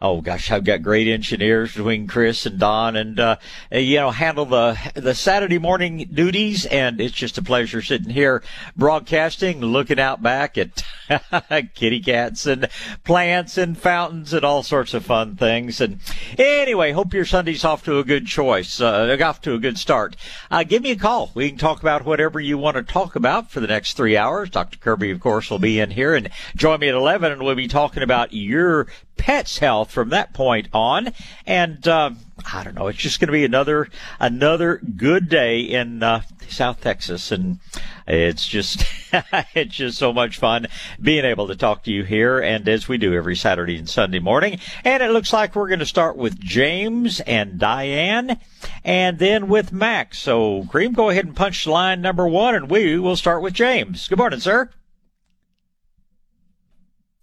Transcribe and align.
oh 0.01 0.21
gosh, 0.21 0.51
I've 0.51 0.63
got 0.63 0.81
great 0.81 1.07
engineers 1.07 1.73
between 1.73 2.07
Chris 2.07 2.45
and 2.45 2.59
Don 2.59 2.95
and, 2.95 3.19
uh, 3.19 3.37
you 3.71 3.97
know, 3.97 4.11
handle 4.11 4.45
the, 4.45 4.77
the 4.95 5.15
Saturday 5.15 5.57
morning 5.57 6.09
duties. 6.13 6.65
And 6.65 6.99
it's 6.99 7.15
just 7.15 7.37
a 7.37 7.43
pleasure 7.43 7.81
sitting 7.81 8.09
here 8.09 8.43
broadcasting, 8.75 9.61
looking 9.61 9.99
out 9.99 10.21
back 10.21 10.57
at 10.57 10.83
kitty 11.75 12.01
cats 12.01 12.45
and 12.45 12.67
plants 13.03 13.57
and 13.57 13.77
fountains 13.77 14.33
and 14.33 14.43
all 14.43 14.63
sorts 14.63 14.93
of 14.93 15.05
fun 15.05 15.35
things. 15.35 15.79
And 15.81 15.99
anyway, 16.37 16.91
hope 16.91 17.13
your 17.13 17.25
Sunday's 17.25 17.65
off 17.65 17.83
to 17.85 17.99
a 17.99 18.03
good 18.03 18.27
choice, 18.27 18.81
uh, 18.81 19.17
off 19.23 19.41
to 19.41 19.53
a 19.53 19.59
good 19.59 19.77
start. 19.77 20.15
Uh, 20.51 20.63
give 20.63 20.83
me 20.83 20.91
a 20.91 20.95
call. 20.95 21.31
We 21.33 21.49
can 21.49 21.57
talk 21.57 21.81
about 21.81 22.05
whatever 22.05 22.39
you 22.39 22.57
want 22.57 22.77
to 22.77 22.83
talk 22.83 23.15
about 23.15 23.49
for 23.49 23.59
the 23.59 23.67
next 23.67 23.95
three 23.95 24.17
hours. 24.17 24.49
Dr. 24.49 24.77
Kirby, 24.77 25.11
of 25.11 25.19
course, 25.19 25.49
will 25.49 25.59
be 25.59 25.79
in 25.79 25.91
here 25.91 26.13
and 26.13 26.29
join 26.55 26.79
me 26.79 26.89
at 26.89 26.95
11 26.95 27.31
and 27.31 27.43
we'll 27.43 27.55
be 27.55 27.67
talking 27.67 28.03
about 28.03 28.33
your 28.33 28.87
pet's 29.17 29.59
health 29.59 29.84
from 29.89 30.09
that 30.09 30.33
point 30.33 30.67
on. 30.73 31.13
And, 31.45 31.87
uh, 31.87 32.11
I 32.51 32.63
don't 32.63 32.75
know. 32.75 32.87
It's 32.87 32.99
just 32.99 33.19
going 33.19 33.27
to 33.27 33.33
be 33.33 33.45
another, 33.45 33.87
another 34.19 34.77
good 34.77 35.29
day 35.29 35.61
in, 35.61 36.03
uh, 36.03 36.21
South 36.49 36.81
Texas. 36.81 37.31
And 37.31 37.59
it's 38.07 38.47
just, 38.47 38.83
it's 39.55 39.75
just 39.75 39.97
so 39.97 40.13
much 40.13 40.37
fun 40.37 40.67
being 41.01 41.25
able 41.25 41.47
to 41.47 41.55
talk 41.55 41.83
to 41.83 41.91
you 41.91 42.03
here. 42.03 42.39
And 42.39 42.67
as 42.67 42.87
we 42.87 42.97
do 42.97 43.13
every 43.13 43.35
Saturday 43.35 43.77
and 43.77 43.89
Sunday 43.89 44.19
morning. 44.19 44.59
And 44.83 45.01
it 45.01 45.11
looks 45.11 45.33
like 45.33 45.55
we're 45.55 45.67
going 45.67 45.79
to 45.79 45.85
start 45.85 46.17
with 46.17 46.39
James 46.39 47.19
and 47.21 47.57
Diane 47.57 48.39
and 48.83 49.19
then 49.19 49.47
with 49.47 49.71
Max. 49.71 50.19
So 50.19 50.65
Cream, 50.69 50.93
go 50.93 51.09
ahead 51.09 51.25
and 51.25 51.35
punch 51.35 51.65
line 51.65 52.01
number 52.01 52.27
one 52.27 52.55
and 52.55 52.69
we 52.69 52.99
will 52.99 53.15
start 53.15 53.41
with 53.41 53.53
James. 53.53 54.07
Good 54.07 54.17
morning, 54.17 54.39
sir. 54.39 54.69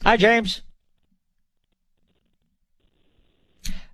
Hi, 0.05 0.16
James. 0.16 0.62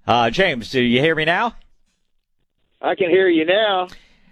Uh, 0.08 0.30
James, 0.30 0.70
do 0.70 0.80
you 0.80 1.02
hear 1.02 1.14
me 1.14 1.26
now? 1.26 1.54
I 2.80 2.94
can 2.94 3.10
hear 3.10 3.28
you 3.28 3.44
now. 3.44 3.88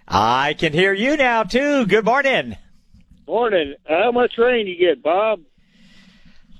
I 0.07 0.55
can 0.55 0.73
hear 0.73 0.91
you 0.91 1.15
now 1.17 1.43
too. 1.43 1.85
Good 1.85 2.03
morning. 2.03 2.57
Morning. 3.27 3.75
How 3.87 4.11
much 4.11 4.39
rain 4.39 4.65
you 4.65 4.75
get, 4.75 5.03
Bob? 5.03 5.41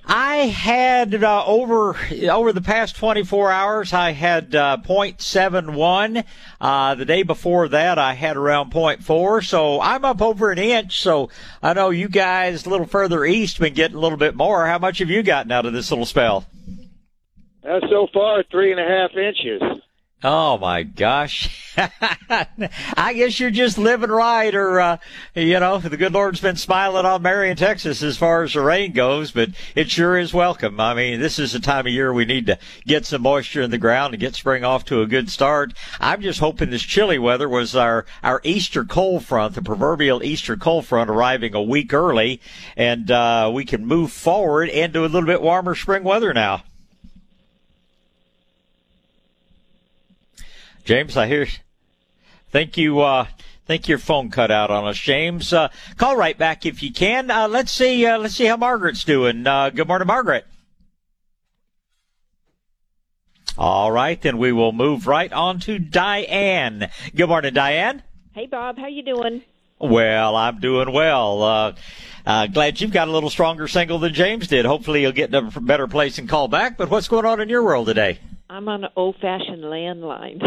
I 0.06 0.36
had 0.36 1.24
uh, 1.24 1.44
over 1.48 1.98
over 2.30 2.54
the 2.54 2.62
past 2.62 2.96
24 2.98 3.52
hours. 3.52 3.92
I 3.92 4.12
had 4.12 4.54
uh, 4.54 4.78
0.71. 4.86 6.24
Uh, 6.62 6.94
the 6.94 7.06
day 7.06 7.24
before 7.24 7.70
that, 7.70 7.98
I 7.98 8.14
had 8.14 8.38
around 8.38 8.72
0.4. 8.72 9.44
So 9.44 9.82
I'm 9.82 10.06
up 10.06 10.22
over 10.22 10.52
an 10.52 10.60
inch. 10.60 11.02
So 11.02 11.32
I 11.64 11.74
know 11.74 11.90
you 11.90 12.08
guys 12.08 12.68
a 12.68 12.70
little 12.70 12.86
further 12.86 13.26
east 13.26 13.60
been 13.60 13.74
getting 13.74 13.98
a 13.98 14.00
little 14.00 14.20
bit 14.20 14.36
more. 14.36 14.68
How 14.68 14.78
much 14.78 15.00
have 15.00 15.10
you 15.10 15.24
gotten 15.24 15.52
out 15.52 15.66
of 15.66 15.74
this 15.74 15.90
little 15.90 16.06
spell? 16.06 16.46
Uh, 17.64 17.80
so 17.90 18.08
far, 18.14 18.44
three 18.50 18.72
and 18.72 18.80
a 18.80 18.84
half 18.84 19.12
inches. 19.16 19.82
Oh 20.24 20.58
my 20.58 20.82
gosh. 20.82 21.76
I 21.78 23.14
guess 23.14 23.40
you're 23.40 23.52
just 23.52 23.78
living 23.78 24.10
right 24.10 24.54
or, 24.56 24.80
uh, 24.80 24.98
you 25.36 25.60
know, 25.60 25.78
the 25.78 25.96
good 25.96 26.12
Lord's 26.12 26.42
been 26.42 26.56
smiling 26.56 27.06
on 27.06 27.22
Marion, 27.22 27.56
Texas 27.56 28.02
as 28.02 28.18
far 28.18 28.42
as 28.42 28.54
the 28.54 28.62
rain 28.62 28.94
goes, 28.94 29.30
but 29.30 29.50
it 29.76 29.92
sure 29.92 30.18
is 30.18 30.34
welcome. 30.34 30.80
I 30.80 30.96
mean, 30.96 31.20
this 31.20 31.38
is 31.38 31.52
the 31.52 31.60
time 31.60 31.86
of 31.86 31.94
year 31.94 32.12
we 32.12 32.26
need 32.26 32.48
to 32.48 32.58
get 32.88 33.06
some 33.06 33.22
moisture 33.22 33.62
in 33.62 33.70
the 33.70 33.78
ground 33.78 34.16
and 34.16 34.20
get 34.20 34.34
spring 34.34 34.64
off 34.64 34.86
to 34.86 35.02
a 35.02 35.08
good 35.08 35.30
start. 35.30 35.74
I'm 36.00 36.24
just 36.24 36.40
hoping 36.40 36.72
this 36.72 36.82
chilly 36.82 37.20
weather 37.20 37.48
was 37.48 37.76
our, 37.76 38.08
our 38.24 38.42
Easter 38.44 38.86
cold 38.86 39.24
front, 39.24 39.54
the 39.54 39.62
proverbial 39.62 40.24
Easter 40.24 40.58
cold 40.58 40.88
front 40.88 41.12
arriving 41.12 41.54
a 41.54 41.62
week 41.62 41.94
early 41.94 42.42
and, 42.76 43.12
uh, 43.12 43.52
we 43.54 43.66
can 43.66 43.86
move 43.86 44.12
forward 44.12 44.70
into 44.70 45.02
a 45.02 45.08
little 45.08 45.28
bit 45.28 45.44
warmer 45.44 45.76
spring 45.76 46.04
weather 46.04 46.34
now. 46.34 46.64
James, 50.88 51.18
I 51.18 51.28
hear. 51.28 51.46
Thank 52.50 52.78
you. 52.78 53.02
Uh, 53.02 53.26
think 53.66 53.90
your 53.90 53.98
phone 53.98 54.32
cut 54.32 54.52
out 54.52 54.72
on 54.72 54.88
us, 54.88 54.98
James. 54.98 55.52
Uh, 55.52 55.68
call 55.98 56.16
right 56.16 56.38
back 56.38 56.66
if 56.66 56.82
you 56.82 56.94
can. 56.94 57.30
Uh, 57.30 57.50
let's 57.50 57.74
see. 57.74 58.06
Uh, 58.06 58.18
let's 58.18 58.36
see 58.36 58.46
how 58.46 58.56
Margaret's 58.56 59.04
doing. 59.04 59.46
Uh, 59.46 59.70
good 59.70 59.86
morning, 59.86 60.08
Margaret. 60.08 60.46
All 63.58 63.92
right, 63.92 64.22
then 64.22 64.38
we 64.38 64.54
will 64.54 64.72
move 64.72 65.08
right 65.08 65.34
on 65.34 65.60
to 65.62 65.78
Diane. 65.78 66.90
Good 67.14 67.28
morning, 67.28 67.54
Diane. 67.54 68.02
Hey, 68.32 68.46
Bob. 68.46 68.78
How 68.78 68.88
you 68.88 69.04
doing? 69.04 69.44
Well, 69.80 70.38
I'm 70.38 70.62
doing 70.62 70.94
well. 70.94 71.44
Uh, 71.44 71.76
uh, 72.26 72.48
glad 72.48 72.80
you've 72.80 72.94
got 72.94 73.10
a 73.10 73.12
little 73.12 73.30
stronger 73.30 73.68
single 73.68 74.00
than 74.00 74.14
James 74.14 74.48
did. 74.48 74.64
Hopefully, 74.64 75.02
you'll 75.02 75.12
get 75.12 75.36
in 75.36 75.52
a 75.54 75.60
better 75.60 75.88
place 75.88 76.18
and 76.18 76.30
call 76.30 76.48
back. 76.48 76.78
But 76.78 76.90
what's 76.90 77.10
going 77.10 77.26
on 77.26 77.42
in 77.42 77.50
your 77.50 77.64
world 77.64 77.88
today? 77.88 78.20
I'm 78.50 78.70
on 78.70 78.86
an 78.86 78.92
old-fashioned 78.96 79.64
landline. 79.64 80.42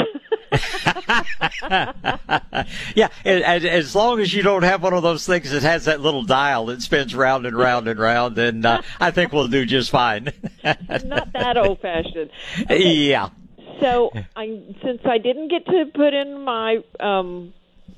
yeah, 2.94 3.08
as, 3.24 3.64
as 3.64 3.94
long 3.94 4.20
as 4.20 4.32
you 4.32 4.42
don't 4.42 4.62
have 4.62 4.82
one 4.82 4.94
of 4.94 5.02
those 5.02 5.26
things 5.26 5.50
that 5.50 5.62
has 5.62 5.84
that 5.84 6.00
little 6.00 6.22
dial 6.22 6.66
that 6.66 6.80
spins 6.80 7.14
round 7.14 7.46
and 7.46 7.56
round 7.56 7.88
and 7.88 8.00
round, 8.00 8.36
then 8.36 8.64
uh, 8.64 8.80
I 8.98 9.10
think 9.10 9.32
we'll 9.32 9.48
do 9.48 9.66
just 9.66 9.90
fine. 9.90 10.32
Not 10.64 11.32
that 11.34 11.58
old-fashioned. 11.58 12.30
Okay. 12.62 12.88
Yeah. 12.88 13.28
So, 13.80 14.12
I 14.36 14.60
since 14.82 15.00
I 15.04 15.18
didn't 15.18 15.48
get 15.48 15.64
to 15.66 15.86
put 15.94 16.12
in 16.12 16.42
my 16.42 16.82
um, 16.98 17.52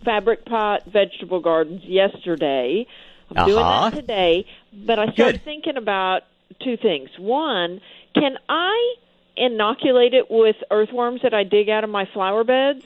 fabric 0.05 0.45
pot 0.45 0.85
vegetable 0.87 1.41
gardens 1.41 1.83
yesterday, 1.85 2.87
I'm 3.31 3.37
uh-huh. 3.37 3.47
doing 3.47 3.63
that 3.63 3.95
today. 3.95 4.47
But 4.73 4.99
I 4.99 5.13
started 5.13 5.39
Good. 5.39 5.45
thinking 5.45 5.77
about 5.77 6.23
two 6.61 6.77
things. 6.77 7.11
One, 7.19 7.81
can 8.15 8.37
I 8.49 8.95
inoculate 9.43 10.15
it 10.15 10.31
with 10.31 10.57
earthworms 10.71 11.23
that 11.23 11.35
I 11.35 11.43
dig 11.43 11.69
out 11.69 11.85
of 11.85 11.91
my 11.91 12.07
flower 12.13 12.45
beds? 12.45 12.85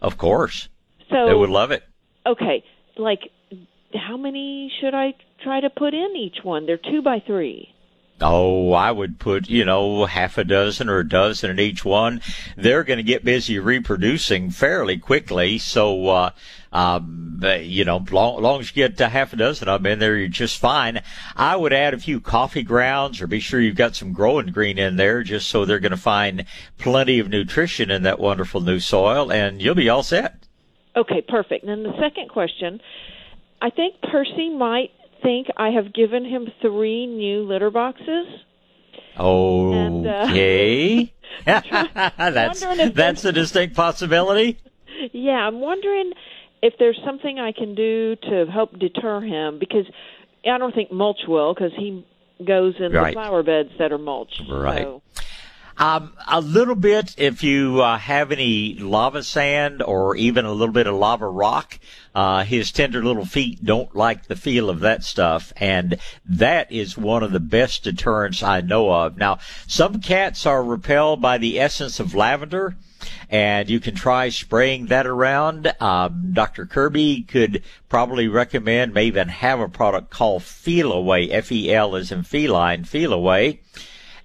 Of 0.00 0.16
course. 0.16 0.68
So 1.10 1.26
they 1.26 1.34
would 1.34 1.50
love 1.50 1.70
it. 1.70 1.84
Okay, 2.26 2.64
like 2.96 3.30
how 3.94 4.16
many 4.16 4.72
should 4.80 4.94
I 4.94 5.14
try 5.42 5.60
to 5.60 5.70
put 5.70 5.94
in 5.94 6.16
each 6.16 6.38
one? 6.42 6.66
They're 6.66 6.78
two 6.78 7.02
by 7.02 7.20
three. 7.20 7.74
Oh, 8.20 8.72
I 8.72 8.90
would 8.90 9.18
put, 9.18 9.48
you 9.48 9.64
know, 9.64 10.04
half 10.04 10.38
a 10.38 10.44
dozen 10.44 10.88
or 10.88 10.98
a 10.98 11.08
dozen 11.08 11.50
in 11.50 11.60
each 11.60 11.84
one. 11.84 12.20
They're 12.56 12.82
going 12.82 12.96
to 12.96 13.04
get 13.04 13.24
busy 13.24 13.58
reproducing 13.58 14.50
fairly 14.50 14.98
quickly. 14.98 15.58
So, 15.58 16.08
uh, 16.08 16.30
um, 16.72 17.40
you 17.60 17.84
know, 17.84 18.04
long, 18.10 18.42
long 18.42 18.60
as 18.60 18.70
you 18.70 18.88
get 18.88 19.00
a 19.00 19.08
half 19.08 19.32
a 19.32 19.36
dozen 19.36 19.68
of 19.68 19.82
them 19.82 19.92
in 19.92 19.98
there, 20.00 20.16
you're 20.16 20.28
just 20.28 20.58
fine. 20.58 21.00
I 21.36 21.54
would 21.54 21.72
add 21.72 21.94
a 21.94 21.98
few 21.98 22.20
coffee 22.20 22.64
grounds 22.64 23.22
or 23.22 23.28
be 23.28 23.40
sure 23.40 23.60
you've 23.60 23.76
got 23.76 23.94
some 23.94 24.12
growing 24.12 24.48
green 24.48 24.78
in 24.78 24.96
there 24.96 25.22
just 25.22 25.48
so 25.48 25.64
they're 25.64 25.78
going 25.78 25.92
to 25.92 25.96
find 25.96 26.44
plenty 26.76 27.20
of 27.20 27.28
nutrition 27.28 27.90
in 27.90 28.02
that 28.02 28.18
wonderful 28.18 28.60
new 28.60 28.80
soil 28.80 29.32
and 29.32 29.62
you'll 29.62 29.74
be 29.76 29.88
all 29.88 30.02
set. 30.02 30.34
Okay, 30.96 31.22
perfect. 31.26 31.64
And 31.64 31.84
then 31.84 31.92
the 31.92 31.98
second 32.00 32.28
question, 32.28 32.80
I 33.62 33.70
think 33.70 33.94
Percy 34.02 34.50
might 34.50 34.90
think 35.22 35.48
I 35.56 35.70
have 35.70 35.92
given 35.92 36.24
him 36.24 36.48
three 36.60 37.06
new 37.06 37.42
litter 37.42 37.70
boxes. 37.70 38.26
Oh, 39.16 39.72
okay. 39.74 41.12
And, 41.46 41.64
uh, 41.66 42.10
that's 42.30 42.60
that's 42.60 43.24
a 43.24 43.32
distinct 43.32 43.74
possibility. 43.76 44.58
Yeah, 45.12 45.46
I'm 45.46 45.60
wondering 45.60 46.12
if 46.62 46.74
there's 46.78 46.98
something 47.04 47.38
I 47.38 47.52
can 47.52 47.74
do 47.74 48.16
to 48.16 48.46
help 48.46 48.78
deter 48.78 49.20
him 49.20 49.58
because 49.58 49.86
I 50.44 50.58
don't 50.58 50.74
think 50.74 50.90
mulch 50.90 51.20
will 51.26 51.54
because 51.54 51.72
he 51.76 52.04
goes 52.44 52.74
in 52.78 52.92
right. 52.92 53.08
the 53.08 53.12
flower 53.12 53.42
beds 53.42 53.70
that 53.78 53.92
are 53.92 53.98
mulched. 53.98 54.42
Right. 54.48 54.82
So. 54.82 55.02
Um, 55.80 56.12
a 56.26 56.40
little 56.40 56.74
bit 56.74 57.14
if 57.18 57.44
you 57.44 57.80
uh, 57.82 57.98
have 57.98 58.32
any 58.32 58.74
lava 58.74 59.22
sand 59.22 59.80
or 59.80 60.16
even 60.16 60.44
a 60.44 60.52
little 60.52 60.72
bit 60.72 60.88
of 60.88 60.96
lava 60.96 61.28
rock. 61.28 61.78
Uh, 62.18 62.42
his 62.42 62.72
tender 62.72 63.00
little 63.00 63.24
feet 63.24 63.64
don't 63.64 63.94
like 63.94 64.26
the 64.26 64.34
feel 64.34 64.68
of 64.68 64.80
that 64.80 65.04
stuff, 65.04 65.52
and 65.56 65.96
that 66.26 66.72
is 66.72 66.98
one 66.98 67.22
of 67.22 67.30
the 67.30 67.38
best 67.38 67.84
deterrents 67.84 68.42
I 68.42 68.60
know 68.60 68.90
of. 68.92 69.16
Now, 69.16 69.38
some 69.68 70.00
cats 70.00 70.44
are 70.44 70.64
repelled 70.64 71.22
by 71.22 71.38
the 71.38 71.60
essence 71.60 72.00
of 72.00 72.16
lavender 72.16 72.74
and 73.30 73.70
you 73.70 73.78
can 73.78 73.94
try 73.94 74.30
spraying 74.30 74.86
that 74.86 75.06
around. 75.06 75.72
Um, 75.80 76.30
Dr. 76.32 76.66
Kirby 76.66 77.22
could 77.22 77.62
probably 77.88 78.26
recommend, 78.26 78.92
may 78.92 79.04
even 79.04 79.28
have 79.28 79.60
a 79.60 79.68
product 79.68 80.10
called 80.10 80.42
Feliway, 80.42 81.30
F-E-L 81.30 81.94
is 81.94 82.10
in 82.10 82.24
feline, 82.24 82.82
Feliway. 82.82 83.60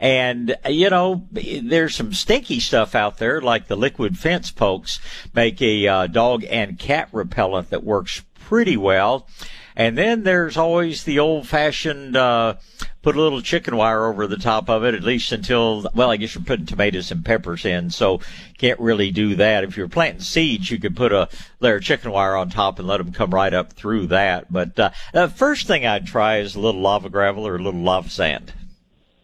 And, 0.04 0.58
you 0.68 0.90
know, 0.90 1.26
there's 1.32 1.96
some 1.96 2.14
stinky 2.14 2.60
stuff 2.60 2.94
out 2.94 3.20
there, 3.20 3.40
like 3.40 3.68
the 3.68 3.78
liquid 3.78 4.18
fence 4.18 4.52
pokes 4.52 5.00
make 5.34 5.62
a 5.62 5.88
uh, 5.88 6.08
dog 6.08 6.44
and 6.50 6.78
cat 6.78 7.08
repellent 7.14 7.70
that 7.70 7.86
works 7.86 8.22
pretty 8.36 8.76
well. 8.76 9.30
And 9.78 9.98
then 9.98 10.24
there's 10.24 10.58
always 10.58 11.06
the 11.06 11.20
old 11.20 11.48
fashioned, 11.48 12.18
uh, 12.18 12.56
put 13.02 13.16
a 13.16 13.22
little 13.22 13.42
chicken 13.42 13.78
wire 13.78 14.08
over 14.08 14.28
the 14.28 14.36
top 14.36 14.70
of 14.70 14.84
it, 14.84 14.94
at 14.94 15.04
least 15.04 15.32
until, 15.32 15.90
well, 15.96 16.12
I 16.12 16.18
guess 16.18 16.36
you're 16.36 16.44
putting 16.44 16.66
tomatoes 16.66 17.10
and 17.10 17.24
peppers 17.24 17.64
in, 17.64 17.90
so 17.90 18.20
can't 18.58 18.82
really 18.82 19.10
do 19.10 19.36
that. 19.36 19.64
If 19.64 19.78
you're 19.78 19.88
planting 19.88 20.20
seeds, 20.20 20.70
you 20.70 20.80
could 20.80 20.98
put 20.98 21.14
a 21.14 21.30
layer 21.62 21.78
of 21.78 21.84
chicken 21.84 22.12
wire 22.12 22.36
on 22.36 22.50
top 22.50 22.78
and 22.78 22.90
let 22.90 22.98
them 22.98 23.14
come 23.14 23.34
right 23.34 23.54
up 23.54 23.72
through 23.72 24.08
that. 24.08 24.52
But, 24.52 24.78
uh, 24.78 24.90
the 25.14 25.30
first 25.30 25.66
thing 25.66 25.86
I'd 25.86 26.06
try 26.06 26.40
is 26.40 26.56
a 26.56 26.60
little 26.60 26.82
lava 26.82 27.10
gravel 27.10 27.48
or 27.48 27.56
a 27.56 27.64
little 27.64 27.80
lava 27.80 28.10
sand. 28.10 28.52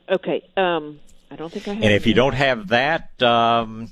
Okay. 0.09 0.43
Um, 0.57 0.99
I 1.31 1.35
don't 1.35 1.51
think 1.51 1.67
I 1.67 1.73
have. 1.73 1.83
And 1.83 1.93
if 1.93 2.07
you 2.07 2.13
don't 2.13 2.33
have 2.33 2.69
that, 2.69 3.21
um, 3.21 3.91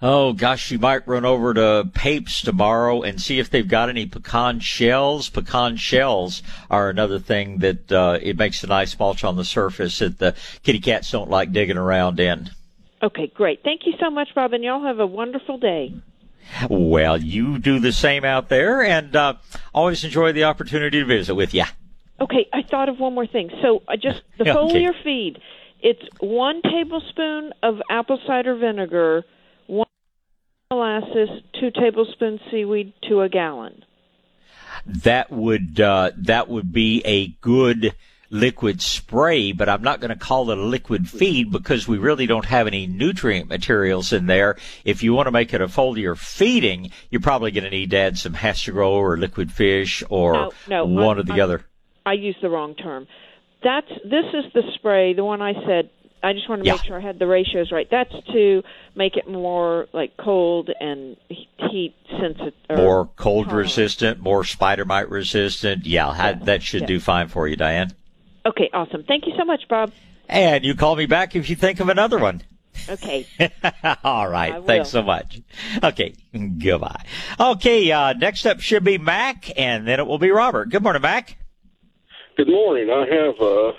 Oh 0.00 0.32
gosh, 0.32 0.70
you 0.70 0.78
might 0.78 1.08
run 1.08 1.24
over 1.24 1.52
to 1.54 1.90
Papes 1.92 2.40
tomorrow 2.42 3.02
and 3.02 3.20
see 3.20 3.40
if 3.40 3.50
they've 3.50 3.66
got 3.66 3.88
any 3.88 4.06
pecan 4.06 4.60
shells. 4.60 5.28
Pecan 5.28 5.76
shells 5.76 6.40
are 6.70 6.88
another 6.88 7.18
thing 7.18 7.58
that 7.58 7.90
uh, 7.90 8.16
it 8.22 8.38
makes 8.38 8.62
a 8.62 8.68
nice 8.68 8.96
mulch 8.96 9.24
on 9.24 9.34
the 9.34 9.44
surface 9.44 9.98
that 9.98 10.18
the 10.18 10.36
kitty 10.62 10.78
cats 10.78 11.10
don't 11.10 11.28
like 11.28 11.50
digging 11.50 11.76
around 11.76 12.20
in. 12.20 12.50
Okay, 13.02 13.26
great. 13.26 13.64
Thank 13.64 13.86
you 13.86 13.94
so 13.98 14.08
much, 14.08 14.28
Bob, 14.36 14.52
and 14.52 14.62
y'all 14.62 14.84
have 14.84 15.00
a 15.00 15.06
wonderful 15.06 15.58
day. 15.58 15.92
Well, 16.70 17.20
you 17.20 17.58
do 17.58 17.80
the 17.80 17.92
same 17.92 18.24
out 18.24 18.48
there, 18.48 18.82
and 18.82 19.14
uh, 19.16 19.34
always 19.74 20.04
enjoy 20.04 20.30
the 20.30 20.44
opportunity 20.44 21.00
to 21.00 21.04
visit 21.06 21.34
with 21.34 21.52
you. 21.52 21.64
Okay, 22.20 22.46
I 22.52 22.62
thought 22.62 22.88
of 22.88 22.98
one 22.98 23.14
more 23.14 23.26
thing. 23.26 23.50
So 23.62 23.82
I 23.88 23.96
just 23.96 24.22
the 24.38 24.50
Okay. 24.50 24.50
foliar 24.52 24.92
feed. 25.04 25.40
It's 25.80 26.02
one 26.20 26.60
tablespoon 26.62 27.52
of 27.62 27.80
apple 27.88 28.18
cider 28.26 28.56
vinegar, 28.56 29.24
one 29.68 29.86
molasses, 30.70 31.28
two 31.60 31.70
tablespoons 31.70 32.40
seaweed 32.50 32.92
to 33.08 33.20
a 33.22 33.28
gallon. 33.28 33.84
That 34.86 35.30
would 35.30 35.80
uh, 35.80 36.10
that 36.16 36.48
would 36.48 36.72
be 36.72 37.02
a 37.04 37.28
good 37.40 37.94
liquid 38.30 38.82
spray, 38.82 39.52
but 39.52 39.68
I'm 39.70 39.82
not 39.82 40.00
going 40.00 40.10
to 40.10 40.16
call 40.16 40.50
it 40.50 40.58
a 40.58 40.62
liquid 40.62 41.08
feed 41.08 41.50
because 41.50 41.88
we 41.88 41.96
really 41.96 42.26
don't 42.26 42.44
have 42.44 42.66
any 42.66 42.86
nutrient 42.86 43.48
materials 43.48 44.12
in 44.12 44.26
there. 44.26 44.56
If 44.84 45.02
you 45.02 45.14
want 45.14 45.28
to 45.28 45.30
make 45.30 45.54
it 45.54 45.62
a 45.62 45.66
foliar 45.66 46.16
feeding, 46.16 46.90
you're 47.10 47.22
probably 47.22 47.52
going 47.52 47.64
to 47.64 47.70
need 47.70 47.90
to 47.92 47.96
add 47.98 48.18
some 48.18 48.34
HastaGro 48.34 48.90
or 48.90 49.16
liquid 49.16 49.50
fish 49.50 50.02
or 50.10 50.32
No, 50.34 50.50
no, 50.68 50.84
one 50.84 51.16
I'm- 51.16 51.18
or 51.20 51.22
the 51.22 51.32
I'm- 51.34 51.40
other. 51.42 51.64
I 52.08 52.14
used 52.14 52.40
the 52.42 52.48
wrong 52.48 52.74
term. 52.74 53.06
That's 53.62 53.88
this 54.04 54.24
is 54.32 54.44
the 54.54 54.62
spray, 54.74 55.14
the 55.14 55.24
one 55.24 55.42
I 55.42 55.52
said. 55.66 55.90
I 56.22 56.32
just 56.32 56.48
want 56.48 56.62
to 56.62 56.66
Yeah. 56.66 56.72
make 56.74 56.84
sure 56.84 56.98
I 56.98 57.00
had 57.00 57.18
the 57.20 57.26
ratios 57.28 57.70
right. 57.70 57.86
That's 57.90 58.12
to 58.32 58.62
make 58.96 59.16
it 59.16 59.28
more 59.28 59.86
like 59.92 60.16
cold 60.16 60.68
and 60.80 61.16
heat 61.28 61.94
sensitive. 62.10 62.54
More 62.76 63.08
cold 63.16 63.46
tolerant. 63.46 63.66
resistant, 63.66 64.20
more 64.20 64.42
spider 64.44 64.84
mite 64.84 65.10
resistant. 65.10 65.86
Yeah, 65.86 66.08
Yes, 66.16 66.44
that 66.44 66.62
should 66.62 66.82
yes. 66.82 66.88
do 66.88 66.98
fine 67.00 67.28
for 67.28 67.46
you, 67.46 67.54
Diane. 67.56 67.92
Okay, 68.46 68.68
awesome. 68.72 69.04
Thank 69.04 69.26
you 69.26 69.34
so 69.38 69.44
much, 69.44 69.68
Bob. 69.68 69.92
And 70.28 70.64
you 70.64 70.74
call 70.74 70.96
me 70.96 71.06
back 71.06 71.36
if 71.36 71.48
you 71.50 71.56
think 71.56 71.78
of 71.80 71.88
another 71.88 72.18
one. 72.18 72.42
Okay. 72.88 73.26
All 74.04 74.28
right. 74.28 74.64
Thanks 74.64 74.88
so 74.90 75.02
much. 75.02 75.40
Okay. 75.82 76.14
Goodbye. 76.58 77.04
Okay. 77.38 77.90
Uh, 77.92 78.12
next 78.12 78.44
up 78.46 78.60
should 78.60 78.84
be 78.84 78.98
Mac, 78.98 79.50
and 79.56 79.86
then 79.86 80.00
it 80.00 80.06
will 80.06 80.18
be 80.18 80.30
Robert. 80.30 80.68
Good 80.70 80.82
morning, 80.82 81.02
Mac. 81.02 81.36
Good 82.38 82.46
morning. 82.48 82.88
I 82.88 83.00
have 83.12 83.34
uh, 83.40 83.72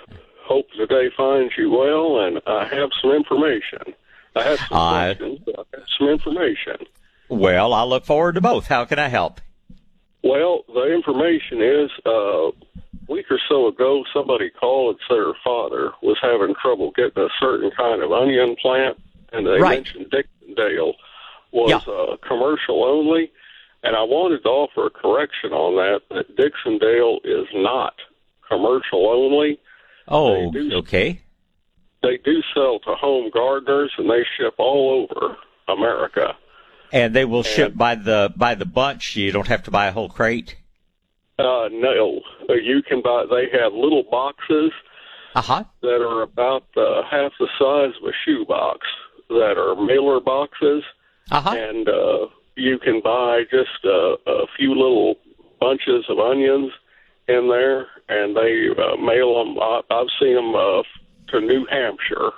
hope 0.44 0.66
the 0.78 0.86
day 0.86 1.08
finds 1.16 1.54
you 1.56 1.70
well, 1.70 2.20
and 2.20 2.42
I 2.46 2.66
have 2.66 2.90
some 3.00 3.10
information. 3.12 3.94
I 4.36 4.42
have 4.42 4.58
some 4.58 4.68
questions, 4.68 5.38
but 5.46 5.54
I 5.60 5.76
have 5.78 5.86
some 5.98 6.08
information. 6.10 6.76
Well, 7.30 7.72
I 7.72 7.84
look 7.84 8.04
forward 8.04 8.34
to 8.34 8.42
both. 8.42 8.66
How 8.66 8.84
can 8.84 8.98
I 8.98 9.08
help? 9.08 9.40
Well, 10.22 10.64
the 10.74 10.92
information 10.94 11.62
is 11.62 11.90
uh, 12.04 12.10
a 12.48 12.52
week 13.08 13.30
or 13.30 13.38
so 13.48 13.66
ago, 13.68 14.04
somebody 14.12 14.50
called 14.50 14.96
and 14.96 15.00
said 15.08 15.16
her 15.16 15.32
father 15.42 15.92
was 16.02 16.18
having 16.20 16.54
trouble 16.60 16.92
getting 16.94 17.22
a 17.22 17.28
certain 17.40 17.70
kind 17.74 18.02
of 18.02 18.12
onion 18.12 18.56
plant, 18.60 18.98
and 19.32 19.46
they 19.46 19.58
Right. 19.58 19.76
mentioned 19.78 20.12
Dixondale 20.12 20.92
was 21.52 21.70
Yeah. 21.70 21.92
uh, 21.92 22.16
commercial 22.28 22.84
only. 22.84 23.32
And 23.82 23.96
I 23.96 24.02
wanted 24.02 24.42
to 24.42 24.48
offer 24.50 24.84
a 24.84 24.90
correction 24.90 25.54
on 25.54 25.76
that, 25.76 26.02
that 26.14 26.36
Dixondale 26.36 27.20
is 27.24 27.48
not 27.54 27.94
commercial 28.50 29.08
only. 29.08 29.58
Oh, 30.08 30.50
They 30.52 30.58
do. 30.68 30.72
okay. 30.78 31.20
they 32.02 32.16
do 32.24 32.42
sell 32.54 32.78
to 32.80 32.94
home 32.94 33.30
gardeners 33.32 33.92
and 33.98 34.08
they 34.10 34.24
ship 34.36 34.54
all 34.58 35.06
over 35.10 35.36
America. 35.68 36.34
And 36.92 37.14
they 37.14 37.24
will 37.24 37.44
ship 37.44 37.76
by 37.76 37.94
the 37.94 38.32
by 38.36 38.54
the 38.56 38.64
bunch. 38.64 39.14
You 39.16 39.30
don't 39.30 39.46
have 39.46 39.62
to 39.64 39.70
buy 39.70 39.86
a 39.86 39.92
whole 39.92 40.08
crate. 40.08 40.56
Uh, 41.38 41.68
no, 41.72 42.20
Uh, 42.48 42.54
you 42.54 42.82
can 42.82 43.00
buy. 43.02 43.24
They 43.30 43.46
have 43.58 43.72
little 43.72 44.02
boxes 44.10 44.72
Uh 45.36 45.40
huh. 45.42 45.64
that 45.82 46.00
are 46.10 46.22
about 46.22 46.64
uh, 46.76 47.02
half 47.08 47.32
the 47.38 47.48
size 47.58 47.94
of 48.02 48.08
a 48.08 48.12
shoebox 48.24 48.80
that 49.28 49.54
are 49.56 49.76
mailer 49.76 50.18
boxes, 50.20 50.82
Uh 51.30 51.40
huh. 51.40 51.54
and 51.56 51.88
uh, 51.88 52.26
you 52.56 52.78
can 52.80 53.00
buy 53.00 53.42
just 53.50 53.78
uh, 53.84 54.16
a 54.26 54.46
few 54.58 54.70
little 54.74 55.14
bunches 55.60 56.04
of 56.08 56.18
onions 56.18 56.72
in 57.30 57.48
there, 57.48 57.86
and 58.08 58.36
they 58.36 58.68
uh, 58.70 58.96
mail 58.96 59.44
them. 59.44 59.58
I, 59.60 59.80
I've 59.90 60.08
seen 60.20 60.34
them 60.34 60.54
uh, 60.54 60.82
to 61.28 61.40
New 61.40 61.66
Hampshire. 61.70 62.32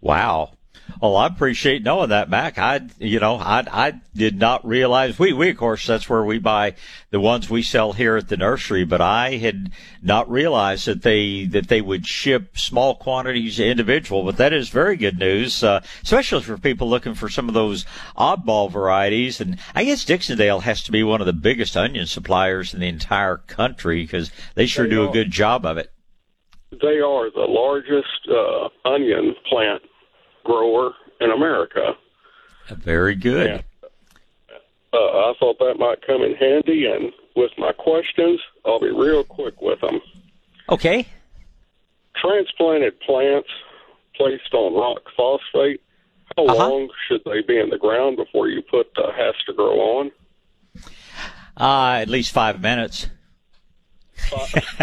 Wow. 0.00 0.55
Well, 1.00 1.16
I 1.16 1.26
appreciate 1.26 1.82
knowing 1.82 2.08
that, 2.08 2.30
Mac. 2.30 2.58
I, 2.58 2.80
you 2.98 3.20
know, 3.20 3.36
I, 3.36 3.64
I 3.70 4.00
did 4.14 4.38
not 4.38 4.66
realize 4.66 5.18
we, 5.18 5.32
we, 5.32 5.50
of 5.50 5.56
course, 5.58 5.86
that's 5.86 6.08
where 6.08 6.24
we 6.24 6.38
buy 6.38 6.74
the 7.10 7.20
ones 7.20 7.50
we 7.50 7.62
sell 7.62 7.92
here 7.92 8.16
at 8.16 8.28
the 8.28 8.36
nursery, 8.36 8.84
but 8.84 9.00
I 9.00 9.36
had 9.36 9.72
not 10.02 10.30
realized 10.30 10.86
that 10.86 11.02
they, 11.02 11.44
that 11.46 11.68
they 11.68 11.82
would 11.82 12.06
ship 12.06 12.56
small 12.56 12.94
quantities 12.94 13.60
individual, 13.60 14.24
but 14.24 14.38
that 14.38 14.52
is 14.52 14.70
very 14.70 14.96
good 14.96 15.18
news, 15.18 15.62
uh, 15.62 15.82
especially 16.02 16.42
for 16.42 16.56
people 16.56 16.88
looking 16.88 17.14
for 17.14 17.28
some 17.28 17.48
of 17.48 17.54
those 17.54 17.84
oddball 18.16 18.70
varieties. 18.70 19.40
And 19.40 19.58
I 19.74 19.84
guess 19.84 20.04
Dixondale 20.04 20.62
has 20.62 20.82
to 20.84 20.92
be 20.92 21.02
one 21.02 21.20
of 21.20 21.26
the 21.26 21.32
biggest 21.34 21.76
onion 21.76 22.06
suppliers 22.06 22.72
in 22.72 22.80
the 22.80 22.88
entire 22.88 23.36
country 23.36 24.02
because 24.02 24.30
they 24.54 24.66
sure 24.66 24.84
They 24.84 24.90
do 24.90 25.08
a 25.08 25.12
good 25.12 25.30
job 25.30 25.66
of 25.66 25.76
it. 25.76 25.92
They 26.70 27.00
are 27.00 27.30
the 27.30 27.46
largest 27.48 28.28
uh, 28.28 28.68
onion 28.88 29.34
plant 29.48 29.82
grower 30.46 30.92
in 31.20 31.30
America. 31.30 31.92
Very 32.70 33.14
good. 33.14 33.64
Uh, 34.92 34.96
I 34.96 35.34
thought 35.38 35.58
that 35.58 35.74
might 35.78 36.06
come 36.06 36.22
in 36.22 36.34
handy, 36.34 36.86
and 36.86 37.12
with 37.34 37.50
my 37.58 37.72
questions, 37.72 38.40
I'll 38.64 38.80
be 38.80 38.90
real 38.90 39.24
quick 39.24 39.60
with 39.60 39.80
them. 39.80 40.00
Okay. 40.70 41.06
Transplanted 42.16 42.98
plants 43.00 43.48
placed 44.16 44.54
on 44.54 44.74
rock 44.74 45.02
phosphate, 45.16 45.80
how 46.36 46.44
Uh-huh. 46.46 46.68
long 46.70 46.88
should 47.06 47.20
they 47.24 47.42
be 47.42 47.58
in 47.58 47.68
the 47.70 47.78
ground 47.78 48.16
before 48.16 48.48
you 48.48 48.62
put 48.62 48.88
uh, 48.96 49.12
has 49.12 49.34
to 49.46 49.52
grow 49.52 49.78
on? 49.98 50.10
Uh, 51.58 51.98
at 52.00 52.08
least 52.08 52.32
five 52.32 52.60
minutes. 52.60 53.08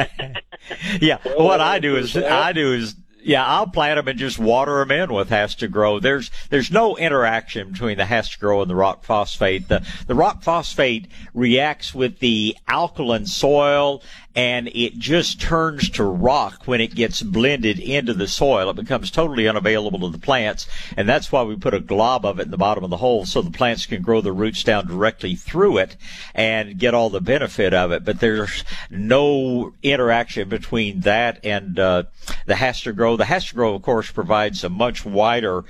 yeah, 1.01 1.17
Well, 1.25 1.45
what 1.45 1.59
I 1.59 1.79
do 1.79 1.97
is. 1.97 2.15
I 2.15 2.53
do 2.53 2.73
is 2.73 2.95
yeah, 3.23 3.45
I'll 3.45 3.67
plant 3.67 3.97
them 3.97 4.07
and 4.07 4.19
just 4.19 4.39
water 4.39 4.79
them 4.79 4.91
in 4.91 5.13
with 5.13 5.29
HastaGro. 5.29 6.01
There's 6.01 6.31
there's 6.49 6.71
no 6.71 6.97
interaction 6.97 7.71
between 7.71 7.97
the 7.97 8.03
HastaGro 8.03 8.61
and 8.61 8.69
the 8.69 8.75
rock 8.75 9.03
phosphate. 9.03 9.67
The 9.67 9.85
the 10.07 10.15
rock 10.15 10.43
phosphate 10.43 11.07
reacts 11.33 11.93
with 11.93 12.19
the 12.19 12.57
alkaline 12.67 13.25
soil 13.25 14.01
and 14.35 14.67
it 14.69 14.97
just 14.97 15.39
turns 15.39 15.89
to 15.91 16.03
rock 16.03 16.63
when 16.65 16.81
it 16.81 16.95
gets 16.95 17.21
blended 17.21 17.79
into 17.79 18.13
the 18.13 18.27
soil. 18.27 18.69
It 18.69 18.75
becomes 18.75 19.11
totally 19.11 19.47
unavailable 19.47 19.99
to 19.99 20.09
the 20.09 20.17
plants, 20.17 20.67
and 20.97 21.07
that's 21.07 21.31
why 21.31 21.43
we 21.43 21.55
put 21.55 21.73
a 21.73 21.79
glob 21.79 22.25
of 22.25 22.39
it 22.39 22.43
in 22.43 22.51
the 22.51 22.57
bottom 22.57 22.83
of 22.83 22.89
the 22.89 22.97
hole 22.97 23.25
so 23.25 23.41
the 23.41 23.51
plants 23.51 23.85
can 23.85 24.01
grow 24.01 24.21
the 24.21 24.31
roots 24.31 24.63
down 24.63 24.87
directly 24.87 25.35
through 25.35 25.77
it 25.77 25.95
and 26.33 26.79
get 26.79 26.93
all 26.93 27.09
the 27.09 27.21
benefit 27.21 27.73
of 27.73 27.91
it. 27.91 28.03
But 28.03 28.19
there's 28.19 28.63
no 28.89 29.73
interaction 29.83 30.49
between 30.49 31.01
that 31.01 31.39
and 31.43 31.77
uh, 31.77 32.03
the 32.45 32.55
HastaGro. 32.55 33.17
The 33.17 33.25
HastaGro, 33.25 33.75
of 33.75 33.81
course, 33.81 34.11
provides 34.11 34.63
a 34.63 34.69
much 34.69 35.05
wider 35.05 35.63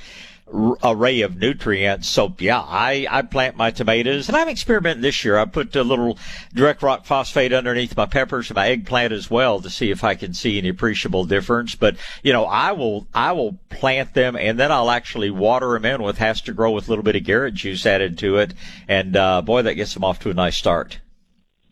array 0.51 1.21
of 1.21 1.37
nutrients. 1.37 2.07
So 2.07 2.33
yeah, 2.39 2.59
I, 2.59 3.07
I 3.09 3.21
plant 3.21 3.57
my 3.57 3.71
tomatoes 3.71 4.27
and 4.27 4.37
I'm 4.37 4.49
experimenting 4.49 5.01
this 5.01 5.23
year. 5.23 5.37
I 5.37 5.45
put 5.45 5.75
a 5.75 5.83
little 5.83 6.17
direct 6.53 6.83
rock 6.83 7.05
phosphate 7.05 7.53
underneath 7.53 7.95
my 7.97 8.05
peppers 8.05 8.49
and 8.49 8.55
my 8.55 8.67
eggplant 8.67 9.13
as 9.13 9.29
well 9.29 9.61
to 9.61 9.69
see 9.69 9.89
if 9.89 10.03
I 10.03 10.15
can 10.15 10.33
see 10.33 10.57
any 10.57 10.69
appreciable 10.69 11.25
difference. 11.25 11.75
But 11.75 11.95
you 12.23 12.33
know, 12.33 12.45
I 12.45 12.73
will, 12.73 13.07
I 13.13 13.31
will 13.31 13.57
plant 13.69 14.13
them 14.13 14.35
and 14.35 14.59
then 14.59 14.71
I'll 14.71 14.91
actually 14.91 15.31
water 15.31 15.73
them 15.73 15.85
in 15.85 16.03
with 16.03 16.17
HastaGro 16.17 16.73
with 16.73 16.87
a 16.87 16.91
little 16.91 17.03
bit 17.03 17.15
of 17.15 17.23
Garrett 17.23 17.55
juice 17.55 17.85
added 17.85 18.17
to 18.19 18.37
it. 18.37 18.53
And, 18.87 19.15
uh, 19.15 19.41
boy, 19.41 19.63
that 19.63 19.75
gets 19.75 19.93
them 19.93 20.03
off 20.03 20.19
to 20.19 20.29
a 20.29 20.33
nice 20.33 20.57
start. 20.57 20.99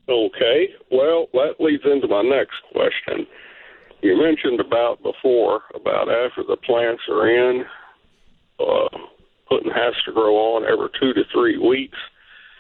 Okay. 0.09 0.69
Well, 0.91 1.27
that 1.33 1.55
leads 1.59 1.83
into 1.85 2.07
my 2.07 2.21
next 2.21 2.57
question. 2.71 3.27
You 4.01 4.19
mentioned 4.19 4.59
about 4.59 5.01
before 5.03 5.61
about 5.75 6.09
after 6.09 6.43
the 6.43 6.57
plants 6.57 7.03
are 7.07 7.29
in, 7.29 7.65
uh, 8.67 8.97
putting 9.49 9.71
grow 10.13 10.35
on 10.55 10.63
every 10.63 10.89
two 10.99 11.13
to 11.13 11.23
three 11.31 11.57
weeks. 11.57 11.97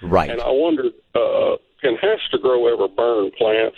Right. 0.01 0.29
And 0.29 0.41
I 0.41 0.49
wondered, 0.49 0.93
uh, 1.15 1.57
can 1.81 1.95
grow 2.41 2.67
ever 2.73 2.87
burn 2.87 3.31
plants? 3.37 3.77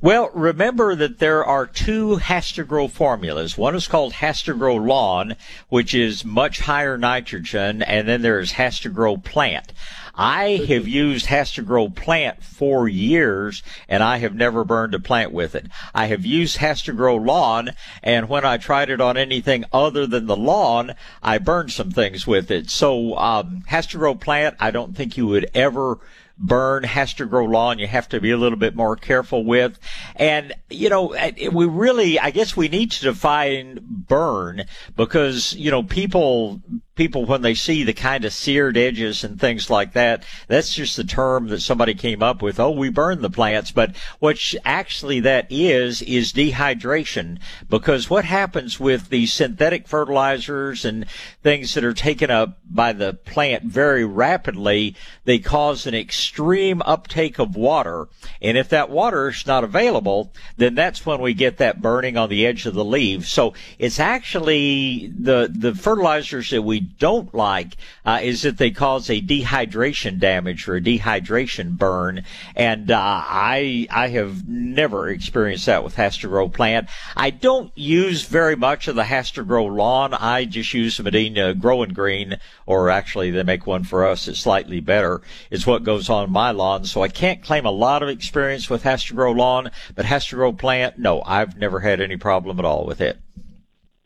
Well, 0.00 0.30
remember 0.32 0.94
that 0.94 1.18
there 1.18 1.44
are 1.44 1.66
two 1.66 2.16
HastaGro 2.16 2.90
formulas. 2.90 3.58
One 3.58 3.74
is 3.74 3.88
called 3.88 4.14
HastaGro 4.14 4.86
Lawn, 4.86 5.36
which 5.68 5.94
is 5.94 6.24
much 6.24 6.60
higher 6.60 6.96
nitrogen, 6.96 7.82
and 7.82 8.08
then 8.08 8.22
there 8.22 8.38
is 8.38 8.52
HastaGro 8.52 9.22
Plant. 9.22 9.72
I 10.16 10.64
have 10.68 10.88
used 10.88 11.26
HastaGro 11.26 11.94
plant 11.94 12.42
for 12.42 12.88
years 12.88 13.62
and 13.88 14.02
I 14.02 14.18
have 14.18 14.34
never 14.34 14.64
burned 14.64 14.94
a 14.94 15.00
plant 15.00 15.32
with 15.32 15.54
it. 15.54 15.66
I 15.94 16.06
have 16.06 16.24
used 16.24 16.58
HastaGro 16.58 17.24
lawn 17.24 17.72
and 18.02 18.28
when 18.28 18.44
I 18.44 18.56
tried 18.56 18.90
it 18.90 19.00
on 19.00 19.16
anything 19.16 19.64
other 19.72 20.06
than 20.06 20.26
the 20.26 20.36
lawn, 20.36 20.94
I 21.22 21.38
burned 21.38 21.72
some 21.72 21.90
things 21.90 22.26
with 22.26 22.50
it. 22.50 22.70
So, 22.70 23.16
um, 23.16 23.62
HastaGro 23.68 24.18
plant, 24.18 24.56
I 24.58 24.70
don't 24.70 24.96
think 24.96 25.16
you 25.16 25.26
would 25.26 25.50
ever 25.54 25.98
burn 26.38 26.82
HastaGro 26.82 27.50
lawn 27.50 27.78
you 27.78 27.86
have 27.86 28.08
to 28.10 28.20
be 28.20 28.30
a 28.30 28.36
little 28.36 28.58
bit 28.58 28.76
more 28.76 28.96
careful 28.96 29.44
with. 29.44 29.78
And, 30.16 30.52
you 30.68 30.88
know, 30.88 31.16
we 31.52 31.66
really, 31.66 32.18
I 32.18 32.30
guess 32.30 32.56
we 32.56 32.68
need 32.68 32.90
to 32.92 33.04
define 33.04 33.78
burn 33.82 34.64
because, 34.96 35.54
you 35.54 35.70
know, 35.70 35.82
people 35.82 36.60
people 36.96 37.26
when 37.26 37.42
they 37.42 37.54
see 37.54 37.84
the 37.84 37.92
kind 37.92 38.24
of 38.24 38.32
seared 38.32 38.76
edges 38.76 39.22
and 39.22 39.38
things 39.38 39.70
like 39.70 39.92
that, 39.92 40.24
that's 40.48 40.74
just 40.74 40.96
the 40.96 41.04
term 41.04 41.48
that 41.48 41.60
somebody 41.60 41.94
came 41.94 42.22
up 42.22 42.42
with. 42.42 42.58
Oh, 42.58 42.70
we 42.70 42.88
burn 42.88 43.22
the 43.22 43.30
plants. 43.30 43.70
But 43.70 43.94
what 44.18 44.54
actually 44.64 45.20
that 45.20 45.46
is, 45.50 46.02
is 46.02 46.32
dehydration. 46.32 47.38
Because 47.68 48.10
what 48.10 48.24
happens 48.24 48.80
with 48.80 49.10
the 49.10 49.26
synthetic 49.26 49.86
fertilizers 49.86 50.84
and 50.84 51.06
things 51.42 51.74
that 51.74 51.84
are 51.84 51.94
taken 51.94 52.30
up 52.30 52.58
by 52.68 52.92
the 52.92 53.14
plant 53.14 53.64
very 53.64 54.04
rapidly, 54.04 54.96
they 55.24 55.38
cause 55.38 55.86
an 55.86 55.94
extreme 55.94 56.82
uptake 56.82 57.38
of 57.38 57.54
water. 57.54 58.08
And 58.40 58.56
if 58.56 58.70
that 58.70 58.90
water 58.90 59.28
is 59.28 59.46
not 59.46 59.64
available, 59.64 60.32
then 60.56 60.74
that's 60.74 61.04
when 61.04 61.20
we 61.20 61.34
get 61.34 61.58
that 61.58 61.82
burning 61.82 62.16
on 62.16 62.30
the 62.30 62.46
edge 62.46 62.64
of 62.64 62.74
the 62.74 62.84
leaves. 62.84 63.28
So 63.28 63.52
it's 63.78 64.00
actually 64.00 65.12
the, 65.16 65.50
the 65.52 65.74
fertilizers 65.74 66.50
that 66.50 66.62
we 66.62 66.85
don't 66.98 67.34
like 67.34 67.76
uh, 68.04 68.20
is 68.22 68.42
that 68.42 68.58
they 68.58 68.70
cause 68.70 69.10
a 69.10 69.20
dehydration 69.20 70.18
damage 70.18 70.68
or 70.68 70.76
a 70.76 70.80
dehydration 70.80 71.76
burn, 71.76 72.24
and 72.54 72.90
uh, 72.90 72.98
I 72.98 73.86
I 73.90 74.08
have 74.08 74.48
never 74.48 75.08
experienced 75.08 75.66
that 75.66 75.84
with 75.84 75.96
HastaGro 75.96 76.52
plant. 76.52 76.88
I 77.16 77.30
don't 77.30 77.76
use 77.76 78.22
very 78.24 78.56
much 78.56 78.88
of 78.88 78.96
the 78.96 79.02
HastaGro 79.02 79.74
lawn. 79.74 80.14
I 80.14 80.44
just 80.44 80.72
use 80.74 80.96
the 80.96 81.02
Medina 81.02 81.54
Growing 81.54 81.92
Green, 81.92 82.38
or 82.66 82.90
actually 82.90 83.30
they 83.30 83.42
make 83.42 83.66
one 83.66 83.84
for 83.84 84.06
us 84.06 84.26
that's 84.26 84.40
slightly 84.40 84.80
better. 84.80 85.22
Is 85.50 85.66
what 85.66 85.84
goes 85.84 86.08
on 86.08 86.30
my 86.30 86.50
lawn, 86.50 86.84
so 86.84 87.02
I 87.02 87.08
can't 87.08 87.42
claim 87.42 87.66
a 87.66 87.70
lot 87.70 88.02
of 88.02 88.08
experience 88.08 88.70
with 88.70 88.82
HastaGro 88.84 89.36
lawn, 89.36 89.70
but 89.94 90.06
HastaGro 90.06 90.56
plant, 90.58 90.98
no, 90.98 91.22
I've 91.22 91.56
never 91.56 91.80
had 91.80 92.00
any 92.00 92.16
problem 92.16 92.58
at 92.58 92.64
all 92.64 92.86
with 92.86 93.00
it. 93.00 93.18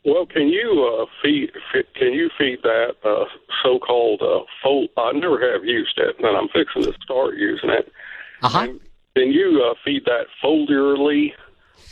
Well, 0.03 0.25
can 0.25 0.47
you 0.47 0.99
uh, 1.01 1.05
feed, 1.21 1.51
Can 1.95 2.13
you 2.13 2.29
feed 2.37 2.59
that 2.63 2.95
uh, 3.03 3.25
so-called 3.63 4.21
uh, 4.21 4.43
fol- 4.63 4.87
I 4.97 5.11
never 5.11 5.39
have 5.53 5.63
used 5.63 5.97
it, 5.97 6.15
and 6.17 6.35
I'm 6.35 6.47
fixing 6.49 6.83
to 6.83 6.93
start 7.03 7.37
using 7.37 7.69
it. 7.69 7.91
Uh-huh. 8.41 8.67
can 9.15 9.31
you 9.31 9.63
uh, 9.63 9.75
feed 9.85 10.05
that 10.05 10.25
foliarly? 10.43 11.33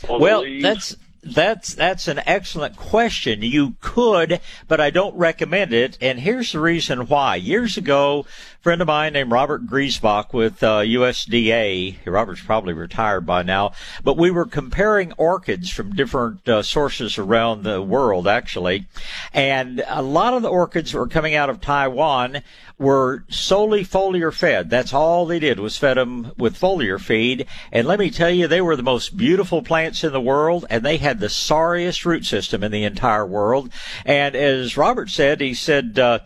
well, 0.08 0.44
that's 0.60 0.96
that's 1.22 1.74
that's 1.74 2.08
an 2.08 2.20
excellent 2.26 2.76
question. 2.76 3.42
You 3.42 3.76
could, 3.80 4.40
but 4.66 4.80
I 4.80 4.90
don't 4.90 5.14
recommend 5.16 5.72
it. 5.72 5.98
And 6.00 6.18
here's 6.18 6.52
the 6.52 6.60
reason 6.60 7.06
why. 7.06 7.36
Years 7.36 7.76
ago, 7.76 8.26
friend 8.60 8.82
of 8.82 8.88
mine 8.88 9.14
named 9.14 9.32
Robert 9.32 9.66
Griesbach 9.66 10.34
with 10.34 10.62
uh, 10.62 10.80
USDA. 10.80 11.96
Robert's 12.04 12.42
probably 12.42 12.74
retired 12.74 13.24
by 13.24 13.42
now, 13.42 13.72
but 14.04 14.18
we 14.18 14.30
were 14.30 14.44
comparing 14.44 15.12
orchids 15.12 15.70
from 15.70 15.94
different 15.94 16.46
uh, 16.46 16.62
sources 16.62 17.16
around 17.16 17.62
the 17.62 17.80
world, 17.80 18.28
actually, 18.28 18.86
and 19.32 19.82
a 19.88 20.02
lot 20.02 20.34
of 20.34 20.42
the 20.42 20.50
orchids 20.50 20.92
that 20.92 20.98
were 20.98 21.06
coming 21.06 21.34
out 21.34 21.48
of 21.48 21.62
Taiwan 21.62 22.42
were 22.78 23.24
solely 23.30 23.82
foliar 23.82 24.32
fed. 24.32 24.68
That's 24.68 24.92
all 24.92 25.24
they 25.24 25.38
did 25.38 25.58
was 25.58 25.78
fed 25.78 25.96
them 25.96 26.32
with 26.36 26.58
foliar 26.58 27.00
feed. 27.00 27.46
And 27.72 27.86
let 27.86 27.98
me 27.98 28.10
tell 28.10 28.30
you, 28.30 28.46
they 28.46 28.60
were 28.60 28.76
the 28.76 28.82
most 28.82 29.16
beautiful 29.16 29.62
plants 29.62 30.04
in 30.04 30.12
the 30.12 30.20
world, 30.20 30.66
and 30.68 30.84
they 30.84 30.98
had 30.98 31.20
the 31.20 31.28
sorriest 31.30 32.04
root 32.04 32.26
system 32.26 32.62
in 32.62 32.72
the 32.72 32.84
entire 32.84 33.26
world. 33.26 33.70
And 34.04 34.34
as 34.34 34.76
Robert 34.76 35.08
said, 35.08 35.40
he 35.40 35.54
said. 35.54 35.98
Uh, 35.98 36.18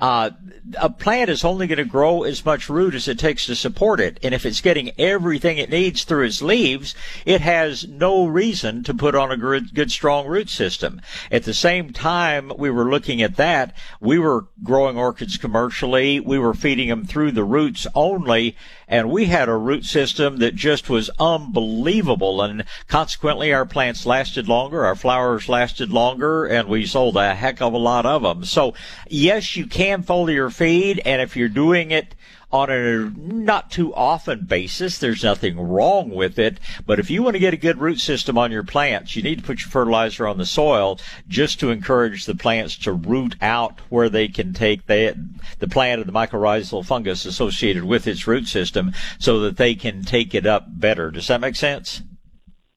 uh, 0.00 0.30
a 0.76 0.90
plant 0.90 1.30
is 1.30 1.44
only 1.44 1.66
going 1.66 1.78
to 1.78 1.84
grow 1.84 2.24
as 2.24 2.44
much 2.44 2.68
root 2.68 2.94
as 2.94 3.08
it 3.08 3.18
takes 3.18 3.46
to 3.46 3.54
support 3.54 4.00
it. 4.00 4.18
And 4.22 4.34
if 4.34 4.44
it's 4.44 4.60
getting 4.60 4.92
everything 4.98 5.58
it 5.58 5.70
needs 5.70 6.04
through 6.04 6.24
its 6.24 6.42
leaves, 6.42 6.94
it 7.24 7.40
has 7.40 7.86
no 7.86 8.26
reason 8.26 8.82
to 8.84 8.94
put 8.94 9.14
on 9.14 9.30
a 9.30 9.36
good, 9.36 9.74
good 9.74 9.90
strong 9.90 10.26
root 10.26 10.50
system. 10.50 11.00
At 11.30 11.44
the 11.44 11.54
same 11.54 11.92
time 11.92 12.52
we 12.58 12.70
were 12.70 12.90
looking 12.90 13.22
at 13.22 13.36
that, 13.36 13.74
we 14.00 14.18
were 14.18 14.46
growing 14.62 14.96
orchids 14.96 15.36
commercially. 15.36 16.20
We 16.20 16.38
were 16.38 16.54
feeding 16.54 16.88
them 16.88 17.04
through 17.04 17.32
the 17.32 17.44
roots 17.44 17.86
only. 17.94 18.56
And 18.88 19.10
we 19.10 19.26
had 19.26 19.48
a 19.48 19.56
root 19.56 19.84
system 19.84 20.38
that 20.38 20.54
just 20.54 20.88
was 20.88 21.10
unbelievable. 21.18 22.42
And 22.42 22.64
consequently, 22.86 23.52
our 23.52 23.66
plants 23.66 24.06
lasted 24.06 24.48
longer, 24.48 24.84
our 24.84 24.96
flowers 24.96 25.48
lasted 25.48 25.90
longer, 25.90 26.46
and 26.46 26.68
we 26.68 26.86
sold 26.86 27.16
a 27.16 27.34
heck 27.34 27.60
of 27.60 27.74
a 27.74 27.78
lot 27.78 28.06
of 28.06 28.22
them. 28.22 28.44
So 28.44 28.74
yes, 29.08 29.56
you 29.56 29.66
can 29.66 30.02
foliar 30.02 30.52
feed, 30.52 31.02
and 31.04 31.20
if 31.20 31.36
you're 31.36 31.48
doing 31.48 31.90
it 31.90 32.14
on 32.50 32.70
a 32.70 33.10
not 33.16 33.70
too 33.70 33.94
often 33.94 34.46
basis, 34.46 34.98
there's 34.98 35.22
nothing 35.22 35.60
wrong 35.60 36.10
with 36.10 36.38
it. 36.38 36.58
But 36.86 36.98
if 36.98 37.10
you 37.10 37.22
want 37.22 37.34
to 37.34 37.40
get 37.40 37.52
a 37.52 37.58
good 37.58 37.78
root 37.78 38.00
system 38.00 38.38
on 38.38 38.50
your 38.50 38.62
plants, 38.62 39.16
you 39.16 39.22
need 39.22 39.38
to 39.40 39.44
put 39.44 39.60
your 39.60 39.68
fertilizer 39.68 40.26
on 40.26 40.38
the 40.38 40.46
soil 40.46 40.98
just 41.28 41.60
to 41.60 41.70
encourage 41.70 42.24
the 42.24 42.34
plants 42.34 42.76
to 42.78 42.92
root 42.92 43.36
out 43.42 43.80
where 43.90 44.08
they 44.08 44.28
can 44.28 44.54
take 44.54 44.86
the, 44.86 45.14
the 45.58 45.68
plant 45.68 46.00
and 46.00 46.08
the 46.08 46.12
mycorrhizal 46.12 46.84
fungus 46.84 47.26
associated 47.26 47.84
with 47.84 48.06
its 48.06 48.26
root 48.26 48.46
system 48.46 48.92
so 49.18 49.40
that 49.40 49.58
they 49.58 49.74
can 49.74 50.02
take 50.02 50.34
it 50.34 50.46
up 50.46 50.66
better. 50.68 51.10
Does 51.10 51.26
that 51.26 51.40
make 51.40 51.56
sense? 51.56 52.02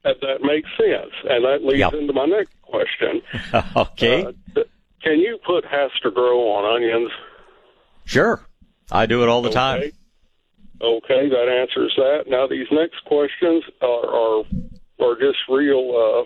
That, 0.04 0.20
that 0.22 0.42
makes 0.42 0.70
sense. 0.78 1.14
And 1.30 1.46
that 1.46 1.64
leads 1.64 1.80
yep. 1.80 1.94
into 1.94 2.12
my 2.12 2.26
next 2.26 2.54
question. 2.64 3.22
okay. 3.76 4.26
Uh, 4.26 4.64
can 5.02 5.20
you 5.20 5.40
put 5.46 5.64
HastaGro 5.64 6.36
on 6.36 6.76
onions? 6.76 7.12
Sure. 8.04 8.46
I 8.92 9.06
do 9.06 9.24
it 9.24 9.30
all 9.30 9.42
the 9.42 9.50
okay. 9.50 9.56
time. 9.56 9.92
Okay, 10.82 11.30
that 11.30 11.48
answers 11.48 11.94
that. 11.96 12.24
Now 12.28 12.48
these 12.48 12.68
next 12.72 13.04
questions 13.06 13.64
are 13.82 13.88
are, 13.88 14.44
are 15.00 15.16
just 15.20 15.38
real 15.48 16.26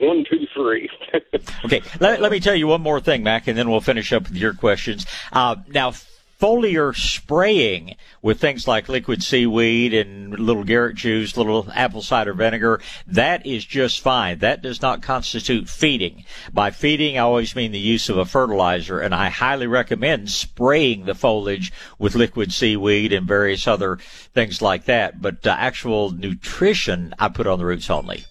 one, 0.00 0.24
two, 0.30 0.46
three. 0.54 0.88
okay, 1.64 1.82
let, 1.98 2.20
let 2.20 2.30
me 2.30 2.40
tell 2.40 2.54
you 2.54 2.68
one 2.68 2.80
more 2.80 3.00
thing, 3.00 3.22
Mac, 3.22 3.48
and 3.48 3.58
then 3.58 3.70
we'll 3.70 3.80
finish 3.80 4.12
up 4.12 4.24
with 4.24 4.36
your 4.36 4.54
questions. 4.54 5.04
Uh, 5.32 5.56
now, 5.68 5.92
foliar 6.40 6.96
spraying 6.96 7.96
with 8.22 8.40
things 8.40 8.66
like 8.66 8.88
liquid 8.88 9.22
seaweed 9.22 9.92
and 9.92 10.38
little 10.38 10.64
Garrett 10.64 10.96
juice, 10.96 11.36
little 11.36 11.68
apple 11.74 12.02
cider 12.02 12.32
vinegar, 12.32 12.80
that 13.06 13.44
is 13.44 13.64
just 13.64 14.00
fine. 14.00 14.38
That 14.38 14.62
does 14.62 14.80
not 14.80 15.02
constitute 15.02 15.68
feeding. 15.68 16.24
By 16.52 16.70
feeding, 16.70 17.16
I 17.16 17.20
always 17.20 17.54
mean 17.54 17.72
the 17.72 17.78
use 17.78 18.08
of 18.08 18.16
a 18.16 18.24
fertilizer, 18.24 19.00
and 19.00 19.14
I 19.14 19.28
highly 19.28 19.66
recommend 19.66 20.30
spraying 20.30 21.04
the 21.04 21.14
foliage 21.14 21.72
with 21.98 22.14
liquid 22.14 22.52
seaweed 22.52 23.12
and 23.12 23.26
various 23.26 23.68
other 23.68 23.98
things 24.34 24.62
like 24.62 24.86
that. 24.86 25.20
But 25.20 25.46
uh, 25.46 25.54
actual 25.58 26.10
nutrition, 26.10 27.14
I 27.18 27.28
put 27.28 27.46
on 27.46 27.58
the 27.58 27.66
roots 27.66 27.90
only. 27.90 28.24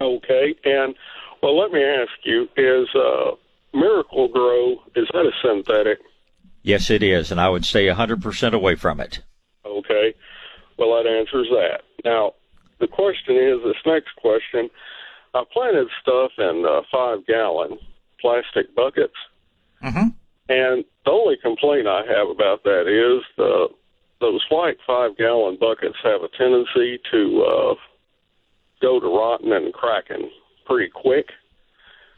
Okay, 0.00 0.54
and 0.64 0.94
well, 1.42 1.56
let 1.58 1.72
me 1.72 1.82
ask 1.82 2.12
you: 2.24 2.48
Is 2.56 2.88
uh, 2.94 3.30
Miracle-Gro 3.72 4.72
is 4.94 5.08
that 5.12 5.24
a 5.24 5.32
synthetic? 5.42 5.98
Yes, 6.66 6.90
it 6.90 7.04
is, 7.04 7.30
and 7.30 7.40
I 7.40 7.48
would 7.48 7.64
stay 7.64 7.86
100% 7.86 8.52
away 8.52 8.74
from 8.74 8.98
it. 8.98 9.22
Okay. 9.64 10.12
Well, 10.76 10.96
that 10.96 11.08
answers 11.08 11.46
that. 11.50 11.82
Now, 12.04 12.32
the 12.80 12.88
question 12.88 13.36
is 13.36 13.62
this 13.62 13.80
next 13.86 14.16
question. 14.16 14.68
I 15.32 15.44
planted 15.52 15.86
stuff 16.02 16.32
in 16.38 16.66
uh, 16.68 16.82
five 16.90 17.24
gallon 17.24 17.78
plastic 18.20 18.74
buckets. 18.74 19.14
Mm-hmm. 19.80 20.08
And 20.48 20.84
the 21.04 21.10
only 21.12 21.36
complaint 21.40 21.86
I 21.86 22.02
have 22.04 22.28
about 22.28 22.64
that 22.64 22.88
is 22.88 23.24
the 23.36 23.68
those 24.20 24.44
white 24.50 24.78
five 24.84 25.16
gallon 25.16 25.58
buckets 25.60 25.96
have 26.02 26.22
a 26.22 26.28
tendency 26.36 26.98
to 27.12 27.44
uh, 27.44 27.74
go 28.82 28.98
to 28.98 29.06
rotten 29.06 29.52
and 29.52 29.72
cracking 29.72 30.32
pretty 30.64 30.90
quick. 30.90 31.26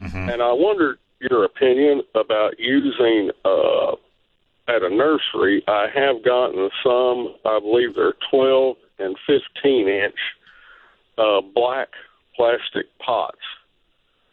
Mm-hmm. 0.01 0.29
And 0.29 0.41
I 0.41 0.53
wondered 0.53 0.97
your 1.19 1.43
opinion 1.43 2.01
about 2.15 2.57
using 2.57 3.29
uh, 3.45 3.95
at 4.69 4.83
a 4.83 4.89
nursery, 4.89 5.63
I 5.67 5.87
have 5.93 6.23
gotten 6.23 6.69
some, 6.83 7.35
I 7.45 7.59
believe 7.59 7.95
they're 7.95 8.13
12 8.29 8.77
and 8.99 9.15
15 9.25 9.87
inch 9.87 10.13
uh, 11.17 11.41
black 11.53 11.89
plastic 12.35 12.85
pots. 13.05 13.37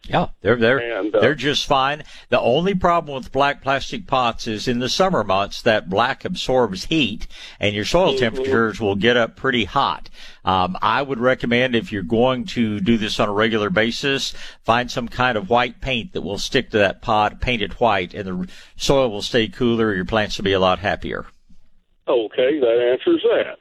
Yeah, 0.09 0.29
they're 0.41 0.57
they're 0.57 0.99
And, 0.99 1.15
uh, 1.15 1.21
they're 1.21 1.35
just 1.35 1.67
fine. 1.67 2.05
The 2.29 2.41
only 2.41 2.75
problem 2.75 3.17
with 3.17 3.33
black 3.33 3.61
plastic 3.63 4.07
pots 4.07 4.47
is 4.47 4.69
in 4.69 4.79
the 4.79 4.89
summer 4.89 5.25
months 5.25 5.61
that 5.63 5.91
black 5.91 6.25
absorbs 6.25 6.85
heat, 6.85 7.27
and 7.59 7.75
your 7.75 7.85
soil 7.85 8.15
Mhm. 8.15 8.19
temperatures 8.19 8.81
will 8.81 8.95
get 8.95 9.17
up 9.17 9.35
pretty 9.35 9.65
hot. 9.65 10.09
Um, 10.45 10.77
I 10.81 11.03
would 11.03 11.19
recommend 11.19 11.75
if 11.75 11.91
you're 11.91 12.05
going 12.05 12.45
to 12.47 12.79
do 12.79 12.97
this 12.97 13.19
on 13.19 13.29
a 13.29 13.33
regular 13.33 13.69
basis, 13.69 14.33
find 14.65 14.91
some 14.91 15.09
kind 15.09 15.37
of 15.37 15.51
white 15.51 15.81
paint 15.81 16.13
that 16.13 16.23
will 16.23 16.39
stick 16.39 16.71
to 16.71 16.79
that 16.79 17.03
pot, 17.03 17.41
paint 17.41 17.63
it 17.63 17.81
white, 17.81 18.15
and 18.15 18.27
the 18.27 18.49
soil 18.77 19.11
will 19.11 19.23
stay 19.23 19.49
cooler. 19.49 19.93
Your 19.93 20.05
plants 20.05 20.39
will 20.39 20.45
be 20.45 20.53
a 20.53 20.61
lot 20.61 20.79
happier. 20.79 21.27
Okay, 22.07 22.61
that 22.61 22.89
answers 22.93 23.23
that. 23.25 23.59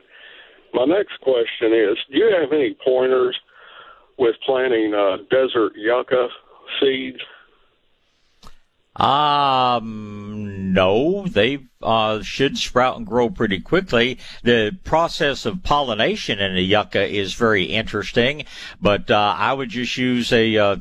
My 0.73 0.85
next 0.85 1.19
question 1.21 1.73
is 1.73 1.97
Do 2.11 2.17
you 2.19 2.35
have 2.39 2.51
any 2.53 2.75
pointers 2.85 3.35
with 4.17 4.35
planting 4.45 4.93
uh, 4.93 5.17
desert 5.29 5.73
yucca 5.75 6.29
seeds? 6.79 7.19
Um, 8.95 10.71
no, 10.71 11.27
they 11.27 11.65
uh, 11.81 12.21
should 12.21 12.57
sprout 12.57 12.95
and 12.97 13.05
grow 13.05 13.29
pretty 13.29 13.59
quickly. 13.59 14.19
The 14.43 14.77
process 14.85 15.45
of 15.45 15.63
pollination 15.63 16.39
in 16.39 16.55
a 16.55 16.61
yucca 16.61 17.05
is 17.05 17.33
very 17.33 17.65
interesting, 17.65 18.45
but 18.81 19.11
uh, 19.11 19.35
I 19.37 19.51
would 19.51 19.69
just 19.69 19.97
use 19.97 20.31
a, 20.31 20.57
uh, 20.57 20.75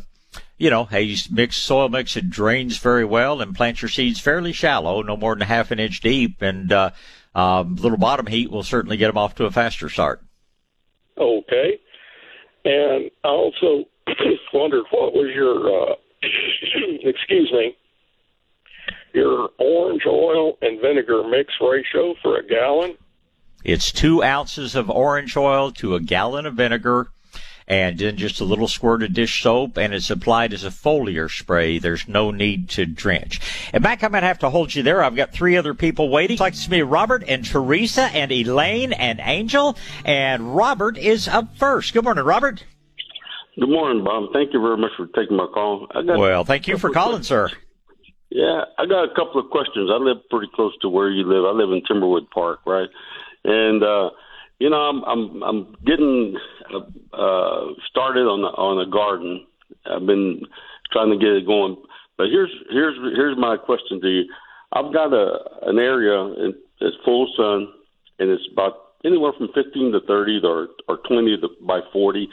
you 0.59 0.71
know, 0.71 0.89
a 0.93 1.17
mixed 1.29 1.63
soil 1.63 1.89
mix. 1.89 2.17
It 2.17 2.31
drains 2.31 2.79
very 2.79 3.05
well, 3.05 3.41
and 3.41 3.57
plant 3.57 3.83
your 3.83 3.89
seeds 3.89 4.21
fairly 4.21 4.53
shallow, 4.53 5.03
no 5.03 5.17
more 5.17 5.35
than 5.35 5.43
a 5.43 5.47
half 5.47 5.73
an 5.73 5.81
inch 5.81 6.01
deep, 6.01 6.41
and 6.41 6.71
uh, 6.71 6.91
um, 7.35 7.77
a 7.77 7.81
little 7.81 7.99
bottom 7.99 8.27
heat 8.27 8.49
will 8.49 8.63
certainly 8.63 8.97
get 8.97 9.09
them 9.09 9.19
off 9.19 9.35
to 9.37 9.45
a 9.45 9.51
faster 9.51 9.89
start. 9.89 10.23
Okay. 11.19 11.81
And 12.65 13.11
I 13.25 13.29
also 13.29 13.85
wondered 14.53 14.85
what 14.91 15.13
was 15.13 15.31
your, 15.35 15.93
uh, 15.93 15.95
excuse 17.09 17.53
me, 17.53 17.77
your 19.13 19.51
orange 19.59 20.03
oil 20.07 20.59
and 20.63 20.81
vinegar 20.81 21.23
mix 21.29 21.53
ratio 21.61 22.15
for 22.23 22.39
a 22.39 22.47
gallon? 22.47 22.97
It's 23.65 23.93
two 23.93 24.23
ounces 24.23 24.75
of 24.75 24.91
orange 24.91 25.37
oil 25.37 25.71
to 25.73 25.95
a 25.95 26.01
gallon 26.01 26.45
of 26.47 26.55
vinegar, 26.55 27.09
and 27.67 27.99
then 27.99 28.17
just 28.17 28.41
a 28.41 28.45
little 28.45 28.69
squirt 28.69 29.03
of 29.03 29.13
dish 29.15 29.43
soap, 29.43 29.77
and 29.79 29.95
it's 29.95 30.11
applied 30.11 30.53
as 30.53 30.65
a 30.65 30.69
foliar 30.71 31.31
spray. 31.31 31.79
There's 31.79 32.07
no 32.07 32.31
need 32.31 32.69
to 32.71 32.85
drench. 32.87 33.41
And 33.73 33.83
Mac, 33.83 34.03
I'm 34.05 34.13
gonna 34.13 34.27
have 34.27 34.39
to 34.41 34.51
hold 34.51 34.75
you 34.75 34.83
there. 34.83 35.03
I've 35.03 35.17
got 35.17 35.33
three 35.33 35.57
other 35.57 35.75
people 35.75 36.11
waiting. 36.11 36.35
It's 36.35 36.41
like 36.41 36.55
to 36.55 36.71
me, 36.71 36.83
Robert 36.83 37.25
and 37.27 37.45
Teresa 37.45 38.03
and 38.03 38.31
Elaine 38.31 38.93
and 38.93 39.21
Angel, 39.23 39.77
and 40.05 40.55
Robert 40.57 40.99
is 40.99 41.27
up 41.29 41.57
first. 41.57 41.93
Good 41.95 42.05
morning, 42.05 42.25
Robert. 42.25 42.65
Good 43.59 43.69
morning, 43.71 44.03
Bob. 44.05 44.31
Thank 44.33 44.53
you 44.53 44.61
very 44.61 44.77
much 44.77 44.91
for 44.97 45.07
taking 45.07 45.37
my 45.37 45.47
call. 45.47 45.87
I 45.95 46.03
got, 46.03 46.19
Well, 46.19 46.45
thank 46.45 46.67
you 46.67 46.77
for 46.77 46.91
calling, 46.91 47.23
sir. 47.23 47.51
yeah, 48.31 48.65
I 48.79 48.85
got 48.87 49.05
a 49.05 49.15
couple 49.15 49.41
of 49.41 49.49
questions. 49.51 49.89
I 49.93 49.97
live 49.99 50.17
pretty 50.29 50.51
close 50.55 50.73
to 50.83 50.89
where 50.89 51.09
you 51.09 51.23
live. 51.25 51.45
I 51.45 51.51
live 51.57 51.71
in 51.71 51.81
Timberwood 51.83 52.31
Park, 52.31 52.61
right? 52.67 52.89
And 53.45 53.83
uh, 53.83 54.11
you 54.59 54.71
know, 54.71 54.77
I'm 54.77 55.05
I'm 55.05 55.43
I'm 55.45 55.75
getting 55.87 56.37
uh, 56.73 57.67
started 57.89 58.27
on 58.27 58.43
the 58.43 58.49
on 58.49 58.87
a 58.87 58.91
garden. 58.91 59.47
I've 59.87 60.07
been 60.07 60.43
trying 60.93 61.11
to 61.11 61.19
get 61.19 61.29
it 61.29 61.47
going, 61.47 61.77
but 62.17 62.29
here's 62.29 62.51
here's 62.71 62.97
here's 63.15 63.37
my 63.37 63.57
question 63.57 64.01
to 64.01 64.09
you. 64.09 64.25
I've 64.73 64.93
got 64.93 65.13
a 65.13 65.39
an 65.63 65.79
area 65.79 66.19
in, 66.45 66.55
that's 66.81 66.97
full 67.05 67.33
sun, 67.37 67.69
and 68.19 68.31
it's 68.31 68.47
about 68.53 68.75
anywhere 69.05 69.33
from 69.37 69.49
15 69.55 69.93
to 69.93 70.01
30 70.07 70.41
or 70.45 70.69
or 70.89 70.99
20 71.09 71.37
to, 71.41 71.49
by 71.63 71.81
40. 71.93 72.29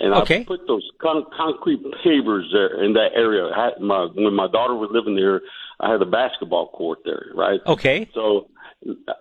And 0.00 0.14
Okay. 0.14 0.40
I 0.40 0.44
put 0.44 0.66
those 0.66 0.88
con- 1.00 1.26
concrete 1.36 1.82
pavers 2.04 2.50
there 2.52 2.82
in 2.82 2.94
that 2.94 3.10
area. 3.14 3.50
I 3.54 3.64
had 3.66 3.80
my 3.80 4.08
when 4.14 4.34
my 4.34 4.48
daughter 4.48 4.74
was 4.74 4.90
living 4.90 5.16
there, 5.16 5.42
I 5.80 5.90
had 5.90 6.02
a 6.02 6.06
basketball 6.06 6.68
court 6.68 7.00
there, 7.04 7.26
right? 7.34 7.60
Okay. 7.66 8.08
So 8.14 8.48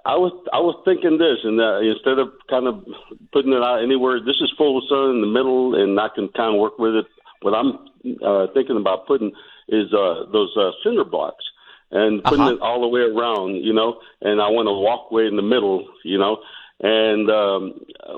I 0.06 0.18
was 0.18 0.34
I 0.52 0.60
was 0.60 0.76
thinking 0.86 1.18
this, 1.18 1.38
and 1.44 1.60
uh, 1.62 1.80
instead 1.82 2.18
of 2.18 2.34
kind 2.50 2.66
of 2.68 2.84
putting 3.32 3.54
it 3.54 3.62
out 3.62 3.84
anywhere, 3.84 4.20
this 4.20 4.42
is 4.42 4.52
full 4.58 4.78
of 4.78 4.84
sun 4.90 5.16
in 5.16 5.22
the 5.22 5.28
middle, 5.28 5.76
and 5.76 6.00
I 6.00 6.10
can 6.14 6.30
kind 6.30 6.56
of 6.56 6.60
work 6.60 6.80
with 6.80 6.96
it. 6.96 7.06
What 7.42 7.54
I'm 7.54 7.78
uh, 8.26 8.48
thinking 8.54 8.78
about 8.78 9.06
putting 9.08 9.32
is 9.68 9.94
uh, 9.94 10.26
those 10.32 10.56
uh, 10.58 10.72
cinder 10.84 11.04
blocks 11.06 11.46
and 11.92 12.24
putting 12.24 12.42
Uh-huh. 12.42 12.56
it 12.56 12.62
all 12.62 12.82
the 12.82 12.88
way 12.88 13.02
around, 13.02 13.56
you 13.64 13.74
know. 13.74 14.00
And 14.22 14.42
I 14.42 14.48
want 14.50 14.68
a 14.68 14.74
walkway 14.74 15.28
in 15.28 15.36
the 15.36 15.42
middle, 15.44 15.88
you 16.04 16.18
know. 16.18 16.38
And 16.82 17.30
um, 17.30 17.62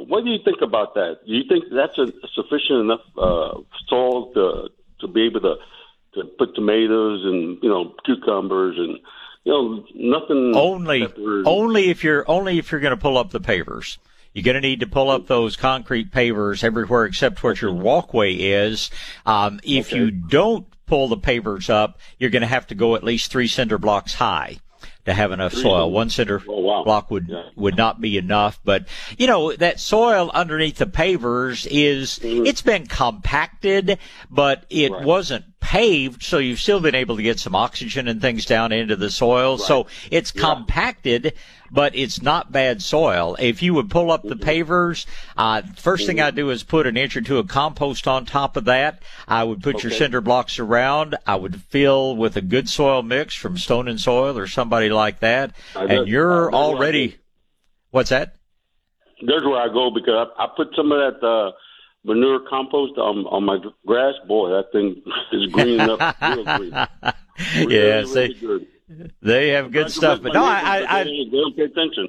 what 0.08 0.24
do 0.24 0.30
you 0.32 0.40
think 0.46 0.62
about 0.62 0.94
that? 0.96 1.20
Do 1.28 1.34
you 1.34 1.44
think 1.50 1.66
that's 1.72 1.98
a 1.98 2.08
sufficient 2.34 2.80
enough 2.88 3.02
uh, 3.18 3.60
soil 3.90 4.32
to 4.34 4.70
to 5.02 5.08
be 5.08 5.24
able 5.26 5.42
to 5.42 5.56
to 6.16 6.24
put 6.38 6.56
tomatoes 6.56 7.26
and 7.26 7.58
you 7.62 7.68
know 7.70 7.94
cucumbers 8.06 8.78
and 8.78 9.00
you 9.44 9.52
know 9.52 9.86
nothing 9.96 10.56
only 10.56 11.08
only 11.46 11.90
if 11.90 12.04
you're 12.04 12.30
only 12.30 12.58
if 12.60 12.72
you're 12.72 12.82
going 12.82 12.96
to 12.96 13.02
pull 13.02 13.18
up 13.18 13.32
the 13.32 13.40
pavers. 13.40 13.98
You're 14.34 14.44
going 14.44 14.56
to 14.56 14.62
need 14.62 14.80
to 14.80 14.88
pull 14.88 15.12
up 15.12 15.28
those 15.28 15.56
concrete 15.56 16.10
pavers 16.12 16.64
everywhere 16.64 17.06
except 17.06 17.44
where 17.44 17.54
your 17.54 17.72
walkway 17.72 18.34
is. 18.34 18.90
Um, 19.28 19.60
if 19.64 19.88
Okay. 19.90 19.98
you 19.98 20.10
don't 20.12 20.66
pull 20.88 21.08
the 21.08 21.18
pavers 21.18 21.70
up, 21.70 22.00
you're 22.18 22.32
going 22.32 22.42
to 22.42 22.48
have 22.48 22.66
to 22.68 22.76
go 22.76 22.96
at 22.96 23.04
least 23.04 23.32
three 23.32 23.48
cinder 23.48 23.78
blocks 23.78 24.16
high 24.16 24.58
to 25.06 25.14
have 25.14 25.32
enough 25.32 25.54
soil. 25.54 25.92
One 25.92 26.10
cinder 26.10 26.42
Oh, 26.48 26.60
wow. 26.62 26.84
block 26.84 27.12
would 27.12 27.28
Yeah. 27.30 27.44
would 27.56 27.76
not 27.76 28.00
be 28.00 28.18
enough. 28.18 28.60
But 28.64 28.88
you 29.18 29.28
know 29.28 29.54
that 29.54 29.80
soil 29.80 30.32
underneath 30.34 30.78
the 30.78 30.86
pavers 30.86 31.68
is 31.70 32.20
it's 32.24 32.62
been 32.62 32.88
compacted, 32.88 33.98
but 34.30 34.66
it 34.70 34.86
Mm-hmm. 34.92 34.94
Right. 34.94 35.06
wasn't 35.06 35.46
paved, 35.60 36.24
so 36.24 36.38
you've 36.40 36.60
still 36.60 36.80
been 36.82 36.94
able 36.96 37.16
to 37.16 37.24
get 37.24 37.40
some 37.40 37.56
oxygen 37.56 38.08
and 38.10 38.22
things 38.22 38.46
down 38.46 38.72
into 38.74 38.96
the 38.98 39.10
soil. 39.10 39.58
So 39.58 39.88
it's 40.12 40.30
compacted, 40.32 41.34
but 41.74 41.96
it's 41.96 42.22
not 42.22 42.52
bad 42.52 42.84
soil. 42.84 43.36
If 43.40 43.64
you 43.64 43.74
would 43.74 43.90
pull 43.90 44.12
up 44.12 44.22
the 44.22 44.36
pavers, 44.36 45.08
uh, 45.36 45.64
first 45.76 46.06
thing 46.06 46.22
I 46.22 46.30
do 46.30 46.52
is 46.52 46.62
put 46.62 46.86
an 46.86 46.96
inch 46.96 47.18
or 47.18 47.22
two 47.22 47.40
of 47.40 47.48
compost 47.48 48.08
on 48.08 48.26
top 48.26 48.56
of 48.56 48.66
that. 48.66 49.02
I 49.28 49.44
would 49.44 49.64
put 49.64 49.82
your 49.82 49.92
cinder 49.92 50.22
blocks 50.22 50.60
around. 50.60 51.18
I 51.26 51.36
would 51.36 51.64
fill 51.64 52.16
with 52.16 52.38
a 52.38 52.42
good 52.42 52.70
soil 52.70 53.02
mix 53.02 53.34
from 53.34 53.58
Stone 53.58 53.88
and 53.88 54.00
Soil 54.00 54.38
or 54.38 54.46
somebody 54.46 54.90
like 54.90 55.20
that, 55.22 55.56
I 55.76 55.86
and 55.86 56.08
you're 56.08 56.50
I 56.50 56.52
bet 56.52 56.54
I 56.54 56.64
already. 56.64 57.18
What's 57.90 58.12
that? 58.12 58.36
There's 59.26 59.44
where 59.44 59.62
I 59.62 59.68
go 59.68 59.90
because 59.90 60.28
I, 60.38 60.44
I 60.44 60.48
put 60.56 60.76
some 60.76 60.92
of 60.92 61.00
that 61.00 61.26
uh, 61.26 61.52
manure 62.04 62.42
compost 62.48 63.00
on 63.00 63.26
on 63.26 63.46
my 63.46 63.58
grass. 63.88 64.14
Boy, 64.28 64.50
that 64.50 64.72
thing 64.72 65.02
is 65.32 65.52
greening 65.52 65.80
up 65.82 66.16
real 66.22 66.46
green. 66.46 66.88
Really, 67.56 67.76
yes, 67.76 68.14
really 68.14 68.68
they 69.22 69.50
have 69.50 69.72
good 69.72 69.92
stuff, 69.92 70.22
but 70.22 70.34
no, 70.34 70.44
I, 70.44 70.86
I, 70.88 71.04
they 71.04 71.26
don't 71.32 71.56
pay 71.56 71.64
attention. 71.64 72.08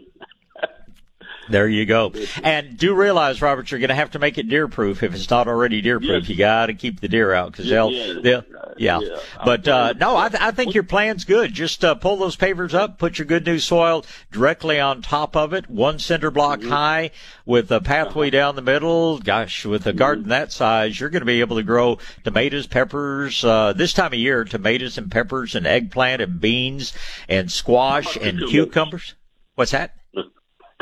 There 1.49 1.69
you 1.69 1.87
go. 1.87 2.13
And 2.43 2.77
do 2.77 2.95
realize, 2.95 3.43
Robert, 3.43 3.71
you're 3.71 3.81
going 3.81 3.89
to 3.89 3.95
have 3.95 4.13
to 4.13 4.19
make 4.19 4.39
it 4.39 4.49
deer 4.49 4.69
proof 4.69 5.03
if 5.03 5.15
it's 5.15 5.29
not 5.29 5.49
already 5.49 5.81
deer 5.81 6.01
proof. 6.01 6.23
Yes. 6.23 6.29
You 6.29 6.37
got 6.37 6.67
to 6.67 6.75
keep 6.75 7.01
the 7.01 7.09
deer 7.09 7.33
out 7.33 7.53
because 7.53 7.69
they'll, 7.69 7.91
yeah. 7.91 8.21
they'll, 8.23 8.45
yeah. 8.77 9.01
yeah. 9.01 9.19
But, 9.45 9.69
uh, 9.69 9.95
no, 10.01 10.17
I, 10.17 10.29
th- 10.29 10.43
I 10.43 10.51
think 10.51 10.75
your 10.75 10.85
plan's 10.85 11.25
good. 11.25 11.53
Just, 11.53 11.85
uh, 11.85 11.95
pull 11.95 12.17
those 12.17 12.37
pavers 12.37 12.75
up, 12.75 12.99
put 12.99 13.19
your 13.19 13.27
good 13.27 13.47
new 13.47 13.59
soil 13.59 14.05
directly 14.33 14.81
on 14.81 15.03
top 15.03 15.37
of 15.37 15.53
it, 15.53 15.69
one 15.69 15.99
cinder 15.99 16.31
block 16.31 16.61
mm-hmm. 16.61 16.71
high 16.71 17.11
with 17.45 17.71
a 17.71 17.81
pathway 17.81 18.29
uh-huh. 18.29 18.37
down 18.37 18.57
the 18.57 18.63
middle. 18.63 19.19
Gosh, 19.19 19.65
with 19.65 19.87
a 19.87 19.91
mm-hmm. 19.91 19.99
garden 19.99 20.29
that 20.29 20.53
size, 20.53 20.99
you're 20.99 21.11
going 21.11 21.23
to 21.23 21.27
be 21.27 21.41
able 21.41 21.57
to 21.57 21.63
grow 21.63 21.99
tomatoes, 22.25 22.67
peppers, 22.67 23.45
uh, 23.45 23.73
this 23.75 23.93
time 23.93 24.13
of 24.13 24.19
year, 24.19 24.45
tomatoes 24.45 24.99
and 24.99 25.11
peppers 25.11 25.55
and 25.55 25.67
eggplant 25.67 26.23
and 26.23 26.41
beans 26.41 26.93
and 27.29 27.51
squash 27.51 28.17
and 28.17 28.39
cucumbers. 28.49 29.15
What's 29.55 29.73
that? 29.73 29.95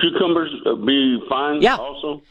Cucumbers 0.03 0.51
uh, 0.67 0.75
be 0.75 1.19
fine 1.29 1.63
yeah. 1.63 1.77
also? 1.77 2.23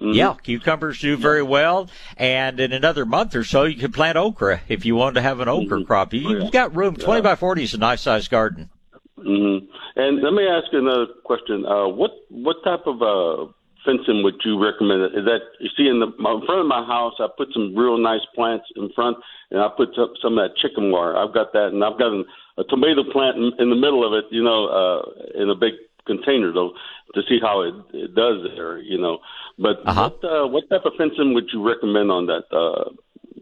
Mm-hmm. 0.00 0.12
Yeah, 0.12 0.34
cucumbers 0.42 0.98
do 1.00 1.16
very 1.16 1.42
well. 1.42 1.88
And 2.16 2.58
in 2.58 2.72
another 2.72 3.06
month 3.06 3.34
or 3.36 3.44
so, 3.44 3.64
you 3.64 3.76
can 3.76 3.92
plant 3.92 4.16
okra 4.16 4.62
if 4.68 4.84
you 4.84 4.96
want 4.96 5.14
to 5.16 5.22
have 5.22 5.40
an 5.40 5.48
okra 5.48 5.78
mm-hmm. 5.78 5.86
crop. 5.86 6.12
You, 6.12 6.40
have 6.40 6.52
got 6.52 6.74
room. 6.74 6.96
20 6.96 7.20
by 7.22 7.36
40 7.36 7.62
is 7.62 7.74
a 7.74 7.78
nice 7.78 8.02
sized 8.02 8.30
garden. 8.30 8.70
Mm-hmm. 9.18 9.66
And 9.96 10.22
let 10.22 10.32
me 10.32 10.46
ask 10.46 10.72
you 10.72 10.80
another 10.80 11.06
question. 11.24 11.66
Uh, 11.66 11.88
what, 11.88 12.12
what 12.30 12.56
type 12.64 12.86
of, 12.86 13.02
uh, 13.02 13.52
fencing 13.84 14.22
would 14.22 14.40
you 14.44 14.62
recommend? 14.62 15.04
Is 15.16 15.24
that 15.24 15.40
you 15.60 15.68
see 15.76 15.88
in 15.88 16.00
the 16.00 16.08
in 16.08 16.46
front 16.46 16.60
of 16.60 16.66
my 16.66 16.84
house? 16.84 17.14
I 17.18 17.28
put 17.36 17.48
some 17.52 17.74
real 17.74 17.98
nice 17.98 18.24
plants 18.34 18.66
in 18.76 18.90
front, 18.94 19.16
and 19.50 19.60
I 19.60 19.68
put 19.76 19.94
some 19.94 20.38
of 20.38 20.42
that 20.44 20.56
chicken 20.56 20.90
wire. 20.90 21.16
I've 21.16 21.34
got 21.34 21.52
that, 21.52 21.70
and 21.72 21.84
I've 21.84 21.98
got 21.98 22.12
an, 22.12 22.24
a 22.58 22.64
tomato 22.64 23.04
plant 23.10 23.36
in, 23.36 23.52
in 23.58 23.70
the 23.70 23.76
middle 23.76 24.06
of 24.06 24.12
it. 24.12 24.24
You 24.30 24.42
know, 24.44 24.66
uh, 24.68 25.40
in 25.40 25.50
a 25.50 25.54
big 25.54 25.74
container 26.06 26.52
though 26.52 26.72
to 27.14 27.22
see 27.28 27.38
how 27.40 27.62
it, 27.62 27.74
it 27.92 28.14
does 28.14 28.46
there, 28.54 28.78
you 28.78 28.98
know. 28.98 29.18
But 29.58 29.78
uh-huh. 29.84 30.10
what 30.20 30.30
uh, 30.30 30.46
what 30.46 30.68
type 30.70 30.84
of 30.84 30.92
fencing 30.96 31.34
would 31.34 31.48
you 31.52 31.66
recommend 31.66 32.10
on 32.10 32.26
that? 32.26 32.44
Uh, 32.52 32.90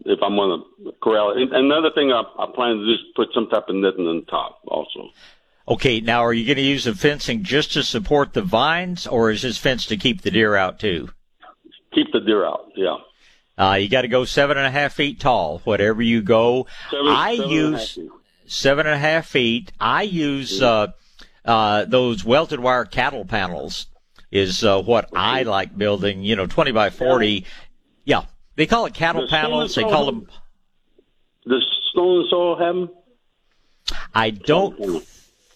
if 0.05 0.19
I'm 0.23 0.39
on 0.39 0.63
a 0.87 0.91
corral, 1.03 1.31
and 1.31 1.51
another 1.53 1.89
thing 1.93 2.11
I, 2.11 2.23
I 2.37 2.47
plan 2.55 2.77
to 2.77 2.85
do 2.85 2.91
is 2.91 2.99
put 3.15 3.29
some 3.33 3.47
type 3.47 3.65
of 3.67 3.75
netting 3.75 4.07
on 4.07 4.25
top 4.25 4.59
also. 4.67 5.09
Okay, 5.67 5.99
now 5.99 6.21
are 6.21 6.33
you 6.33 6.45
going 6.45 6.57
to 6.57 6.63
use 6.63 6.85
the 6.85 6.95
fencing 6.95 7.43
just 7.43 7.73
to 7.73 7.83
support 7.83 8.33
the 8.33 8.41
vines, 8.41 9.05
or 9.05 9.29
is 9.29 9.43
this 9.43 9.57
fence 9.57 9.85
to 9.87 9.97
keep 9.97 10.21
the 10.21 10.31
deer 10.31 10.55
out 10.55 10.79
too? 10.79 11.09
Keep 11.93 12.11
the 12.11 12.21
deer 12.21 12.45
out, 12.45 12.71
yeah. 12.75 12.97
Uh, 13.57 13.75
you 13.75 13.89
got 13.89 14.01
to 14.01 14.07
go 14.07 14.25
seven 14.25 14.57
and 14.57 14.65
a 14.65 14.71
half 14.71 14.93
feet 14.93 15.19
tall, 15.19 15.59
whatever 15.65 16.01
you 16.01 16.21
go. 16.21 16.65
Seven, 16.89 17.07
I 17.07 17.35
seven 17.35 17.51
use 17.51 17.97
and 17.97 18.09
seven 18.47 18.85
and 18.87 18.95
a 18.95 18.99
half 18.99 19.27
feet. 19.27 19.71
I 19.79 20.03
use, 20.03 20.61
uh, 20.61 20.87
uh, 21.45 21.85
those 21.85 22.23
welted 22.23 22.59
wire 22.59 22.85
cattle 22.85 23.25
panels 23.25 23.87
is 24.31 24.63
uh, 24.63 24.81
what 24.81 25.09
I 25.15 25.43
like 25.43 25.77
building. 25.77 26.23
You 26.23 26.35
know, 26.35 26.47
twenty 26.47 26.71
by 26.71 26.89
forty. 26.89 27.45
Yeah, 28.05 28.23
they 28.55 28.65
call 28.65 28.85
it 28.85 28.93
cattle 28.93 29.27
panels. 29.27 29.75
They 29.75 29.83
call 29.83 30.05
them. 30.05 30.27
The 31.45 31.61
stone 31.91 32.21
and 32.21 32.29
soil 32.29 32.57
have 32.57 32.75
them. 32.75 32.89
I 34.13 34.29
don't 34.29 35.03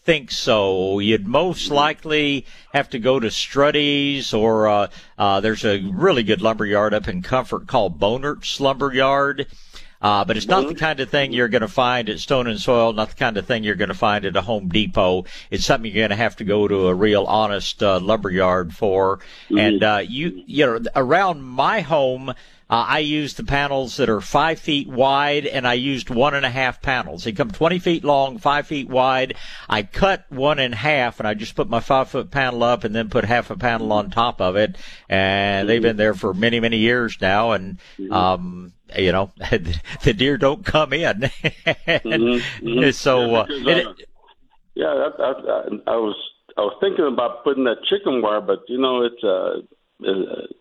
think 0.04 0.32
so. 0.32 1.00
You'd 1.00 1.28
most 1.28 1.72
likely 1.72 2.46
have 2.74 2.90
to 2.90 3.00
go 3.00 3.20
to 3.20 3.28
Struddy's 3.28 4.34
or 4.34 4.68
uh, 4.68 4.88
uh, 5.18 5.40
there's 5.40 5.64
a 5.64 5.80
really 5.94 6.24
good 6.24 6.42
lumber 6.42 6.66
yard 6.66 6.94
up 6.94 7.08
in 7.08 7.22
Comfort 7.22 7.68
called 7.68 8.00
Bonert's 8.00 8.60
Lumber 8.60 8.94
Yard. 8.94 9.48
Uh, 10.04 10.26
but 10.26 10.36
it's 10.36 10.48
not 10.48 10.68
the 10.68 10.76
kind 10.76 11.00
of 11.00 11.10
thing 11.10 11.32
you're 11.32 11.48
going 11.48 11.62
to 11.62 11.68
find 11.68 12.10
at 12.10 12.20
Stone 12.20 12.48
and 12.48 12.60
Soil, 12.60 12.92
not 12.92 13.10
the 13.10 13.16
kind 13.16 13.38
of 13.38 13.46
thing 13.46 13.64
you're 13.64 13.76
going 13.76 13.88
to 13.88 13.96
find 13.96 14.26
at 14.26 14.36
a 14.36 14.42
Home 14.42 14.68
Depot. 14.68 15.24
It's 15.50 15.64
something 15.64 15.90
you're 15.90 16.02
going 16.02 16.10
to 16.10 16.18
have 16.18 16.36
to 16.36 16.44
go 16.44 16.68
to 16.68 16.90
a 16.90 16.94
real 16.94 17.24
honest 17.24 17.82
uh, 17.82 18.02
lumber 18.02 18.30
yard 18.30 18.76
for. 18.76 19.18
Mm-hmm. 19.18 19.58
And 19.58 19.84
uh, 19.84 20.02
you, 20.06 20.44
you 20.46 20.66
know, 20.66 20.80
around 20.94 21.42
my 21.42 21.80
home, 21.80 22.34
uh, 22.74 22.86
I 22.88 23.00
use 23.00 23.36
the 23.36 23.44
panels 23.44 23.98
that 23.98 24.10
are 24.10 24.20
five 24.20 24.60
feet 24.60 24.88
wide, 24.88 25.46
and 25.46 25.68
I 25.68 25.74
used 25.74 26.10
one 26.10 26.34
and 26.34 26.46
a 26.46 26.50
half 26.50 26.82
panels. 26.82 27.24
They 27.24 27.32
come 27.32 27.52
20 27.52 27.80
feet 27.80 28.04
long, 28.04 28.40
five 28.40 28.68
feet 28.68 28.90
wide. 28.90 29.36
I 29.70 29.84
cut 29.84 30.26
one 30.30 30.60
in 30.60 30.72
half, 30.72 31.20
and 31.20 31.28
I 31.28 31.34
just 31.34 31.56
put 31.56 31.70
my 31.70 31.82
five 31.82 32.10
foot 32.10 32.32
panel 32.32 32.64
up, 32.64 32.84
and 32.84 32.96
then 32.96 33.10
put 33.10 33.26
half 33.26 33.52
a 33.52 33.58
panel 33.58 33.94
on 33.94 34.10
top 34.10 34.42
of 34.42 34.56
it. 34.56 34.76
And 35.08 35.70
they've 35.70 35.82
been 35.82 35.98
there 35.98 36.14
for 36.14 36.34
many, 36.34 36.60
many 36.60 36.78
years 36.78 37.16
now. 37.22 37.52
And 37.52 37.78
mm-hmm. 38.00 38.12
um, 38.12 38.74
you 38.98 39.12
know, 39.12 39.32
the 40.04 40.14
deer 40.14 40.38
don't 40.38 40.66
come 40.66 40.94
in. 40.94 41.22
mm-hmm, 41.22 42.08
mm-hmm. 42.66 42.92
So, 42.92 43.36
uh, 43.36 43.46
yeah, 43.50 43.74
uh, 43.76 43.94
yeah 44.76 44.86
I, 44.88 45.24
I, 45.24 45.64
I, 45.88 45.96
was 45.96 46.16
I 46.58 46.62
was 46.62 46.78
thinking 46.82 47.06
about 47.06 47.44
putting 47.44 47.66
that 47.66 47.84
chicken 47.90 48.22
wire, 48.22 48.42
but 48.42 48.60
you 48.68 48.80
know, 48.80 49.04
it's 49.04 49.24
uh, 49.24 49.62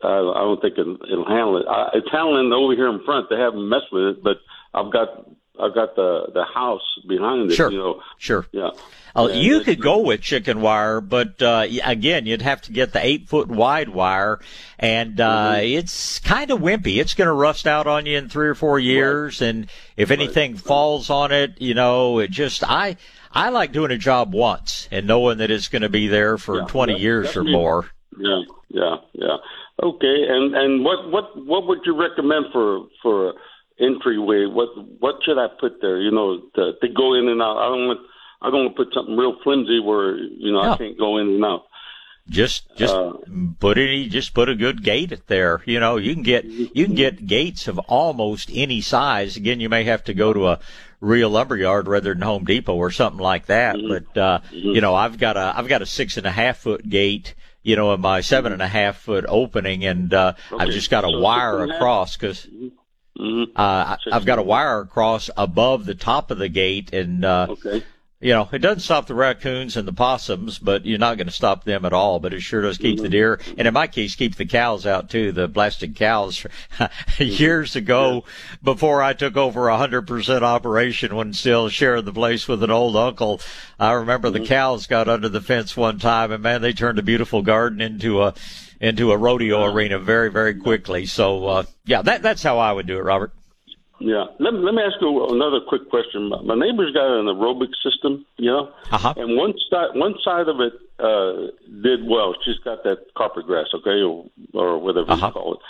I, 0.02 0.18
I 0.18 0.40
don't 0.40 0.60
think 0.60 0.78
it, 0.78 0.86
it'll 1.10 1.28
handle 1.28 1.58
it. 1.58 1.66
I, 1.68 1.90
it's 1.94 2.10
handling 2.10 2.52
over 2.52 2.74
here 2.74 2.88
in 2.88 3.04
front. 3.04 3.28
They 3.30 3.36
haven't 3.36 3.68
messed 3.68 3.92
with 3.92 4.16
it, 4.16 4.22
but 4.22 4.36
I've 4.74 4.92
got 4.92 5.26
I've 5.60 5.74
got 5.74 5.94
the 5.96 6.30
the 6.32 6.44
house 6.44 6.98
behind 7.06 7.50
it. 7.50 7.54
Sure, 7.54 7.70
you 7.70 7.78
know. 7.78 8.02
sure. 8.18 8.46
Yeah. 8.52 8.70
Uh, 9.14 9.28
you 9.30 9.60
could 9.60 9.80
go 9.80 9.98
with 9.98 10.22
chicken 10.22 10.62
wire, 10.62 11.02
but 11.02 11.42
uh, 11.42 11.66
again, 11.84 12.24
you'd 12.24 12.40
have 12.40 12.62
to 12.62 12.72
get 12.72 12.94
the 12.94 13.04
eight 13.04 13.28
foot 13.28 13.48
wide 13.48 13.90
wire, 13.90 14.40
and 14.78 15.20
uh, 15.20 15.56
mm-hmm. 15.56 15.78
it's 15.78 16.18
kind 16.20 16.50
of 16.50 16.60
wimpy. 16.60 16.98
It's 16.98 17.12
going 17.12 17.26
to 17.26 17.34
rust 17.34 17.66
out 17.66 17.86
on 17.86 18.06
you 18.06 18.16
in 18.16 18.30
three 18.30 18.48
or 18.48 18.54
four 18.54 18.78
years, 18.78 19.42
right. 19.42 19.48
and 19.48 19.66
if 19.98 20.10
anything 20.10 20.52
right. 20.52 20.60
falls 20.60 21.10
on 21.10 21.30
it, 21.30 21.60
you 21.60 21.74
know, 21.74 22.20
it 22.20 22.30
just 22.30 22.64
I 22.64 22.96
I 23.30 23.50
like 23.50 23.72
doing 23.72 23.90
a 23.90 23.98
job 23.98 24.32
once 24.32 24.88
and 24.90 25.06
knowing 25.06 25.38
that 25.38 25.50
it's 25.50 25.68
going 25.68 25.82
to 25.82 25.90
be 25.90 26.08
there 26.08 26.38
for 26.38 26.60
yeah, 26.60 26.66
twenty 26.66 26.98
years 26.98 27.36
or 27.36 27.44
more. 27.44 27.90
Yeah, 28.18 28.42
yeah, 28.68 28.96
yeah. 29.12 29.36
Okay, 29.82 30.24
and 30.28 30.54
and 30.54 30.84
what 30.84 31.10
what 31.10 31.46
what 31.46 31.66
would 31.66 31.80
you 31.84 32.00
recommend 32.00 32.46
for 32.50 32.86
for 33.02 33.34
entryway? 33.82 34.46
What 34.46 34.68
what 35.00 35.16
should 35.24 35.38
I 35.38 35.48
put 35.60 35.80
there? 35.80 36.00
You 36.00 36.10
know, 36.10 36.40
to, 36.54 36.72
to 36.80 36.88
go 36.88 37.14
in 37.14 37.28
and 37.28 37.42
out. 37.42 37.58
I 37.58 37.68
don't 37.68 37.86
want 37.88 38.00
I 38.40 38.50
don't 38.50 38.64
want 38.64 38.76
to 38.76 38.84
put 38.84 38.94
something 38.94 39.16
real 39.16 39.36
flimsy 39.42 39.80
where 39.80 40.16
you 40.16 40.52
know 40.52 40.60
I 40.60 40.76
can't 40.76 40.98
go 40.98 41.18
in 41.18 41.28
and 41.28 41.44
out. 41.44 41.64
Just 42.28 42.74
just 42.76 42.94
uh, 42.94 43.14
put 43.58 43.78
any 43.78 44.08
Just 44.08 44.32
put 44.32 44.48
a 44.48 44.54
good 44.54 44.84
gate 44.84 45.26
there. 45.26 45.60
You 45.66 45.80
know, 45.80 45.96
you 45.96 46.14
can 46.14 46.22
get 46.22 46.44
you 46.44 46.86
can 46.86 46.94
get 46.94 47.26
gates 47.26 47.66
of 47.66 47.78
almost 47.80 48.48
any 48.52 48.80
size. 48.80 49.36
Again, 49.36 49.58
you 49.58 49.68
may 49.68 49.84
have 49.84 50.04
to 50.04 50.14
go 50.14 50.32
to 50.32 50.48
a 50.48 50.60
real 51.00 51.30
lumber 51.30 51.56
yard 51.56 51.88
rather 51.88 52.14
than 52.14 52.22
Home 52.22 52.44
Depot 52.44 52.76
or 52.76 52.92
something 52.92 53.20
like 53.20 53.46
that. 53.46 53.74
Mm-hmm. 53.74 53.88
But 53.88 54.20
uh, 54.20 54.38
mm-hmm. 54.38 54.56
you 54.56 54.80
know, 54.80 54.94
I've 54.94 55.18
got 55.18 55.36
a 55.36 55.52
I've 55.56 55.66
got 55.66 55.82
a 55.82 55.86
six 55.86 56.16
and 56.16 56.26
a 56.26 56.30
half 56.30 56.58
foot 56.58 56.88
gate. 56.88 57.34
You 57.64 57.76
know, 57.76 57.92
in 57.92 58.00
my 58.00 58.22
seven 58.22 58.52
and 58.52 58.62
a 58.62 58.68
half 58.68 58.96
foot 58.96 59.24
opening, 59.28 59.84
and 59.84 60.12
uh, 60.12 60.34
okay. 60.50 60.62
I've 60.62 60.70
just 60.70 60.90
got 60.90 61.04
a 61.04 61.10
so 61.10 61.20
wire 61.20 61.64
across 61.64 62.16
because. 62.16 62.46
Mm-hmm. 63.18 63.42
Mm-hmm. 63.42 63.52
Uh, 63.56 63.96
I've 64.12 64.24
got 64.24 64.38
a 64.38 64.42
wire 64.42 64.80
across 64.80 65.30
above 65.36 65.84
the 65.84 65.94
top 65.94 66.30
of 66.30 66.38
the 66.38 66.48
gate, 66.48 66.92
and 66.92 67.24
uh, 67.24 67.46
okay 67.50 67.82
you 68.22 68.32
know, 68.32 68.48
it 68.52 68.58
doesn't 68.58 68.80
stop 68.80 69.08
the 69.08 69.16
raccoons 69.16 69.76
and 69.76 69.86
the 69.86 69.92
possums, 69.92 70.56
but 70.60 70.86
you're 70.86 70.96
not 70.96 71.16
going 71.16 71.26
to 71.26 71.32
stop 71.32 71.64
them 71.64 71.84
at 71.84 71.92
all. 71.92 72.20
But 72.20 72.32
it 72.32 72.40
sure 72.40 72.62
does 72.62 72.78
keep 72.78 73.00
the 73.00 73.08
deer, 73.08 73.40
and 73.58 73.66
in 73.66 73.74
my 73.74 73.88
case, 73.88 74.14
keep 74.14 74.36
the 74.36 74.46
cows 74.46 74.86
out 74.86 75.10
too. 75.10 75.32
The 75.32 75.48
blasted 75.48 75.96
cows. 75.96 76.46
Years 77.18 77.74
ago, 77.74 78.22
before 78.62 79.02
I 79.02 79.12
took 79.12 79.36
over 79.36 79.68
a 79.68 79.76
hundred 79.76 80.06
percent 80.06 80.44
operation, 80.44 81.16
when 81.16 81.32
still 81.32 81.68
sharing 81.68 82.04
the 82.04 82.12
place 82.12 82.46
with 82.46 82.62
an 82.62 82.70
old 82.70 82.94
uncle, 82.94 83.40
I 83.80 83.92
remember 83.92 84.30
the 84.30 84.38
mm-hmm. 84.38 84.46
cows 84.46 84.86
got 84.86 85.08
under 85.08 85.28
the 85.28 85.40
fence 85.40 85.76
one 85.76 85.98
time, 85.98 86.30
and 86.30 86.44
man, 86.44 86.62
they 86.62 86.72
turned 86.72 87.00
a 87.00 87.02
beautiful 87.02 87.42
garden 87.42 87.80
into 87.80 88.22
a 88.22 88.34
into 88.82 89.12
a 89.12 89.16
rodeo 89.16 89.64
arena 89.64 89.98
very 89.98 90.30
very 90.30 90.54
quickly. 90.54 91.06
So 91.06 91.46
uh, 91.46 91.64
yeah, 91.86 92.02
that 92.02 92.20
that's 92.20 92.42
how 92.42 92.58
I 92.58 92.72
would 92.72 92.86
do 92.86 92.98
it, 92.98 93.02
Robert. 93.02 93.32
Yeah. 94.00 94.24
Let, 94.40 94.54
let 94.54 94.74
me 94.74 94.82
ask 94.82 94.96
you 95.00 95.26
another 95.28 95.60
quick 95.68 95.88
question. 95.88 96.28
My 96.28 96.56
neighbor's 96.56 96.92
got 96.92 97.06
an 97.06 97.26
aerobic 97.26 97.70
system, 97.84 98.26
you 98.36 98.50
know, 98.50 98.72
uh-huh. 98.90 99.14
and 99.16 99.36
one 99.36 99.54
side 99.70 99.90
one 99.94 100.14
side 100.24 100.48
of 100.48 100.58
it 100.60 100.72
uh, 100.98 101.52
did 101.82 102.00
well. 102.06 102.34
She's 102.44 102.58
got 102.64 102.82
that 102.82 102.98
carpet 103.16 103.46
grass, 103.46 103.68
okay, 103.72 104.02
or, 104.02 104.26
or 104.54 104.78
whatever 104.78 105.12
uh-huh. 105.12 105.26
you 105.26 105.32
call 105.32 105.54
it, 105.54 105.60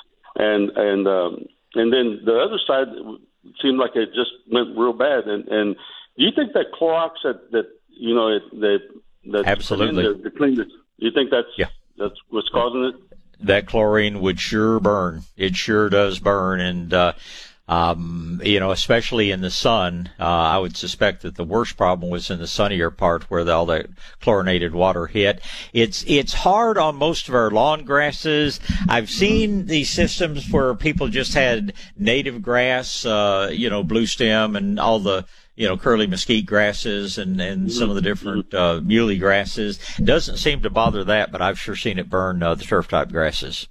and 0.43 0.71
and 0.71 1.07
um, 1.07 1.45
and 1.75 1.93
then 1.93 2.21
the 2.25 2.39
other 2.41 2.59
side 2.67 2.89
seemed 3.61 3.79
like 3.79 3.95
it 3.97 4.15
just 4.15 4.33
went 4.51 4.79
real 4.79 4.95
bad. 4.95 5.25
And 5.25 5.47
and 5.49 5.77
do 6.17 6.25
you 6.25 6.31
think 6.35 6.55
that 6.55 6.73
Clorox 6.73 7.11
that 7.25 7.51
that 7.53 7.67
you 7.89 8.15
know 8.15 8.29
it, 8.29 8.43
that 8.61 8.79
that 9.33 9.47
absolutely 9.47 10.05
the, 10.05 10.15
the 10.15 10.31
clean 10.31 10.55
the, 10.55 10.65
you 10.97 11.11
think 11.13 11.31
that's 11.31 11.49
yeah 11.59 11.67
that's 11.97 12.19
what's 12.31 12.49
causing 12.49 12.85
it? 12.85 12.95
That 13.41 13.67
chlorine 13.67 14.21
would 14.21 14.39
sure 14.39 14.79
burn. 14.81 15.23
It 15.37 15.57
sure 15.57 15.89
does 15.89 16.19
burn, 16.19 16.61
and. 16.61 16.93
uh 16.93 17.13
um, 17.69 18.43
you 18.45 18.59
know, 18.59 18.73
especially 18.73 19.31
in 19.31 19.41
the 19.41 19.51
sun, 19.51 20.11
uh, 20.19 20.25
I 20.25 20.59
would 20.59 20.77
suspect 20.77 21.23
that 21.23 21.37
the 21.37 21.45
worst 21.45 21.77
problem 21.77 22.11
was 22.11 22.29
in 22.29 22.39
the 22.39 22.47
sunnier 22.47 22.91
part 22.91 23.31
where 23.31 23.49
all 23.51 23.67
the 23.67 23.89
chlorinated 24.21 24.75
water 24.75 25.07
hit. 25.07 25.41
It's 25.73 26.05
it's 26.07 26.35
hard 26.35 26.77
on 26.77 26.97
most 26.97 27.29
of 27.29 27.35
our 27.35 27.51
lawn 27.51 27.85
grasses. 27.85 28.59
I've 28.89 29.09
seen 29.09 29.67
these 29.67 29.91
systems 29.91 30.51
where 30.51 30.75
people 30.75 31.09
just 31.09 31.35
had 31.35 31.73
native 31.97 32.43
grass, 32.43 33.07
uh, 33.07 33.51
you 33.53 33.71
know, 33.71 33.85
blue 33.85 34.07
stem 34.07 34.57
and 34.57 34.81
all 34.81 34.99
the 34.99 35.25
you 35.63 35.69
know, 35.69 35.77
curly 35.77 36.09
mesquite 36.09 36.45
grasses 36.45 37.19
and, 37.19 37.41
and 37.41 37.71
some 37.73 37.89
of 37.89 37.95
the 37.95 38.03
different, 38.03 38.53
uh, 38.53 38.81
muhly 38.83 39.17
grasses. 39.17 39.79
Doesn't 40.03 40.39
seem 40.39 40.61
to 40.63 40.71
bother 40.71 41.05
that, 41.05 41.31
but 41.31 41.41
I've 41.41 41.57
sure 41.57 41.77
seen 41.77 42.01
it 42.01 42.11
burn, 42.11 42.43
uh, 42.43 42.57
the 42.57 42.65
turf 42.65 42.89
type 42.89 43.11
grasses. 43.11 43.69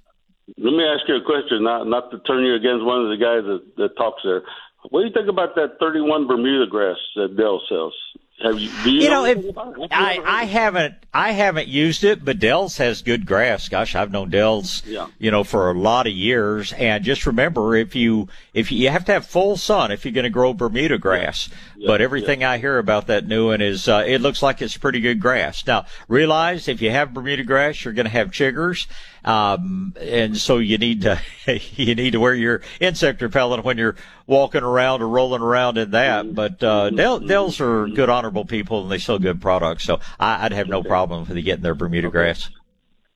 Let 0.56 0.72
me 0.72 0.84
ask 0.84 1.06
you 1.06 1.16
a 1.16 1.22
question, 1.22 1.62
not 1.62 1.86
not 1.86 2.10
to 2.10 2.18
turn 2.20 2.44
you 2.44 2.54
against 2.54 2.82
one 2.86 3.02
of 3.02 3.10
the 3.10 3.16
guys 3.18 3.44
that, 3.44 3.76
that 3.76 3.96
talks 3.98 4.22
there. 4.24 4.42
What 4.88 5.02
do 5.02 5.06
you 5.06 5.12
think 5.12 5.28
about 5.28 5.54
that 5.56 5.78
31 5.78 6.26
Bermuda 6.26 6.66
grass 6.66 6.96
that 7.16 7.36
Dell 7.36 7.60
sells? 7.68 7.94
Have 8.42 8.58
you, 8.58 8.70
do 8.82 8.90
you, 8.90 9.02
You 9.02 9.10
know, 9.10 9.22
know, 9.22 9.24
if, 9.26 9.36
anything 9.36 9.50
about 9.50 9.78
it? 9.78 9.88
I, 9.92 10.20
I 10.24 10.44
haven't, 10.46 10.94
I 11.14 11.30
haven't 11.30 11.68
used 11.68 12.02
it, 12.02 12.24
but 12.24 12.40
Dell's 12.40 12.78
has 12.78 13.02
good 13.02 13.24
grass. 13.24 13.68
Gosh, 13.68 13.94
I've 13.94 14.10
known 14.10 14.30
Dell's, 14.30 14.82
Yeah. 14.84 15.06
you 15.18 15.30
know, 15.30 15.44
for 15.44 15.70
a 15.70 15.78
lot 15.78 16.08
of 16.08 16.12
years. 16.12 16.72
And 16.72 17.04
just 17.04 17.24
remember, 17.26 17.76
if 17.76 17.94
you, 17.94 18.28
if 18.52 18.72
you, 18.72 18.78
you 18.78 18.88
have 18.88 19.04
to 19.04 19.12
have 19.12 19.26
full 19.26 19.56
sun 19.56 19.92
if 19.92 20.04
you're 20.04 20.12
going 20.12 20.24
to 20.24 20.30
grow 20.30 20.54
Bermuda 20.54 20.98
grass. 20.98 21.50
But 21.86 22.00
everything 22.00 22.44
I 22.44 22.58
hear 22.58 22.78
about 22.78 23.08
that 23.08 23.26
new 23.26 23.48
one 23.48 23.60
is, 23.60 23.88
uh, 23.88 24.04
it 24.06 24.20
looks 24.20 24.42
like 24.42 24.62
it's 24.62 24.76
pretty 24.76 25.00
good 25.00 25.20
grass. 25.20 25.66
Now, 25.66 25.86
realize 26.08 26.68
if 26.68 26.82
you 26.82 26.90
have 26.90 27.14
Bermuda 27.14 27.44
grass, 27.44 27.84
you're 27.84 27.94
going 27.94 28.06
to 28.06 28.10
have 28.10 28.30
chiggers. 28.30 28.86
Um, 29.24 29.94
and 30.00 30.36
so 30.36 30.58
you 30.58 30.78
need 30.78 31.02
to, 31.02 31.20
you 31.76 31.94
need 31.94 32.12
to 32.12 32.20
wear 32.20 32.34
your 32.34 32.62
insect 32.80 33.22
repellent 33.22 33.64
when 33.64 33.78
you're 33.78 33.96
walking 34.26 34.62
around 34.62 35.02
or 35.02 35.08
rolling 35.08 35.42
around 35.42 35.78
in 35.78 35.92
that. 35.92 36.34
But, 36.34 36.62
uh, 36.62 36.90
Dell, 36.90 37.20
Dells 37.20 37.60
are 37.60 37.86
good, 37.88 38.08
honorable 38.08 38.44
people 38.44 38.82
and 38.82 38.90
they 38.90 38.98
sell 38.98 39.18
good 39.18 39.40
products. 39.40 39.84
So 39.84 40.00
I, 40.18 40.46
I'd 40.46 40.52
have 40.52 40.68
no 40.68 40.82
problem 40.82 41.26
with 41.26 41.44
getting 41.44 41.62
their 41.62 41.74
Bermuda 41.74 42.10
grass. 42.10 42.50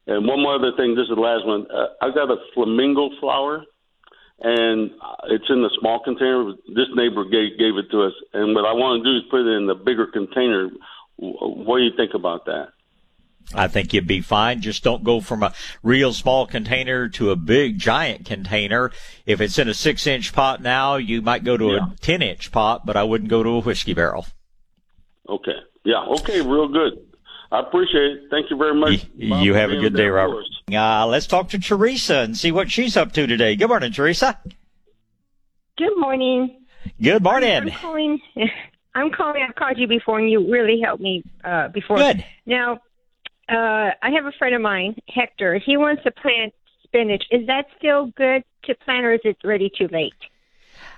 And 0.07 0.27
one 0.27 0.41
more 0.41 0.55
other 0.55 0.73
thing. 0.77 0.95
This 0.95 1.05
is 1.05 1.15
the 1.15 1.21
last 1.21 1.45
one. 1.45 1.67
Uh, 1.71 1.89
I 2.01 2.11
got 2.15 2.31
a 2.31 2.37
flamingo 2.55 3.11
flower, 3.21 3.65
and 4.41 4.91
it's 5.29 5.49
in 5.49 5.63
the 5.63 5.71
small 5.81 6.01
container. 6.03 6.53
This 6.69 6.89
neighbor 6.95 7.25
gave 7.25 7.59
gave 7.59 7.77
it 7.77 7.91
to 7.91 8.03
us, 8.03 8.13
and 8.33 8.55
what 8.55 8.65
I 8.65 8.73
want 8.73 9.03
to 9.03 9.11
do 9.11 9.17
is 9.17 9.23
put 9.31 9.41
it 9.41 9.57
in 9.57 9.67
the 9.67 9.75
bigger 9.75 10.07
container. 10.07 10.71
What 11.17 11.79
do 11.79 11.85
you 11.85 11.93
think 11.97 12.15
about 12.15 12.45
that? 12.47 12.69
I 13.55 13.69
think 13.69 13.95
you'd 13.95 14.09
be 14.09 14.21
fine. 14.23 14.61
Just 14.61 14.83
don't 14.83 15.05
go 15.05 15.21
from 15.21 15.45
a 15.45 15.55
real 15.83 16.13
small 16.13 16.47
container 16.49 17.09
to 17.11 17.31
a 17.31 17.37
big 17.37 17.79
giant 17.79 18.27
container. 18.27 18.91
If 19.25 19.41
it's 19.41 19.57
in 19.59 19.69
a 19.69 19.75
six 19.75 20.07
inch 20.07 20.33
pot 20.33 20.61
now, 20.63 20.97
you 20.97 21.23
might 21.23 21.45
go 21.45 21.57
to 21.57 21.67
Yeah. 21.67 21.87
a 21.93 21.97
10 22.01 22.23
inch 22.23 22.51
pot, 22.51 22.85
but 22.85 22.97
I 22.97 23.05
wouldn't 23.05 23.31
go 23.31 23.45
to 23.45 23.51
a 23.51 23.61
whiskey 23.61 23.95
barrel. 23.95 24.27
Okay. 25.29 25.59
Yeah. 25.85 26.05
Okay. 26.19 26.41
Real 26.41 26.67
good. 26.69 26.99
I 27.53 27.61
appreciate 27.61 28.03
it. 28.03 28.23
Thank 28.31 28.51
you 28.51 28.57
very 28.57 28.75
much. 28.75 29.07
You, 29.15 29.37
you 29.37 29.55
have 29.55 29.71
a 29.71 29.77
good 29.77 29.95
day, 29.95 30.05
there 30.05 30.15
Robert. 30.15 30.45
Uh, 30.73 31.07
let's 31.07 31.27
talk 31.27 31.49
to 31.51 31.59
Teresa 31.59 32.19
and 32.19 32.37
see 32.37 32.51
what 32.51 32.71
she's 32.71 32.97
up 32.97 33.13
to 33.13 33.27
today. 33.27 33.55
Good 33.55 33.69
morning, 33.69 33.93
Teresa. 33.93 34.39
Good 35.79 35.97
morning. 35.97 36.65
Good 37.01 37.17
I'm 37.17 37.23
morning. 37.23 37.73
calling. 37.81 38.21
I'm 38.95 39.11
calling. 39.13 39.45
I've 39.47 39.55
called 39.55 39.79
you 39.79 39.87
before, 39.87 40.19
and 40.19 40.31
you 40.31 40.51
really 40.51 40.81
helped 40.81 41.03
me 41.03 41.23
uh, 41.45 41.69
before. 41.69 41.99
Good. 41.99 42.25
Now, 42.47 42.81
uh, 43.49 43.91
I 44.03 44.11
have 44.15 44.25
a 44.25 44.33
friend 44.39 44.55
of 44.55 44.63
mine, 44.63 44.97
Hector. 45.09 45.59
He 45.59 45.77
wants 45.77 46.03
to 46.05 46.11
plant 46.11 46.55
spinach. 46.83 47.25
Is 47.31 47.47
that 47.47 47.67
still 47.79 48.07
good 48.17 48.43
to 48.65 48.75
plant, 48.75 49.05
or 49.05 49.13
is 49.13 49.21
it 49.25 49.37
ready 49.45 49.71
too 49.77 49.89
late? 49.93 50.15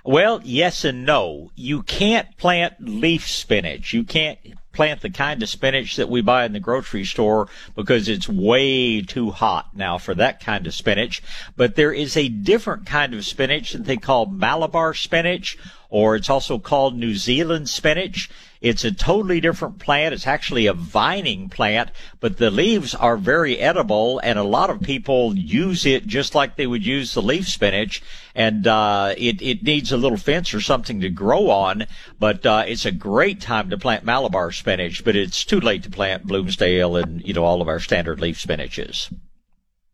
Well, 0.09 0.41
yes 0.43 0.85
and 0.85 1.05
no. 1.05 1.51
You 1.53 1.83
can't 1.83 2.35
plant 2.35 2.73
leaf 2.79 3.27
spinach. 3.27 3.93
You 3.93 4.03
can't 4.03 4.39
plant 4.73 5.01
the 5.01 5.11
kind 5.11 5.43
of 5.43 5.49
spinach 5.49 5.97
that 5.97 6.09
we 6.09 6.21
buy 6.21 6.45
in 6.45 6.53
the 6.53 6.59
grocery 6.59 7.05
store 7.05 7.47
because 7.75 8.09
it's 8.09 8.27
way 8.27 9.03
too 9.03 9.29
hot 9.29 9.75
now 9.75 9.99
for 9.99 10.15
that 10.15 10.39
kind 10.39 10.65
of 10.65 10.73
spinach. 10.73 11.21
But 11.55 11.75
there 11.75 11.93
is 11.93 12.17
a 12.17 12.27
different 12.27 12.87
kind 12.87 13.13
of 13.13 13.23
spinach 13.23 13.73
that 13.73 13.85
they 13.85 13.97
call 13.97 14.25
Malabar 14.25 14.95
spinach, 14.95 15.59
or 15.91 16.15
it's 16.15 16.31
also 16.31 16.57
called 16.57 16.97
New 16.97 17.13
Zealand 17.13 17.69
spinach. 17.69 18.31
It's 18.61 18.83
a 18.83 18.91
totally 18.91 19.39
different 19.39 19.79
plant. 19.79 20.13
It's 20.13 20.27
actually 20.27 20.67
a 20.67 20.73
vining 20.73 21.49
plant, 21.49 21.91
but 22.19 22.37
the 22.37 22.51
leaves 22.51 22.93
are 22.93 23.15
very 23.15 23.57
edible 23.57 24.19
and 24.19 24.37
a 24.37 24.43
lot 24.43 24.69
of 24.69 24.81
people 24.81 25.35
use 25.35 25.85
it 25.85 26.07
just 26.07 26.35
like 26.35 26.55
they 26.55 26.67
would 26.67 26.85
use 26.85 27.13
the 27.13 27.21
leaf 27.21 27.47
spinach. 27.47 28.03
And, 28.35 28.67
uh, 28.67 29.13
it, 29.17 29.41
it 29.41 29.63
needs 29.63 29.91
a 29.91 29.97
little 29.97 30.17
fence 30.17 30.53
or 30.53 30.61
something 30.61 31.01
to 31.01 31.09
grow 31.09 31.49
on, 31.49 31.85
but, 32.19 32.45
uh, 32.45 32.63
it's 32.67 32.85
a 32.85 32.91
great 32.91 33.41
time 33.41 33.69
to 33.69 33.77
plant 33.77 34.03
Malabar 34.03 34.51
spinach, 34.51 35.03
but 35.03 35.15
it's 35.15 35.43
too 35.43 35.59
late 35.59 35.83
to 35.83 35.89
plant 35.89 36.27
Bloomsdale 36.27 36.95
and, 36.95 37.25
you 37.25 37.33
know, 37.33 37.43
all 37.43 37.61
of 37.61 37.67
our 37.67 37.79
standard 37.79 38.19
leaf 38.19 38.37
spinaches. 38.37 39.11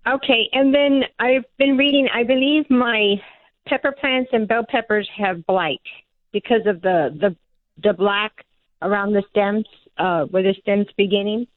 Okay, 0.08 0.50
and 0.54 0.74
then 0.74 1.04
I've 1.20 1.46
been 1.58 1.78
reading. 1.78 2.08
I 2.14 2.24
believe 2.24 2.70
my 2.70 3.16
pepper 3.68 3.92
plants 3.92 4.30
and 4.34 4.48
bell 4.48 4.64
peppers 4.68 5.10
have 5.18 5.46
blight 5.48 5.82
because 6.32 6.62
of 6.68 6.82
the 6.82 7.10
the 7.20 7.36
the 7.82 7.94
black 7.94 8.45
around 8.86 9.14
the 9.14 9.24
stems, 9.30 9.66
uh, 9.98 10.26
where 10.26 10.44
the 10.44 10.54
stems 10.62 10.88
beginning. 10.96 11.48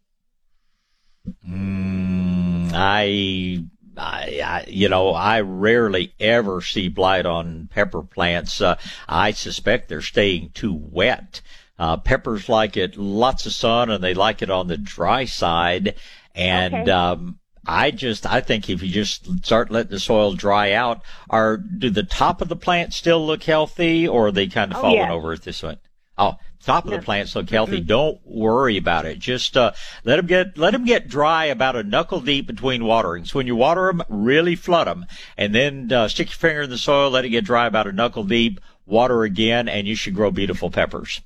Mm, 1.47 2.73
I, 2.75 3.65
I, 3.97 4.41
I, 4.45 4.65
you 4.69 4.89
know, 4.89 5.11
I 5.11 5.41
rarely 5.41 6.15
ever 6.19 6.61
see 6.63 6.89
blight 6.89 7.27
on 7.27 7.69
pepper 7.73 8.03
plants. 8.03 8.61
Uh, 8.61 8.77
I 9.09 9.33
suspect 9.33 9.89
they're 9.89 10.01
staying 10.03 10.51
too 10.55 10.75
wet. 10.75 11.41
Uh, 11.79 11.97
peppers 11.97 12.49
like 12.49 12.77
it 12.77 12.97
lots 12.97 13.47
of 13.47 13.53
sun 13.53 13.91
and 13.91 14.03
they 14.03 14.15
like 14.15 14.43
it 14.43 14.51
on 14.51 14.67
the 14.67 14.77
dry 14.79 15.25
side. 15.25 15.95
And, 16.35 16.75
Okay. 16.75 16.91
um, 16.91 17.39
I 17.71 17.91
just, 17.91 18.25
I 18.25 18.41
think 18.41 18.71
if 18.71 18.83
you 18.83 18.89
just 18.91 19.45
start 19.45 19.71
letting 19.71 19.91
the 19.91 20.01
soil 20.01 20.33
dry 20.33 20.73
out, 20.73 21.03
are, 21.29 21.59
do 21.59 21.91
the 21.91 22.03
top 22.03 22.41
of 22.41 22.49
the 22.49 22.57
plant 22.57 22.95
still 22.95 23.25
look 23.27 23.43
healthy 23.43 24.09
or 24.09 24.29
are 24.29 24.33
they 24.33 24.47
kind 24.47 24.73
of 24.73 24.79
Oh, 24.79 24.83
falling 24.83 25.11
over 25.11 25.33
at 25.35 25.43
this 25.43 25.61
point? 25.61 25.79
Oh, 26.17 26.37
top 26.65 26.85
of 26.85 26.91
the 26.91 26.99
plants 27.01 27.35
look 27.35 27.49
healthy. 27.51 27.81
Don't 27.81 28.21
worry 28.25 28.77
about 28.77 29.07
it. 29.07 29.19
Just 29.19 29.57
uh, 29.57 29.73
let 30.05 30.17
them 30.17 30.27
get 30.27 30.59
let 30.59 30.73
them 30.73 30.85
get 30.85 31.09
dry 31.09 31.47
about 31.47 31.77
a 31.77 31.83
knuckle 31.83 32.21
deep 32.21 32.47
between 32.47 32.85
waterings. 32.85 33.35
When 33.35 33.47
you 33.47 33.57
water 33.57 33.87
them, 33.87 34.03
really 34.09 34.55
flood 34.55 34.87
them, 34.87 35.07
and 35.37 35.55
then 35.55 35.93
uh, 35.93 36.09
stick 36.09 36.29
your 36.29 36.37
finger 36.37 36.63
in 36.63 36.71
the 36.71 36.79
soil, 36.79 37.11
let 37.11 37.25
it 37.25 37.31
get 37.31 37.45
dry 37.45 37.67
about 37.67 37.87
a 37.87 37.93
knuckle 37.93 38.25
deep. 38.25 38.61
Water 38.87 39.23
again, 39.23 39.69
and 39.69 39.87
you 39.87 39.95
should 39.95 40.15
grow 40.15 40.31
beautiful 40.31 40.71
peppers. 40.71 41.21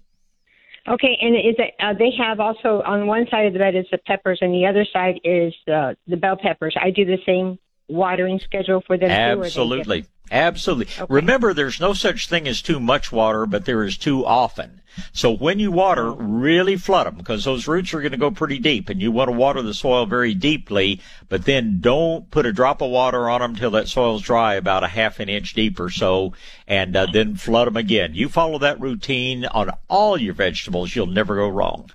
Okay, 0.89 1.17
and 1.23 1.37
is 1.37 1.55
it? 1.59 1.75
Uh, 1.79 1.93
they 1.97 2.11
have 2.19 2.41
also 2.41 2.83
on 2.85 3.07
one 3.07 3.29
side 3.31 3.47
of 3.47 3.53
the 3.53 3.61
bed 3.61 3.77
is 3.77 3.87
the 3.93 3.99
peppers, 3.99 4.39
and 4.41 4.53
the 4.53 4.67
other 4.67 4.85
side 4.93 5.21
is 5.23 5.55
uh, 5.73 5.95
the 6.09 6.17
bell 6.17 6.37
peppers. 6.37 6.77
I 6.81 6.91
do 6.91 7.05
the 7.05 7.19
same 7.25 7.59
watering 7.89 8.41
schedule 8.41 8.83
for 8.85 8.99
them. 8.99 9.11
too, 9.37 9.43
or 9.43 9.49
they 9.87 10.05
Absolutely. 10.33 10.87
Absolutely. 10.87 11.15
Remember, 11.15 11.55
there's 11.55 11.79
no 11.81 11.93
such 11.93 12.29
thing 12.29 12.49
as 12.49 12.63
too 12.63 12.81
much 12.81 13.13
water, 13.13 13.47
but 13.47 13.65
there 13.67 13.85
is 13.85 13.97
too 13.97 14.25
often. 14.27 14.81
So 15.13 15.31
when 15.31 15.59
you 15.59 15.71
water, 15.73 16.11
really 16.13 16.77
flood 16.77 17.07
them 17.07 17.15
because 17.17 17.45
those 17.45 17.67
roots 17.67 17.95
are 17.95 18.01
going 18.01 18.13
to 18.13 18.19
go 18.19 18.31
pretty 18.31 18.59
deep 18.59 18.91
and 18.91 19.01
you 19.01 19.11
want 19.11 19.29
to 19.29 19.37
water 19.37 19.63
the 19.63 19.73
soil 19.73 20.05
very 20.05 20.35
deeply, 20.35 21.01
but 21.31 21.45
then 21.47 21.79
don't 21.81 22.31
put 22.31 22.45
a 22.45 22.53
drop 22.53 22.83
of 22.83 22.91
water 22.91 23.31
on 23.31 23.41
them 23.41 23.57
till 23.57 23.71
that 23.71 23.89
soil's 23.89 24.21
dry 24.23 24.55
about 24.55 24.85
a 24.85 24.89
half 24.89 25.19
an 25.19 25.31
inch 25.31 25.55
deep 25.55 25.81
or 25.81 25.89
so 25.89 26.35
and 26.67 26.95
uh, 26.95 27.07
then 27.11 27.37
flood 27.37 27.69
them 27.69 27.77
again. 27.77 28.15
You 28.15 28.29
follow 28.29 28.59
that 28.59 28.81
routine 28.81 29.47
on 29.47 29.71
all 29.89 30.21
your 30.21 30.35
vegetables, 30.35 30.95
you'll 30.95 31.07
never 31.07 31.37
go 31.37 31.49
wrong. 31.49 31.91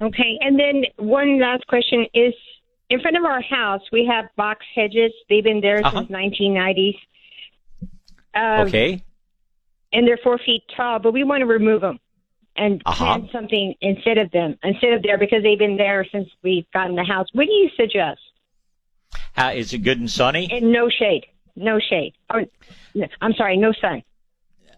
Okay, 0.00 0.38
and 0.40 0.58
then 0.58 0.84
one 0.96 1.38
last 1.38 1.66
question 1.66 2.06
is: 2.14 2.32
in 2.88 3.00
front 3.00 3.18
of 3.18 3.24
our 3.24 3.42
house, 3.42 3.82
we 3.92 4.06
have 4.06 4.30
box 4.36 4.64
hedges. 4.74 5.12
They've 5.28 5.44
been 5.44 5.60
there 5.60 5.84
Uh-huh. 5.84 5.98
since 5.98 6.10
1990s. 6.10 6.96
Um, 8.34 8.66
Okay? 8.68 9.02
and 9.92 10.06
they're 10.06 10.18
four 10.22 10.38
feet 10.38 10.62
tall, 10.76 10.98
but 11.00 11.12
we 11.12 11.24
want 11.24 11.40
to 11.40 11.46
remove 11.46 11.80
them 11.80 11.98
and 12.56 12.80
Uh-huh. 12.86 13.04
plant 13.04 13.30
something 13.32 13.74
instead 13.80 14.18
of 14.18 14.30
them, 14.30 14.56
instead 14.62 14.92
of 14.92 15.02
there, 15.02 15.18
because 15.18 15.42
they've 15.42 15.58
been 15.58 15.76
there 15.76 16.04
since 16.12 16.28
we've 16.42 16.70
gotten 16.72 16.94
the 16.94 17.04
house. 17.04 17.26
What 17.32 17.46
do 17.46 17.52
you 17.52 17.70
suggest? 17.76 18.20
Uh, 19.36 19.52
is 19.54 19.72
it 19.72 19.78
good 19.78 19.98
and 19.98 20.10
sunny? 20.10 20.48
And 20.50 20.70
no 20.72 20.88
shade, 20.88 21.26
no 21.56 21.78
shade. 21.80 22.14
Oh, 22.32 22.44
no, 22.94 23.06
I'm 23.20 23.32
sorry, 23.34 23.56
no 23.56 23.72
sun. 23.72 24.02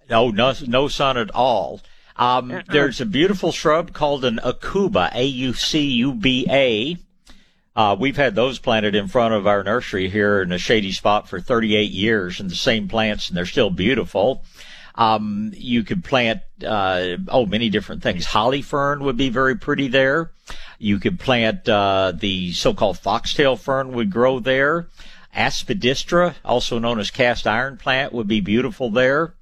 No, 0.09 0.31
no, 0.31 0.53
no 0.67 0.89
sun 0.89 1.17
at 1.17 1.31
all. 1.35 1.81
Um, 2.17 2.51
Uh-uh. 2.51 2.63
There's 2.69 3.01
a 3.01 3.07
beautiful 3.07 3.53
shrub 3.53 3.93
called 3.93 4.25
an 4.25 4.39
aucuba, 4.45 5.11
A-U-C-U-B-A. 5.15 6.97
Uh, 7.75 7.97
we've 7.99 8.17
had 8.17 8.35
those 8.35 8.59
planted 8.59 8.95
in 8.95 9.09
front 9.09 9.33
of 9.33 9.47
our 9.47 9.63
nursery 9.63 10.09
here 10.09 10.43
in 10.43 10.53
a 10.53 10.59
shady 10.59 10.93
spot 10.93 11.29
for 11.29 11.41
38 11.41 11.91
years 11.91 12.39
and 12.39 12.51
the 12.51 12.55
same 12.55 12.87
plants 12.87 13.29
and 13.29 13.37
they're 13.37 13.47
still 13.47 13.71
beautiful. 13.71 14.45
Um, 14.95 15.53
you 15.55 15.85
could 15.85 16.05
plant, 16.05 16.43
uh, 16.65 17.17
oh, 17.29 17.47
many 17.47 17.71
different 17.71 18.03
things. 18.03 18.27
Holly 18.27 18.61
fern 18.61 19.03
would 19.05 19.17
be 19.17 19.31
very 19.31 19.57
pretty 19.57 19.89
there. 19.89 20.33
You 20.79 20.99
could 20.99 21.19
plant, 21.19 21.67
uh, 21.67 22.13
the 22.15 22.53
so-called 22.53 22.99
foxtail 22.99 23.57
fern 23.57 23.93
would 23.93 24.11
grow 24.11 24.39
there. 24.39 24.89
Aspidistra, 25.35 26.35
also 26.45 26.79
known 26.79 26.99
as 26.99 27.11
cast 27.11 27.47
iron 27.47 27.79
plant, 27.79 28.13
would 28.13 28.29
be 28.29 28.41
beautiful 28.41 28.91
there. 28.91 29.33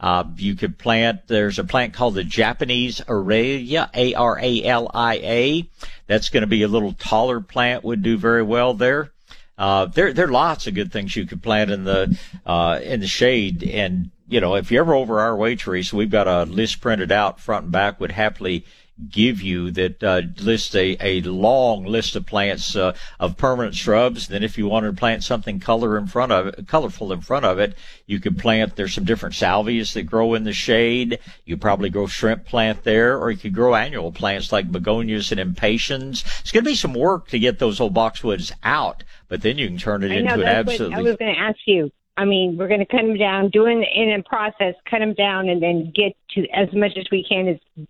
Uh, 0.00 0.24
you 0.36 0.54
could 0.54 0.78
plant, 0.78 1.26
there's 1.28 1.58
a 1.58 1.64
plant 1.64 1.94
called 1.94 2.14
the 2.14 2.24
Japanese 2.24 3.00
Aralia, 3.02 3.88
A-R-A-L-I-A. 3.94 5.70
That's 6.06 6.28
going 6.28 6.42
to 6.42 6.46
be 6.46 6.62
a 6.62 6.68
little 6.68 6.92
taller 6.92 7.40
plant, 7.40 7.84
would 7.84 8.02
do 8.02 8.18
very 8.18 8.42
well 8.42 8.74
there. 8.74 9.12
Uh, 9.56 9.86
there, 9.86 10.12
there 10.12 10.26
are 10.26 10.32
lots 10.32 10.66
of 10.66 10.74
good 10.74 10.92
things 10.92 11.14
you 11.14 11.26
could 11.26 11.42
plant 11.42 11.70
in 11.70 11.84
the, 11.84 12.18
uh, 12.44 12.80
in 12.82 13.00
the 13.00 13.06
shade. 13.06 13.62
And 13.62 14.10
you 14.28 14.40
know, 14.40 14.56
if 14.56 14.70
you're 14.70 14.82
ever 14.82 14.94
over 14.94 15.20
our 15.20 15.36
way, 15.36 15.54
Teresa, 15.54 15.96
we've 15.96 16.10
got 16.10 16.26
a 16.26 16.44
list 16.44 16.80
printed 16.80 17.12
out 17.12 17.40
front 17.40 17.64
and 17.64 17.72
back. 17.72 18.00
Would 18.00 18.12
happily 18.12 18.64
give 19.10 19.42
you 19.42 19.70
that 19.72 20.02
uh, 20.02 20.22
lists 20.40 20.74
a, 20.74 20.96
a 21.00 21.20
long 21.22 21.84
list 21.84 22.14
of 22.16 22.26
plants 22.26 22.76
uh, 22.76 22.94
of 23.18 23.36
permanent 23.36 23.74
shrubs. 23.74 24.28
Then, 24.28 24.42
if 24.42 24.56
you 24.56 24.68
wanted 24.68 24.92
to 24.92 24.96
plant 24.96 25.24
something 25.24 25.58
color 25.60 25.98
in 25.98 26.06
front 26.06 26.32
of 26.32 26.46
it, 26.46 26.68
colorful 26.68 27.12
in 27.12 27.20
front 27.20 27.44
of 27.44 27.58
it, 27.58 27.74
you 28.06 28.20
could 28.20 28.38
plant. 28.38 28.76
There's 28.76 28.94
some 28.94 29.04
different 29.04 29.34
salvias 29.34 29.94
that 29.94 30.02
grow 30.02 30.34
in 30.34 30.44
the 30.44 30.52
shade. 30.52 31.18
You 31.44 31.56
probably 31.56 31.90
grow 31.90 32.06
shrimp 32.06 32.44
plant 32.46 32.84
there, 32.84 33.18
or 33.18 33.30
you 33.30 33.36
could 33.36 33.54
grow 33.54 33.74
annual 33.74 34.12
plants 34.12 34.52
like 34.52 34.70
begonias 34.70 35.30
and 35.32 35.40
impatiens. 35.40 36.24
It's 36.40 36.52
going 36.52 36.64
to 36.64 36.70
be 36.70 36.76
some 36.76 36.94
work 36.94 37.28
to 37.28 37.38
get 37.38 37.58
those 37.58 37.80
old 37.80 37.94
boxwoods 37.94 38.52
out, 38.62 39.02
but 39.28 39.42
then 39.42 39.58
you 39.58 39.68
can 39.68 39.78
turn 39.78 40.04
it 40.04 40.12
I 40.12 40.16
into 40.16 40.36
know, 40.36 40.42
an 40.42 40.48
absolutely. 40.48 40.96
I 40.96 41.02
was 41.02 41.16
going 41.16 41.34
to 41.34 41.40
ask 41.40 41.58
you. 41.66 41.90
I 42.16 42.24
mean, 42.24 42.56
we're 42.56 42.68
going 42.68 42.78
to 42.78 42.86
cut 42.86 43.02
them 43.02 43.18
down, 43.18 43.50
doing 43.50 43.82
in 43.82 44.12
a 44.12 44.22
process, 44.22 44.76
cut 44.88 45.00
them 45.00 45.14
down, 45.14 45.48
and 45.48 45.60
then 45.60 45.92
get 45.92 46.16
to 46.36 46.48
as 46.50 46.72
much 46.72 46.92
as 46.96 47.06
we 47.10 47.26
can 47.28 47.48
is 47.48 47.86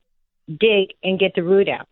dig 0.48 0.90
and 1.02 1.18
get 1.18 1.34
the 1.34 1.42
root 1.42 1.68
out. 1.68 1.88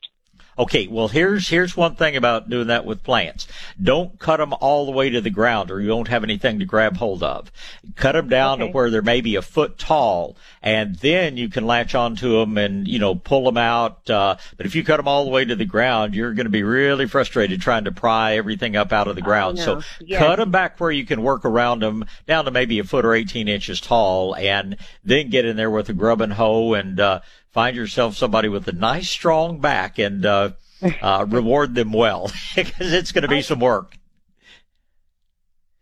Okay, 0.59 0.87
well 0.87 1.09
here's 1.09 1.49
here's 1.49 1.79
one 1.79 1.95
thing 1.95 2.15
about 2.15 2.51
doing 2.51 2.67
that 2.67 2.85
with 2.85 3.03
plants. 3.03 3.49
Don't 3.83 4.19
cut 4.19 4.37
them 4.37 4.53
all 4.61 4.85
the 4.85 4.93
way 4.93 5.09
to 5.09 5.23
the 5.23 5.31
ground, 5.31 5.71
or 5.71 5.81
you 5.81 5.88
won't 5.88 6.09
have 6.09 6.25
anything 6.25 6.59
to 6.59 6.67
grab 6.67 6.99
hold 6.99 7.23
of. 7.23 7.51
Cut 7.97 8.12
them 8.12 8.29
down 8.29 8.61
Okay. 8.61 8.67
to 8.71 8.73
where 8.77 8.91
they're 8.91 9.01
maybe 9.01 9.35
a 9.37 9.41
foot 9.41 9.79
tall, 9.79 10.37
and 10.62 10.97
then 10.97 11.38
you 11.38 11.49
can 11.49 11.67
latch 11.67 11.95
onto 11.95 12.38
them 12.38 12.59
and 12.59 12.87
you 12.87 12.99
know 12.99 13.15
pull 13.15 13.45
them 13.45 13.57
out. 13.57 14.11
Uh, 14.11 14.37
but 14.59 14.67
if 14.67 14.75
you 14.75 14.85
cut 14.85 14.99
them 14.99 15.09
all 15.09 15.25
the 15.25 15.31
way 15.31 15.43
to 15.47 15.57
the 15.57 15.65
ground, 15.65 16.15
you're 16.15 16.35
going 16.35 16.45
to 16.45 16.51
be 16.51 16.62
really 16.62 17.07
frustrated 17.07 17.62
trying 17.62 17.85
to 17.85 17.93
pry 17.93 18.37
everything 18.37 18.77
up 18.77 18.93
out 18.93 19.09
of 19.09 19.15
the 19.17 19.23
ground. 19.23 19.57
no. 19.57 19.65
So 19.65 19.83
Yes. 20.01 20.19
cut 20.19 20.37
them 20.37 20.51
back 20.51 20.79
where 20.79 20.91
you 20.91 21.07
can 21.07 21.23
work 21.23 21.47
around 21.47 21.81
them 21.81 22.05
down 22.27 22.45
to 22.45 22.51
maybe 22.51 22.79
a 22.79 22.85
foot 22.85 23.07
or 23.07 23.15
18 23.15 23.49
inches 23.49 23.81
tall, 23.81 24.37
and 24.37 24.77
then 25.03 25.31
get 25.31 25.47
in 25.47 25.57
there 25.57 25.71
with 25.71 25.88
a 25.88 25.95
grubbing 25.95 26.31
hoe 26.33 26.75
and 26.75 27.01
uh, 27.01 27.21
find 27.53 27.77
yourself 27.77 28.17
somebody 28.17 28.49
with 28.49 28.67
a 28.69 28.73
nice 28.73 29.09
strong 29.09 29.61
back 29.61 29.99
and 29.99 30.27
uh, 30.27 30.51
uh, 31.03 31.27
reward 31.29 31.75
them 31.75 31.93
well 31.93 32.31
because 32.57 32.93
it's 32.93 33.12
going 33.12 33.23
to 33.23 33.29
be 33.29 33.43
some 33.43 33.61
work. 33.61 33.97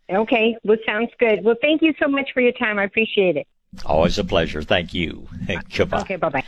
Okay, 0.09 0.57
well, 0.63 0.77
sounds 0.85 1.09
good. 1.19 1.43
Well, 1.43 1.55
thank 1.61 1.81
you 1.81 1.93
so 1.99 2.07
much 2.07 2.31
for 2.33 2.41
your 2.41 2.51
time. 2.51 2.77
I 2.77 2.83
appreciate 2.83 3.37
it. 3.37 3.47
Always 3.85 4.17
a 4.17 4.25
pleasure. 4.25 4.61
Thank 4.61 4.93
you. 4.93 5.29
Goodbye. 5.73 6.01
Okay, 6.01 6.17
bye 6.17 6.29
bye. 6.29 6.43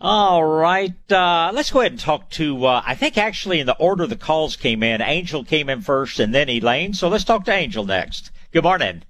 All 0.00 0.42
right. 0.42 1.12
Uh, 1.12 1.50
let's 1.52 1.70
go 1.70 1.80
ahead 1.80 1.92
and 1.92 2.00
talk 2.00 2.30
to, 2.30 2.64
uh, 2.64 2.82
I 2.86 2.94
think 2.94 3.18
actually 3.18 3.60
in 3.60 3.66
the 3.66 3.76
order 3.76 4.06
the 4.06 4.16
calls 4.16 4.56
came 4.56 4.82
in, 4.82 5.02
Angel 5.02 5.44
came 5.44 5.68
in 5.68 5.82
first 5.82 6.18
and 6.18 6.34
then 6.34 6.48
Elaine. 6.48 6.94
So 6.94 7.08
let's 7.08 7.24
talk 7.24 7.44
to 7.44 7.52
Angel 7.52 7.84
next. 7.84 8.30
Good 8.50 8.64
morning. 8.64 9.02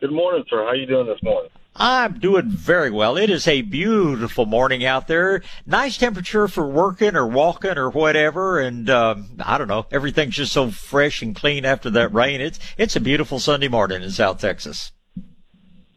Good 0.00 0.12
morning, 0.12 0.44
sir. 0.50 0.66
How 0.66 0.74
you 0.74 0.84
doing 0.84 1.06
this 1.06 1.22
morning? 1.22 1.50
I'm 1.76 2.20
doing 2.20 2.50
very 2.50 2.90
well. 2.90 3.16
It 3.16 3.30
is 3.30 3.48
a 3.48 3.62
beautiful 3.62 4.46
morning 4.46 4.84
out 4.84 5.08
there. 5.08 5.42
Nice 5.66 5.98
temperature 5.98 6.46
for 6.46 6.66
working 6.66 7.16
or 7.16 7.26
walking 7.26 7.76
or 7.76 7.90
whatever. 7.90 8.60
And, 8.60 8.88
um, 8.88 9.30
I 9.44 9.58
don't 9.58 9.66
know. 9.66 9.86
Everything's 9.90 10.36
just 10.36 10.52
so 10.52 10.70
fresh 10.70 11.20
and 11.20 11.34
clean 11.34 11.64
after 11.64 11.90
that 11.90 12.14
rain. 12.14 12.40
It's, 12.40 12.60
it's 12.78 12.94
a 12.94 13.00
beautiful 13.00 13.40
Sunday 13.40 13.68
morning 13.68 14.02
in 14.02 14.10
South 14.10 14.40
Texas. 14.40 14.92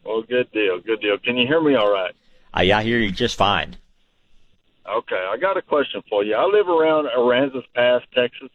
Well, 0.03 0.23
good 0.23 0.51
deal, 0.51 0.79
good 0.79 1.01
deal. 1.01 1.17
Can 1.19 1.37
you 1.37 1.45
hear 1.45 1.61
me 1.61 1.75
all 1.75 1.91
right? 1.91 2.15
I, 2.53 2.71
I 2.71 2.83
hear 2.83 2.97
you 2.97 3.11
just 3.11 3.37
fine. 3.37 3.75
Okay, 4.89 5.27
I 5.29 5.37
got 5.37 5.57
a 5.57 5.61
question 5.61 6.01
for 6.09 6.23
you. 6.23 6.33
I 6.33 6.45
live 6.45 6.69
around 6.69 7.07
Aransas 7.15 7.65
Pass, 7.75 8.01
Texas. 8.15 8.49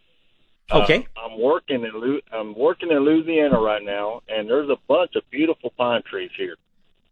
Okay. 0.70 1.06
Uh, 1.14 1.20
I'm 1.20 1.38
working 1.38 1.84
in 1.84 2.20
I'm 2.32 2.56
working 2.56 2.90
in 2.90 2.98
Louisiana 3.00 3.60
right 3.60 3.82
now, 3.82 4.22
and 4.28 4.48
there's 4.48 4.70
a 4.70 4.78
bunch 4.88 5.14
of 5.14 5.22
beautiful 5.30 5.70
pine 5.76 6.02
trees 6.08 6.30
here. 6.36 6.56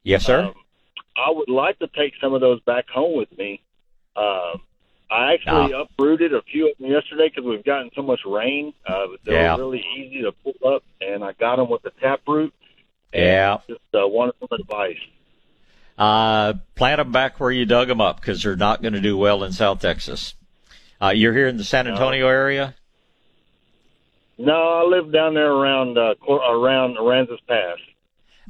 Yes, 0.03 0.25
sir. 0.25 0.45
Um, 0.45 0.55
I 1.17 1.31
would 1.31 1.49
like 1.49 1.79
to 1.81 1.89
take 1.89 2.15
some 2.21 2.33
of 2.35 2.41
those 2.41 2.61
back 2.63 2.89
home 2.89 3.17
with 3.17 3.37
me. 3.37 3.61
Um, 4.17 4.63
I 5.11 5.35
actually 5.35 5.75
Ah. 5.75 5.83
uprooted 5.83 6.33
a 6.33 6.43
few 6.43 6.71
of 6.71 6.79
them 6.79 6.91
yesterday 6.91 7.29
because 7.29 7.45
we've 7.45 7.65
gotten 7.65 7.91
so 7.95 8.03
much 8.03 8.21
rain. 8.25 8.73
Uh, 8.87 9.09
they 9.25 9.33
Yeah. 9.35 9.57
were 9.57 9.65
really 9.65 9.85
easy 9.97 10.23
to 10.23 10.33
pull 10.33 10.55
up, 10.75 10.83
and 11.01 11.25
I 11.25 11.33
got 11.33 11.57
them 11.57 11.69
with 11.69 11.83
the 11.83 11.91
tap 12.01 12.21
root. 12.27 12.53
yeah. 13.13 13.59
Just 13.69 13.81
uh, 13.93 14.07
wanted 14.07 14.35
some 14.39 14.49
advice. 14.61 14.99
Uh, 15.99 16.55
plant 16.77 16.99
them 16.99 17.11
back 17.13 17.41
where 17.41 17.51
you 17.51 17.67
dug 17.67 17.89
them 17.89 18.01
up 18.01 18.21
because 18.21 18.43
they're 18.43 18.55
not 18.57 18.81
going 18.83 18.95
to 18.95 19.01
do 19.01 19.19
well 19.19 19.43
in 19.43 19.53
South 19.53 19.81
Texas. 19.81 20.35
Uh, 21.03 21.09
you're 21.09 21.35
here 21.35 21.49
in 21.49 21.57
the 21.57 21.65
San 21.65 21.87
Antonio 21.89 22.29
area? 22.29 22.75
No, 24.39 24.55
I 24.55 24.85
live 24.85 25.13
down 25.13 25.35
there 25.35 25.51
around 25.53 25.99
uh, 25.99 26.15
Cor- 26.15 26.41
around 26.41 26.97
Aransas 26.97 27.39
Pass. 27.49 27.79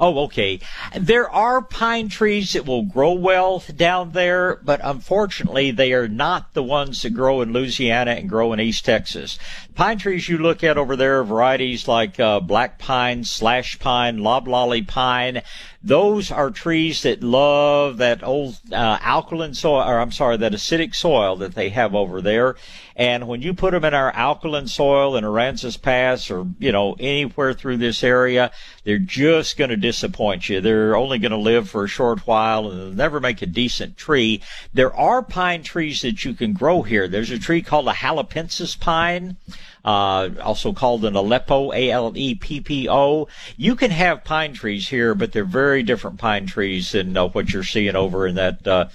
Oh, 0.01 0.21
okay. 0.25 0.61
There 0.99 1.29
are 1.29 1.61
pine 1.61 2.09
trees 2.09 2.55
that 2.55 2.65
will 2.65 2.85
grow 2.85 3.13
well 3.13 3.63
down 3.77 4.13
there, 4.13 4.59
but 4.65 4.81
unfortunately 4.83 5.71
they 5.73 5.93
are 5.93 6.09
not 6.09 6.55
the 6.55 6.63
ones 6.63 7.03
that 7.03 7.11
grow 7.11 7.43
in 7.43 7.53
Louisiana 7.53 8.13
and 8.13 8.27
grow 8.29 8.55
in 8.55 8.61
East 8.61 8.87
Texas. 8.87 9.39
Pine 9.81 9.97
trees 9.97 10.29
you 10.29 10.37
look 10.37 10.63
at 10.63 10.77
over 10.77 10.95
there 10.95 11.21
are 11.21 11.25
varieties 11.25 11.89
like 11.89 12.21
uh, 12.21 12.39
black 12.39 12.79
pine, 12.79 13.25
slash 13.25 13.79
pine, 13.79 14.19
loblolly 14.19 14.83
pine. 14.83 15.41
Those 15.83 16.31
are 16.31 16.51
trees 16.51 17.01
that 17.05 17.23
love 17.23 17.97
that 17.97 18.23
old 18.23 18.61
uh, 18.71 18.99
alkaline 19.01 19.55
soil, 19.55 19.81
or 19.81 19.99
I'm 19.99 20.13
sorry, 20.13 20.37
that 20.37 20.53
acidic 20.53 20.95
soil 20.95 21.37
that 21.37 21.55
they 21.55 21.71
have 21.71 21.95
over 21.95 22.21
there. 22.21 22.57
And 22.95 23.27
when 23.27 23.41
you 23.41 23.55
put 23.55 23.71
them 23.71 23.87
in 23.87 23.95
our 23.95 24.13
alkaline 24.13 24.67
soil 24.67 25.17
in 25.17 25.25
Aransas 25.25 25.81
Pass 25.81 26.31
or, 26.31 26.47
you 26.59 26.71
know, 26.71 26.95
anywhere 27.01 27.55
through 27.55 27.79
this 27.79 28.05
area, 28.05 28.51
they're 28.85 28.99
just 28.99 29.57
going 29.57 29.71
to 29.71 29.77
disappoint 29.79 30.51
you. 30.51 30.61
They're 30.61 30.95
only 30.95 31.19
going 31.19 31.33
to 31.33 31.39
live 31.39 31.71
for 31.71 31.85
a 31.85 31.89
short 31.89 32.27
while 32.27 32.69
and 32.69 32.79
they'll 32.79 32.91
never 32.91 33.19
make 33.19 33.41
a 33.41 33.47
decent 33.47 33.97
tree. 33.97 34.43
There 34.75 34.95
are 34.95 35.23
pine 35.23 35.63
trees 35.63 36.03
that 36.03 36.27
you 36.27 36.35
can 36.35 36.53
grow 36.53 36.83
here. 36.83 37.09
There's 37.09 37.31
a 37.31 37.39
tree 37.39 37.63
called 37.63 37.89
a 37.89 37.93
halepensis 37.93 38.79
pine. 38.79 39.39
Uh, 39.85 40.31
also 40.43 40.73
called 40.73 41.05
an 41.05 41.17
Aleppo, 41.17 41.73
A-L-E-P-P-O. 41.73 43.29
You 43.57 43.77
can 43.77 43.91
have 43.91 44.25
pine 44.25 44.53
trees 44.53 44.89
here, 44.89 45.15
but 45.15 45.33
they're 45.33 45.45
very 45.45 45.83
different 45.83 46.19
pine 46.19 46.47
trees 46.47 46.93
than 46.93 47.17
uh, 47.17 47.29
what 47.29 47.53
you're 47.53 47.65
seeing 47.65 47.97
over 47.97 48.27
in 48.27 48.35
that, 48.35 48.67
uh, 48.67 48.89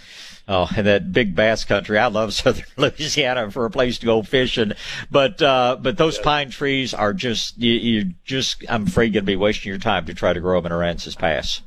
Oh, 0.47 0.69
in 0.77 0.85
that 0.85 1.11
big 1.11 1.33
bass 1.35 1.63
country. 1.63 1.97
I 1.97 2.05
love 2.05 2.33
southern 2.35 2.65
Louisiana 2.77 3.49
for 3.49 3.65
a 3.65 3.71
place 3.71 3.97
to 3.99 4.05
go 4.05 4.21
fishing. 4.21 4.73
But, 5.09 5.41
uh, 5.41 5.77
but 5.81 5.97
those 5.97 6.19
pine 6.19 6.51
trees 6.51 6.93
are 6.93 7.13
just, 7.13 7.57
you, 7.57 7.71
you 7.71 8.13
just, 8.25 8.63
I'm 8.69 8.85
afraid 8.85 9.13
going 9.13 9.23
to 9.23 9.31
be 9.31 9.35
wasting 9.35 9.71
your 9.71 9.79
time 9.79 10.05
to 10.05 10.13
try 10.13 10.33
to 10.33 10.39
grow 10.39 10.61
them 10.61 10.71
in 10.71 10.77
Aransas 10.77 11.17
Pass. 11.17 11.61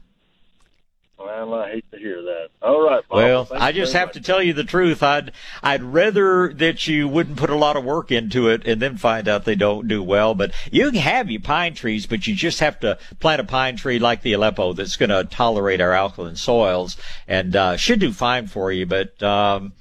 Well, 1.18 1.54
I 1.54 1.70
hate 1.72 1.90
to 1.90 1.98
hear 1.98 2.22
that. 2.22 2.48
All 2.62 2.80
right. 2.80 3.02
Bob. 3.08 3.16
Well, 3.16 3.48
I 3.50 3.72
just 3.72 3.92
have 3.92 4.08
much. 4.08 4.14
to 4.14 4.20
tell 4.20 4.40
you 4.40 4.52
the 4.52 4.62
truth. 4.62 5.02
I'd 5.02 5.32
I'd 5.62 5.82
rather 5.82 6.52
that 6.54 6.86
you 6.86 7.08
wouldn't 7.08 7.36
put 7.36 7.50
a 7.50 7.56
lot 7.56 7.76
of 7.76 7.84
work 7.84 8.12
into 8.12 8.48
it 8.48 8.66
and 8.66 8.80
then 8.80 8.96
find 8.96 9.26
out 9.26 9.44
they 9.44 9.56
don't 9.56 9.88
do 9.88 10.00
well. 10.02 10.34
But 10.34 10.52
you 10.70 10.90
can 10.90 11.00
have 11.00 11.28
your 11.28 11.40
pine 11.40 11.74
trees, 11.74 12.06
but 12.06 12.26
you 12.28 12.36
just 12.36 12.60
have 12.60 12.78
to 12.80 12.98
plant 13.18 13.40
a 13.40 13.44
pine 13.44 13.76
tree 13.76 13.98
like 13.98 14.22
the 14.22 14.32
Aleppo 14.34 14.74
that's 14.74 14.96
going 14.96 15.10
to 15.10 15.24
tolerate 15.24 15.80
our 15.80 15.92
alkaline 15.92 16.36
soils 16.36 16.96
and 17.26 17.56
uh, 17.56 17.76
should 17.76 17.98
do 17.98 18.12
fine 18.12 18.46
for 18.46 18.70
you. 18.70 18.86
But 18.86 19.20
um, 19.20 19.72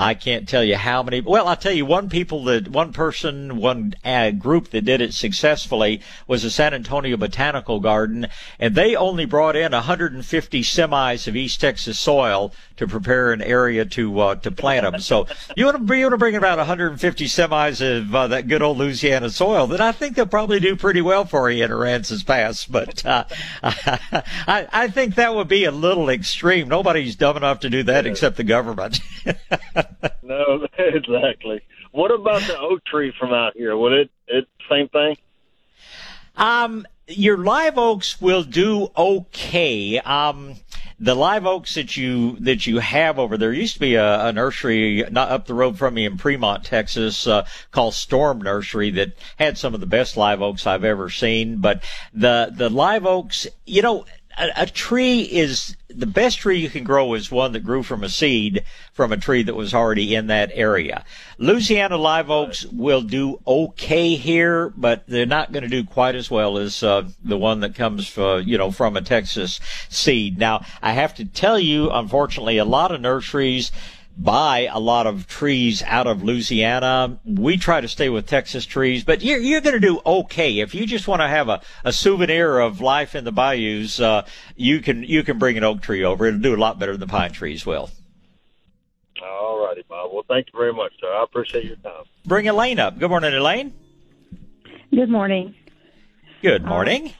I 0.00 0.14
can't 0.14 0.48
tell 0.48 0.62
you 0.62 0.76
how 0.76 1.02
many. 1.02 1.20
Well, 1.20 1.48
I'll 1.48 1.56
tell 1.56 1.72
you 1.72 1.84
one 1.84 2.08
people 2.08 2.44
that 2.44 2.68
one 2.68 2.92
person, 2.92 3.56
one 3.56 3.94
uh, 4.04 4.30
group 4.30 4.70
that 4.70 4.84
did 4.84 5.00
it 5.00 5.12
successfully 5.12 6.00
was 6.28 6.44
the 6.44 6.50
San 6.50 6.72
Antonio 6.72 7.16
Botanical 7.16 7.80
Garden, 7.80 8.28
and 8.60 8.76
they 8.76 8.94
only 8.94 9.24
brought 9.24 9.56
in 9.56 9.72
150 9.72 10.62
semis 10.62 11.26
of 11.26 11.34
East 11.34 11.60
Texas 11.60 11.98
soil 11.98 12.52
to 12.78 12.88
prepare 12.88 13.32
an 13.32 13.42
area 13.42 13.84
to 13.84 14.20
uh, 14.20 14.34
to 14.36 14.50
plant 14.50 14.90
them. 14.90 15.00
So 15.00 15.26
you 15.56 15.64
want 15.64 15.76
to 15.76 15.82
be 15.82 16.00
able 16.00 16.10
to 16.10 16.16
bring 16.16 16.34
about 16.34 16.58
150 16.58 17.26
semis 17.26 17.80
of 17.80 18.14
uh, 18.14 18.26
that 18.28 18.48
good 18.48 18.62
old 18.62 18.78
Louisiana 18.78 19.30
soil. 19.30 19.66
Then 19.66 19.80
I 19.80 19.92
think 19.92 20.16
they'll 20.16 20.26
probably 20.26 20.60
do 20.60 20.76
pretty 20.76 21.02
well 21.02 21.24
for 21.24 21.50
you 21.50 21.64
in 21.64 21.70
Aransas 21.70 22.26
Pass. 22.26 22.64
But 22.64 23.04
uh, 23.06 23.24
I, 23.62 24.66
I 24.72 24.88
think 24.88 25.16
that 25.16 25.34
would 25.34 25.48
be 25.48 25.64
a 25.64 25.70
little 25.70 26.08
extreme. 26.08 26.68
Nobody's 26.68 27.16
dumb 27.16 27.36
enough 27.36 27.60
to 27.60 27.70
do 27.70 27.82
that 27.84 28.06
except 28.06 28.36
the 28.36 28.44
government. 28.44 29.00
No, 30.28 30.66
exactly. 30.78 31.62
What 31.92 32.10
about 32.10 32.42
the 32.42 32.58
oak 32.58 32.84
tree 32.84 33.12
from 33.18 33.32
out 33.32 33.56
here? 33.56 33.76
Would 33.76 33.92
it 33.92 34.10
it 34.26 34.46
same 34.70 34.88
thing? 34.88 35.16
Um, 36.36 36.86
your 37.08 37.38
live 37.38 37.78
oaks 37.78 38.20
will 38.20 38.44
do 38.44 38.90
okay. 38.96 39.98
Um, 39.98 40.54
the 41.00 41.14
live 41.14 41.46
oaks 41.46 41.74
that 41.74 41.96
you 41.96 42.36
that 42.40 42.66
you 42.66 42.78
have 42.78 43.18
over 43.18 43.36
there 43.36 43.52
used 43.52 43.74
to 43.74 43.80
be 43.80 43.94
a, 43.94 44.26
a 44.26 44.32
nursery 44.32 45.04
not 45.10 45.30
up 45.30 45.46
the 45.46 45.54
road 45.54 45.78
from 45.78 45.94
me 45.94 46.04
in 46.04 46.18
Fremont, 46.18 46.64
Texas, 46.64 47.26
uh, 47.26 47.46
called 47.70 47.94
Storm 47.94 48.40
Nursery 48.40 48.90
that 48.90 49.12
had 49.36 49.56
some 49.56 49.74
of 49.74 49.80
the 49.80 49.86
best 49.86 50.16
live 50.16 50.42
oaks 50.42 50.66
I've 50.66 50.84
ever 50.84 51.08
seen. 51.08 51.58
But 51.58 51.84
the 52.12 52.52
the 52.54 52.68
live 52.68 53.06
oaks, 53.06 53.46
you 53.64 53.82
know, 53.82 54.04
a, 54.38 54.62
a, 54.62 54.66
tree 54.66 55.22
is 55.22 55.76
the 55.88 56.06
best 56.06 56.38
tree 56.38 56.58
you 56.58 56.70
can 56.70 56.84
grow 56.84 57.14
is 57.14 57.30
one 57.30 57.52
that 57.52 57.64
grew 57.64 57.82
from 57.82 58.04
a 58.04 58.08
seed 58.08 58.64
from 58.92 59.12
a 59.12 59.16
tree 59.16 59.42
that 59.42 59.54
was 59.54 59.74
already 59.74 60.14
in 60.14 60.26
that 60.28 60.50
area. 60.54 61.04
Louisiana 61.38 61.96
live 61.96 62.30
oaks 62.30 62.64
will 62.66 63.02
do 63.02 63.40
okay 63.46 64.14
here, 64.14 64.70
but 64.76 65.04
they're 65.06 65.26
not 65.26 65.52
going 65.52 65.62
to 65.62 65.68
do 65.68 65.84
quite 65.84 66.14
as 66.14 66.30
well 66.30 66.58
as 66.58 66.82
uh, 66.82 67.08
the 67.24 67.38
one 67.38 67.60
that 67.60 67.74
comes, 67.74 68.16
uh, 68.18 68.36
you 68.36 68.58
know, 68.58 68.70
from 68.70 68.96
a 68.96 69.02
Texas 69.02 69.60
seed. 69.88 70.38
Now, 70.38 70.64
I 70.82 70.92
have 70.92 71.14
to 71.16 71.24
tell 71.24 71.58
you, 71.58 71.90
unfortunately, 71.90 72.58
a 72.58 72.64
lot 72.64 72.92
of 72.92 73.00
nurseries 73.00 73.72
buy 74.18 74.68
a 74.70 74.80
lot 74.80 75.06
of 75.06 75.28
trees 75.28 75.82
out 75.84 76.08
of 76.08 76.24
Louisiana. 76.24 77.20
We 77.24 77.56
try 77.56 77.80
to 77.80 77.88
stay 77.88 78.08
with 78.08 78.26
Texas 78.26 78.66
trees, 78.66 79.04
but 79.04 79.22
you're, 79.22 79.38
you're 79.38 79.60
going 79.60 79.80
to 79.80 79.80
do 79.80 80.00
okay. 80.04 80.58
If 80.58 80.74
you 80.74 80.86
just 80.86 81.06
want 81.06 81.22
to 81.22 81.28
have 81.28 81.48
a, 81.48 81.62
a 81.84 81.92
souvenir 81.92 82.58
of 82.58 82.80
life 82.80 83.14
in 83.14 83.24
the 83.24 83.32
bayous, 83.32 84.00
uh, 84.00 84.26
you 84.56 84.80
can, 84.80 85.04
you 85.04 85.22
can 85.22 85.38
bring 85.38 85.56
an 85.56 85.64
oak 85.64 85.80
tree 85.82 86.04
over. 86.04 86.26
It'll 86.26 86.40
do 86.40 86.54
a 86.54 86.56
lot 86.56 86.78
better 86.78 86.96
than 86.96 87.08
pine 87.08 87.32
trees 87.32 87.64
will. 87.64 87.90
All 89.22 89.64
righty, 89.64 89.84
Bob. 89.88 90.10
Well, 90.12 90.24
thank 90.28 90.48
you 90.52 90.58
very 90.58 90.72
much, 90.72 90.92
sir. 91.00 91.12
I 91.12 91.22
appreciate 91.22 91.64
your 91.64 91.76
time. 91.76 92.04
Bring 92.26 92.48
Elaine 92.48 92.80
up. 92.80 92.98
Good 92.98 93.10
morning, 93.10 93.32
Elaine. 93.34 93.72
Good 94.92 95.08
morning. 95.08 95.54
Good 96.42 96.64
morning. 96.64 97.12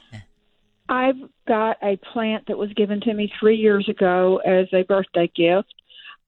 I've 0.87 1.17
got 1.47 1.77
a 1.83 1.97
plant 2.13 2.47
that 2.47 2.57
was 2.57 2.73
given 2.73 2.99
to 3.01 3.13
me 3.13 3.31
three 3.39 3.57
years 3.57 3.87
ago 3.87 4.41
as 4.45 4.67
a 4.73 4.83
birthday 4.83 5.31
gift 5.35 5.73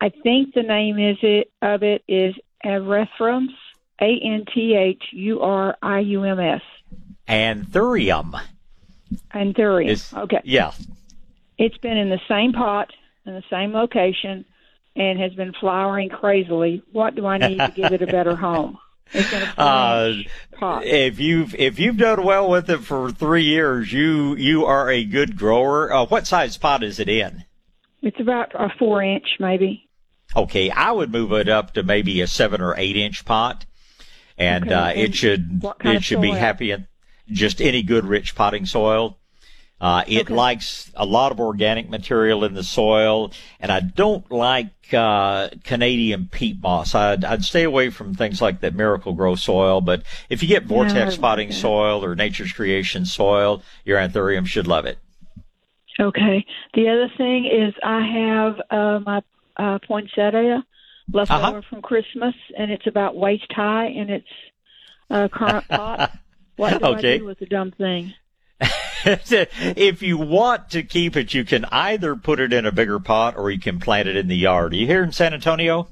I 0.02 0.10
think 0.10 0.56
the 0.56 0.64
name 0.64 0.98
is 0.98 1.18
it 1.22 1.52
of 1.62 1.84
it 1.84 2.04
is 2.08 2.34
Anthuriums, 2.66 3.54
A 4.02 4.20
N 4.24 4.46
T 4.52 4.76
H 4.76 5.04
U 5.12 5.42
R 5.42 5.78
I 5.82 6.00
U 6.00 6.24
M 6.24 6.40
S. 6.40 6.62
Anthurium. 7.28 8.42
Anthurium. 9.32 9.90
It's, 9.90 10.12
okay. 10.12 10.42
Yeah. 10.44 10.72
It's 11.60 11.78
been 11.78 11.98
in 11.98 12.10
the 12.10 12.20
same 12.28 12.52
pot 12.52 12.92
in 13.28 13.34
the 13.34 13.44
same 13.52 13.74
location 13.74 14.44
and 14.96 15.20
has 15.20 15.34
been 15.34 15.54
flowering 15.54 16.10
crazily. 16.10 16.82
What 16.92 17.16
do 17.16 17.28
I 17.28 17.38
need 17.38 17.60
to 17.60 17.72
give 17.76 17.92
it 17.94 18.02
a 18.02 18.08
better 18.08 18.36
home? 18.48 18.80
It's 19.14 19.30
going 19.30 19.44
to 19.44 19.62
uh, 19.62 20.82
if 20.84 21.20
you've 21.20 21.54
if 21.54 21.78
you've 21.78 21.98
done 21.98 22.24
well 22.24 22.50
with 22.50 22.70
it 22.72 22.80
for 22.80 23.12
three 23.12 23.44
years, 23.44 23.94
you 23.94 24.36
you 24.36 24.66
are 24.66 24.90
a 24.90 25.04
good 25.04 25.38
grower. 25.38 25.94
Uh, 25.94 26.06
what 26.06 26.26
size 26.26 26.58
pot 26.58 26.82
is 26.82 27.00
it 27.00 27.10
in? 27.10 27.44
It's 28.02 28.20
about 28.20 28.56
a 28.56 28.70
four 28.80 29.04
inch, 29.04 29.28
maybe. 29.40 29.88
Okay, 30.36 30.70
I 30.70 30.92
would 30.92 31.12
move 31.12 31.34
it 31.34 31.50
up 31.50 31.74
to 31.74 31.84
maybe 31.84 32.22
a 32.22 32.28
seven 32.28 32.62
or 32.62 32.76
eight 32.78 32.96
inch 32.96 33.26
pot, 33.26 33.66
and 34.38 34.66
okay. 34.66 34.74
uh, 34.74 34.88
it 34.90 35.16
should 35.16 35.62
it 35.84 36.04
should 36.04 36.22
be 36.22 36.32
happy 36.32 36.72
in 36.72 36.88
just 37.30 37.62
any 37.62 37.84
good 37.84 38.06
rich 38.06 38.36
potting 38.36 38.66
soil. 38.66 39.18
Uh, 39.82 40.04
it 40.08 40.28
okay. 40.28 40.34
likes 40.34 40.92
a 40.96 41.06
lot 41.06 41.32
of 41.32 41.40
organic 41.40 41.90
material 41.90 42.44
in 42.44 42.54
the 42.54 42.64
soil, 42.64 43.32
and 43.60 43.72
I 43.72 43.80
don't 43.80 44.30
like 44.32 44.94
uh, 44.94 45.50
Canadian 45.64 46.30
peat 46.32 46.62
moss. 46.62 46.94
I'd, 46.94 47.26
I'd 47.26 47.44
stay 47.44 47.64
away 47.64 47.90
from 47.90 48.14
things 48.14 48.44
like 48.44 48.60
that 48.62 48.76
Miracle-Gro 48.76 49.36
soil. 49.36 49.82
But 49.82 50.04
if 50.30 50.44
you 50.44 50.48
get 50.48 50.66
Vortex 50.66 51.16
no, 51.16 51.22
potting 51.22 51.52
soil 51.52 52.06
or 52.06 52.16
Nature's 52.16 52.54
Creation 52.54 53.06
soil, 53.06 53.64
your 53.84 53.98
anthurium 53.98 54.46
should 54.46 54.68
love 54.68 54.86
it. 54.86 55.00
Okay. 56.00 56.46
The 56.76 56.88
other 56.88 57.12
thing 57.18 57.48
is 57.48 57.74
I 57.84 58.06
have 58.06 58.62
uh, 58.70 59.00
my 59.00 59.24
uh, 59.62 59.80
poinsettia 59.88 60.64
left 61.14 61.32
uh-huh. 61.32 61.50
over 61.50 61.62
from 61.62 61.82
Christmas, 61.82 62.34
and 62.58 62.72
it's 62.72 62.88
about 62.88 63.16
waist 63.16 63.52
high 63.52 63.88
in 63.88 64.10
its 64.10 64.28
uh, 65.10 65.28
current 65.28 65.68
pot. 65.68 66.12
What 66.58 66.80
do 66.80 66.86
okay. 66.90 67.16
I 67.16 67.18
do 67.18 67.26
with 67.26 67.40
the 67.40 67.48
dumb 67.48 67.72
thing? 67.72 68.14
if 69.06 70.04
you 70.04 70.18
want 70.18 70.70
to 70.72 70.84
keep 70.84 71.16
it, 71.16 71.34
you 71.34 71.44
can 71.44 71.66
either 71.72 72.16
put 72.16 72.40
it 72.40 72.54
in 72.54 72.68
a 72.68 72.72
bigger 72.72 73.00
pot 73.00 73.36
or 73.36 73.50
you 73.50 73.60
can 73.60 73.80
plant 73.80 74.08
it 74.08 74.16
in 74.16 74.28
the 74.28 74.36
yard. 74.36 74.74
Are 74.74 74.76
you 74.76 74.86
here 74.86 75.02
in 75.02 75.12
San 75.12 75.34
Antonio? 75.34 75.88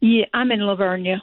Yeah, 0.00 0.24
I'm 0.32 0.50
in 0.52 0.60
La 0.60 0.74
Vernia. 0.74 1.20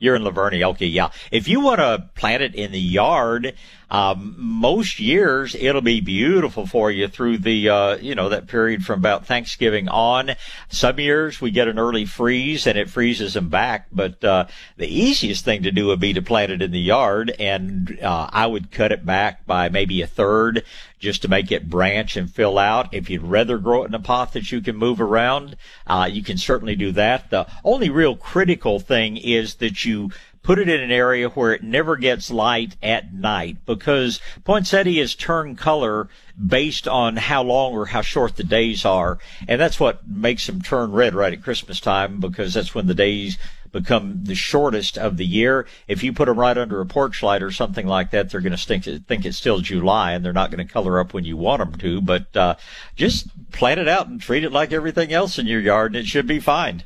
You're 0.00 0.16
in 0.16 0.24
La 0.24 0.32
Vernia. 0.32 0.68
Okay, 0.70 0.86
yeah. 0.86 1.10
If 1.30 1.48
you 1.48 1.60
want 1.60 1.78
to 1.78 2.10
plant 2.14 2.42
it 2.42 2.54
in 2.54 2.72
the 2.72 2.80
yard, 2.80 3.54
um, 3.90 4.34
most 4.38 5.00
years 5.00 5.54
it'll 5.54 5.80
be 5.80 6.00
beautiful 6.00 6.66
for 6.66 6.90
you 6.90 7.08
through 7.08 7.38
the, 7.38 7.68
uh, 7.68 7.96
you 7.96 8.14
know, 8.14 8.28
that 8.28 8.46
period 8.46 8.84
from 8.84 9.00
about 9.00 9.26
Thanksgiving 9.26 9.88
on. 9.88 10.32
Some 10.68 11.00
years 11.00 11.40
we 11.40 11.50
get 11.50 11.68
an 11.68 11.78
early 11.78 12.04
freeze 12.04 12.66
and 12.66 12.76
it 12.76 12.90
freezes 12.90 13.34
them 13.34 13.48
back, 13.48 13.86
but, 13.92 14.22
uh, 14.22 14.46
the 14.76 14.88
easiest 14.88 15.44
thing 15.44 15.62
to 15.62 15.70
do 15.70 15.86
would 15.86 16.00
be 16.00 16.12
to 16.12 16.22
plant 16.22 16.52
it 16.52 16.62
in 16.62 16.70
the 16.70 16.80
yard 16.80 17.34
and, 17.38 17.98
uh, 18.00 18.28
I 18.32 18.46
would 18.46 18.70
cut 18.70 18.92
it 18.92 19.06
back 19.06 19.46
by 19.46 19.68
maybe 19.68 20.02
a 20.02 20.06
third 20.06 20.64
just 20.98 21.22
to 21.22 21.28
make 21.28 21.52
it 21.52 21.70
branch 21.70 22.16
and 22.16 22.30
fill 22.30 22.58
out. 22.58 22.92
If 22.92 23.08
you'd 23.08 23.22
rather 23.22 23.58
grow 23.58 23.84
it 23.84 23.88
in 23.88 23.94
a 23.94 24.00
pot 24.00 24.32
that 24.32 24.50
you 24.50 24.60
can 24.60 24.76
move 24.76 25.00
around, 25.00 25.56
uh, 25.86 26.08
you 26.10 26.22
can 26.22 26.36
certainly 26.36 26.74
do 26.74 26.92
that. 26.92 27.30
The 27.30 27.46
only 27.64 27.88
real 27.88 28.16
critical 28.16 28.80
thing 28.80 29.16
is 29.16 29.56
that 29.56 29.84
you 29.84 30.10
put 30.48 30.58
it 30.58 30.66
in 30.66 30.80
an 30.80 30.90
area 30.90 31.28
where 31.28 31.52
it 31.52 31.62
never 31.62 31.94
gets 31.94 32.30
light 32.30 32.74
at 32.82 33.12
night 33.12 33.58
because 33.66 34.18
poinsettias 34.44 35.14
turn 35.14 35.54
color 35.54 36.08
based 36.46 36.88
on 36.88 37.16
how 37.16 37.42
long 37.42 37.74
or 37.74 37.84
how 37.84 38.00
short 38.00 38.34
the 38.36 38.42
days 38.42 38.82
are. 38.82 39.18
And 39.46 39.60
that's 39.60 39.78
what 39.78 40.08
makes 40.08 40.46
them 40.46 40.62
turn 40.62 40.92
red 40.92 41.14
right 41.14 41.34
at 41.34 41.42
Christmas 41.42 41.80
time 41.80 42.18
because 42.18 42.54
that's 42.54 42.74
when 42.74 42.86
the 42.86 42.94
days 42.94 43.36
become 43.72 44.24
the 44.24 44.34
shortest 44.34 44.96
of 44.96 45.18
the 45.18 45.26
year. 45.26 45.66
If 45.86 46.02
you 46.02 46.14
put 46.14 46.24
them 46.24 46.38
right 46.38 46.56
under 46.56 46.80
a 46.80 46.86
porch 46.86 47.22
light 47.22 47.42
or 47.42 47.50
something 47.50 47.86
like 47.86 48.10
that, 48.12 48.30
they're 48.30 48.40
going 48.40 48.56
to 48.56 48.66
think, 48.66 48.84
think 49.06 49.26
it's 49.26 49.36
still 49.36 49.60
July 49.60 50.12
and 50.12 50.24
they're 50.24 50.32
not 50.32 50.50
going 50.50 50.66
to 50.66 50.72
color 50.72 50.98
up 50.98 51.12
when 51.12 51.26
you 51.26 51.36
want 51.36 51.60
them 51.60 51.78
to. 51.80 52.00
But 52.00 52.34
uh, 52.34 52.54
just 52.96 53.28
plant 53.52 53.80
it 53.80 53.88
out 53.88 54.08
and 54.08 54.18
treat 54.18 54.44
it 54.44 54.52
like 54.52 54.72
everything 54.72 55.12
else 55.12 55.38
in 55.38 55.46
your 55.46 55.60
yard, 55.60 55.94
and 55.94 56.02
it 56.02 56.08
should 56.08 56.26
be 56.26 56.40
fine. 56.40 56.84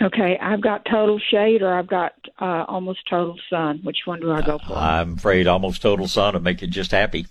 Okay, 0.00 0.38
I've 0.38 0.60
got 0.60 0.84
total 0.84 1.18
shade 1.18 1.62
or 1.62 1.72
I've 1.72 1.86
got 1.86 2.12
uh, 2.38 2.64
almost 2.68 3.00
total 3.08 3.36
sun. 3.48 3.80
Which 3.82 3.98
one 4.04 4.20
do 4.20 4.30
I 4.30 4.42
go 4.42 4.58
for? 4.58 4.74
I'm 4.74 5.14
afraid 5.14 5.46
almost 5.46 5.80
total 5.80 6.06
sun 6.06 6.34
will 6.34 6.42
make 6.42 6.60
you 6.60 6.68
just 6.68 6.90
happy. 6.90 7.26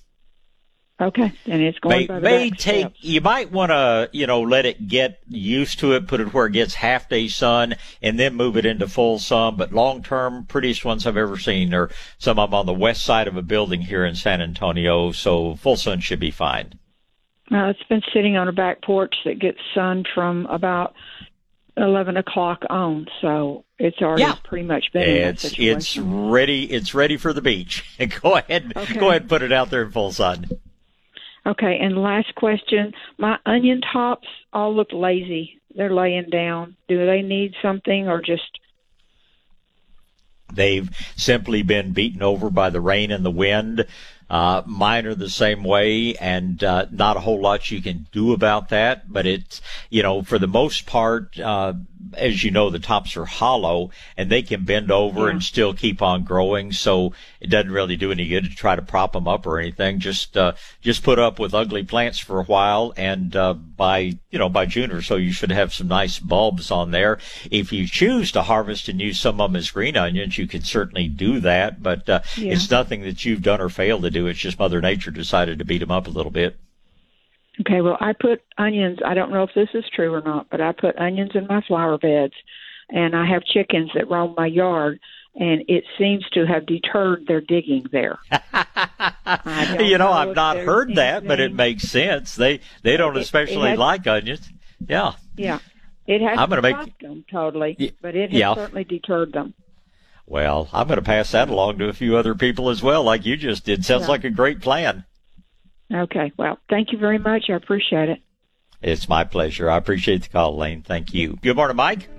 Okay, 0.99 1.33
and 1.45 1.61
it's 1.61 1.77
going 1.79 2.07
may, 2.07 2.19
may 2.19 2.49
take. 2.49 2.85
Steps. 2.85 3.03
You 3.03 3.19
might 3.19 3.51
want 3.51 3.71
to, 3.71 4.09
you 4.13 4.25
know, 4.25 4.41
let 4.41 4.65
it 4.65 4.87
get 4.87 5.19
used 5.27 5.79
to 5.79 5.91
it. 5.91 6.07
Put 6.07 6.21
it 6.21 6.33
where 6.33 6.45
it 6.45 6.53
gets 6.53 6.73
half 6.73 7.09
day 7.09 7.27
sun, 7.27 7.75
and 8.01 8.17
then 8.17 8.33
move 8.33 8.55
it 8.55 8.65
into 8.65 8.87
full 8.87 9.19
sun. 9.19 9.57
But 9.57 9.73
long 9.73 10.01
term, 10.01 10.45
prettiest 10.45 10.85
ones 10.85 11.05
I've 11.05 11.17
ever 11.17 11.37
seen 11.37 11.73
are 11.73 11.89
some 12.17 12.39
of 12.39 12.51
them 12.51 12.59
on 12.59 12.65
the 12.65 12.73
west 12.73 13.03
side 13.03 13.27
of 13.27 13.35
a 13.35 13.41
building 13.41 13.81
here 13.81 14.05
in 14.05 14.15
San 14.15 14.41
Antonio. 14.41 15.11
So 15.11 15.55
full 15.55 15.75
sun 15.75 15.99
should 15.99 16.21
be 16.21 16.31
fine. 16.31 16.79
Uh, 17.51 17.65
it's 17.65 17.83
been 17.89 18.01
sitting 18.13 18.37
on 18.37 18.47
a 18.47 18.53
back 18.53 18.81
porch 18.81 19.15
that 19.25 19.37
gets 19.37 19.59
sun 19.73 20.05
from 20.15 20.45
about 20.45 20.95
eleven 21.77 22.17
o'clock 22.17 22.63
on, 22.69 23.07
so 23.21 23.65
it's 23.77 24.01
already 24.01 24.23
yeah. 24.23 24.35
pretty 24.43 24.65
much 24.65 24.91
been. 24.93 25.03
It's 25.03 25.53
it's 25.57 25.97
ready. 25.97 26.63
It's 26.71 26.93
ready 26.93 27.17
for 27.17 27.33
the 27.33 27.41
beach. 27.41 27.83
go 28.21 28.35
ahead, 28.35 28.73
okay. 28.75 28.99
go 28.99 29.09
ahead, 29.09 29.23
and 29.23 29.29
put 29.29 29.41
it 29.41 29.51
out 29.51 29.69
there 29.69 29.83
in 29.83 29.91
full 29.91 30.11
sun. 30.11 30.47
Okay, 31.45 31.77
and 31.79 31.97
last 31.97 32.33
question: 32.35 32.93
my 33.17 33.37
onion 33.45 33.81
tops 33.81 34.27
all 34.53 34.75
look 34.75 34.89
lazy. 34.91 35.61
They're 35.75 35.93
laying 35.93 36.29
down. 36.29 36.75
Do 36.87 37.05
they 37.05 37.21
need 37.21 37.53
something, 37.61 38.07
or 38.07 38.21
just? 38.21 38.59
They've 40.53 40.89
simply 41.17 41.63
been 41.63 41.91
beaten 41.91 42.21
over 42.21 42.49
by 42.49 42.69
the 42.69 42.79
rain 42.79 43.11
and 43.11 43.25
the 43.25 43.31
wind. 43.31 43.85
Uh, 44.29 44.63
mine 44.65 45.05
are 45.05 45.15
the 45.15 45.29
same 45.29 45.63
way, 45.63 46.15
and 46.15 46.63
uh, 46.63 46.85
not 46.91 47.17
a 47.17 47.21
whole 47.21 47.39
lot 47.39 47.69
you 47.69 47.81
can 47.81 48.07
do 48.11 48.33
about 48.33 48.69
that. 48.69 49.11
But 49.11 49.25
it's, 49.25 49.61
you 49.89 50.01
know, 50.01 50.23
for 50.23 50.39
the 50.39 50.47
most 50.47 50.85
part, 50.85 51.39
uh, 51.39 51.73
as 52.13 52.43
you 52.43 52.51
know, 52.51 52.69
the 52.69 52.79
tops 52.79 53.17
are 53.17 53.25
hollow 53.25 53.91
and 54.17 54.29
they 54.29 54.41
can 54.41 54.63
bend 54.63 54.91
over 54.91 55.25
yeah. 55.25 55.31
and 55.31 55.43
still 55.43 55.73
keep 55.73 56.01
on 56.01 56.23
growing. 56.23 56.71
So 56.71 57.13
it 57.39 57.49
doesn't 57.49 57.71
really 57.71 57.95
do 57.95 58.11
any 58.11 58.27
good 58.27 58.45
to 58.45 58.49
try 58.49 58.75
to 58.75 58.81
prop 58.81 59.13
them 59.13 59.27
up 59.27 59.45
or 59.45 59.59
anything. 59.59 59.99
Just, 59.99 60.37
uh, 60.37 60.53
just 60.81 61.03
put 61.03 61.19
up 61.19 61.39
with 61.39 61.53
ugly 61.53 61.83
plants 61.83 62.19
for 62.19 62.39
a 62.39 62.43
while. 62.43 62.93
And, 62.97 63.35
uh, 63.35 63.53
by, 63.53 64.17
you 64.29 64.39
know, 64.39 64.49
by 64.49 64.65
June 64.65 64.91
or 64.91 65.01
so, 65.01 65.15
you 65.15 65.31
should 65.31 65.51
have 65.51 65.73
some 65.73 65.87
nice 65.87 66.19
bulbs 66.19 66.71
on 66.71 66.91
there. 66.91 67.19
If 67.49 67.71
you 67.71 67.87
choose 67.87 68.31
to 68.33 68.43
harvest 68.43 68.87
and 68.87 69.01
use 69.01 69.19
some 69.19 69.39
of 69.41 69.51
them 69.51 69.57
as 69.57 69.71
green 69.71 69.97
onions, 69.97 70.37
you 70.37 70.47
can 70.47 70.63
certainly 70.63 71.07
do 71.07 71.39
that. 71.41 71.81
But, 71.81 72.09
uh, 72.09 72.21
yeah. 72.37 72.53
it's 72.53 72.69
nothing 72.71 73.01
that 73.01 73.25
you've 73.25 73.41
done 73.41 73.61
or 73.61 73.69
failed 73.69 74.03
to 74.03 74.11
do. 74.11 74.27
It's 74.27 74.39
just 74.39 74.59
Mother 74.59 74.81
Nature 74.81 75.11
decided 75.11 75.59
to 75.59 75.65
beat 75.65 75.79
them 75.79 75.91
up 75.91 76.07
a 76.07 76.11
little 76.11 76.31
bit. 76.31 76.57
Okay, 77.61 77.81
well, 77.81 77.97
I 77.99 78.13
put 78.13 78.41
onions. 78.57 78.99
I 79.05 79.13
don't 79.13 79.31
know 79.31 79.43
if 79.43 79.51
this 79.55 79.69
is 79.73 79.85
true 79.93 80.13
or 80.13 80.21
not, 80.21 80.47
but 80.49 80.61
I 80.61 80.71
put 80.73 80.97
onions 80.97 81.31
in 81.35 81.47
my 81.47 81.61
flower 81.61 81.97
beds, 81.97 82.33
and 82.89 83.15
I 83.15 83.25
have 83.27 83.43
chickens 83.45 83.91
that 83.95 84.09
roam 84.09 84.35
my 84.37 84.47
yard, 84.47 84.99
and 85.35 85.63
it 85.67 85.85
seems 85.97 86.27
to 86.33 86.45
have 86.45 86.65
deterred 86.65 87.27
their 87.27 87.41
digging 87.41 87.85
there. 87.91 88.19
you 89.79 89.97
know, 89.97 90.05
know 90.05 90.11
I've 90.11 90.35
not 90.35 90.57
heard 90.57 90.89
anything. 90.89 90.95
that, 90.95 91.27
but 91.27 91.39
it 91.39 91.53
makes 91.53 91.83
sense. 91.83 92.35
They 92.35 92.59
they 92.81 92.97
don't 92.97 93.15
it, 93.15 93.21
especially 93.21 93.67
it 93.67 93.71
has, 93.71 93.79
like 93.79 94.07
onions. 94.07 94.49
Yeah. 94.85 95.13
Yeah. 95.37 95.59
It 96.07 96.21
has 96.21 96.37
I'm 96.37 96.49
gonna 96.49 96.61
make, 96.61 96.99
them 96.99 97.25
totally, 97.31 97.95
but 98.01 98.15
it 98.15 98.31
has 98.31 98.39
yeah. 98.39 98.53
certainly 98.53 98.83
deterred 98.83 99.33
them. 99.33 99.53
Well, 100.27 100.69
I'm 100.73 100.87
going 100.87 100.97
to 100.97 101.03
pass 101.03 101.31
that 101.31 101.49
along 101.49 101.77
to 101.77 101.87
a 101.87 101.93
few 101.93 102.17
other 102.17 102.33
people 102.33 102.69
as 102.69 102.81
well, 102.81 103.03
like 103.03 103.25
you 103.25 103.37
just 103.37 103.63
did. 103.63 103.85
Sounds 103.85 104.03
yeah. 104.03 104.07
like 104.07 104.23
a 104.23 104.31
great 104.31 104.59
plan. 104.59 105.05
Okay. 105.93 106.31
Well, 106.37 106.57
thank 106.69 106.91
you 106.91 106.97
very 106.97 107.19
much. 107.19 107.45
I 107.49 107.53
appreciate 107.53 108.09
it. 108.09 108.19
It's 108.81 109.07
my 109.07 109.23
pleasure. 109.23 109.69
I 109.69 109.77
appreciate 109.77 110.23
the 110.23 110.29
call, 110.29 110.53
Elaine. 110.55 110.81
Thank 110.81 111.13
you. 111.13 111.37
Good 111.41 111.55
morning, 111.55 111.77
Mike. 111.77 112.09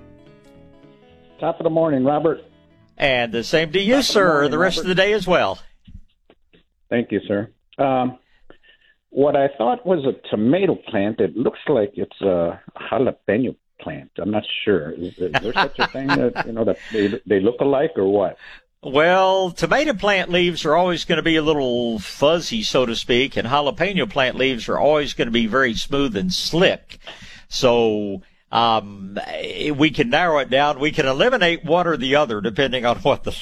Top 1.39 1.59
of 1.59 1.63
the 1.63 1.69
morning, 1.69 2.03
Robert. 2.03 2.41
And 2.97 3.31
the 3.31 3.43
same 3.43 3.71
to 3.73 3.79
you, 3.79 3.95
Top 3.95 4.03
sir. 4.03 4.25
The, 4.25 4.33
morning, 4.33 4.51
the 4.51 4.57
rest 4.57 4.77
Robert. 4.77 4.89
of 4.91 4.95
the 4.95 5.01
day 5.01 5.13
as 5.13 5.27
well. 5.27 5.59
Thank 6.89 7.11
you, 7.11 7.19
sir. 7.27 7.51
Um, 7.77 8.17
what 9.09 9.35
I 9.35 9.49
thought 9.57 9.85
was 9.85 10.03
a 10.05 10.13
tomato 10.29 10.75
plant, 10.75 11.19
it 11.19 11.35
looks 11.37 11.59
like 11.67 11.93
it's 11.95 12.19
a 12.21 12.59
jalapeno 12.91 13.55
plant. 13.79 14.11
I'm 14.17 14.31
not 14.31 14.43
sure. 14.65 14.91
Is, 14.91 15.17
is 15.17 15.31
there 15.41 15.53
such 15.53 15.77
a 15.79 15.87
thing 15.87 16.07
that 16.07 16.45
you 16.47 16.53
know 16.53 16.65
that 16.65 16.77
they 16.91 17.07
they 17.25 17.39
look 17.39 17.61
alike 17.61 17.91
or 17.95 18.11
what? 18.11 18.37
Well, 18.83 19.51
tomato 19.51 19.93
plant 19.93 20.29
leaves 20.29 20.63
are 20.63 20.75
always 20.75 21.03
going 21.03 21.17
to 21.17 21.23
be 21.23 21.35
a 21.35 21.41
little 21.41 21.97
fuzzy, 21.97 22.61
so 22.61 22.85
to 22.85 22.95
speak, 22.95 23.35
and 23.35 23.47
jalapeno 23.47 24.09
plant 24.09 24.35
leaves 24.35 24.69
are 24.69 24.77
always 24.77 25.13
going 25.13 25.27
to 25.27 25.31
be 25.31 25.47
very 25.47 25.73
smooth 25.73 26.15
and 26.15 26.31
slick. 26.31 26.99
So 27.49 28.21
um, 28.51 29.17
we 29.75 29.89
can 29.89 30.11
narrow 30.11 30.37
it 30.39 30.51
down. 30.51 30.79
We 30.79 30.91
can 30.91 31.07
eliminate 31.07 31.65
one 31.65 31.87
or 31.87 31.97
the 31.97 32.15
other 32.15 32.39
depending 32.39 32.85
on 32.85 32.97
what 32.99 33.23
the 33.23 33.35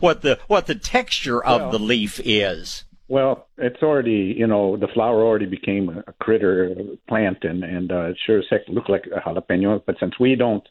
what 0.00 0.22
the 0.22 0.38
what 0.46 0.66
the 0.66 0.74
texture 0.74 1.44
of 1.44 1.60
well, 1.60 1.70
the 1.72 1.78
leaf 1.78 2.18
is. 2.24 2.84
Well, 3.06 3.48
it's 3.58 3.82
already 3.82 4.34
you 4.36 4.46
know 4.46 4.78
the 4.78 4.88
flower 4.88 5.22
already 5.22 5.46
became 5.46 5.90
a 5.90 6.12
critter 6.14 6.74
plant, 7.06 7.44
and 7.44 7.64
and 7.64 7.92
uh, 7.92 8.00
it 8.04 8.18
sure 8.24 8.38
as 8.38 8.46
heck 8.48 8.62
looked 8.66 8.88
like 8.88 9.04
a 9.14 9.20
jalapeno. 9.20 9.82
But 9.84 9.96
since 10.00 10.18
we 10.18 10.36
don't, 10.36 10.66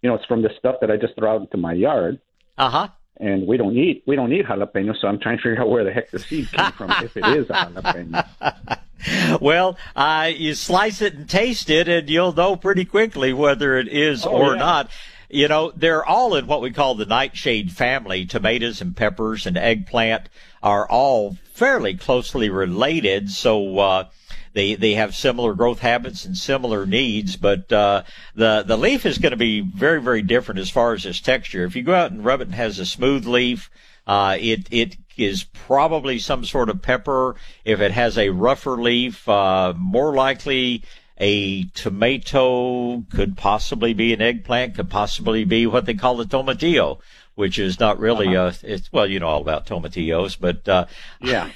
you 0.00 0.08
know, 0.08 0.14
it's 0.14 0.24
from 0.24 0.40
the 0.40 0.50
stuff 0.58 0.76
that 0.80 0.90
I 0.90 0.96
just 0.96 1.14
threw 1.14 1.28
out 1.28 1.42
into 1.42 1.58
my 1.58 1.74
yard. 1.74 2.20
Uh 2.56 2.70
huh 2.70 2.88
and 3.20 3.46
we 3.46 3.56
don't 3.56 3.76
eat 3.76 4.02
we 4.06 4.16
don't 4.16 4.32
eat 4.32 4.46
jalapeno, 4.46 4.98
so 4.98 5.08
I'm 5.08 5.18
trying 5.18 5.36
to 5.36 5.42
figure 5.42 5.60
out 5.60 5.68
where 5.68 5.84
the 5.84 5.92
heck 5.92 6.10
the 6.10 6.18
seed 6.18 6.50
came 6.50 6.72
from 6.72 6.90
if 7.02 7.16
it 7.16 7.26
is 7.26 7.50
a 7.50 7.52
jalapeno. 7.52 8.80
well, 9.40 9.76
uh, 9.94 10.30
you 10.34 10.54
slice 10.54 11.02
it 11.02 11.14
and 11.14 11.28
taste 11.28 11.70
it, 11.70 11.88
and 11.88 12.08
you'll 12.08 12.32
know 12.32 12.56
pretty 12.56 12.84
quickly 12.84 13.32
whether 13.32 13.76
it 13.76 13.88
is 13.88 14.26
oh, 14.26 14.30
or 14.30 14.52
yeah. 14.52 14.58
not. 14.58 14.90
You 15.32 15.46
know, 15.46 15.72
they're 15.76 16.04
all 16.04 16.34
in 16.34 16.48
what 16.48 16.60
we 16.60 16.72
call 16.72 16.96
the 16.96 17.06
nightshade 17.06 17.70
family. 17.70 18.26
Tomatoes 18.26 18.80
and 18.80 18.96
peppers 18.96 19.46
and 19.46 19.56
eggplant 19.56 20.28
are 20.60 20.88
all 20.88 21.36
fairly 21.52 21.94
closely 21.94 22.50
related. 22.50 23.30
So, 23.30 23.78
uh, 23.78 24.04
they 24.52 24.74
they 24.74 24.94
have 24.94 25.14
similar 25.14 25.54
growth 25.54 25.80
habits 25.80 26.24
and 26.24 26.36
similar 26.36 26.86
needs, 26.86 27.36
but 27.36 27.72
uh, 27.72 28.02
the 28.34 28.64
the 28.66 28.76
leaf 28.76 29.06
is 29.06 29.18
going 29.18 29.30
to 29.30 29.36
be 29.36 29.60
very 29.60 30.00
very 30.00 30.22
different 30.22 30.60
as 30.60 30.70
far 30.70 30.92
as 30.92 31.06
its 31.06 31.20
texture. 31.20 31.64
If 31.64 31.76
you 31.76 31.82
go 31.82 31.94
out 31.94 32.10
and 32.10 32.24
rub 32.24 32.40
it 32.40 32.48
and 32.48 32.54
has 32.54 32.78
a 32.78 32.86
smooth 32.86 33.26
leaf, 33.26 33.70
uh, 34.06 34.36
it 34.40 34.66
it 34.70 34.96
is 35.16 35.44
probably 35.44 36.18
some 36.18 36.44
sort 36.44 36.68
of 36.68 36.82
pepper. 36.82 37.36
If 37.64 37.80
it 37.80 37.92
has 37.92 38.18
a 38.18 38.30
rougher 38.30 38.76
leaf, 38.76 39.28
uh, 39.28 39.74
more 39.76 40.14
likely 40.14 40.82
a 41.18 41.64
tomato, 41.74 43.04
could 43.10 43.36
possibly 43.36 43.92
be 43.92 44.14
an 44.14 44.22
eggplant, 44.22 44.74
could 44.74 44.88
possibly 44.88 45.44
be 45.44 45.66
what 45.66 45.84
they 45.84 45.94
call 45.94 46.20
a 46.20 46.24
tomatillo 46.24 46.98
which 47.40 47.58
is 47.58 47.80
not 47.80 47.98
really 47.98 48.36
uh-huh. 48.36 48.48
uh 48.48 48.52
it's 48.62 48.92
well 48.92 49.06
you 49.06 49.18
know 49.18 49.26
all 49.26 49.40
about 49.40 49.66
tomatillos 49.66 50.38
but 50.38 50.68
uh 50.68 50.84
yeah. 51.20 51.50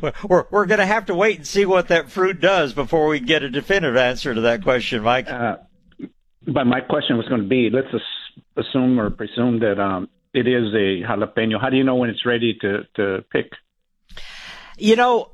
we're 0.28 0.46
we're 0.50 0.66
going 0.66 0.80
to 0.80 0.86
have 0.86 1.06
to 1.06 1.14
wait 1.14 1.38
and 1.38 1.46
see 1.46 1.64
what 1.64 1.88
that 1.88 2.10
fruit 2.10 2.40
does 2.40 2.74
before 2.74 3.06
we 3.06 3.20
get 3.20 3.44
a 3.44 3.48
definitive 3.48 3.96
answer 3.96 4.34
to 4.34 4.42
that 4.42 4.62
question 4.62 5.02
mike. 5.02 5.30
Uh, 5.30 5.56
but 6.46 6.64
my 6.64 6.80
question 6.80 7.16
was 7.16 7.26
going 7.28 7.40
to 7.40 7.48
be 7.48 7.70
let's 7.70 7.88
assume 8.56 8.98
or 8.98 9.10
presume 9.10 9.60
that 9.60 9.80
um 9.80 10.08
it 10.34 10.48
is 10.48 10.74
a 10.74 11.06
jalapeno. 11.06 11.60
How 11.60 11.70
do 11.70 11.76
you 11.76 11.84
know 11.84 11.94
when 11.94 12.10
it's 12.10 12.26
ready 12.26 12.58
to 12.60 12.82
to 12.96 13.24
pick? 13.30 13.52
You 14.76 14.96
know 14.96 15.30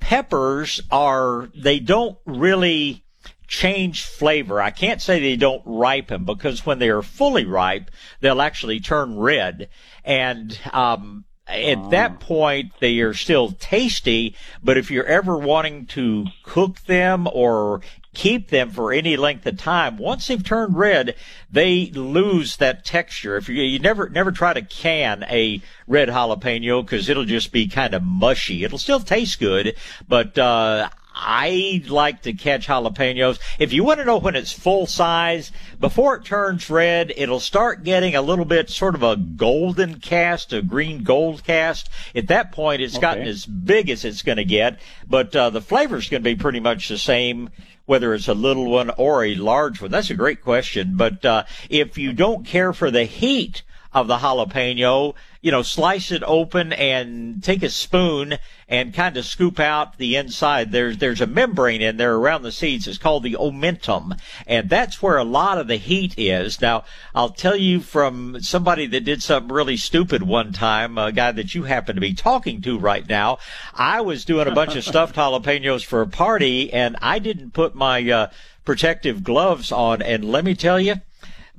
peppers 0.00 0.80
are 0.90 1.48
they 1.54 1.78
don't 1.78 2.18
really 2.26 3.04
change 3.50 4.04
flavor. 4.04 4.62
I 4.62 4.70
can't 4.70 5.02
say 5.02 5.18
they 5.18 5.36
don't 5.36 5.62
ripen 5.66 6.24
because 6.24 6.64
when 6.64 6.78
they 6.78 6.88
are 6.88 7.02
fully 7.02 7.44
ripe, 7.44 7.90
they'll 8.20 8.40
actually 8.40 8.78
turn 8.78 9.18
red. 9.18 9.68
And, 10.04 10.58
um, 10.72 11.24
at 11.48 11.90
that 11.90 12.20
point, 12.20 12.70
they 12.78 13.00
are 13.00 13.12
still 13.12 13.50
tasty, 13.50 14.36
but 14.62 14.78
if 14.78 14.88
you're 14.88 15.04
ever 15.04 15.36
wanting 15.36 15.86
to 15.86 16.26
cook 16.44 16.78
them 16.82 17.26
or 17.26 17.80
keep 18.14 18.50
them 18.50 18.70
for 18.70 18.92
any 18.92 19.16
length 19.16 19.44
of 19.46 19.58
time, 19.58 19.96
once 19.96 20.28
they've 20.28 20.44
turned 20.44 20.76
red, 20.76 21.16
they 21.50 21.86
lose 21.86 22.56
that 22.58 22.84
texture. 22.84 23.36
If 23.36 23.48
you, 23.48 23.64
you 23.64 23.80
never, 23.80 24.08
never 24.08 24.30
try 24.30 24.52
to 24.52 24.62
can 24.62 25.24
a 25.28 25.60
red 25.88 26.08
jalapeno 26.08 26.84
because 26.84 27.08
it'll 27.08 27.24
just 27.24 27.50
be 27.50 27.66
kind 27.66 27.94
of 27.94 28.04
mushy. 28.04 28.62
It'll 28.62 28.78
still 28.78 29.00
taste 29.00 29.40
good, 29.40 29.74
but, 30.06 30.38
uh, 30.38 30.88
I 31.22 31.82
like 31.86 32.22
to 32.22 32.32
catch 32.32 32.66
jalapenos. 32.66 33.38
If 33.58 33.72
you 33.72 33.84
want 33.84 34.00
to 34.00 34.06
know 34.06 34.16
when 34.16 34.36
it's 34.36 34.52
full 34.52 34.86
size, 34.86 35.52
before 35.78 36.16
it 36.16 36.24
turns 36.24 36.70
red, 36.70 37.12
it'll 37.16 37.40
start 37.40 37.84
getting 37.84 38.14
a 38.14 38.22
little 38.22 38.46
bit 38.46 38.70
sort 38.70 38.94
of 38.94 39.02
a 39.02 39.16
golden 39.16 40.00
cast, 40.00 40.52
a 40.54 40.62
green 40.62 41.02
gold 41.02 41.44
cast. 41.44 41.90
At 42.14 42.28
that 42.28 42.52
point, 42.52 42.80
it's 42.80 42.94
okay. 42.94 43.02
gotten 43.02 43.26
as 43.26 43.44
big 43.44 43.90
as 43.90 44.04
it's 44.04 44.22
going 44.22 44.38
to 44.38 44.44
get, 44.44 44.80
but 45.06 45.36
uh, 45.36 45.50
the 45.50 45.60
flavor's 45.60 46.08
going 46.08 46.22
to 46.22 46.30
be 46.30 46.40
pretty 46.40 46.60
much 46.60 46.88
the 46.88 46.98
same 46.98 47.50
whether 47.86 48.14
it's 48.14 48.28
a 48.28 48.34
little 48.34 48.70
one 48.70 48.88
or 48.98 49.24
a 49.24 49.34
large 49.34 49.82
one. 49.82 49.90
That's 49.90 50.10
a 50.10 50.14
great 50.14 50.42
question. 50.42 50.92
But 50.94 51.24
uh, 51.24 51.42
if 51.68 51.98
you 51.98 52.12
don't 52.12 52.46
care 52.46 52.72
for 52.72 52.88
the 52.88 53.02
heat 53.02 53.64
of 53.92 54.06
the 54.06 54.18
jalapeno, 54.18 55.14
you 55.40 55.50
know, 55.50 55.62
slice 55.62 56.12
it 56.12 56.22
open 56.24 56.72
and 56.72 57.42
take 57.42 57.62
a 57.62 57.70
spoon 57.70 58.36
and 58.68 58.94
kind 58.94 59.16
of 59.16 59.24
scoop 59.24 59.58
out 59.58 59.98
the 59.98 60.14
inside. 60.14 60.70
There's, 60.70 60.98
there's 60.98 61.20
a 61.20 61.26
membrane 61.26 61.80
in 61.80 61.96
there 61.96 62.14
around 62.14 62.42
the 62.42 62.52
seeds. 62.52 62.86
It's 62.86 62.98
called 62.98 63.24
the 63.24 63.34
omentum. 63.34 64.18
And 64.46 64.68
that's 64.68 65.02
where 65.02 65.16
a 65.16 65.24
lot 65.24 65.58
of 65.58 65.66
the 65.66 65.76
heat 65.76 66.14
is. 66.16 66.60
Now, 66.60 66.84
I'll 67.14 67.30
tell 67.30 67.56
you 67.56 67.80
from 67.80 68.40
somebody 68.40 68.86
that 68.86 69.04
did 69.04 69.22
something 69.22 69.52
really 69.52 69.76
stupid 69.76 70.22
one 70.22 70.52
time, 70.52 70.98
a 70.98 71.10
guy 71.10 71.32
that 71.32 71.54
you 71.54 71.64
happen 71.64 71.96
to 71.96 72.00
be 72.00 72.14
talking 72.14 72.60
to 72.62 72.78
right 72.78 73.08
now. 73.08 73.38
I 73.74 74.02
was 74.02 74.24
doing 74.24 74.46
a 74.46 74.54
bunch 74.54 74.76
of 74.76 74.84
stuffed 74.84 75.16
jalapenos 75.16 75.84
for 75.84 76.02
a 76.02 76.06
party 76.06 76.72
and 76.72 76.96
I 77.02 77.18
didn't 77.18 77.54
put 77.54 77.74
my, 77.74 78.08
uh, 78.08 78.28
protective 78.64 79.24
gloves 79.24 79.72
on. 79.72 80.02
And 80.02 80.24
let 80.24 80.44
me 80.44 80.54
tell 80.54 80.78
you, 80.78 80.96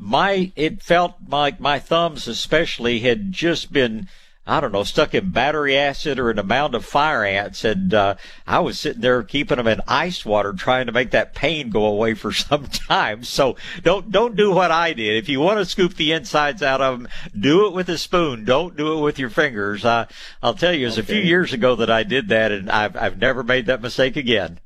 my 0.01 0.51
it 0.55 0.81
felt 0.81 1.15
like 1.29 1.59
my 1.59 1.77
thumbs 1.77 2.27
especially 2.27 2.99
had 2.99 3.31
just 3.31 3.71
been 3.71 4.07
I 4.47 4.59
don't 4.59 4.71
know, 4.71 4.83
stuck 4.83 5.13
in 5.13 5.29
battery 5.29 5.77
acid 5.77 6.17
or 6.17 6.31
an 6.31 6.39
amount 6.39 6.73
of 6.73 6.83
fire 6.83 7.23
ants. 7.23 7.63
And, 7.63 7.93
uh, 7.93 8.15
I 8.47 8.59
was 8.59 8.79
sitting 8.79 9.01
there 9.01 9.21
keeping 9.21 9.57
them 9.57 9.67
in 9.67 9.81
ice 9.87 10.25
water 10.25 10.51
trying 10.51 10.87
to 10.87 10.91
make 10.91 11.11
that 11.11 11.35
pain 11.35 11.69
go 11.69 11.85
away 11.85 12.15
for 12.15 12.31
some 12.33 12.65
time. 12.65 13.23
So 13.23 13.55
don't, 13.83 14.11
don't 14.11 14.35
do 14.35 14.51
what 14.51 14.71
I 14.71 14.93
did. 14.93 15.15
If 15.15 15.29
you 15.29 15.39
want 15.39 15.59
to 15.59 15.65
scoop 15.65 15.93
the 15.93 16.11
insides 16.11 16.63
out 16.63 16.81
of 16.81 16.97
them, 16.97 17.07
do 17.39 17.67
it 17.67 17.73
with 17.73 17.87
a 17.87 17.99
spoon. 17.99 18.43
Don't 18.43 18.75
do 18.75 18.97
it 18.97 19.01
with 19.01 19.19
your 19.19 19.29
fingers. 19.29 19.85
Uh, 19.85 20.07
I'll 20.41 20.55
tell 20.55 20.73
you, 20.73 20.81
it 20.81 20.85
was 20.89 20.99
okay. 20.99 21.13
a 21.13 21.15
few 21.15 21.23
years 21.23 21.53
ago 21.53 21.75
that 21.75 21.91
I 21.91 22.01
did 22.01 22.29
that 22.29 22.51
and 22.51 22.71
I've, 22.71 22.97
I've 22.97 23.19
never 23.19 23.43
made 23.43 23.67
that 23.67 23.81
mistake 23.81 24.17
again 24.17 24.59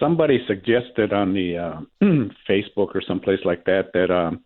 somebody 0.00 0.44
suggested 0.46 1.12
on 1.12 1.32
the 1.32 1.56
uh, 1.56 1.80
Facebook 2.48 2.94
or 2.94 3.02
someplace 3.06 3.40
like 3.44 3.64
that 3.66 3.92
that 3.92 4.10
um, 4.10 4.42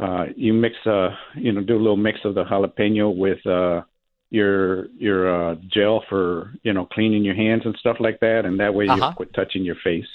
uh, 0.00 0.24
you 0.34 0.52
mix, 0.52 0.74
uh, 0.86 1.10
you 1.36 1.52
know, 1.52 1.60
do 1.60 1.76
a 1.76 1.78
little 1.78 1.96
mix 1.96 2.20
of 2.24 2.34
the 2.34 2.44
jalapeno 2.44 3.14
with 3.14 3.44
uh, 3.46 3.82
your 4.30 4.86
your 4.96 5.50
uh, 5.52 5.54
gel 5.68 6.02
for 6.08 6.54
you 6.62 6.72
know 6.72 6.86
cleaning 6.86 7.24
your 7.24 7.34
hands 7.34 7.62
and 7.64 7.76
stuff 7.76 7.98
like 8.00 8.18
that, 8.20 8.44
and 8.44 8.58
that 8.58 8.74
way 8.74 8.86
you 8.86 8.92
uh-huh. 8.92 9.12
quit 9.14 9.32
touching 9.34 9.62
your 9.62 9.76
face. 9.84 10.08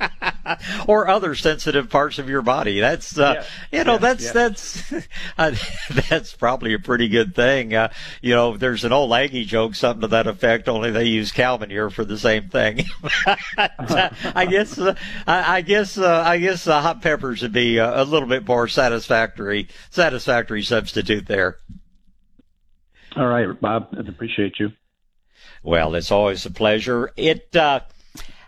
or 0.86 1.08
other 1.08 1.34
sensitive 1.34 1.90
parts 1.90 2.18
of 2.18 2.28
your 2.28 2.42
body. 2.42 2.80
That's 2.80 3.18
uh, 3.18 3.44
yeah. 3.72 3.78
you 3.78 3.84
know 3.84 3.92
yeah. 3.94 3.98
that's 3.98 4.24
yeah. 4.24 4.32
that's 4.32 4.92
uh, 5.38 5.54
that's 6.08 6.34
probably 6.34 6.74
a 6.74 6.78
pretty 6.78 7.08
good 7.08 7.34
thing. 7.34 7.74
Uh, 7.74 7.88
you 8.20 8.34
know, 8.34 8.56
there's 8.56 8.84
an 8.84 8.92
old 8.92 9.12
Aggie 9.12 9.44
joke, 9.44 9.74
something 9.74 10.02
to 10.02 10.08
that 10.08 10.26
effect. 10.26 10.68
Only 10.68 10.90
they 10.90 11.04
use 11.04 11.32
Calvin 11.32 11.70
here 11.70 11.90
for 11.90 12.04
the 12.04 12.18
same 12.18 12.48
thing. 12.48 12.84
I 13.56 14.46
guess 14.48 14.78
uh, 14.78 14.94
I, 15.26 15.56
I, 15.56 15.60
guess 15.60 15.98
uh, 15.98 16.22
I 16.24 16.38
guess 16.38 16.66
uh, 16.66 16.80
hot 16.80 17.02
peppers 17.02 17.42
would 17.42 17.52
be 17.52 17.78
a, 17.78 18.02
a 18.02 18.04
little 18.04 18.28
bit 18.28 18.46
more 18.46 18.68
satisfactory 18.68 19.68
satisfactory 19.90 20.62
substitute 20.62 21.26
there. 21.26 21.58
All 23.16 23.26
right, 23.26 23.48
Bob. 23.60 23.88
I 23.96 24.00
appreciate 24.08 24.58
you. 24.58 24.72
Well, 25.62 25.94
it's 25.94 26.10
always 26.10 26.44
a 26.46 26.50
pleasure. 26.50 27.10
It. 27.16 27.54
Uh, 27.54 27.80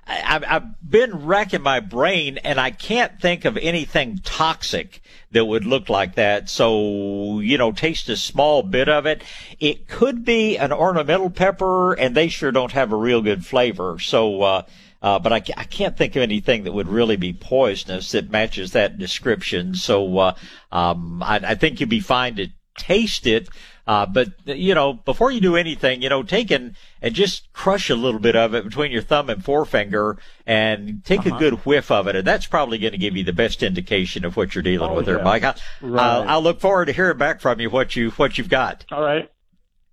I've, 0.06 0.44
I've 0.46 0.90
been 0.90 1.26
racking 1.26 1.62
my 1.62 1.80
brain 1.80 2.38
and 2.38 2.60
I 2.60 2.70
can't 2.70 3.20
think 3.20 3.44
of 3.44 3.56
anything 3.56 4.20
toxic 4.22 5.02
that 5.32 5.44
would 5.44 5.64
look 5.64 5.88
like 5.88 6.14
that. 6.14 6.48
So, 6.48 7.40
you 7.40 7.58
know, 7.58 7.72
taste 7.72 8.08
a 8.08 8.16
small 8.16 8.62
bit 8.62 8.88
of 8.88 9.06
it. 9.06 9.22
It 9.58 9.88
could 9.88 10.24
be 10.24 10.56
an 10.58 10.72
ornamental 10.72 11.30
pepper 11.30 11.94
and 11.94 12.14
they 12.14 12.28
sure 12.28 12.52
don't 12.52 12.72
have 12.72 12.92
a 12.92 12.96
real 12.96 13.20
good 13.20 13.44
flavor. 13.44 13.98
So, 13.98 14.42
uh, 14.42 14.62
uh, 15.02 15.18
but 15.18 15.32
I, 15.32 15.42
I, 15.56 15.64
can't 15.64 15.96
think 15.96 16.16
of 16.16 16.22
anything 16.22 16.64
that 16.64 16.72
would 16.72 16.88
really 16.88 17.16
be 17.16 17.32
poisonous 17.32 18.12
that 18.12 18.30
matches 18.30 18.72
that 18.72 18.98
description. 18.98 19.74
So, 19.74 20.18
uh, 20.18 20.34
um, 20.72 21.22
I, 21.22 21.40
I 21.42 21.54
think 21.54 21.80
you'd 21.80 21.88
be 21.88 22.00
fine 22.00 22.36
to 22.36 22.48
taste 22.78 23.26
it. 23.26 23.48
Uh, 23.86 24.04
but 24.04 24.28
you 24.46 24.74
know, 24.74 24.92
before 24.92 25.30
you 25.30 25.40
do 25.40 25.54
anything, 25.54 26.02
you 26.02 26.08
know, 26.08 26.22
take 26.22 26.50
and, 26.50 26.74
and 27.00 27.14
just 27.14 27.52
crush 27.52 27.88
a 27.88 27.94
little 27.94 28.18
bit 28.18 28.34
of 28.34 28.52
it 28.52 28.64
between 28.64 28.90
your 28.90 29.02
thumb 29.02 29.30
and 29.30 29.44
forefinger 29.44 30.16
and 30.44 31.04
take 31.04 31.20
uh-huh. 31.20 31.36
a 31.36 31.38
good 31.38 31.54
whiff 31.64 31.90
of 31.90 32.08
it. 32.08 32.16
And 32.16 32.26
that's 32.26 32.46
probably 32.46 32.78
going 32.78 32.92
to 32.92 32.98
give 32.98 33.16
you 33.16 33.22
the 33.22 33.32
best 33.32 33.62
indication 33.62 34.24
of 34.24 34.36
what 34.36 34.54
you're 34.54 34.62
dealing 34.62 34.90
oh, 34.90 34.94
with 34.94 35.06
yeah. 35.06 35.14
there, 35.14 35.24
Mike. 35.24 35.44
I, 35.44 35.54
right. 35.82 36.02
I'll, 36.02 36.28
I'll 36.28 36.42
look 36.42 36.60
forward 36.60 36.86
to 36.86 36.92
hearing 36.92 37.18
back 37.18 37.40
from 37.40 37.60
you 37.60 37.70
what 37.70 37.94
you, 37.94 38.10
what 38.12 38.38
you've 38.38 38.48
got. 38.48 38.84
All 38.90 39.02
right. 39.02 39.30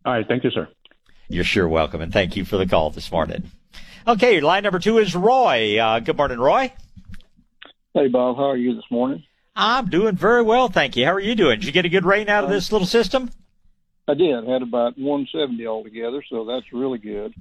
All 0.06 0.14
right. 0.14 0.28
Thank 0.28 0.44
you, 0.44 0.50
sir. 0.50 0.68
You're 1.30 1.44
sure 1.44 1.68
welcome. 1.68 2.02
And 2.02 2.12
thank 2.12 2.36
you 2.36 2.46
for 2.46 2.58
the 2.58 2.66
call 2.66 2.90
this 2.90 3.12
morning. 3.12 3.52
Okay. 4.08 4.42
Line 4.42 4.64
number 4.64 4.80
two 4.80 4.98
is 4.98 5.16
Roy. 5.16 5.80
Uh, 5.80 6.00
good 6.00 6.18
morning, 6.18 6.40
Roy. 6.40 6.74
Hey, 7.94 8.08
Bob. 8.08 8.38
How 8.38 8.50
are 8.50 8.58
you 8.58 8.74
this 8.74 8.90
morning? 8.90 9.24
I'm 9.56 9.88
doing 9.88 10.16
very 10.16 10.42
well, 10.42 10.68
thank 10.68 10.98
you. 10.98 11.06
How 11.06 11.14
are 11.14 11.20
you 11.20 11.36
doing? 11.36 11.60
Did 11.60 11.68
you 11.68 11.72
get 11.72 11.86
a 11.86 11.90
good 11.90 12.06
rain 12.06 12.28
out 12.28 12.44
of 12.44 12.50
this 12.50 12.72
little 12.72 12.88
system? 12.88 13.30
I 14.08 14.14
did. 14.14 14.48
Had 14.48 14.62
about 14.62 14.98
170 14.98 15.66
altogether, 15.66 16.24
so 16.30 16.46
that's 16.46 16.72
really 16.74 16.98
good. 16.98 17.34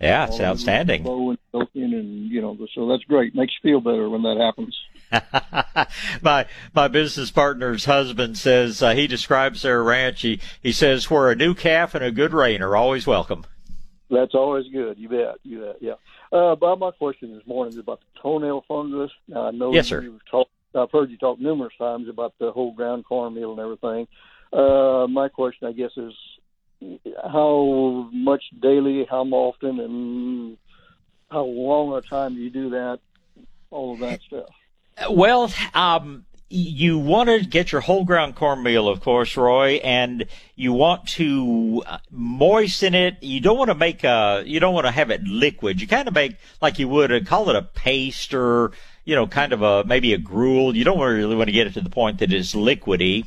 Yeah, 0.00 0.26
it's 0.26 0.40
All 0.40 0.46
outstanding. 0.46 1.06
And 1.06 1.38
and 1.74 2.30
you 2.30 2.40
know, 2.40 2.56
so 2.74 2.88
that's 2.88 3.04
great. 3.04 3.34
Makes 3.34 3.52
you 3.62 3.70
feel 3.70 3.80
better 3.80 4.08
when 4.08 4.22
that 4.22 4.38
happens. 4.38 4.78
my 6.22 6.46
my 6.74 6.88
business 6.88 7.30
partner's 7.30 7.84
husband 7.84 8.38
says 8.38 8.82
uh, 8.82 8.92
he 8.92 9.06
describes 9.06 9.62
their 9.62 9.82
ranch. 9.82 10.22
He 10.22 10.40
he 10.62 10.72
says 10.72 11.10
where 11.10 11.30
a 11.30 11.36
new 11.36 11.54
calf 11.54 11.94
and 11.94 12.02
a 12.02 12.10
good 12.10 12.32
rain 12.32 12.62
are 12.62 12.76
always 12.76 13.06
welcome. 13.06 13.44
That's 14.10 14.34
always 14.34 14.66
good. 14.72 14.98
You 14.98 15.10
bet. 15.10 15.36
You 15.42 15.60
bet. 15.60 15.76
Yeah. 15.80 15.94
Uh, 16.32 16.56
Bob, 16.56 16.78
my 16.78 16.92
question 16.92 17.36
this 17.36 17.46
morning 17.46 17.74
is 17.74 17.78
about 17.78 18.00
the 18.00 18.20
toenail 18.22 18.64
fungus. 18.66 19.10
Now, 19.28 19.48
I 19.48 19.50
know 19.50 19.72
yes, 19.72 19.88
sir. 19.88 20.00
you've 20.00 20.24
talked 20.30 20.50
I've 20.74 20.90
heard 20.90 21.10
you 21.10 21.18
talk 21.18 21.40
numerous 21.40 21.72
times 21.78 22.08
about 22.08 22.34
the 22.38 22.52
whole 22.52 22.72
ground 22.72 23.04
cornmeal 23.04 23.50
and 23.52 23.60
everything. 23.60 24.06
Uh, 24.52 25.06
my 25.08 25.28
question, 25.28 25.68
I 25.68 25.72
guess, 25.72 25.92
is 25.96 26.12
how 27.22 28.08
much 28.12 28.42
daily, 28.60 29.06
how 29.08 29.24
often, 29.24 29.80
and 29.80 30.56
how 31.30 31.44
long 31.44 31.96
a 31.96 32.00
time 32.00 32.34
do 32.34 32.40
you 32.40 32.50
do 32.50 32.70
that? 32.70 33.00
All 33.70 33.94
of 33.94 34.00
that 34.00 34.20
stuff. 34.22 34.48
Well, 35.10 35.52
um, 35.74 36.24
you 36.48 36.98
want 36.98 37.28
to 37.28 37.46
get 37.46 37.70
your 37.70 37.80
whole 37.80 38.04
ground 38.04 38.34
cornmeal, 38.34 38.88
of 38.88 39.00
course, 39.00 39.36
Roy, 39.36 39.74
and 39.84 40.26
you 40.56 40.72
want 40.72 41.06
to 41.10 41.84
uh, 41.86 41.98
moisten 42.10 42.94
it. 42.94 43.22
You 43.22 43.40
don't 43.40 43.56
want 43.56 43.68
to 43.68 43.76
make 43.76 44.02
a, 44.02 44.42
you 44.44 44.58
don't 44.58 44.74
want 44.74 44.86
to 44.86 44.90
have 44.90 45.10
it 45.10 45.22
liquid. 45.22 45.80
You 45.80 45.86
kind 45.86 46.08
of 46.08 46.14
make 46.14 46.36
like 46.60 46.80
you 46.80 46.88
would 46.88 47.12
uh, 47.12 47.20
call 47.20 47.48
it 47.50 47.56
a 47.56 47.62
paste 47.62 48.34
or 48.34 48.72
you 49.04 49.14
know, 49.14 49.26
kind 49.26 49.52
of 49.52 49.62
a 49.62 49.84
maybe 49.84 50.12
a 50.12 50.18
gruel. 50.18 50.76
You 50.76 50.84
don't 50.84 51.00
really 51.00 51.34
want 51.34 51.48
to 51.48 51.52
get 51.52 51.66
it 51.66 51.74
to 51.74 51.80
the 51.80 51.90
point 51.90 52.18
that 52.18 52.32
it's 52.32 52.54
liquidy. 52.54 53.26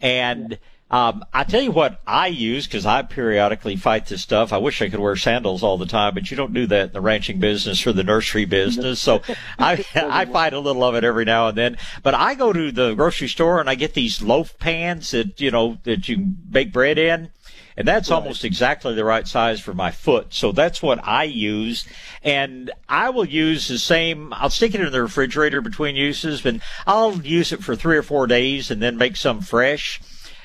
And 0.00 0.58
um, 0.88 1.24
I 1.32 1.42
tell 1.42 1.62
you 1.62 1.72
what 1.72 2.00
I 2.06 2.28
use 2.28 2.66
because 2.66 2.86
I 2.86 3.02
periodically 3.02 3.74
fight 3.74 4.06
this 4.06 4.22
stuff. 4.22 4.52
I 4.52 4.58
wish 4.58 4.80
I 4.80 4.88
could 4.88 5.00
wear 5.00 5.16
sandals 5.16 5.64
all 5.64 5.78
the 5.78 5.86
time, 5.86 6.14
but 6.14 6.30
you 6.30 6.36
don't 6.36 6.52
do 6.52 6.66
that 6.68 6.88
in 6.88 6.92
the 6.92 7.00
ranching 7.00 7.40
business 7.40 7.84
or 7.84 7.92
the 7.92 8.04
nursery 8.04 8.44
business. 8.44 9.00
So 9.00 9.20
I 9.58 9.84
I 9.94 10.26
fight 10.26 10.52
a 10.52 10.60
little 10.60 10.84
of 10.84 10.94
it 10.94 11.02
every 11.02 11.24
now 11.24 11.48
and 11.48 11.58
then. 11.58 11.76
But 12.04 12.14
I 12.14 12.34
go 12.34 12.52
to 12.52 12.70
the 12.70 12.94
grocery 12.94 13.28
store 13.28 13.58
and 13.58 13.68
I 13.68 13.74
get 13.74 13.94
these 13.94 14.22
loaf 14.22 14.56
pans 14.58 15.10
that 15.10 15.40
you 15.40 15.50
know 15.50 15.78
that 15.82 16.08
you 16.08 16.18
bake 16.18 16.72
bread 16.72 16.98
in. 16.98 17.30
And 17.76 17.86
that's 17.86 18.10
right. 18.10 18.16
almost 18.16 18.44
exactly 18.44 18.94
the 18.94 19.04
right 19.04 19.28
size 19.28 19.60
for 19.60 19.74
my 19.74 19.90
foot. 19.90 20.32
So 20.32 20.52
that's 20.52 20.82
what 20.82 20.98
I 21.06 21.24
use. 21.24 21.86
And 22.22 22.70
I 22.88 23.10
will 23.10 23.26
use 23.26 23.68
the 23.68 23.78
same, 23.78 24.32
I'll 24.32 24.50
stick 24.50 24.74
it 24.74 24.80
in 24.80 24.90
the 24.90 25.02
refrigerator 25.02 25.60
between 25.60 25.94
uses, 25.94 26.44
and 26.46 26.62
I'll 26.86 27.20
use 27.20 27.52
it 27.52 27.62
for 27.62 27.76
three 27.76 27.96
or 27.96 28.02
four 28.02 28.26
days 28.26 28.70
and 28.70 28.82
then 28.82 28.96
make 28.96 29.16
some 29.16 29.40
fresh. 29.40 30.00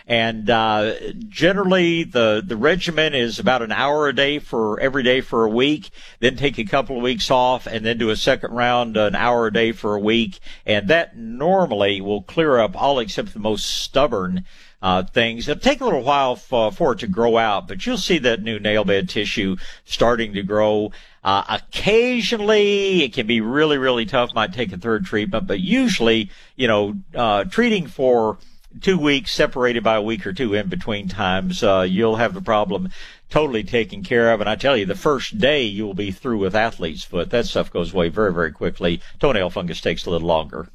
And 0.08 0.50
uh, 0.50 0.94
generally, 1.30 2.04
the 2.04 2.44
the 2.46 2.58
regimen 2.58 3.14
is 3.14 3.40
about 3.40 3.62
an 3.62 3.72
hour 3.72 4.10
a 4.10 4.14
day 4.14 4.40
for 4.40 4.80
every 4.80 5.04
day 5.04 5.22
for 5.22 5.46
a 5.46 5.50
week. 5.50 5.92
Then 6.20 6.36
take 6.36 6.58
a 6.58 6.66
couple 6.66 6.98
of 6.98 7.04
weeks 7.04 7.32
off, 7.32 7.68
and 7.68 7.86
then 7.86 7.98
do 7.98 8.10
a 8.10 8.16
second 8.16 8.52
round, 8.52 8.98
an 8.98 9.16
hour 9.16 9.48
a 9.48 9.54
day 9.54 9.72
for 9.72 9.96
a 9.96 10.00
week. 10.00 10.40
And 10.66 10.88
that 10.88 11.16
normally 11.16 12.02
will 12.02 12.24
clear 12.24 12.60
up 12.60 12.76
all 12.76 13.00
except 13.00 13.34
the 13.34 13.40
most 13.40 13.66
stubborn 13.66 14.44
uh, 14.82 15.04
things. 15.04 15.48
It'll 15.48 15.62
take 15.62 15.82
a 15.82 15.86
little 15.86 16.04
while 16.04 16.36
for, 16.36 16.72
for, 16.72 16.94
it 16.94 17.00
to 17.00 17.08
grow 17.08 17.38
out, 17.38 17.68
but 17.68 17.86
you'll 17.86 17.98
see 17.98 18.18
that 18.20 18.42
new 18.42 18.60
nail 18.60 18.84
bed 18.84 19.10
tissue 19.10 19.58
starting 19.86 20.34
to 20.34 20.44
grow. 20.44 20.92
Uh, 21.24 21.44
occasionally, 21.50 23.04
it 23.04 23.14
can 23.14 23.28
be 23.28 23.42
really, 23.42 23.78
really 23.78 24.06
tough. 24.06 24.34
Might 24.34 24.54
take 24.54 24.74
a 24.74 24.78
third 24.78 25.06
treatment, 25.06 25.46
but 25.46 25.60
usually, 25.60 26.32
you 26.56 26.68
know, 26.68 26.96
uh, 27.14 27.44
treating 27.44 27.86
for 27.86 28.40
two 28.80 28.98
weeks, 28.98 29.32
separated 29.32 29.84
by 29.84 29.96
a 29.96 30.02
week 30.02 30.26
or 30.26 30.34
two 30.34 30.54
in 30.54 30.68
between 30.68 31.08
times, 31.08 31.62
uh, 31.62 31.86
you'll 31.88 32.16
have 32.16 32.34
the 32.34 32.42
problem 32.42 32.90
totally 33.30 33.64
taken 33.64 34.04
care 34.04 34.34
of. 34.34 34.42
And 34.42 34.50
I 34.50 34.56
tell 34.56 34.76
you, 34.76 34.86
the 34.86 34.96
first 34.96 35.38
day 35.38 35.64
you 35.64 35.86
will 35.86 35.94
be 35.94 36.12
through 36.12 36.40
with 36.40 36.56
athlete's 36.56 37.04
foot. 37.04 37.30
That 37.30 37.46
stuff 37.46 37.72
goes 37.72 37.94
away 37.94 38.10
very, 38.10 38.34
very 38.34 38.52
quickly. 38.52 39.02
Toenail 39.20 39.52
fungus 39.52 39.82
takes 39.82 40.06
a 40.06 40.10
little 40.10 40.28
longer. 40.28 40.70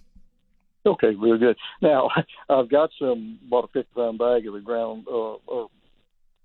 Okay, 0.96 1.14
real 1.16 1.36
good. 1.36 1.56
Now, 1.82 2.10
I've 2.48 2.70
got 2.70 2.90
some 2.98 3.40
bought 3.50 3.64
a 3.64 3.68
fifty 3.68 3.92
pound 3.94 4.18
bag 4.18 4.46
of 4.46 4.54
the 4.54 4.60
ground 4.60 5.06
uh, 5.08 5.34
or 5.46 5.68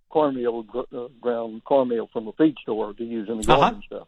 cornmeal 0.10 0.66
uh, 0.76 1.08
ground 1.22 1.64
cornmeal 1.64 2.10
from 2.12 2.28
a 2.28 2.32
feed 2.34 2.56
store 2.64 2.94
to 2.94 3.04
use 3.04 3.30
in 3.30 3.38
the 3.38 3.44
garden 3.44 3.80
uh-huh. 3.80 3.98
stuff. 3.98 4.08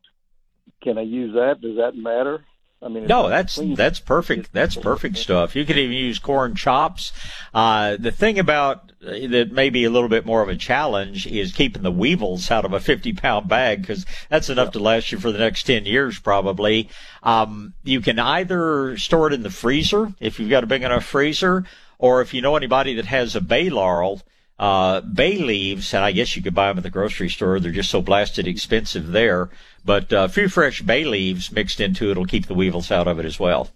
Can 0.81 0.97
I 0.97 1.01
use 1.01 1.33
that? 1.35 1.61
Does 1.61 1.77
that 1.77 1.95
matter? 1.95 2.43
I 2.83 2.89
mean, 2.89 3.07
no, 3.07 3.29
that's 3.29 3.59
that's 3.75 3.99
perfect. 3.99 4.51
That's 4.51 4.75
perfect 4.75 5.17
stuff. 5.17 5.55
You 5.55 5.65
could 5.65 5.77
even 5.77 5.95
use 5.95 6.19
corn 6.19 6.55
chops. 6.55 7.13
Uh, 7.53 7.95
the 7.97 8.11
thing 8.11 8.37
about 8.37 8.91
uh, 9.05 9.27
that 9.29 9.51
may 9.51 9.69
be 9.69 9.85
a 9.85 9.89
little 9.89 10.09
bit 10.09 10.25
more 10.25 10.41
of 10.41 10.49
a 10.49 10.55
challenge 10.55 11.25
is 11.25 11.53
keeping 11.53 11.83
the 11.83 11.91
weevils 11.91 12.51
out 12.51 12.65
of 12.65 12.73
a 12.73 12.79
50 12.79 13.13
pound 13.13 13.47
bag 13.47 13.81
because 13.81 14.05
that's 14.29 14.49
enough 14.49 14.71
to 14.71 14.79
last 14.79 15.11
you 15.11 15.19
for 15.19 15.31
the 15.31 15.39
next 15.39 15.63
10 15.63 15.85
years 15.85 16.19
probably. 16.19 16.89
Um, 17.21 17.73
you 17.83 18.01
can 18.01 18.19
either 18.19 18.97
store 18.97 19.27
it 19.27 19.33
in 19.33 19.43
the 19.43 19.49
freezer 19.49 20.13
if 20.19 20.39
you've 20.39 20.49
got 20.49 20.63
a 20.63 20.67
big 20.67 20.83
enough 20.83 21.05
freezer, 21.05 21.65
or 21.99 22.21
if 22.21 22.33
you 22.33 22.41
know 22.41 22.57
anybody 22.57 22.95
that 22.95 23.05
has 23.05 23.35
a 23.35 23.41
bay 23.41 23.69
laurel, 23.69 24.21
uh, 24.59 25.01
bay 25.01 25.37
leaves, 25.37 25.93
and 25.93 26.03
I 26.03 26.11
guess 26.11 26.35
you 26.35 26.41
could 26.41 26.53
buy 26.53 26.67
them 26.67 26.77
at 26.77 26.83
the 26.83 26.89
grocery 26.89 27.29
store. 27.29 27.59
They're 27.59 27.71
just 27.71 27.89
so 27.89 28.01
blasted 28.01 28.47
expensive 28.47 29.11
there. 29.11 29.49
But 29.85 30.13
uh, 30.13 30.23
a 30.23 30.29
few 30.29 30.47
fresh 30.47 30.81
bay 30.81 31.03
leaves 31.03 31.51
mixed 31.51 31.79
into 31.79 32.11
it 32.11 32.17
will 32.17 32.25
keep 32.25 32.47
the 32.47 32.53
weevils 32.53 32.91
out 32.91 33.07
of 33.07 33.19
it 33.19 33.25
as 33.25 33.39
well. 33.39 33.69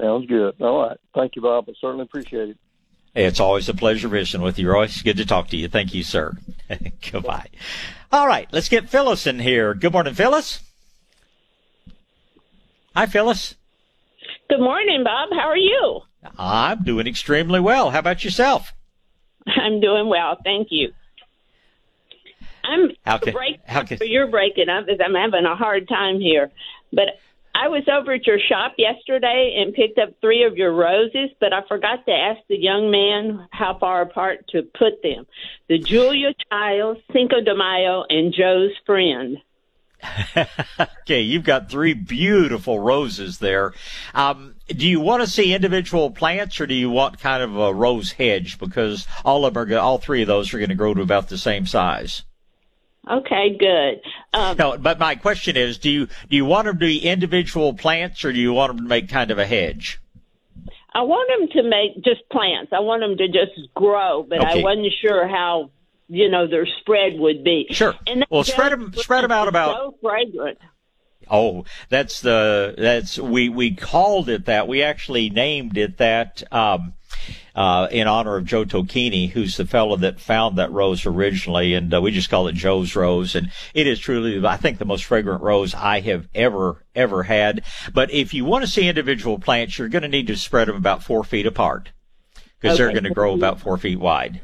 Sounds 0.00 0.26
good. 0.26 0.54
All 0.60 0.82
right. 0.82 0.98
Thank 1.14 1.36
you, 1.36 1.42
Bob. 1.42 1.66
I 1.68 1.72
certainly 1.80 2.04
appreciate 2.04 2.50
it. 2.50 2.58
It's 3.14 3.40
always 3.40 3.68
a 3.68 3.74
pleasure 3.74 4.08
visiting 4.08 4.40
with 4.40 4.58
you, 4.58 4.70
Roy. 4.70 4.84
It's 4.84 5.02
good 5.02 5.16
to 5.16 5.26
talk 5.26 5.48
to 5.48 5.56
you. 5.56 5.68
Thank 5.68 5.94
you, 5.94 6.04
sir. 6.04 6.36
Goodbye. 7.12 7.48
All 8.12 8.26
right, 8.26 8.48
let's 8.52 8.68
get 8.68 8.88
Phyllis 8.88 9.26
in 9.26 9.40
here. 9.40 9.74
Good 9.74 9.92
morning, 9.92 10.14
Phyllis. 10.14 10.60
Hi, 12.94 13.06
Phyllis. 13.06 13.56
Good 14.48 14.60
morning, 14.60 15.02
Bob. 15.04 15.30
How 15.32 15.48
are 15.48 15.56
you? 15.56 16.00
I'm 16.38 16.82
doing 16.84 17.06
extremely 17.06 17.60
well. 17.60 17.90
How 17.90 17.98
about 17.98 18.24
yourself? 18.24 18.72
I'm 19.46 19.80
doing 19.80 20.08
well. 20.08 20.36
Thank 20.44 20.68
you. 20.70 20.92
I'm 22.70 22.90
how 23.04 23.18
can, 23.18 23.32
breaking 23.32 23.60
how 23.66 23.82
can, 23.82 23.98
you're 24.02 24.28
breaking 24.28 24.68
up 24.68 24.86
because 24.86 25.00
I'm 25.04 25.14
having 25.14 25.44
a 25.44 25.56
hard 25.56 25.88
time 25.88 26.20
here. 26.20 26.50
But 26.92 27.18
I 27.54 27.68
was 27.68 27.82
over 27.92 28.12
at 28.12 28.26
your 28.26 28.38
shop 28.38 28.74
yesterday 28.78 29.58
and 29.58 29.74
picked 29.74 29.98
up 29.98 30.14
three 30.20 30.44
of 30.44 30.56
your 30.56 30.72
roses, 30.72 31.30
but 31.40 31.52
I 31.52 31.60
forgot 31.66 32.06
to 32.06 32.12
ask 32.12 32.40
the 32.48 32.56
young 32.56 32.90
man 32.90 33.48
how 33.50 33.76
far 33.78 34.02
apart 34.02 34.46
to 34.52 34.62
put 34.62 35.02
them. 35.02 35.26
The 35.68 35.78
Julia 35.78 36.32
Child, 36.50 36.98
Cinco 37.12 37.40
de 37.40 37.54
Mayo, 37.54 38.04
and 38.08 38.32
Joe's 38.32 38.72
Friend. 38.86 39.36
okay, 41.02 41.20
you've 41.20 41.44
got 41.44 41.70
three 41.70 41.92
beautiful 41.92 42.78
roses 42.78 43.38
there. 43.38 43.74
Um, 44.14 44.54
do 44.68 44.88
you 44.88 45.00
want 45.00 45.22
to 45.22 45.28
see 45.28 45.52
individual 45.52 46.10
plants, 46.10 46.60
or 46.60 46.66
do 46.66 46.74
you 46.74 46.88
want 46.88 47.20
kind 47.20 47.42
of 47.42 47.56
a 47.56 47.74
rose 47.74 48.12
hedge? 48.12 48.58
Because 48.58 49.06
all 49.24 49.44
of 49.44 49.54
them 49.54 49.72
are, 49.72 49.78
all 49.78 49.98
three 49.98 50.22
of 50.22 50.28
those 50.28 50.54
are 50.54 50.58
going 50.58 50.70
to 50.70 50.74
grow 50.74 50.94
to 50.94 51.02
about 51.02 51.28
the 51.28 51.36
same 51.36 51.66
size. 51.66 52.22
Okay, 53.10 53.56
good. 53.58 54.00
Um, 54.32 54.56
no, 54.56 54.78
but 54.78 54.98
my 55.00 55.16
question 55.16 55.56
is, 55.56 55.78
do 55.78 55.90
you 55.90 56.06
do 56.06 56.36
you 56.36 56.44
want 56.44 56.66
them 56.66 56.76
to 56.76 56.86
be 56.86 56.98
individual 57.00 57.74
plants, 57.74 58.24
or 58.24 58.32
do 58.32 58.38
you 58.38 58.52
want 58.52 58.76
them 58.76 58.84
to 58.84 58.88
make 58.88 59.08
kind 59.08 59.30
of 59.30 59.38
a 59.38 59.46
hedge? 59.46 60.00
I 60.92 61.02
want 61.02 61.28
them 61.28 61.62
to 61.62 61.68
make 61.68 62.04
just 62.04 62.28
plants. 62.30 62.72
I 62.72 62.80
want 62.80 63.02
them 63.02 63.16
to 63.16 63.26
just 63.26 63.74
grow, 63.74 64.24
but 64.28 64.38
okay. 64.40 64.60
I 64.60 64.62
wasn't 64.62 64.92
sure 65.00 65.26
how 65.26 65.70
you 66.08 66.28
know 66.28 66.46
their 66.46 66.66
spread 66.80 67.18
would 67.18 67.42
be. 67.42 67.66
Sure. 67.70 67.94
And 68.06 68.24
well, 68.30 68.44
spread 68.44 68.72
them 68.72 68.92
spread 68.94 69.24
them 69.24 69.32
out 69.32 69.48
about. 69.48 69.76
So 69.76 69.94
fragrant. 70.00 70.58
Oh, 71.28 71.64
that's 71.88 72.20
the 72.20 72.74
that's 72.76 73.18
we 73.18 73.48
we 73.48 73.74
called 73.74 74.28
it 74.28 74.46
that. 74.46 74.68
We 74.68 74.82
actually 74.82 75.30
named 75.30 75.76
it 75.76 75.98
that. 75.98 76.42
Um, 76.52 76.94
uh, 77.54 77.88
in 77.90 78.06
honor 78.06 78.36
of 78.36 78.44
Joe 78.44 78.64
Tocchini, 78.64 79.30
who's 79.30 79.56
the 79.56 79.66
fellow 79.66 79.96
that 79.96 80.20
found 80.20 80.58
that 80.58 80.72
rose 80.72 81.06
originally, 81.06 81.74
and 81.74 81.92
uh, 81.92 82.00
we 82.00 82.10
just 82.10 82.30
call 82.30 82.48
it 82.48 82.54
Joe's 82.54 82.94
rose. 82.94 83.34
And 83.34 83.50
it 83.74 83.86
is 83.86 83.98
truly, 83.98 84.44
I 84.46 84.56
think, 84.56 84.78
the 84.78 84.84
most 84.84 85.04
fragrant 85.04 85.42
rose 85.42 85.74
I 85.74 86.00
have 86.00 86.28
ever 86.34 86.84
ever 86.94 87.22
had. 87.22 87.62
But 87.92 88.10
if 88.10 88.34
you 88.34 88.44
want 88.44 88.64
to 88.64 88.70
see 88.70 88.88
individual 88.88 89.38
plants, 89.38 89.78
you're 89.78 89.88
going 89.88 90.02
to 90.02 90.08
need 90.08 90.26
to 90.28 90.36
spread 90.36 90.68
them 90.68 90.76
about 90.76 91.02
four 91.02 91.24
feet 91.24 91.46
apart 91.46 91.90
because 92.60 92.74
okay. 92.74 92.84
they're 92.84 92.92
going 92.92 93.04
to 93.04 93.14
grow 93.14 93.34
about 93.34 93.60
four 93.60 93.78
feet 93.78 93.98
wide. 93.98 94.42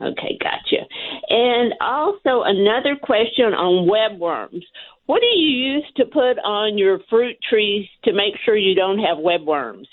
Okay, 0.00 0.38
gotcha. 0.42 0.84
And 1.28 1.74
also 1.80 2.42
another 2.44 2.96
question 3.02 3.54
on 3.54 3.88
webworms. 3.88 4.62
What 5.06 5.20
do 5.20 5.26
you 5.26 5.74
use 5.74 5.84
to 5.96 6.04
put 6.04 6.38
on 6.44 6.76
your 6.76 7.00
fruit 7.08 7.36
trees 7.48 7.88
to 8.04 8.12
make 8.12 8.34
sure 8.44 8.56
you 8.56 8.74
don't 8.74 8.98
have 8.98 9.18
webworms? 9.18 9.86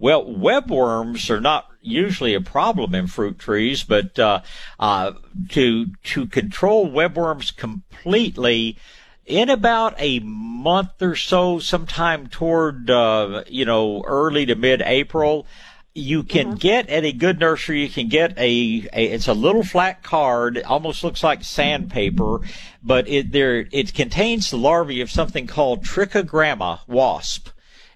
Well, 0.00 0.24
webworms 0.24 1.28
are 1.28 1.42
not 1.42 1.66
usually 1.82 2.32
a 2.32 2.40
problem 2.40 2.94
in 2.94 3.06
fruit 3.06 3.38
trees, 3.38 3.84
but 3.84 4.18
uh, 4.18 4.40
uh, 4.78 5.12
to 5.50 5.88
to 6.04 6.26
control 6.26 6.90
webworms 6.90 7.54
completely, 7.54 8.78
in 9.26 9.50
about 9.50 9.94
a 9.98 10.20
month 10.20 11.02
or 11.02 11.14
so, 11.14 11.58
sometime 11.58 12.28
toward 12.28 12.88
uh, 12.88 13.44
you 13.46 13.66
know 13.66 14.02
early 14.06 14.46
to 14.46 14.54
mid 14.54 14.80
April, 14.80 15.46
you 15.94 16.22
can 16.22 16.46
mm-hmm. 16.46 16.56
get 16.56 16.88
at 16.88 17.04
a 17.04 17.12
good 17.12 17.38
nursery. 17.38 17.82
You 17.82 17.90
can 17.90 18.08
get 18.08 18.38
a, 18.38 18.88
a, 18.94 19.04
it's 19.04 19.28
a 19.28 19.34
little 19.34 19.62
flat 19.62 20.02
card. 20.02 20.56
It 20.56 20.64
almost 20.64 21.04
looks 21.04 21.22
like 21.22 21.44
sandpaper, 21.44 22.40
but 22.82 23.06
it 23.06 23.32
there 23.32 23.66
it 23.70 23.92
contains 23.92 24.50
the 24.50 24.56
larvae 24.56 25.02
of 25.02 25.10
something 25.10 25.46
called 25.46 25.84
trichogramma 25.84 26.80
wasp 26.88 27.50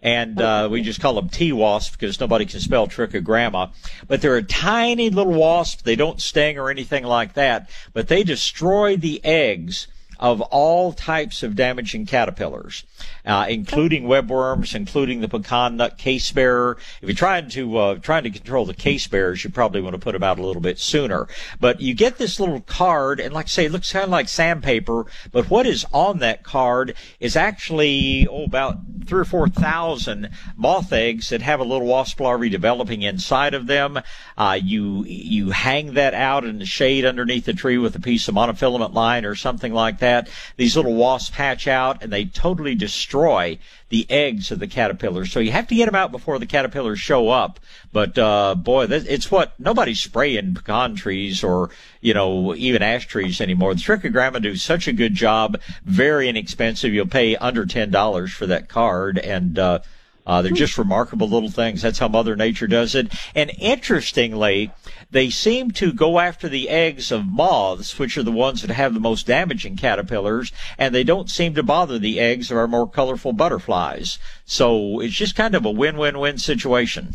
and 0.04 0.38
uh, 0.38 0.68
we 0.70 0.82
just 0.82 1.00
call 1.00 1.14
them 1.14 1.30
T 1.30 1.52
wasps 1.52 1.96
because 1.96 2.20
nobody 2.20 2.44
can 2.44 2.60
spell 2.60 2.86
trichogramma. 2.86 3.72
But 4.06 4.20
they're 4.20 4.36
a 4.36 4.42
tiny 4.42 5.08
little 5.08 5.32
wasp. 5.32 5.82
They 5.82 5.96
don't 5.96 6.20
sting 6.20 6.58
or 6.58 6.70
anything 6.70 7.04
like 7.04 7.32
that, 7.32 7.70
but 7.94 8.08
they 8.08 8.22
destroy 8.22 8.96
the 8.96 9.24
eggs 9.24 9.88
of 10.24 10.40
all 10.40 10.90
types 10.90 11.42
of 11.42 11.54
damaging 11.54 12.06
caterpillars, 12.06 12.84
uh, 13.26 13.44
including 13.46 14.04
webworms, 14.04 14.74
including 14.74 15.20
the 15.20 15.28
pecan 15.28 15.76
nut 15.76 15.98
case 15.98 16.32
bearer. 16.32 16.78
If 17.02 17.10
you're 17.10 17.14
trying 17.14 17.50
to 17.50 17.76
uh, 17.76 17.94
trying 17.96 18.22
to 18.22 18.30
control 18.30 18.64
the 18.64 18.72
case 18.72 19.06
bearers, 19.06 19.44
you 19.44 19.50
probably 19.50 19.82
want 19.82 19.92
to 19.92 19.98
put 19.98 20.12
them 20.12 20.22
out 20.22 20.38
a 20.38 20.42
little 20.42 20.62
bit 20.62 20.78
sooner. 20.78 21.28
But 21.60 21.82
you 21.82 21.92
get 21.92 22.16
this 22.16 22.40
little 22.40 22.62
card, 22.62 23.20
and 23.20 23.34
like 23.34 23.44
I 23.44 23.48
say, 23.48 23.64
it 23.66 23.72
looks 23.72 23.92
kind 23.92 24.04
of 24.04 24.10
like 24.10 24.30
sandpaper. 24.30 25.04
But 25.30 25.50
what 25.50 25.66
is 25.66 25.84
on 25.92 26.20
that 26.20 26.42
card 26.42 26.94
is 27.20 27.36
actually 27.36 28.26
oh 28.26 28.44
about 28.44 28.78
three 29.04 29.20
or 29.20 29.26
four 29.26 29.50
thousand 29.50 30.30
moth 30.56 30.90
eggs 30.90 31.28
that 31.28 31.42
have 31.42 31.60
a 31.60 31.64
little 31.64 31.86
wasp 31.86 32.18
larvae 32.18 32.48
developing 32.48 33.02
inside 33.02 33.52
of 33.52 33.66
them. 33.66 34.00
Uh, 34.38 34.58
you 34.62 35.04
you 35.04 35.50
hang 35.50 35.92
that 35.94 36.14
out 36.14 36.44
in 36.44 36.60
the 36.60 36.64
shade 36.64 37.04
underneath 37.04 37.44
the 37.44 37.52
tree 37.52 37.76
with 37.76 37.94
a 37.94 38.00
piece 38.00 38.26
of 38.26 38.34
monofilament 38.34 38.94
line 38.94 39.26
or 39.26 39.34
something 39.34 39.74
like 39.74 39.98
that. 39.98 40.13
These 40.56 40.76
little 40.76 40.94
wasps 40.94 41.36
hatch 41.36 41.68
out 41.68 42.02
and 42.02 42.12
they 42.12 42.24
totally 42.24 42.74
destroy 42.74 43.58
the 43.90 44.06
eggs 44.10 44.50
of 44.50 44.58
the 44.58 44.66
caterpillars. 44.66 45.30
So 45.30 45.40
you 45.40 45.52
have 45.52 45.68
to 45.68 45.74
get 45.74 45.86
them 45.86 45.94
out 45.94 46.10
before 46.10 46.38
the 46.38 46.46
caterpillars 46.46 46.98
show 46.98 47.30
up. 47.30 47.60
But 47.92 48.18
uh, 48.18 48.56
boy, 48.56 48.86
it's 48.86 49.30
what 49.30 49.58
nobody's 49.60 50.00
spraying 50.00 50.54
pecan 50.54 50.96
trees 50.96 51.44
or 51.44 51.70
you 52.00 52.12
know 52.12 52.54
even 52.56 52.82
ash 52.82 53.06
trees 53.06 53.40
anymore. 53.40 53.74
The 53.74 53.80
trichogramma 53.80 54.42
do 54.42 54.56
such 54.56 54.88
a 54.88 54.92
good 54.92 55.14
job, 55.14 55.60
very 55.84 56.28
inexpensive. 56.28 56.92
You'll 56.92 57.06
pay 57.06 57.36
under 57.36 57.66
ten 57.66 57.90
dollars 57.90 58.32
for 58.32 58.46
that 58.46 58.68
card, 58.68 59.18
and 59.18 59.58
uh, 59.58 59.78
uh, 60.26 60.42
they're 60.42 60.52
just 60.52 60.78
remarkable 60.78 61.28
little 61.28 61.50
things. 61.50 61.82
That's 61.82 61.98
how 61.98 62.08
Mother 62.08 62.34
Nature 62.34 62.66
does 62.66 62.94
it. 62.94 63.12
And 63.34 63.52
interestingly, 63.58 64.72
they 65.14 65.30
seem 65.30 65.70
to 65.70 65.92
go 65.92 66.18
after 66.18 66.48
the 66.48 66.68
eggs 66.68 67.12
of 67.12 67.24
moths, 67.24 68.00
which 68.00 68.18
are 68.18 68.24
the 68.24 68.32
ones 68.32 68.62
that 68.62 68.70
have 68.72 68.94
the 68.94 69.00
most 69.00 69.28
damaging 69.28 69.76
caterpillars, 69.76 70.50
and 70.76 70.92
they 70.92 71.04
don't 71.04 71.30
seem 71.30 71.54
to 71.54 71.62
bother 71.62 72.00
the 72.00 72.18
eggs 72.18 72.50
of 72.50 72.56
our 72.56 72.66
more 72.66 72.90
colorful 72.90 73.32
butterflies. 73.32 74.18
So 74.44 74.98
it's 74.98 75.14
just 75.14 75.36
kind 75.36 75.54
of 75.54 75.64
a 75.64 75.70
win-win-win 75.70 76.38
situation. 76.38 77.14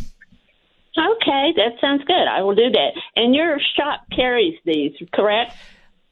Okay, 0.97 1.54
that 1.58 1.74
sounds 1.82 2.06
good. 2.06 2.26
I 2.26 2.41
will 2.41 2.56
do 2.56 2.70
that. 2.72 2.91
And 3.18 3.36
your 3.36 3.60
shop 3.76 4.06
carries 4.16 4.58
these, 4.64 4.93
correct? 5.14 5.52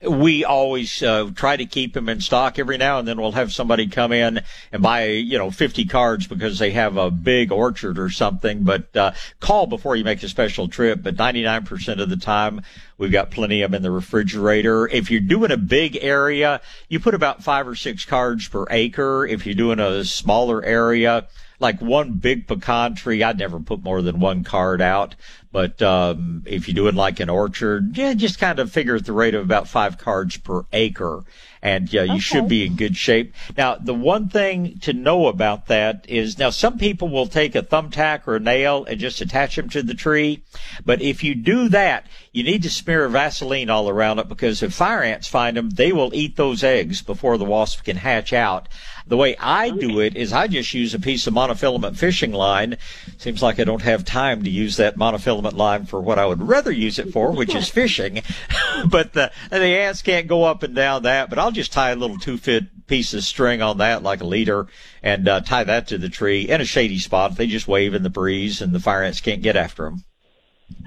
We 0.01 0.45
always 0.45 1.01
uh, 1.01 1.31
try 1.33 1.57
to 1.57 1.65
keep 1.65 1.93
them 1.93 2.07
in 2.07 2.21
stock. 2.21 2.59
Every 2.59 2.77
now 2.77 2.99
and 2.99 3.07
then 3.07 3.19
we'll 3.19 3.31
have 3.31 3.51
somebody 3.51 3.87
come 3.87 4.11
in 4.11 4.41
and 4.71 4.83
buy, 4.83 5.05
you 5.05 5.39
know, 5.39 5.49
50 5.49 5.85
cards 5.85 6.27
because 6.27 6.59
they 6.59 6.71
have 6.71 6.97
a 6.97 7.09
big 7.09 7.51
orchard 7.51 7.97
or 7.97 8.09
something. 8.09 8.63
But 8.63 8.95
uh, 8.95 9.13
call 9.39 9.65
before 9.65 9.95
you 9.95 10.03
make 10.03 10.21
a 10.21 10.29
special 10.29 10.67
trip. 10.67 11.01
But 11.01 11.15
99% 11.15 11.99
of 11.99 12.09
the 12.09 12.17
time, 12.17 12.61
we've 12.99 13.11
got 13.11 13.31
plenty 13.31 13.63
of 13.63 13.71
them 13.71 13.77
in 13.77 13.81
the 13.81 13.91
refrigerator. 13.91 14.87
If 14.87 15.09
you're 15.09 15.19
doing 15.19 15.51
a 15.51 15.57
big 15.57 15.97
area, 15.99 16.61
you 16.89 16.99
put 16.99 17.15
about 17.15 17.43
five 17.43 17.67
or 17.67 17.75
six 17.75 18.05
cards 18.05 18.47
per 18.47 18.65
acre. 18.69 19.25
If 19.25 19.47
you're 19.47 19.55
doing 19.55 19.79
a 19.79 20.05
smaller 20.05 20.63
area, 20.63 21.27
like 21.59 21.81
one 21.81 22.13
big 22.13 22.47
pecan 22.47 22.95
tree, 22.95 23.23
I'd 23.23 23.39
never 23.39 23.59
put 23.59 23.83
more 23.83 24.01
than 24.01 24.19
one 24.19 24.43
card 24.43 24.81
out. 24.81 25.15
But 25.51 25.81
um, 25.81 26.43
if 26.45 26.67
you 26.67 26.73
do 26.73 26.87
it 26.87 26.93
like 26.93 27.19
an 27.19 27.29
orchard, 27.29 27.97
yeah, 27.97 28.13
just 28.13 28.37
kind 28.37 28.59
of 28.59 28.71
figure 28.71 28.95
at 28.95 29.05
the 29.05 29.13
rate 29.13 29.33
of 29.33 29.43
about 29.43 29.67
five 29.67 29.97
cards 29.97 30.37
per 30.37 30.65
acre, 30.71 31.23
and 31.63 31.91
yeah, 31.91 32.03
you 32.03 32.11
okay. 32.11 32.19
should 32.19 32.47
be 32.47 32.65
in 32.65 32.75
good 32.75 32.95
shape. 32.95 33.33
Now, 33.57 33.75
the 33.75 33.93
one 33.93 34.29
thing 34.29 34.77
to 34.81 34.93
know 34.93 35.27
about 35.27 35.67
that 35.67 36.05
is 36.07 36.37
now 36.37 36.51
some 36.51 36.77
people 36.77 37.07
will 37.09 37.27
take 37.27 37.55
a 37.55 37.63
thumbtack 37.63 38.27
or 38.27 38.35
a 38.35 38.39
nail 38.39 38.85
and 38.85 38.99
just 38.99 39.21
attach 39.21 39.55
them 39.55 39.69
to 39.69 39.81
the 39.81 39.95
tree, 39.95 40.43
but 40.85 41.01
if 41.01 41.23
you 41.23 41.33
do 41.33 41.69
that, 41.69 42.05
you 42.33 42.43
need 42.43 42.61
to 42.63 42.69
smear 42.69 43.07
Vaseline 43.07 43.69
all 43.69 43.89
around 43.89 44.19
it 44.19 44.29
because 44.29 44.61
if 44.61 44.73
fire 44.73 45.01
ants 45.01 45.27
find 45.27 45.57
them, 45.57 45.71
they 45.71 45.91
will 45.91 46.13
eat 46.13 46.35
those 46.35 46.63
eggs 46.63 47.01
before 47.01 47.37
the 47.37 47.45
wasp 47.45 47.83
can 47.83 47.97
hatch 47.97 48.31
out. 48.31 48.67
The 49.07 49.17
way 49.17 49.37
I 49.37 49.69
do 49.69 50.01
it 50.01 50.17
is 50.17 50.33
I 50.33 50.47
just 50.47 50.73
use 50.73 50.93
a 50.93 50.99
piece 50.99 51.27
of 51.27 51.33
monofilament 51.33 51.97
fishing 51.97 52.33
line. 52.33 52.77
Seems 53.17 53.41
like 53.41 53.57
I 53.59 53.63
don't 53.63 53.81
have 53.81 54.03
time 54.03 54.43
to 54.43 54.49
use 54.49 54.75
that 54.77 54.97
monofilament 54.97 55.53
line 55.53 55.85
for 55.85 56.01
what 56.01 56.19
I 56.19 56.25
would 56.25 56.41
rather 56.41 56.71
use 56.71 56.99
it 56.99 57.13
for, 57.13 57.31
which 57.31 57.55
is 57.55 57.69
fishing. 57.81 58.21
but 58.89 59.13
the, 59.13 59.31
the 59.49 59.63
ants 59.63 60.01
can't 60.01 60.27
go 60.27 60.43
up 60.43 60.61
and 60.63 60.75
down 60.75 61.03
that, 61.03 61.29
but 61.29 61.39
I'll 61.39 61.51
just 61.51 61.71
tie 61.71 61.91
a 61.91 61.95
little 61.95 62.17
two 62.17 62.37
foot 62.37 62.65
piece 62.87 63.13
of 63.13 63.23
string 63.23 63.61
on 63.61 63.77
that 63.77 64.03
like 64.03 64.21
a 64.21 64.25
leader 64.25 64.67
and 65.03 65.27
uh, 65.27 65.41
tie 65.41 65.63
that 65.63 65.87
to 65.87 65.97
the 65.97 66.09
tree 66.09 66.41
in 66.49 66.59
a 66.59 66.65
shady 66.65 66.99
spot. 66.99 67.37
They 67.37 67.47
just 67.47 67.67
wave 67.67 67.93
in 67.93 68.03
the 68.03 68.09
breeze 68.09 68.61
and 68.61 68.73
the 68.73 68.79
fire 68.79 69.03
ants 69.03 69.21
can't 69.21 69.41
get 69.41 69.55
after 69.55 69.83
them. 69.85 70.03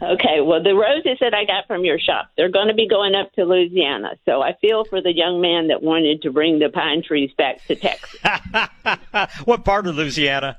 Okay, 0.02 0.40
well, 0.40 0.62
the 0.62 0.74
roses 0.74 1.18
that 1.20 1.34
I 1.34 1.44
got 1.44 1.66
from 1.66 1.84
your 1.84 1.98
shop, 1.98 2.30
they're 2.36 2.50
going 2.50 2.68
to 2.68 2.74
be 2.74 2.88
going 2.88 3.14
up 3.14 3.32
to 3.34 3.44
Louisiana. 3.44 4.12
So 4.24 4.40
I 4.40 4.54
feel 4.60 4.84
for 4.84 5.02
the 5.02 5.12
young 5.14 5.40
man 5.40 5.68
that 5.68 5.82
wanted 5.82 6.22
to 6.22 6.32
bring 6.32 6.58
the 6.58 6.70
pine 6.70 7.02
trees 7.02 7.30
back 7.36 7.64
to 7.66 7.76
Texas. 7.76 8.18
what 9.44 9.64
part 9.64 9.86
of 9.86 9.96
Louisiana? 9.96 10.58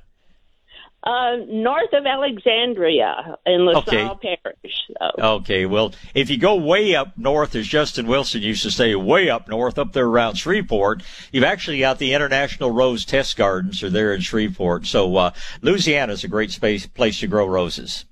Uh, 1.04 1.38
north 1.48 1.92
of 1.94 2.06
Alexandria 2.06 3.36
in 3.48 3.66
LaSalle 3.66 4.12
okay. 4.12 4.38
Parish. 4.44 4.82
So. 5.00 5.24
Okay, 5.38 5.66
well, 5.66 5.96
if 6.14 6.30
you 6.30 6.38
go 6.38 6.56
way 6.58 6.94
up 6.94 7.18
north, 7.18 7.56
as 7.56 7.66
Justin 7.66 8.06
Wilson 8.06 8.44
used 8.44 8.62
to 8.64 8.70
say, 8.70 8.94
way 8.94 9.28
up 9.28 9.48
north, 9.48 9.80
up 9.80 9.94
there 9.94 10.06
around 10.06 10.36
Shreveport, 10.36 11.02
you've 11.32 11.44
actually 11.44 11.80
got 11.80 11.98
the 11.98 12.14
International 12.14 12.70
Rose 12.70 13.04
Test 13.04 13.36
Gardens 13.36 13.82
are 13.82 13.90
there 13.90 14.14
in 14.14 14.22
Shreveport. 14.22 14.86
So, 14.86 15.16
uh, 15.18 15.32
Louisiana 15.64 16.14
is 16.14 16.24
a 16.24 16.28
great 16.28 16.52
space, 16.52 16.86
place 16.86 17.20
to 17.22 17.28
grow 17.28 17.48
roses. 17.48 18.06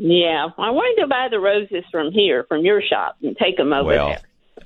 Yeah, 0.00 0.50
I 0.56 0.70
wanted 0.70 1.02
to 1.02 1.08
buy 1.08 1.26
the 1.28 1.40
roses 1.40 1.84
from 1.90 2.12
here, 2.12 2.44
from 2.44 2.64
your 2.64 2.80
shop, 2.80 3.16
and 3.20 3.36
take 3.36 3.56
them 3.56 3.72
over 3.72 3.88
well, 3.88 4.08
there. 4.10 4.20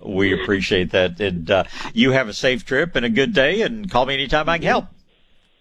We 0.04 0.34
appreciate 0.34 0.90
that. 0.90 1.18
And 1.20 1.50
uh, 1.50 1.64
you 1.94 2.10
have 2.10 2.28
a 2.28 2.34
safe 2.34 2.66
trip 2.66 2.96
and 2.96 3.06
a 3.06 3.08
good 3.08 3.32
day, 3.32 3.62
and 3.62 3.90
call 3.90 4.04
me 4.04 4.12
anytime 4.12 4.46
I 4.50 4.58
can 4.58 4.66
help. 4.66 4.86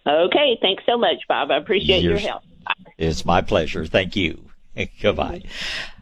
Okay, 0.06 0.58
thanks 0.62 0.84
so 0.86 0.98
much, 0.98 1.18
Bob. 1.26 1.52
I 1.52 1.58
appreciate 1.58 2.04
You're, 2.04 2.18
your 2.18 2.20
help. 2.20 2.44
It's 2.98 3.24
my 3.24 3.42
pleasure. 3.42 3.86
Thank 3.86 4.18
you. 4.18 4.44
Goodbye. 5.02 5.44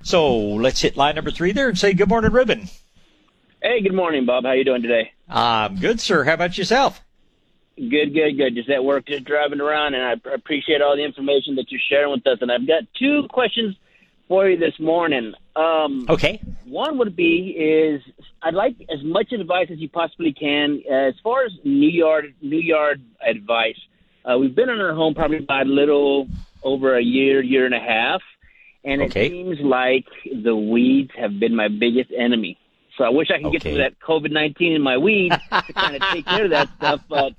So 0.02 0.38
let's 0.38 0.82
hit 0.82 0.98
line 0.98 1.14
number 1.14 1.30
three 1.30 1.52
there 1.52 1.70
and 1.70 1.78
say 1.78 1.94
good 1.94 2.10
morning, 2.10 2.32
Ruben. 2.32 2.70
Hey, 3.62 3.82
good 3.82 3.94
morning, 3.94 4.26
Bob. 4.26 4.46
How 4.46 4.54
you 4.54 4.66
doing 4.66 4.82
today? 4.82 5.12
I'm 5.28 5.76
good, 5.76 6.00
sir. 6.00 6.24
How 6.24 6.34
about 6.34 6.58
yourself? 6.58 7.04
Good, 7.80 8.14
good, 8.14 8.34
good. 8.34 8.56
Just 8.56 8.70
at 8.70 8.84
work, 8.84 9.06
just 9.08 9.24
driving 9.24 9.62
around, 9.62 9.94
and 9.94 10.04
I 10.04 10.34
appreciate 10.34 10.82
all 10.82 10.98
the 10.98 11.06
information 11.06 11.56
that 11.56 11.72
you're 11.72 11.80
sharing 11.90 12.12
with 12.12 12.28
us. 12.28 12.40
And 12.42 12.52
I've 12.52 12.68
got 12.68 12.84
two 12.98 13.26
questions 13.30 13.76
for 14.28 14.50
you 14.50 14.58
this 14.58 14.78
morning. 14.80 15.34
Um, 15.56 16.06
okay. 16.10 16.42
One 16.66 16.98
would 16.98 17.16
be 17.16 17.56
is 17.58 18.02
I'd 18.42 18.54
like 18.54 18.76
as 18.94 19.02
much 19.02 19.32
advice 19.32 19.68
as 19.72 19.80
you 19.80 19.88
possibly 19.88 20.34
can 20.34 20.82
as 20.92 21.14
far 21.24 21.46
as 21.46 21.52
new 21.64 21.90
yard 21.90 22.34
new 22.42 22.60
yard 22.60 23.02
advice. 23.26 23.80
Uh, 24.26 24.38
we've 24.38 24.56
been 24.56 24.70
in 24.70 24.82
our 24.82 24.94
home 24.94 25.16
probably 25.16 25.38
about 25.38 25.66
a 25.66 25.70
little 25.70 26.28
over 26.62 26.98
a 26.98 27.02
year, 27.02 27.42
year 27.42 27.66
and 27.66 27.74
a 27.74 27.80
half, 27.80 28.22
and 28.84 29.02
okay. 29.04 29.28
it 29.28 29.32
seems 29.32 29.60
like 29.62 30.06
the 30.44 30.56
weeds 30.56 31.12
have 31.18 31.40
been 31.40 31.56
my 31.56 31.70
biggest 31.70 32.12
enemy. 32.12 32.58
So 33.00 33.06
I 33.06 33.10
wish 33.10 33.32
I 33.32 33.38
could 33.38 33.46
okay. 33.46 33.60
get 33.60 33.62
to 33.62 33.78
that 33.78 34.00
COVID 34.02 34.30
nineteen 34.30 34.74
in 34.74 34.82
my 34.82 34.98
weeds 34.98 35.38
to 35.50 35.74
kind 35.74 35.96
of 35.96 36.02
take 36.12 36.26
care 36.26 36.44
of 36.44 36.50
that 36.50 36.68
stuff. 36.76 37.02
But 37.08 37.34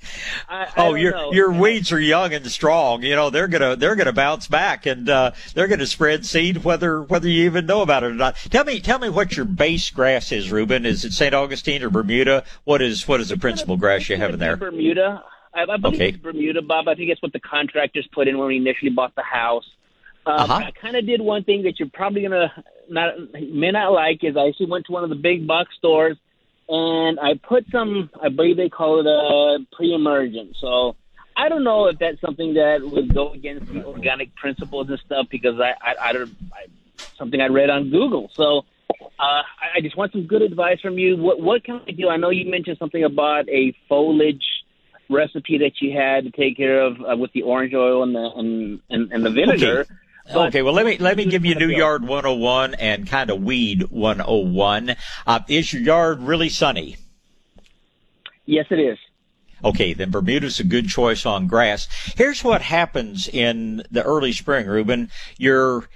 I, 0.49 0.65
I 0.65 0.73
oh, 0.79 0.95
your 0.95 1.13
know. 1.13 1.33
your 1.33 1.53
weeds 1.53 1.93
are 1.93 2.01
young 2.01 2.33
and 2.33 2.47
strong. 2.47 3.03
You 3.03 3.15
know 3.15 3.29
they're 3.29 3.47
gonna 3.47 3.77
they're 3.77 3.95
gonna 3.95 4.15
bounce 4.15 4.49
back 4.49 4.87
and 4.87 5.07
uh, 5.11 5.33
they're 5.53 5.69
gonna 5.69 5.85
spread 5.85 6.25
seed 6.25 6.65
whether 6.65 7.03
whether 7.03 7.29
you 7.29 7.45
even 7.45 7.67
know 7.67 7.83
about 7.83 8.05
it 8.05 8.07
or 8.07 8.15
not. 8.15 8.37
Tell 8.37 8.65
me 8.65 8.81
tell 8.81 8.99
me 8.99 9.11
what 9.11 9.37
your 9.37 9.45
base 9.45 9.91
grass 9.91 10.33
is, 10.33 10.51
Ruben. 10.51 10.87
Is 10.87 11.05
it 11.05 11.13
St. 11.13 11.35
Augustine 11.35 11.83
or 11.83 11.91
Bermuda? 11.91 12.45
What 12.65 12.81
is 12.81 13.07
what 13.07 13.21
is 13.21 13.29
the 13.29 13.37
principal 13.37 13.77
grass 13.77 14.09
you 14.09 14.17
have 14.17 14.33
in 14.33 14.39
there? 14.39 14.57
Bermuda. 14.57 15.23
I, 15.53 15.65
I 15.65 15.77
believe 15.77 15.97
okay. 15.97 16.09
it's 16.09 16.17
Bermuda, 16.17 16.63
Bob. 16.63 16.89
I 16.89 16.95
think 16.95 17.11
it's 17.11 17.21
what 17.21 17.35
the 17.35 17.41
contractors 17.41 18.09
put 18.13 18.29
in 18.29 18.39
when 18.39 18.49
we 18.49 18.57
initially 18.57 18.93
bought 18.93 19.15
the 19.15 19.23
house. 19.23 19.69
Um, 20.25 20.35
uh-huh. 20.37 20.55
I 20.55 20.71
kind 20.71 20.97
of 20.97 21.05
did 21.05 21.21
one 21.21 21.45
thing 21.45 21.65
that 21.65 21.79
you're 21.79 21.91
probably 21.93 22.23
gonna 22.23 22.51
not 22.91 23.15
may 23.33 23.71
not 23.71 23.93
like. 23.93 24.23
Is 24.23 24.37
I 24.37 24.49
actually 24.49 24.67
went 24.67 24.87
to 24.87 24.93
one 24.93 25.05
of 25.05 25.11
the 25.11 25.17
big 25.17 25.47
box 25.47 25.75
stores 25.79 26.17
and 26.71 27.19
I 27.19 27.35
put 27.35 27.67
some. 27.73 28.11
I 28.23 28.29
believe 28.29 28.57
they 28.57 28.69
call 28.69 29.01
it 29.01 29.07
a 29.07 29.65
pre-emergent. 29.75 30.57
So 30.61 30.95
I 31.37 31.49
don't 31.49 31.65
know 31.65 31.87
if 31.87 31.99
that's 31.99 32.21
something 32.21 32.55
that 32.55 32.81
would 32.83 33.13
go 33.13 33.33
against 33.33 33.73
the 33.73 33.85
organic 33.85 34.35
principles 34.37 34.89
and 34.89 34.99
stuff 35.01 35.27
because 35.31 35.59
I 35.59 35.75
I, 35.83 36.09
I 36.09 36.13
don't 36.13 36.37
I, 36.53 36.67
something 37.19 37.41
I 37.41 37.47
read 37.47 37.71
on 37.71 37.91
Google. 37.91 38.31
So 38.35 38.65
uh, 39.19 39.43
I, 39.77 39.81
just 39.83 39.97
want 39.97 40.13
some 40.13 40.27
good 40.27 40.43
advice 40.43 40.81
from 40.81 40.97
you. 40.97 41.17
What 41.17 41.41
what 41.41 41.65
can 41.65 41.81
I 41.89 41.91
do? 41.91 42.09
I 42.09 42.17
know 42.17 42.31
you 42.31 42.49
mentioned 42.49 42.79
something 42.79 43.03
about 43.03 43.49
a 43.49 43.75
foliage 43.89 44.45
recipe 45.09 45.59
that 45.59 45.81
you 45.81 45.99
had 45.99 46.25
to 46.25 46.31
take 46.31 46.57
care 46.57 46.83
of 46.83 47.01
uh, 47.01 47.17
with 47.17 47.33
the 47.33 47.43
orange 47.43 47.75
oil 47.75 48.05
and 48.05 48.15
the 48.15 48.31
and 48.37 48.81
and, 48.91 49.13
and 49.13 49.27
the 49.27 49.31
vinegar. 49.31 49.81
Okay. 49.81 49.95
But 50.33 50.49
okay, 50.49 50.63
well 50.63 50.75
let 50.75 50.87
me 50.87 50.99
let 50.99 51.17
me 51.17 51.27
give 51.27 51.45
you 51.45 51.55
New 51.57 51.69
Yard 51.69 52.03
101 52.03 52.75
and 52.75 53.07
kind 53.07 53.31
of 53.31 53.43
Weed 53.43 53.91
101. 53.91 54.97
Uh, 55.27 55.41
is 55.49 55.73
your 55.73 55.83
yard 55.83 56.23
really 56.23 56.49
sunny? 56.49 56.97
Yes, 58.47 58.67
it 58.71 58.79
is. 58.79 58.99
Okay, 59.63 59.93
then 59.93 60.11
Bermuda's 60.11 60.59
a 60.59 60.65
good 60.65 60.89
choice 60.89 61.27
on 61.27 61.47
grass. 61.47 61.87
Here's 62.17 62.43
what 62.43 62.63
happens 62.63 63.29
in 63.29 63.83
the 63.91 64.03
early 64.03 64.33
spring, 64.33 64.67
Ruben. 64.67 65.11
Your 65.37 65.89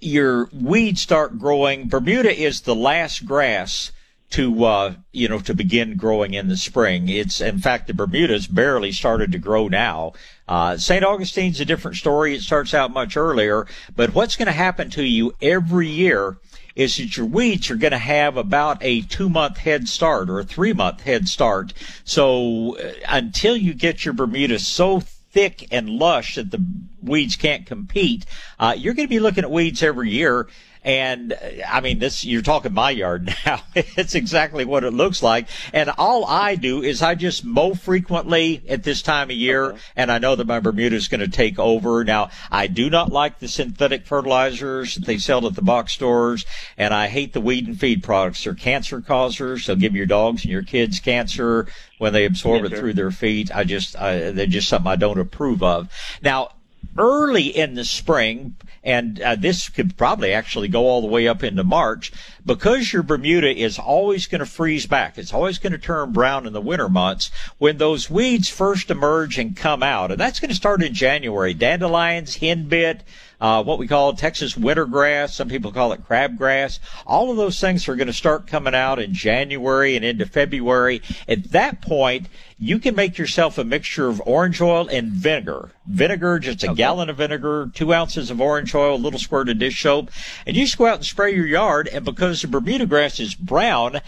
your 0.00 0.48
weeds 0.52 1.00
start 1.00 1.38
growing. 1.38 1.88
Bermuda 1.88 2.36
is 2.36 2.62
the 2.62 2.74
last 2.74 3.24
grass 3.24 3.92
to 4.34 4.64
uh, 4.64 4.94
you 5.12 5.28
know 5.28 5.38
to 5.38 5.54
begin 5.54 5.96
growing 5.96 6.34
in 6.34 6.48
the 6.48 6.56
spring. 6.56 7.08
It's 7.08 7.40
in 7.40 7.60
fact 7.60 7.86
the 7.86 7.94
Bermuda's 7.94 8.48
barely 8.48 8.90
started 8.90 9.30
to 9.30 9.38
grow 9.38 9.68
now. 9.68 10.14
Uh, 10.48 10.76
St. 10.76 11.04
Augustine's 11.04 11.60
a 11.60 11.64
different 11.64 11.96
story. 11.96 12.34
It 12.34 12.42
starts 12.42 12.74
out 12.74 12.92
much 12.92 13.16
earlier, 13.16 13.66
but 13.94 14.12
what's 14.12 14.34
going 14.34 14.46
to 14.46 14.52
happen 14.52 14.90
to 14.90 15.04
you 15.04 15.34
every 15.40 15.86
year 15.86 16.36
is 16.74 16.96
that 16.96 17.16
your 17.16 17.26
weeds 17.26 17.70
are 17.70 17.76
going 17.76 17.92
to 17.92 17.98
have 17.98 18.36
about 18.36 18.78
a 18.80 19.02
two 19.02 19.28
month 19.28 19.58
head 19.58 19.88
start 19.88 20.28
or 20.28 20.40
a 20.40 20.44
three 20.44 20.72
month 20.72 21.02
head 21.02 21.28
start. 21.28 21.72
So 22.02 22.76
uh, 22.76 22.92
until 23.08 23.56
you 23.56 23.72
get 23.72 24.04
your 24.04 24.14
Bermuda 24.14 24.58
so 24.58 24.98
thick 24.98 25.68
and 25.70 25.88
lush 25.88 26.34
that 26.34 26.50
the 26.50 26.64
weeds 27.00 27.36
can't 27.36 27.66
compete, 27.66 28.26
uh, 28.58 28.74
you're 28.76 28.94
going 28.94 29.06
to 29.06 29.14
be 29.14 29.20
looking 29.20 29.44
at 29.44 29.50
weeds 29.52 29.80
every 29.80 30.10
year. 30.10 30.48
And 30.84 31.36
I 31.66 31.80
mean, 31.80 31.98
this, 31.98 32.24
you're 32.24 32.42
talking 32.42 32.74
my 32.74 32.90
yard 32.90 33.34
now. 33.46 33.62
it's 33.74 34.14
exactly 34.14 34.64
what 34.64 34.84
it 34.84 34.90
looks 34.90 35.22
like. 35.22 35.48
And 35.72 35.90
all 35.96 36.26
I 36.26 36.56
do 36.56 36.82
is 36.82 37.00
I 37.02 37.14
just 37.14 37.44
mow 37.44 37.74
frequently 37.74 38.62
at 38.68 38.82
this 38.82 39.00
time 39.00 39.30
of 39.30 39.36
year. 39.36 39.64
Okay. 39.64 39.78
And 39.96 40.12
I 40.12 40.18
know 40.18 40.36
that 40.36 40.46
my 40.46 40.60
Bermuda 40.60 40.94
is 40.94 41.08
going 41.08 41.20
to 41.20 41.28
take 41.28 41.58
over. 41.58 42.04
Now, 42.04 42.30
I 42.50 42.66
do 42.66 42.90
not 42.90 43.10
like 43.10 43.38
the 43.38 43.48
synthetic 43.48 44.06
fertilizers 44.06 44.96
that 44.96 45.06
they 45.06 45.18
sell 45.18 45.46
at 45.46 45.54
the 45.54 45.62
box 45.62 45.92
stores. 45.92 46.44
And 46.76 46.92
I 46.92 47.08
hate 47.08 47.32
the 47.32 47.40
weed 47.40 47.66
and 47.66 47.78
feed 47.78 48.02
products. 48.02 48.44
They're 48.44 48.54
cancer 48.54 49.00
causers. 49.00 49.66
They'll 49.66 49.76
give 49.76 49.96
your 49.96 50.06
dogs 50.06 50.44
and 50.44 50.52
your 50.52 50.62
kids 50.62 51.00
cancer 51.00 51.66
when 51.98 52.12
they 52.12 52.26
absorb 52.26 52.62
yes, 52.62 52.72
it 52.72 52.74
sir. 52.74 52.80
through 52.80 52.94
their 52.94 53.10
feet. 53.10 53.54
I 53.54 53.64
just, 53.64 53.96
I, 53.96 54.32
they're 54.32 54.46
just 54.46 54.68
something 54.68 54.90
I 54.90 54.96
don't 54.96 55.18
approve 55.18 55.62
of. 55.62 55.90
Now, 56.22 56.50
early 56.96 57.46
in 57.46 57.74
the 57.74 57.84
spring, 57.84 58.56
and 58.82 59.20
uh, 59.20 59.36
this 59.36 59.68
could 59.68 59.96
probably 59.96 60.32
actually 60.32 60.68
go 60.68 60.82
all 60.82 61.00
the 61.00 61.06
way 61.06 61.26
up 61.26 61.42
into 61.42 61.64
March, 61.64 62.12
because 62.44 62.92
your 62.92 63.02
Bermuda 63.02 63.54
is 63.54 63.78
always 63.78 64.26
going 64.26 64.40
to 64.40 64.46
freeze 64.46 64.86
back. 64.86 65.18
It's 65.18 65.32
always 65.32 65.58
going 65.58 65.72
to 65.72 65.78
turn 65.78 66.12
brown 66.12 66.46
in 66.46 66.52
the 66.52 66.60
winter 66.60 66.88
months 66.88 67.30
when 67.58 67.78
those 67.78 68.10
weeds 68.10 68.48
first 68.48 68.90
emerge 68.90 69.38
and 69.38 69.56
come 69.56 69.82
out. 69.82 70.10
And 70.10 70.20
that's 70.20 70.40
going 70.40 70.50
to 70.50 70.54
start 70.54 70.82
in 70.82 70.94
January. 70.94 71.54
Dandelions, 71.54 72.38
henbit, 72.38 73.00
uh, 73.40 73.62
what 73.62 73.78
we 73.78 73.86
call 73.86 74.14
Texas 74.14 74.56
winter 74.56 74.86
grass. 74.86 75.34
Some 75.34 75.48
people 75.48 75.72
call 75.72 75.92
it 75.92 76.08
crabgrass. 76.08 76.78
All 77.06 77.30
of 77.30 77.36
those 77.36 77.60
things 77.60 77.86
are 77.88 77.96
going 77.96 78.06
to 78.06 78.12
start 78.14 78.46
coming 78.46 78.74
out 78.74 78.98
in 78.98 79.12
January 79.12 79.96
and 79.96 80.04
into 80.04 80.24
February. 80.24 81.02
At 81.28 81.50
that 81.52 81.82
point, 81.82 82.28
you 82.58 82.78
can 82.78 82.94
make 82.94 83.18
yourself 83.18 83.58
a 83.58 83.64
mixture 83.64 84.08
of 84.08 84.22
orange 84.24 84.62
oil 84.62 84.88
and 84.88 85.12
vinegar. 85.12 85.72
Vinegar, 85.86 86.38
just 86.38 86.64
a 86.64 86.68
okay. 86.68 86.76
gallon 86.76 87.10
of 87.10 87.18
vinegar, 87.18 87.70
two 87.74 87.92
ounces 87.92 88.30
of 88.30 88.40
orange 88.40 88.74
oil, 88.74 88.94
a 88.94 88.96
little 88.96 89.18
squirt 89.18 89.50
of 89.50 89.58
dish 89.58 89.82
soap, 89.82 90.10
and 90.46 90.56
you 90.56 90.64
just 90.64 90.78
go 90.78 90.86
out 90.86 90.96
and 90.96 91.04
spray 91.04 91.34
your 91.34 91.46
yard. 91.46 91.88
And 91.88 92.04
because 92.04 92.33
the 92.42 92.48
Bermuda 92.48 92.86
grass 92.86 93.20
is 93.20 93.34
brown, 93.34 94.00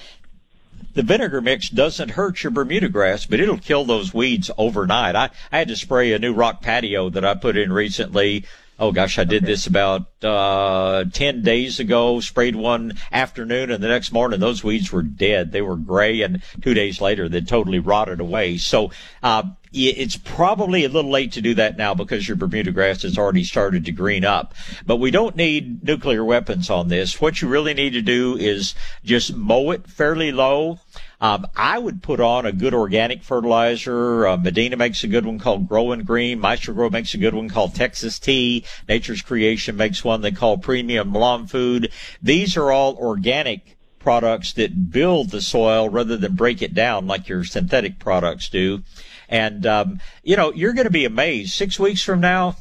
the 0.95 1.03
vinegar 1.03 1.41
mix 1.41 1.69
doesn't 1.69 2.13
hurt 2.13 2.43
your 2.43 2.51
Bermuda 2.51 2.89
grass, 2.89 3.27
but 3.27 3.41
it'll 3.41 3.59
kill 3.59 3.85
those 3.85 4.15
weeds 4.15 4.51
overnight. 4.57 5.15
I, 5.15 5.31
I 5.53 5.59
had 5.59 5.69
to 5.69 5.77
spray 5.77 6.13
a 6.13 6.19
new 6.19 6.33
rock 6.33 6.63
patio 6.63 7.11
that 7.11 7.25
I 7.25 7.35
put 7.35 7.57
in 7.57 7.73
recently 7.73 8.45
oh 8.79 8.93
gosh, 8.93 9.19
I 9.19 9.25
did 9.25 9.45
okay. 9.45 9.53
this 9.53 9.67
about 9.67 10.07
uh, 10.23 11.05
10 11.13 11.43
days 11.43 11.81
ago, 11.81 12.21
sprayed 12.21 12.57
one 12.57 12.95
afternoon, 13.11 13.71
and 13.71 13.83
the 13.83 13.89
next 13.89 14.13
morning 14.13 14.41
those 14.41 14.63
weeds 14.63 14.93
were 14.93 15.03
dead. 15.03 15.53
They 15.53 15.63
were 15.63 15.77
gray, 15.77 16.23
and 16.23 16.43
two 16.61 16.75
days 16.75 17.01
later 17.01 17.29
they 17.29 17.41
totally 17.41 17.79
rotted 17.79 18.21
away. 18.21 18.59
So 18.59 18.91
uh, 19.23 19.45
it's 19.73 20.17
probably 20.17 20.85
a 20.85 20.89
little 20.89 21.11
late 21.11 21.33
to 21.33 21.41
do 21.41 21.55
that 21.55 21.77
now 21.77 21.95
because 21.95 22.27
your 22.27 22.37
Bermuda 22.37 22.73
grass 22.73 23.03
has 23.03 23.19
already 23.19 23.45
started 23.45 23.85
to 23.85 23.93
green 23.93 24.25
up. 24.25 24.55
But 24.85 24.97
we 24.97 25.11
don't 25.11 25.37
need 25.37 25.85
nuclear 25.85 26.25
weapons 26.25 26.71
on 26.71 26.89
this. 26.89 27.21
What 27.21 27.43
you 27.43 27.49
really 27.49 27.75
need 27.75 27.93
to 27.93 28.03
do 28.03 28.37
is 28.37 28.75
just 29.05 29.35
mow 29.35 29.71
it 29.71 29.87
fairly 29.87 30.33
low 30.33 30.81
um, 31.21 31.47
I 31.57 31.79
would 31.79 32.03
put 32.03 32.21
on 32.21 32.47
a 32.47 32.53
good 32.53 32.75
organic 32.75 33.23
fertilizer. 33.23 34.27
Uh, 34.27 34.37
Medina 34.37 34.77
makes 34.77 35.05
a 35.05 35.09
good 35.09 35.25
one 35.25 35.39
called 35.39 35.69
Growing 35.69 36.03
Green. 36.03 36.41
Maestro-Gro 36.41 36.91
makes 36.91 37.15
a 37.15 37.19
good 37.19 37.35
one 37.35 37.49
called 37.49 37.75
Texas 37.75 38.19
Tea. 38.19 38.65
Nature's 38.89 39.23
Creation 39.23 39.77
makes 39.77 40.05
one 40.05 40.21
they 40.21 40.31
call 40.31 40.59
Premium 40.59 41.13
Lawn 41.13 41.47
Food. 41.47 41.93
These 42.23 42.57
are 42.57 42.71
all 42.71 42.97
organic 42.97 43.77
products 43.99 44.53
that 44.53 44.91
build 44.93 45.31
the 45.31 45.41
soil 45.41 45.89
rather 45.89 46.17
than 46.17 46.37
break 46.37 46.63
it 46.63 46.75
down 46.75 47.07
like 47.07 47.29
your 47.29 47.43
synthetic 47.43 47.99
products 47.99 48.49
do. 48.49 48.83
And, 49.29 49.67
um, 49.67 50.01
you 50.23 50.37
know, 50.37 50.53
you're 50.53 50.75
going 50.75 50.87
to 50.87 50.93
be 50.93 51.05
amazed. 51.05 51.53
Six 51.55 51.79
weeks 51.79 52.03
from 52.03 52.21
now, 52.21 52.57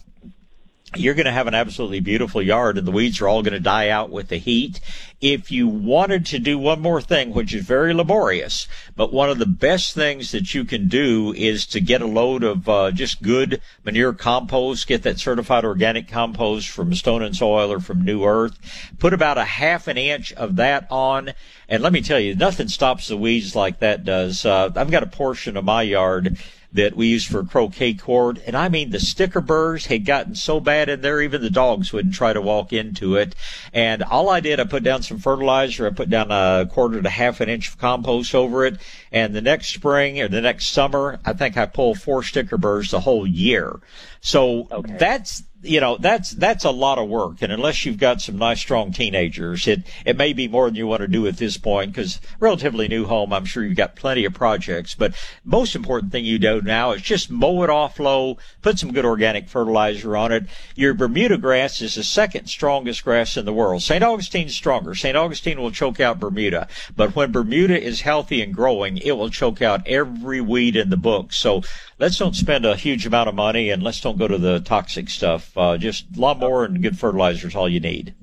you're 0.94 1.16
going 1.16 1.26
to 1.26 1.32
have 1.32 1.48
an 1.48 1.56
absolutely 1.56 2.00
beautiful 2.00 2.42
yard 2.42 2.78
and 2.78 2.88
the 2.88 2.92
weeds 2.92 3.20
are 3.20 3.28
all 3.28 3.42
going 3.42 3.54
to 3.54 3.60
die 3.60 3.90
out 3.90 4.12
with 4.12 4.28
the 4.28 4.38
heat. 4.38 4.80
If 5.20 5.52
you 5.52 5.68
wanted 5.68 6.26
to 6.28 6.40
do 6.40 6.58
one 6.60 6.80
more 6.82 7.02
thing, 7.02 7.34
which 7.34 7.54
is 7.54 7.66
very 7.66 7.94
laborious, 7.94 8.68
but 8.96 9.12
one 9.12 9.30
of 9.30 9.40
the 9.40 9.46
best 9.46 9.96
things 9.96 10.32
that 10.32 10.54
you 10.54 10.64
can 10.64 10.88
do 10.88 11.34
is 11.36 11.66
to 11.68 11.82
get 11.82 12.02
a 12.02 12.06
load 12.06 12.44
of 12.44 12.70
uh, 12.70 12.92
just 12.92 13.22
good 13.22 13.62
manure 13.84 14.14
compost, 14.14 14.88
get 14.88 15.04
that 15.04 15.20
certified 15.20 15.66
organic 15.66 16.08
compost 16.08 16.70
from 16.70 16.94
Stone 16.94 17.24
and 17.24 17.36
Soil 17.36 17.72
or 17.74 17.80
from 17.80 18.06
New 18.06 18.24
Earth. 18.24 18.58
Put 19.00 19.14
about 19.14 19.38
a 19.38 19.44
half 19.44 19.88
an 19.88 19.98
inch 19.98 20.34
of 20.34 20.58
that 20.58 20.88
on. 20.92 21.34
And 21.68 21.82
let 21.82 21.94
me 21.94 22.02
tell 22.02 22.20
you, 22.20 22.36
nothing 22.36 22.68
stops 22.68 23.08
the 23.08 23.18
weeds 23.18 23.56
like 23.56 23.80
that 23.80 24.06
does. 24.06 24.46
Uh, 24.46 24.70
I've 24.76 24.92
got 24.92 25.04
a 25.04 25.08
portion 25.08 25.58
of 25.58 25.66
my 25.66 25.82
yard 25.82 26.38
that 26.76 26.96
we 26.96 27.08
used 27.08 27.28
for 27.28 27.44
croquet 27.44 27.94
court. 27.94 28.40
And 28.46 28.56
I 28.56 28.70
mean, 28.70 28.92
the 28.92 29.00
sticker 29.00 29.42
burrs 29.42 29.88
had 29.88 30.06
gotten 30.06 30.36
so 30.36 30.60
bad 30.60 30.90
in 30.90 31.02
there, 31.02 31.22
even 31.22 31.42
the 31.42 31.50
dogs 31.50 31.92
wouldn't 31.92 32.14
try 32.14 32.34
to 32.34 32.42
walk 32.42 32.72
into 32.72 33.16
it. 33.16 33.36
And 33.74 34.04
all 34.04 34.30
I 34.30 34.40
did, 34.40 34.60
I 34.60 34.66
put 34.66 34.84
down 34.84 35.02
some 35.02 35.20
fertilizer. 35.20 35.88
I 35.88 35.92
put 35.92 36.10
down 36.10 36.32
a 36.32 36.68
quarter 36.72 37.02
to 37.02 37.10
half 37.10 37.42
an 37.42 37.50
inch 37.50 37.70
of 37.70 37.78
compost 37.78 38.36
over 38.36 38.66
it. 38.66 38.80
And 39.12 39.36
the 39.36 39.42
next 39.42 39.74
spring 39.74 40.22
or 40.22 40.28
the 40.28 40.42
next 40.42 40.68
summer, 40.68 41.20
I 41.26 41.34
think 41.34 41.58
I 41.58 41.66
pulled 41.66 42.00
four 42.00 42.24
sticker 42.24 42.58
burrs 42.58 42.92
the 42.92 43.00
whole 43.00 43.26
year. 43.26 43.80
So 44.22 44.68
okay. 44.72 44.98
that's 44.98 45.44
you 45.66 45.80
know, 45.80 45.98
that's, 45.98 46.32
that's 46.32 46.64
a 46.64 46.72
lot 46.72 46.98
of 46.98 47.10
work. 47.10 47.42
And 47.42 47.52
unless 47.52 47.86
you've 47.86 47.98
got 47.98 48.22
some 48.22 48.38
nice, 48.38 48.60
strong 48.60 48.92
teenagers, 48.92 49.68
it, 49.68 49.84
it 50.06 50.18
may 50.18 50.34
be 50.34 50.48
more 50.48 50.68
than 50.68 50.76
you 50.76 50.88
want 50.88 51.02
to 51.02 51.08
do 51.08 51.28
at 51.28 51.38
this 51.38 51.58
point 51.58 51.92
because 51.92 52.20
relatively 52.40 52.88
new 52.88 53.06
home, 53.06 53.34
I'm 53.34 53.46
sure 53.46 53.64
you've 53.64 53.78
got 53.78 53.96
plenty 53.96 54.26
of 54.26 54.34
projects. 54.34 54.96
But 54.96 55.16
most 55.44 55.76
important 55.76 56.12
thing 56.12 56.26
you 56.26 56.40
do 56.40 56.62
now 56.62 56.92
is 56.92 57.02
just 57.02 57.32
mow 57.32 57.64
it 57.64 57.70
off 57.70 58.00
low, 58.00 58.38
put 58.62 58.80
some 58.80 58.94
good 58.94 59.06
organic 59.06 59.50
fertilizer 59.50 60.16
on 60.16 60.32
it. 60.32 60.44
Your 60.76 60.94
Bermuda 60.94 61.38
grass 61.38 61.82
is 61.82 61.96
the 61.96 62.04
second 62.04 62.48
strongest 62.48 63.04
grass 63.04 63.38
in 63.38 63.46
the 63.46 63.54
world. 63.54 63.82
St. 63.82 64.04
Augustine's 64.04 64.56
stronger. 64.56 64.96
St. 64.96 65.18
Augustine 65.18 65.60
will 65.60 65.72
choke 65.72 66.00
out 66.00 66.20
Bermuda. 66.20 66.68
But 66.96 67.16
when 67.16 67.32
Bermuda 67.32 67.82
is 67.82 68.02
healthy 68.02 68.42
and 68.42 68.54
growing, 68.54 68.98
it 68.98 69.14
will 69.14 69.30
choke 69.30 69.62
out 69.62 69.88
every 69.88 70.42
weed 70.42 70.76
in 70.76 70.90
the 70.90 70.98
book. 70.98 71.34
So 71.34 71.64
let's 72.00 72.18
don't 72.18 72.36
spend 72.36 72.66
a 72.66 72.76
huge 72.76 73.06
amount 73.06 73.30
of 73.30 73.36
money 73.36 73.70
and 73.70 73.82
let's 73.82 74.02
don't 74.02 74.18
go 74.18 74.28
to 74.28 74.38
the 74.38 74.60
toxic 74.60 75.10
stuff. 75.10 75.55
Uh, 75.56 75.78
just 75.78 76.06
more 76.16 76.66
and 76.66 76.82
good 76.82 76.98
fertilizer 76.98 77.48
is 77.48 77.56
all 77.56 77.70
you 77.70 77.80
need. 77.80 78.14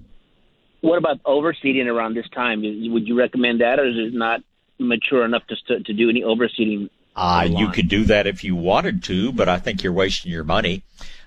What 0.81 0.99
about 0.99 1.23
overseeding 1.23 1.87
around 1.87 2.15
this 2.15 2.29
time? 2.31 2.61
Would 2.63 3.07
you 3.07 3.17
recommend 3.17 3.61
that, 3.61 3.79
or 3.79 3.87
is 3.87 3.97
it 3.97 4.15
not 4.15 4.43
mature 4.79 5.25
enough 5.25 5.45
to 5.47 5.81
to 5.81 5.93
do 5.93 6.11
any 6.11 6.23
overseeding? 6.23 6.91
Uh, 7.15 7.47
you 7.49 7.69
could 7.69 7.89
do 7.89 8.05
that 8.05 8.27
if 8.27 8.43
you 8.43 8.57
wanted 8.57 9.03
to, 9.05 9.33
but 9.33 9.49
I 9.49 9.59
think 9.59 9.83
you're 9.83 9.93
wasting 9.93 10.33
your 10.33 10.45
money. 10.45 10.83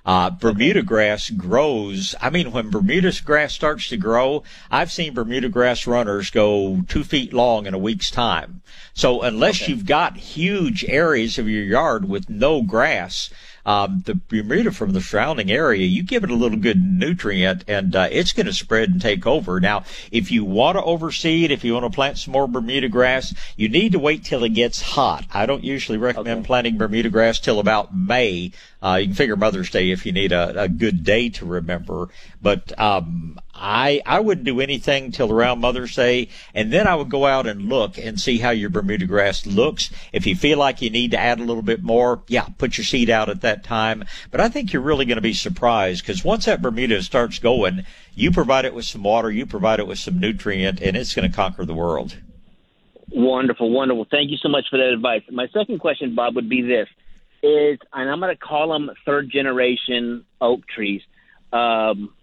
Uh, 0.05 0.29
Bermuda 0.29 0.83
grass 0.83 1.31
grows. 1.31 2.13
I 2.21 2.29
mean, 2.29 2.51
when 2.51 2.69
Bermuda 2.69 3.11
grass 3.23 3.53
starts 3.53 3.89
to 3.89 3.97
grow, 3.97 4.43
I've 4.69 4.91
seen 4.91 5.13
Bermuda 5.13 5.49
grass 5.49 5.87
runners 5.87 6.29
go 6.29 6.81
two 6.87 7.03
feet 7.03 7.33
long 7.33 7.65
in 7.65 7.73
a 7.73 7.79
week's 7.79 8.11
time. 8.11 8.61
So 8.93 9.21
unless 9.21 9.63
okay. 9.63 9.71
you've 9.71 9.85
got 9.85 10.17
huge 10.17 10.85
areas 10.85 11.39
of 11.39 11.49
your 11.49 11.63
yard 11.63 12.07
with 12.07 12.29
no 12.29 12.61
grass, 12.61 13.31
um, 13.65 14.03
the 14.05 14.15
Bermuda 14.15 14.71
from 14.71 14.93
the 14.93 15.01
surrounding 15.01 15.51
area, 15.51 15.85
you 15.85 16.03
give 16.03 16.23
it 16.23 16.29
a 16.29 16.35
little 16.35 16.57
good 16.57 16.81
nutrient 16.81 17.63
and 17.67 17.95
uh, 17.95 18.07
it's 18.11 18.33
going 18.33 18.45
to 18.45 18.53
spread 18.53 18.89
and 18.89 19.01
take 19.01 19.25
over. 19.25 19.59
Now, 19.59 19.83
if 20.11 20.31
you 20.31 20.45
want 20.45 20.77
to 20.77 20.83
overseed, 20.83 21.51
if 21.51 21.63
you 21.63 21.73
want 21.73 21.85
to 21.85 21.95
plant 21.95 22.17
some 22.17 22.33
more 22.33 22.47
Bermuda 22.47 22.89
grass, 22.89 23.33
you 23.55 23.69
need 23.69 23.93
to 23.93 23.99
wait 23.99 24.23
till 24.23 24.43
it 24.43 24.49
gets 24.49 24.81
hot. 24.81 25.25
I 25.33 25.45
don't 25.45 25.63
usually 25.63 25.97
recommend 25.97 26.39
okay. 26.39 26.47
planting 26.47 26.77
Bermuda 26.77 27.09
grass 27.09 27.39
till 27.39 27.59
about 27.59 27.95
May. 27.95 28.51
Uh, 28.85 28.97
you 28.97 29.07
can 29.07 29.15
figure 29.15 29.35
Mother's 29.35 29.71
Day 29.71 29.89
if 29.89 30.05
you 30.05 30.11
need 30.11 30.31
a, 30.31 30.61
a 30.61 30.69
good 30.69 31.03
day 31.03 31.29
to 31.29 31.45
remember. 31.45 32.09
But 32.39 32.79
um, 32.79 33.39
I 33.55 34.03
I 34.05 34.19
wouldn't 34.19 34.45
do 34.45 34.61
anything 34.61 35.11
till 35.11 35.31
around 35.31 35.59
Mother's 35.59 35.95
Day, 35.95 36.29
and 36.53 36.71
then 36.71 36.85
I 36.85 36.93
would 36.93 37.09
go 37.09 37.25
out 37.25 37.47
and 37.47 37.67
look 37.67 37.97
and 37.97 38.19
see 38.19 38.37
how 38.37 38.51
your 38.51 38.69
Bermuda 38.69 39.07
grass 39.07 39.47
looks. 39.47 39.89
If 40.13 40.27
you 40.27 40.35
feel 40.35 40.59
like 40.59 40.83
you 40.83 40.91
need 40.91 41.11
to 41.11 41.19
add 41.19 41.39
a 41.39 41.43
little 41.43 41.63
bit 41.63 41.81
more, 41.81 42.21
yeah, 42.27 42.45
put 42.59 42.77
your 42.77 42.85
seed 42.85 43.09
out 43.09 43.27
at 43.27 43.41
that 43.41 43.63
time. 43.63 44.05
But 44.29 44.39
I 44.39 44.49
think 44.49 44.71
you're 44.71 44.83
really 44.83 45.05
going 45.05 45.15
to 45.17 45.21
be 45.21 45.33
surprised 45.33 46.03
because 46.03 46.23
once 46.23 46.45
that 46.45 46.61
Bermuda 46.61 47.01
starts 47.01 47.39
going, 47.39 47.87
you 48.13 48.29
provide 48.29 48.65
it 48.65 48.75
with 48.75 48.85
some 48.85 49.01
water, 49.01 49.31
you 49.31 49.47
provide 49.47 49.79
it 49.79 49.87
with 49.87 49.97
some 49.97 50.19
nutrient, 50.19 50.79
and 50.79 50.95
it's 50.95 51.15
going 51.15 51.27
to 51.27 51.35
conquer 51.35 51.65
the 51.65 51.73
world. 51.73 52.17
Wonderful, 53.09 53.71
wonderful. 53.71 54.05
Thank 54.11 54.29
you 54.29 54.37
so 54.37 54.49
much 54.49 54.65
for 54.69 54.77
that 54.77 54.93
advice. 54.93 55.23
My 55.31 55.47
second 55.47 55.79
question, 55.79 56.13
Bob, 56.13 56.35
would 56.35 56.49
be 56.49 56.61
this: 56.61 56.87
is, 57.45 57.79
and 57.93 58.09
I'm 58.09 58.19
going 58.19 58.35
to 58.35 58.39
call 58.39 58.71
them 58.71 58.91
third 59.05 59.29
generation 59.29 60.25
oak 60.41 60.67
trees. 60.67 61.01
Um, 61.53 62.13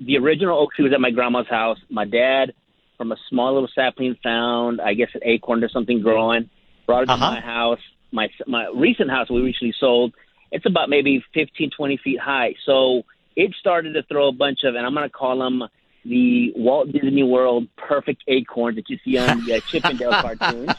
the 0.00 0.16
original 0.18 0.58
oak 0.58 0.72
tree 0.74 0.84
was 0.84 0.92
at 0.92 1.00
my 1.00 1.10
grandma's 1.10 1.48
house. 1.48 1.78
My 1.88 2.04
dad, 2.04 2.52
from 2.98 3.12
a 3.12 3.16
small 3.28 3.54
little 3.54 3.68
sapling, 3.74 4.16
found, 4.22 4.80
I 4.80 4.94
guess, 4.94 5.10
an 5.14 5.20
acorn 5.24 5.62
or 5.62 5.68
something 5.68 6.02
growing, 6.02 6.50
brought 6.86 7.04
it 7.04 7.10
uh-huh. 7.10 7.34
to 7.34 7.34
my 7.34 7.40
house. 7.40 7.80
My 8.12 8.28
my 8.46 8.70
recent 8.74 9.10
house 9.10 9.30
we 9.30 9.40
recently 9.40 9.74
sold. 9.78 10.14
It's 10.50 10.66
about 10.66 10.88
maybe 10.88 11.24
15, 11.32 11.70
20 11.76 11.96
feet 11.98 12.18
high. 12.18 12.54
So 12.66 13.02
it 13.36 13.54
started 13.60 13.92
to 13.92 14.02
throw 14.02 14.28
a 14.28 14.32
bunch 14.32 14.64
of, 14.64 14.74
and 14.74 14.84
I'm 14.84 14.94
going 14.94 15.08
to 15.08 15.12
call 15.12 15.38
them 15.38 15.62
the 16.04 16.52
Walt 16.56 16.90
Disney 16.90 17.22
World 17.22 17.68
perfect 17.76 18.24
acorns 18.26 18.76
that 18.76 18.90
you 18.90 18.98
see 19.04 19.16
on 19.18 19.44
the 19.44 19.54
uh, 19.54 19.60
Chip 19.60 19.84
'n 19.84 19.96
Dale 19.96 20.10
cartoons. 20.10 20.72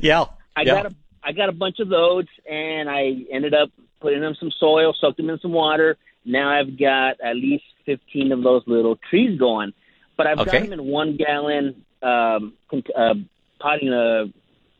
Yeah. 0.00 0.24
I 0.56 0.62
yeah. 0.62 0.74
got 0.74 0.86
a 0.86 0.94
I 1.28 1.32
got 1.32 1.50
a 1.50 1.52
bunch 1.52 1.78
of 1.78 1.90
those, 1.90 2.24
and 2.50 2.88
I 2.88 3.12
ended 3.30 3.52
up 3.52 3.68
putting 4.00 4.22
them 4.22 4.34
some 4.40 4.50
soil, 4.58 4.94
soaked 4.98 5.18
them 5.18 5.28
in 5.28 5.38
some 5.40 5.52
water. 5.52 5.98
Now 6.24 6.48
I've 6.48 6.78
got 6.78 7.20
at 7.20 7.36
least 7.36 7.64
15 7.84 8.32
of 8.32 8.42
those 8.42 8.62
little 8.66 8.98
trees 9.10 9.38
going, 9.38 9.74
but 10.16 10.26
I've 10.26 10.38
okay. 10.38 10.52
got 10.52 10.62
them 10.62 10.72
in 10.72 10.86
one 10.86 11.18
gallon 11.18 11.84
um, 12.02 12.54
uh, 12.96 13.14
potting 13.60 13.92
uh, 13.92 14.24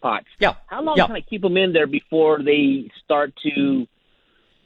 pots. 0.01 0.25
Yeah. 0.39 0.55
How 0.69 0.81
long 0.81 0.97
yeah. 0.97 1.07
can 1.07 1.17
I 1.17 1.21
keep 1.21 1.43
them 1.43 1.59
in 1.59 1.75
there 1.75 1.87
before 1.87 2.43
they 2.43 2.91
start 3.05 3.35
to 3.43 3.87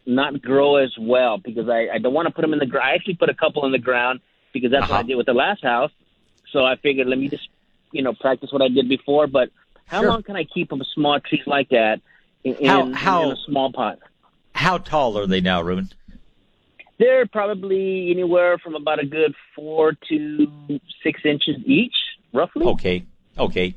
not 0.06 0.40
grow 0.40 0.76
as 0.76 0.92
well? 0.96 1.38
Because 1.38 1.68
I, 1.68 1.88
I 1.94 1.98
don't 1.98 2.14
want 2.14 2.28
to 2.28 2.32
put 2.32 2.42
them 2.42 2.52
in 2.52 2.60
the 2.60 2.66
ground. 2.66 2.90
I 2.90 2.94
actually 2.94 3.16
put 3.16 3.28
a 3.28 3.34
couple 3.34 3.66
in 3.66 3.72
the 3.72 3.78
ground 3.78 4.20
because 4.52 4.70
that's 4.70 4.84
uh-huh. 4.84 4.92
what 4.92 5.00
I 5.00 5.02
did 5.02 5.16
with 5.16 5.26
the 5.26 5.34
last 5.34 5.64
house. 5.64 5.90
So 6.52 6.64
I 6.64 6.76
figured 6.76 7.08
let 7.08 7.18
me 7.18 7.28
just 7.28 7.48
you 7.90 8.02
know 8.02 8.12
practice 8.12 8.52
what 8.52 8.62
I 8.62 8.68
did 8.68 8.88
before, 8.88 9.26
but 9.26 9.50
how 9.93 10.01
sure. 10.01 10.09
long 10.09 10.22
can 10.22 10.36
I 10.36 10.45
keep 10.45 10.70
them 10.70 10.82
small 10.95 11.20
trees 11.20 11.43
like 11.47 11.68
that 11.68 12.01
in, 12.45 12.57
how, 12.64 12.86
in, 12.86 12.93
how, 12.95 13.24
in 13.24 13.32
a 13.32 13.36
small 13.47 13.70
pot? 13.70 13.99
How 14.55 14.78
tall 14.78 15.18
are 15.18 15.26
they 15.26 15.43
now, 15.43 15.61
Ruben? 15.61 15.90
They're 16.99 17.26
probably 17.26 18.11
anywhere 18.11 18.57
from 18.57 18.74
about 18.74 19.01
a 19.01 19.05
good 19.05 19.34
four 19.55 19.93
to 20.09 20.80
six 21.03 21.20
inches 21.26 21.57
each, 21.66 21.95
roughly. 22.32 22.64
Okay. 22.64 23.05
Okay. 23.36 23.74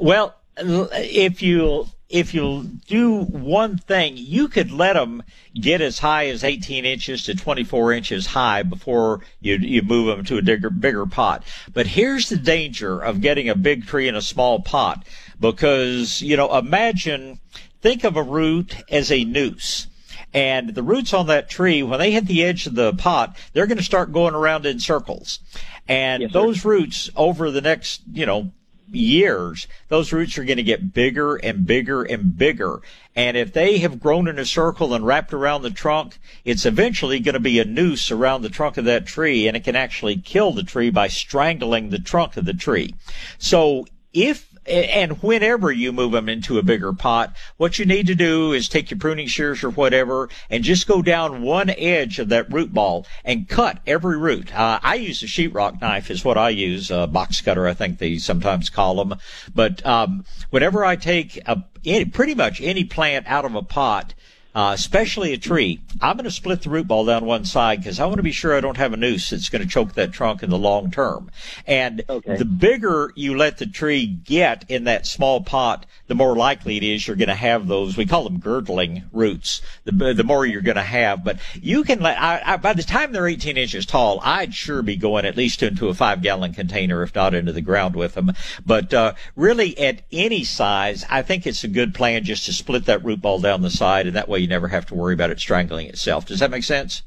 Well, 0.00 0.34
if 0.56 1.42
you 1.42 1.86
if 2.08 2.32
you 2.32 2.62
do 2.86 3.20
one 3.24 3.76
thing, 3.76 4.14
you 4.16 4.48
could 4.48 4.70
let 4.70 4.94
them 4.94 5.22
get 5.54 5.82
as 5.82 5.98
high 5.98 6.28
as 6.28 6.42
18 6.42 6.86
inches 6.86 7.24
to 7.24 7.34
24 7.34 7.92
inches 7.92 8.26
high 8.26 8.62
before 8.62 9.20
you 9.40 9.56
you 9.56 9.82
move 9.82 10.06
them 10.06 10.24
to 10.24 10.38
a 10.38 10.42
bigger 10.42 10.70
bigger 10.70 11.04
pot. 11.04 11.44
But 11.72 11.86
here's 11.86 12.28
the 12.28 12.38
danger 12.38 12.98
of 12.98 13.20
getting 13.20 13.48
a 13.48 13.54
big 13.54 13.86
tree 13.86 14.08
in 14.08 14.14
a 14.14 14.22
small 14.22 14.60
pot 14.62 15.04
because, 15.40 16.22
you 16.22 16.36
know, 16.36 16.56
imagine, 16.56 17.40
think 17.80 18.04
of 18.04 18.16
a 18.16 18.22
root 18.22 18.76
as 18.90 19.10
a 19.10 19.24
noose. 19.24 19.86
And 20.34 20.74
the 20.74 20.82
roots 20.82 21.14
on 21.14 21.26
that 21.28 21.48
tree, 21.48 21.82
when 21.82 21.98
they 21.98 22.10
hit 22.10 22.26
the 22.26 22.44
edge 22.44 22.66
of 22.66 22.74
the 22.74 22.92
pot, 22.92 23.36
they're 23.52 23.66
going 23.66 23.78
to 23.78 23.84
start 23.84 24.12
going 24.12 24.34
around 24.34 24.66
in 24.66 24.78
circles. 24.78 25.40
And 25.86 26.22
yes, 26.22 26.32
those 26.32 26.64
roots 26.64 27.08
over 27.16 27.50
the 27.50 27.62
next, 27.62 28.02
you 28.12 28.26
know, 28.26 28.52
years, 28.90 29.66
those 29.88 30.12
roots 30.12 30.36
are 30.38 30.44
going 30.44 30.56
to 30.56 30.62
get 30.62 30.92
bigger 30.92 31.36
and 31.36 31.66
bigger 31.66 32.02
and 32.02 32.36
bigger. 32.36 32.80
And 33.14 33.36
if 33.36 33.52
they 33.52 33.78
have 33.78 34.00
grown 34.00 34.28
in 34.28 34.38
a 34.38 34.44
circle 34.44 34.94
and 34.94 35.06
wrapped 35.06 35.32
around 35.32 35.62
the 35.62 35.70
trunk, 35.70 36.18
it's 36.44 36.66
eventually 36.66 37.20
going 37.20 37.34
to 37.34 37.40
be 37.40 37.58
a 37.58 37.64
noose 37.64 38.10
around 38.10 38.42
the 38.42 38.48
trunk 38.48 38.76
of 38.76 38.84
that 38.84 39.06
tree 39.06 39.48
and 39.48 39.56
it 39.56 39.64
can 39.64 39.76
actually 39.76 40.16
kill 40.16 40.52
the 40.52 40.62
tree 40.62 40.90
by 40.90 41.08
strangling 41.08 41.90
the 41.90 41.98
trunk 41.98 42.36
of 42.36 42.44
the 42.44 42.54
tree. 42.54 42.94
So 43.38 43.86
if 44.12 44.47
and 44.68 45.22
whenever 45.22 45.72
you 45.72 45.92
move 45.92 46.12
them 46.12 46.28
into 46.28 46.58
a 46.58 46.62
bigger 46.62 46.92
pot, 46.92 47.34
what 47.56 47.78
you 47.78 47.84
need 47.84 48.06
to 48.08 48.14
do 48.14 48.52
is 48.52 48.68
take 48.68 48.90
your 48.90 48.98
pruning 48.98 49.26
shears 49.26 49.64
or 49.64 49.70
whatever 49.70 50.28
and 50.50 50.64
just 50.64 50.86
go 50.86 51.02
down 51.02 51.42
one 51.42 51.70
edge 51.70 52.18
of 52.18 52.28
that 52.28 52.52
root 52.52 52.72
ball 52.72 53.06
and 53.24 53.48
cut 53.48 53.80
every 53.86 54.18
root. 54.18 54.54
Uh, 54.54 54.78
I 54.82 54.96
use 54.96 55.22
a 55.22 55.26
sheetrock 55.26 55.80
knife 55.80 56.10
is 56.10 56.24
what 56.24 56.38
I 56.38 56.50
use, 56.50 56.90
a 56.90 57.06
box 57.06 57.40
cutter, 57.40 57.66
I 57.66 57.74
think 57.74 57.98
they 57.98 58.18
sometimes 58.18 58.70
call 58.70 58.96
them. 58.96 59.18
But 59.54 59.84
um, 59.86 60.24
whenever 60.50 60.84
I 60.84 60.96
take 60.96 61.36
a, 61.46 61.64
any, 61.84 62.04
pretty 62.04 62.34
much 62.34 62.60
any 62.60 62.84
plant 62.84 63.26
out 63.26 63.44
of 63.44 63.54
a 63.54 63.62
pot, 63.62 64.14
uh, 64.54 64.72
especially 64.74 65.32
a 65.32 65.38
tree, 65.38 65.80
I'm 66.00 66.16
going 66.16 66.24
to 66.24 66.30
split 66.30 66.62
the 66.62 66.70
root 66.70 66.88
ball 66.88 67.04
down 67.04 67.24
one 67.26 67.44
side 67.44 67.80
because 67.80 68.00
I 68.00 68.06
want 68.06 68.16
to 68.16 68.22
be 68.22 68.32
sure 68.32 68.56
I 68.56 68.60
don't 68.60 68.76
have 68.76 68.92
a 68.92 68.96
noose 68.96 69.30
that's 69.30 69.50
going 69.50 69.62
to 69.62 69.68
choke 69.68 69.94
that 69.94 70.12
trunk 70.12 70.42
in 70.42 70.50
the 70.50 70.58
long 70.58 70.90
term. 70.90 71.30
And 71.66 72.02
okay. 72.08 72.36
the 72.36 72.44
bigger 72.44 73.12
you 73.14 73.36
let 73.36 73.58
the 73.58 73.66
tree 73.66 74.06
get 74.06 74.64
in 74.68 74.84
that 74.84 75.06
small 75.06 75.42
pot, 75.42 75.86
the 76.06 76.14
more 76.14 76.34
likely 76.34 76.78
it 76.78 76.82
is 76.82 77.06
you're 77.06 77.16
going 77.16 77.28
to 77.28 77.34
have 77.34 77.68
those. 77.68 77.96
We 77.96 78.06
call 78.06 78.24
them 78.24 78.40
girdling 78.40 79.04
roots. 79.12 79.60
The 79.84 80.14
the 80.14 80.24
more 80.24 80.46
you're 80.46 80.62
going 80.62 80.76
to 80.76 80.82
have, 80.82 81.22
but 81.22 81.38
you 81.54 81.84
can 81.84 82.00
let. 82.00 82.20
I, 82.20 82.42
I, 82.44 82.56
by 82.56 82.72
the 82.72 82.82
time 82.82 83.12
they're 83.12 83.28
18 83.28 83.56
inches 83.58 83.84
tall, 83.84 84.20
I'd 84.22 84.54
sure 84.54 84.82
be 84.82 84.96
going 84.96 85.26
at 85.26 85.36
least 85.36 85.62
into 85.62 85.88
a 85.88 85.94
five 85.94 86.22
gallon 86.22 86.54
container, 86.54 87.02
if 87.02 87.14
not 87.14 87.34
into 87.34 87.52
the 87.52 87.60
ground 87.60 87.94
with 87.94 88.14
them. 88.14 88.32
But 88.64 88.94
uh, 88.94 89.12
really, 89.36 89.78
at 89.78 90.02
any 90.10 90.44
size, 90.44 91.04
I 91.10 91.22
think 91.22 91.46
it's 91.46 91.64
a 91.64 91.68
good 91.68 91.94
plan 91.94 92.24
just 92.24 92.46
to 92.46 92.52
split 92.52 92.86
that 92.86 93.04
root 93.04 93.20
ball 93.20 93.38
down 93.38 93.60
the 93.60 93.70
side, 93.70 94.06
and 94.06 94.16
that 94.16 94.28
way 94.28 94.37
you 94.38 94.48
never 94.48 94.68
have 94.68 94.86
to 94.86 94.94
worry 94.94 95.14
about 95.14 95.30
it 95.30 95.40
strangling 95.40 95.86
itself. 95.88 96.26
Does 96.26 96.40
that 96.40 96.50
make 96.50 96.64
sense? 96.64 97.02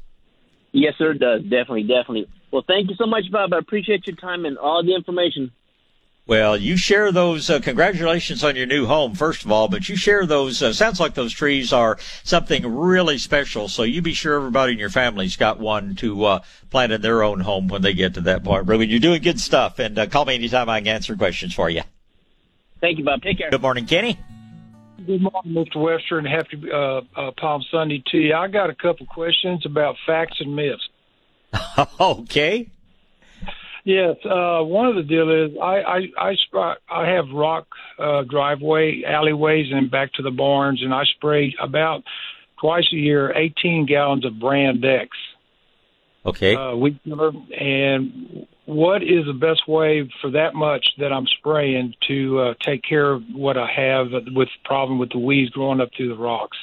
Yes, 0.72 0.94
sir. 0.98 1.12
It 1.12 1.18
does 1.18 1.42
definitely, 1.42 1.82
definitely. 1.82 2.28
Well, 2.50 2.64
thank 2.66 2.90
you 2.90 2.96
so 2.96 3.06
much, 3.06 3.24
Bob. 3.30 3.52
I 3.52 3.58
appreciate 3.58 4.06
your 4.06 4.16
time 4.16 4.44
and 4.44 4.58
all 4.58 4.82
the 4.84 4.94
information. 4.94 5.52
Well, 6.24 6.56
you 6.56 6.76
share 6.76 7.10
those. 7.10 7.50
Uh, 7.50 7.58
congratulations 7.58 8.44
on 8.44 8.54
your 8.54 8.66
new 8.66 8.86
home, 8.86 9.14
first 9.14 9.44
of 9.44 9.50
all. 9.50 9.68
But 9.68 9.88
you 9.88 9.96
share 9.96 10.24
those. 10.24 10.62
Uh, 10.62 10.72
sounds 10.72 11.00
like 11.00 11.14
those 11.14 11.32
trees 11.32 11.72
are 11.72 11.98
something 12.22 12.64
really 12.64 13.18
special. 13.18 13.68
So 13.68 13.82
you 13.82 14.02
be 14.02 14.12
sure 14.12 14.36
everybody 14.36 14.72
in 14.72 14.78
your 14.78 14.90
family's 14.90 15.36
got 15.36 15.58
one 15.58 15.96
to 15.96 16.24
uh, 16.24 16.40
plant 16.70 16.92
in 16.92 17.00
their 17.00 17.24
own 17.24 17.40
home 17.40 17.66
when 17.66 17.82
they 17.82 17.92
get 17.92 18.14
to 18.14 18.20
that 18.22 18.44
point. 18.44 18.68
Ruben, 18.68 18.88
you're 18.88 19.00
doing 19.00 19.20
good 19.20 19.40
stuff, 19.40 19.80
and 19.80 19.98
uh, 19.98 20.06
call 20.06 20.24
me 20.24 20.34
anytime 20.34 20.68
I 20.68 20.78
can 20.78 20.88
answer 20.88 21.16
questions 21.16 21.54
for 21.54 21.68
you. 21.68 21.82
Thank 22.80 22.98
you, 22.98 23.04
Bob. 23.04 23.22
Take 23.22 23.38
care. 23.38 23.50
Good 23.50 23.62
morning, 23.62 23.86
Kenny. 23.86 24.18
Good 24.98 25.22
morning, 25.22 25.52
Mr. 25.52 25.76
Webster, 25.76 26.18
and 26.18 26.26
happy 26.26 26.62
uh, 26.72 27.00
uh, 27.16 27.30
Palm 27.38 27.62
Sunday 27.70 28.02
to 28.12 28.18
you. 28.18 28.34
I 28.34 28.48
got 28.48 28.70
a 28.70 28.74
couple 28.74 29.06
questions 29.06 29.64
about 29.66 29.96
facts 30.06 30.36
and 30.40 30.54
myths. 30.54 30.88
okay. 32.00 32.68
Yes, 33.84 34.16
uh, 34.24 34.62
one 34.62 34.86
of 34.86 34.94
the 34.94 35.02
deal 35.02 35.28
is 35.28 35.56
I 35.60 35.80
I 35.80 36.34
I, 36.56 36.74
I 36.88 37.08
have 37.08 37.30
rock 37.30 37.66
uh, 37.98 38.22
driveway 38.22 39.02
alleyways 39.04 39.72
and 39.72 39.90
back 39.90 40.12
to 40.14 40.22
the 40.22 40.30
barns, 40.30 40.82
and 40.82 40.94
I 40.94 41.02
spray 41.16 41.56
about 41.60 42.04
twice 42.60 42.86
a 42.92 42.96
year, 42.96 43.36
18 43.36 43.86
gallons 43.86 44.24
of 44.24 44.38
Brand 44.38 44.84
X. 44.84 45.08
Okay. 46.24 46.54
Uh, 46.54 46.76
weed 46.76 47.00
killer. 47.04 47.32
And 47.58 48.46
what 48.72 49.02
is 49.02 49.26
the 49.26 49.32
best 49.32 49.68
way 49.68 50.10
for 50.20 50.30
that 50.30 50.54
much 50.54 50.86
that 50.98 51.12
I'm 51.12 51.26
spraying 51.26 51.94
to 52.08 52.40
uh, 52.40 52.54
take 52.60 52.82
care 52.82 53.12
of 53.12 53.22
what 53.32 53.56
I 53.56 53.70
have 53.70 54.08
with 54.34 54.48
problem 54.64 54.98
with 54.98 55.10
the 55.10 55.18
weeds 55.18 55.50
growing 55.50 55.80
up 55.80 55.90
through 55.96 56.08
the 56.08 56.16
rocks? 56.16 56.56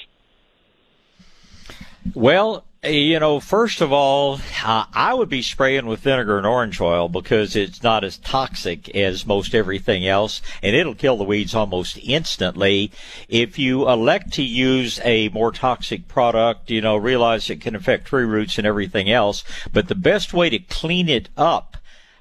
Well, 2.13 2.65
you 2.83 3.19
know, 3.19 3.41
first 3.41 3.81
of 3.81 3.91
all, 3.91 4.39
uh, 4.63 4.85
I 4.93 5.13
would 5.13 5.27
be 5.27 5.41
spraying 5.41 5.85
with 5.85 5.99
vinegar 5.99 6.37
and 6.37 6.47
orange 6.47 6.79
oil 6.79 7.09
because 7.09 7.57
it's 7.57 7.83
not 7.83 8.05
as 8.05 8.17
toxic 8.17 8.95
as 8.95 9.25
most 9.25 9.53
everything 9.53 10.07
else, 10.07 10.41
and 10.63 10.73
it'll 10.75 10.95
kill 10.95 11.17
the 11.17 11.25
weeds 11.25 11.53
almost 11.53 11.99
instantly. 12.01 12.91
If 13.27 13.59
you 13.59 13.89
elect 13.89 14.31
to 14.33 14.43
use 14.43 15.01
a 15.03 15.27
more 15.29 15.51
toxic 15.51 16.07
product, 16.07 16.71
you 16.71 16.79
know, 16.79 16.95
realize 16.95 17.49
it 17.49 17.59
can 17.59 17.75
affect 17.75 18.07
tree 18.07 18.23
roots 18.23 18.57
and 18.57 18.65
everything 18.65 19.11
else, 19.11 19.43
but 19.73 19.89
the 19.89 19.95
best 19.95 20.33
way 20.33 20.49
to 20.49 20.59
clean 20.59 21.09
it 21.09 21.27
up, 21.35 21.75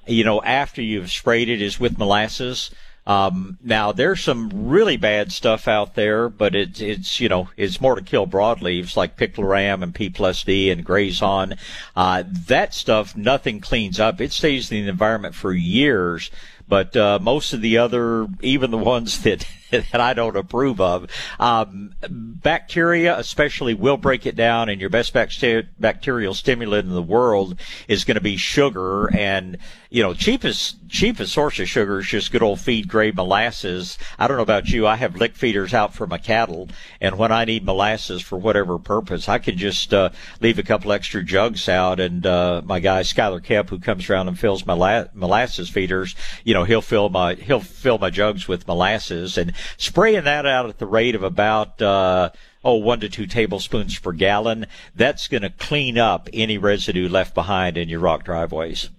you 0.09 0.23
know, 0.23 0.41
after 0.41 0.81
you've 0.81 1.11
sprayed 1.11 1.49
it 1.49 1.61
is 1.61 1.79
with 1.79 1.97
molasses. 1.97 2.71
Um, 3.07 3.57
now 3.63 3.91
there's 3.91 4.21
some 4.21 4.69
really 4.69 4.95
bad 4.95 5.31
stuff 5.31 5.67
out 5.67 5.95
there, 5.95 6.29
but 6.29 6.53
it's 6.53 6.79
it's 6.79 7.19
you 7.19 7.27
know 7.27 7.49
it's 7.57 7.81
more 7.81 7.95
to 7.95 8.03
kill 8.03 8.27
broadleaves 8.27 8.95
like 8.95 9.17
picloram 9.17 9.81
and 9.81 9.95
P 9.95 10.09
plus 10.09 10.43
D 10.43 10.69
and 10.69 10.85
grazon. 10.85 11.55
Uh, 11.95 12.23
that 12.47 12.73
stuff 12.73 13.15
nothing 13.15 13.61
cleans 13.61 13.99
up. 13.99 14.21
It 14.21 14.31
stays 14.31 14.71
in 14.71 14.83
the 14.83 14.91
environment 14.91 15.33
for 15.33 15.53
years. 15.53 16.29
But 16.67 16.95
uh, 16.95 17.17
most 17.19 17.51
of 17.51 17.61
the 17.61 17.79
other, 17.79 18.27
even 18.41 18.69
the 18.69 18.77
ones 18.77 19.23
that 19.23 19.45
that 19.91 20.01
I 20.01 20.13
don't 20.13 20.35
approve 20.35 20.81
of, 20.81 21.09
um, 21.39 21.93
bacteria 22.09 23.17
especially 23.17 23.73
will 23.73 23.97
break 23.97 24.25
it 24.25 24.35
down. 24.35 24.69
And 24.69 24.81
your 24.81 24.89
best 24.89 25.13
bacterial 25.13 26.33
stimulant 26.33 26.87
in 26.87 26.93
the 26.93 27.01
world 27.01 27.59
is 27.87 28.03
going 28.03 28.15
to 28.15 28.21
be 28.21 28.37
sugar. 28.37 29.13
And 29.15 29.57
you 29.89 30.03
know, 30.03 30.13
cheapest 30.13 30.77
cheapest 30.87 31.33
source 31.33 31.59
of 31.59 31.67
sugar 31.67 31.99
is 31.99 32.05
just 32.05 32.31
good 32.31 32.43
old 32.43 32.59
feed 32.59 32.87
grade 32.87 33.15
molasses. 33.15 33.97
I 34.19 34.27
don't 34.27 34.37
know 34.37 34.43
about 34.43 34.69
you. 34.69 34.85
I 34.85 34.95
have 34.95 35.15
lick 35.15 35.35
feeders 35.35 35.73
out 35.73 35.95
for 35.95 36.05
my 36.05 36.19
cattle, 36.19 36.69
and 37.01 37.17
when 37.17 37.31
I 37.31 37.45
need 37.45 37.65
molasses 37.65 38.21
for 38.21 38.37
whatever 38.37 38.77
purpose, 38.77 39.27
I 39.27 39.39
can 39.39 39.57
just 39.57 39.91
uh, 39.91 40.11
leave 40.41 40.59
a 40.59 40.63
couple 40.63 40.91
extra 40.91 41.23
jugs 41.23 41.67
out, 41.67 41.99
and 41.99 42.25
uh, 42.25 42.61
my 42.65 42.79
guy 42.79 43.01
Skylar 43.01 43.43
Kemp, 43.43 43.69
who 43.71 43.79
comes 43.79 44.07
around 44.09 44.27
and 44.27 44.37
fills 44.37 44.63
my 44.63 44.73
la- 44.73 45.05
molasses 45.15 45.69
feeders, 45.69 46.15
you 46.43 46.53
know, 46.53 46.65
he'll 46.65 46.83
fill 46.83 47.09
my 47.09 47.33
he'll 47.33 47.59
fill 47.59 47.97
my 47.97 48.11
jugs 48.11 48.47
with 48.47 48.67
molasses, 48.67 49.39
and 49.39 49.53
spraying 49.77 50.23
that 50.25 50.45
out 50.45 50.69
at 50.69 50.77
the 50.77 50.87
rate 50.87 51.15
of 51.15 51.23
about. 51.23 51.81
Uh, 51.81 52.29
oh, 52.63 52.75
one 52.75 52.99
to 52.99 53.09
two 53.09 53.25
tablespoons 53.25 53.97
per 53.99 54.11
gallon. 54.11 54.67
That's 54.95 55.27
going 55.27 55.43
to 55.43 55.49
clean 55.49 55.97
up 55.97 56.29
any 56.33 56.57
residue 56.57 57.09
left 57.09 57.33
behind 57.33 57.77
in 57.77 57.89
your 57.89 57.99
rock 57.99 58.23
driveways. 58.23 58.89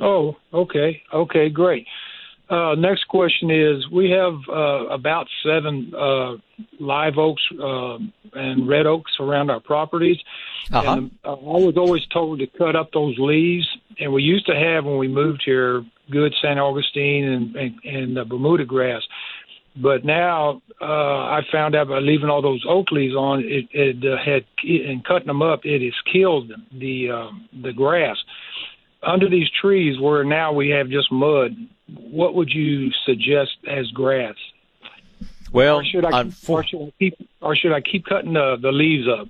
Oh, 0.00 0.36
okay, 0.52 1.02
okay, 1.12 1.48
great. 1.48 1.86
Uh, 2.50 2.74
next 2.76 3.04
question 3.08 3.50
is: 3.50 3.88
We 3.90 4.10
have 4.10 4.34
uh, 4.48 4.86
about 4.86 5.26
seven 5.44 5.92
uh, 5.94 6.36
live 6.80 7.18
oaks 7.18 7.42
uh, 7.60 7.98
and 8.32 8.66
red 8.66 8.86
oaks 8.86 9.12
around 9.20 9.50
our 9.50 9.60
properties, 9.60 10.16
uh-huh. 10.72 10.92
and 10.92 11.10
uh, 11.24 11.32
I 11.32 11.34
was 11.34 11.76
always 11.76 12.06
told 12.06 12.38
to 12.38 12.46
cut 12.46 12.74
up 12.74 12.90
those 12.92 13.16
leaves. 13.18 13.68
And 14.00 14.12
we 14.12 14.22
used 14.22 14.46
to 14.46 14.54
have 14.54 14.84
when 14.84 14.96
we 14.96 15.08
moved 15.08 15.42
here 15.44 15.84
good 16.10 16.32
St. 16.40 16.58
Augustine 16.58 17.24
and 17.24 17.56
and, 17.56 18.16
and 18.16 18.28
Bermuda 18.28 18.64
grass, 18.64 19.02
but 19.82 20.04
now 20.04 20.62
uh, 20.80 20.84
I 20.84 21.40
found 21.50 21.74
out 21.74 21.88
by 21.88 21.98
leaving 21.98 22.28
all 22.28 22.42
those 22.42 22.64
oak 22.68 22.90
leaves 22.90 23.14
on, 23.14 23.40
it, 23.40 23.68
it 23.72 24.04
uh, 24.04 24.16
had 24.22 24.44
and 24.62 25.04
cutting 25.04 25.26
them 25.26 25.42
up, 25.42 25.60
it 25.64 25.82
has 25.82 25.94
killed 26.12 26.52
the 26.72 27.10
uh, 27.10 27.30
the 27.62 27.72
grass 27.72 28.16
under 29.02 29.28
these 29.28 29.48
trees 29.60 30.00
where 30.00 30.24
now 30.24 30.52
we 30.52 30.70
have 30.70 30.88
just 30.88 31.10
mud, 31.12 31.56
what 31.88 32.34
would 32.34 32.50
you 32.50 32.90
suggest 33.06 33.56
as 33.68 33.86
grass? 33.92 34.34
Well, 35.52 35.78
or 35.78 35.84
should 35.84 36.04
I, 36.04 36.24
keep, 36.24 36.48
or 36.48 36.64
should 36.64 36.82
I 36.82 36.92
keep, 36.98 37.28
or 37.40 37.56
should 37.56 37.72
I 37.72 37.80
keep 37.80 38.04
cutting 38.04 38.34
the, 38.34 38.56
the 38.60 38.72
leaves 38.72 39.08
up? 39.08 39.28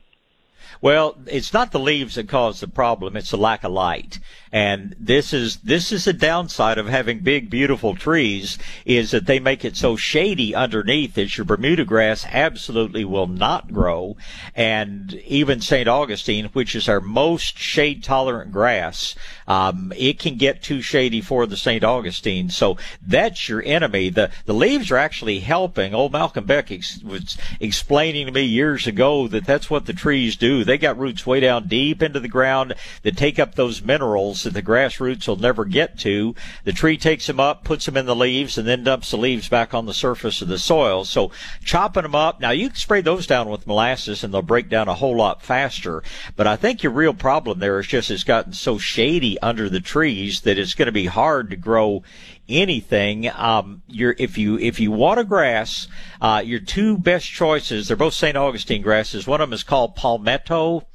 Well, 0.81 1.17
it's 1.27 1.53
not 1.53 1.73
the 1.73 1.79
leaves 1.79 2.15
that 2.15 2.29
cause 2.29 2.61
the 2.61 2.69
problem; 2.69 3.17
it's 3.17 3.31
the 3.31 3.37
lack 3.37 3.65
of 3.65 3.73
light. 3.73 4.19
And 4.53 4.97
this 4.99 5.33
is 5.33 5.59
this 5.59 5.93
is 5.93 6.07
a 6.07 6.13
downside 6.13 6.79
of 6.79 6.89
having 6.89 7.21
big, 7.21 7.51
beautiful 7.51 7.95
trees 7.95 8.59
is 8.85 9.11
that 9.11 9.27
they 9.27 9.39
make 9.39 9.65
it 9.65 9.77
so 9.77 9.97
shady 9.97 10.55
underneath 10.55 11.15
that 11.15 11.37
your 11.37 11.45
Bermuda 11.45 11.85
grass 11.85 12.25
absolutely 12.31 13.05
will 13.05 13.27
not 13.27 13.73
grow. 13.73 14.17
And 14.55 15.15
even 15.27 15.61
St. 15.61 15.89
Augustine, 15.89 16.47
which 16.47 16.75
is 16.75 16.89
our 16.89 17.01
most 17.01 17.59
shade 17.59 18.03
tolerant 18.03 18.53
grass, 18.53 19.15
um, 19.47 19.93
it 19.97 20.19
can 20.19 20.37
get 20.37 20.63
too 20.63 20.81
shady 20.81 21.21
for 21.21 21.47
the 21.47 21.57
St. 21.57 21.85
Augustine. 21.85 22.49
So 22.49 22.79
that's 23.07 23.49
your 23.49 23.63
enemy. 23.65 24.09
The 24.09 24.31
the 24.47 24.55
leaves 24.55 24.91
are 24.91 24.97
actually 24.97 25.41
helping. 25.41 25.95
Old 25.95 26.13
Malcolm 26.13 26.45
Beck 26.45 26.71
ex- 26.71 27.03
was 27.03 27.37
explaining 27.61 28.27
to 28.27 28.33
me 28.33 28.43
years 28.43 28.87
ago 28.87 29.29
that 29.29 29.45
that's 29.45 29.69
what 29.69 29.85
the 29.85 29.93
trees 29.93 30.37
do. 30.37 30.48
They 30.49 30.79
got 30.79 30.99
roots 30.99 31.27
way 31.27 31.41
down 31.41 31.69
deep 31.69 32.03
into 32.03 32.21
the 32.21 32.29
ground 32.29 32.75
that 33.03 33.17
take 33.17 33.39
up 33.39 33.55
those 33.55 33.83
minerals 33.83 34.43
that 34.43 34.55
the 34.55 34.63
grass 34.63 35.01
roots 35.01 35.29
will 35.29 35.37
never 35.37 35.65
get 35.65 35.99
to. 36.01 36.35
The 36.65 36.73
tree 36.73 36.97
takes 36.97 37.27
them 37.27 37.41
up, 37.41 37.65
puts 37.65 37.87
them 37.87 37.97
in 37.97 38.07
the 38.07 38.17
leaves, 38.17 38.59
and 38.59 38.67
then 38.67 38.85
dumps 38.85 39.11
the 39.11 39.17
leaves 39.17 39.49
back 39.49 39.75
on 39.75 39.87
the 39.87 39.95
surface 39.95 40.43
of 40.43 40.49
the 40.49 40.59
soil. 40.59 41.05
So 41.05 41.31
chopping 41.65 42.03
them 42.03 42.15
up. 42.15 42.41
Now 42.41 42.51
you 42.51 42.69
can 42.69 42.77
spray 42.77 43.01
those 43.01 43.27
down 43.27 43.49
with 43.49 43.67
molasses 43.67 44.25
and 44.25 44.33
they'll 44.33 44.43
break 44.43 44.69
down 44.69 44.89
a 44.89 44.95
whole 44.95 45.17
lot 45.17 45.43
faster. 45.43 46.03
But 46.37 46.47
I 46.47 46.57
think 46.57 46.83
your 46.83 46.93
real 46.93 47.15
problem 47.15 47.59
there 47.59 47.79
is 47.79 47.87
just 47.87 48.11
it's 48.11 48.25
gotten 48.25 48.53
so 48.53 48.79
shady 48.79 49.39
under 49.41 49.69
the 49.69 49.81
trees 49.81 50.41
that 50.43 50.59
it's 50.59 50.75
going 50.75 50.87
to 50.87 50.93
be 50.93 51.07
hard 51.07 51.51
to 51.51 51.57
grow 51.57 52.03
anything. 52.49 53.29
Um, 53.29 53.83
if 53.89 54.39
you 54.39 54.59
if 54.59 54.81
you 54.81 54.91
want 54.91 55.21
a 55.21 55.25
grass, 55.25 55.89
uh, 56.21 56.43
your 56.45 56.61
two 56.61 56.99
best 56.99 57.27
choices 57.31 57.89
they're 57.89 57.97
both 57.97 58.15
St. 58.15 58.37
Augustine 58.37 58.83
grasses. 58.83 59.27
One 59.27 59.41
of 59.41 59.49
them 59.49 59.55
is 59.55 59.63
called 59.63 59.97
palmetto. 59.97 60.87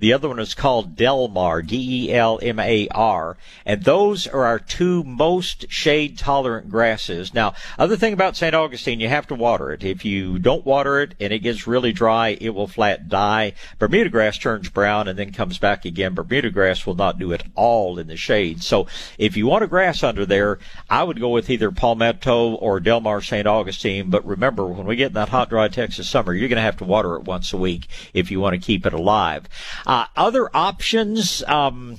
The 0.00 0.14
other 0.14 0.28
one 0.28 0.38
is 0.38 0.54
called 0.54 0.96
Delmar, 0.96 1.60
D-E-L-M-A-R. 1.62 3.36
And 3.66 3.84
those 3.84 4.26
are 4.26 4.44
our 4.46 4.58
two 4.58 5.04
most 5.04 5.70
shade 5.70 6.16
tolerant 6.16 6.70
grasses. 6.70 7.34
Now, 7.34 7.52
other 7.78 7.96
thing 7.96 8.14
about 8.14 8.36
St. 8.36 8.54
Augustine, 8.54 9.00
you 9.00 9.08
have 9.08 9.26
to 9.26 9.34
water 9.34 9.70
it. 9.70 9.84
If 9.84 10.06
you 10.06 10.38
don't 10.38 10.64
water 10.64 11.00
it 11.00 11.14
and 11.20 11.34
it 11.34 11.40
gets 11.40 11.66
really 11.66 11.92
dry, 11.92 12.38
it 12.40 12.50
will 12.50 12.66
flat 12.66 13.10
die. 13.10 13.52
Bermuda 13.78 14.08
grass 14.08 14.38
turns 14.38 14.70
brown 14.70 15.06
and 15.06 15.18
then 15.18 15.32
comes 15.32 15.58
back 15.58 15.84
again. 15.84 16.14
Bermuda 16.14 16.50
grass 16.50 16.86
will 16.86 16.94
not 16.94 17.18
do 17.18 17.32
it 17.32 17.42
all 17.54 17.98
in 17.98 18.06
the 18.06 18.16
shade. 18.16 18.62
So 18.62 18.86
if 19.18 19.36
you 19.36 19.46
want 19.46 19.64
a 19.64 19.68
grass 19.68 20.02
under 20.02 20.24
there, 20.24 20.58
I 20.88 21.02
would 21.02 21.20
go 21.20 21.28
with 21.28 21.50
either 21.50 21.70
Palmetto 21.70 22.54
or 22.54 22.80
Delmar 22.80 23.20
St. 23.20 23.46
Augustine. 23.46 24.08
But 24.08 24.24
remember, 24.24 24.66
when 24.66 24.86
we 24.86 24.96
get 24.96 25.08
in 25.08 25.14
that 25.14 25.28
hot, 25.28 25.50
dry 25.50 25.68
Texas 25.68 26.08
summer, 26.08 26.32
you're 26.32 26.48
going 26.48 26.56
to 26.56 26.62
have 26.62 26.78
to 26.78 26.84
water 26.84 27.16
it 27.16 27.24
once 27.24 27.52
a 27.52 27.58
week 27.58 27.86
if 28.14 28.30
you 28.30 28.40
want 28.40 28.54
to 28.54 28.66
keep 28.66 28.86
it 28.86 28.94
alive. 28.94 29.46
Uh, 29.90 30.06
other 30.16 30.48
options, 30.54 31.42
um, 31.48 31.98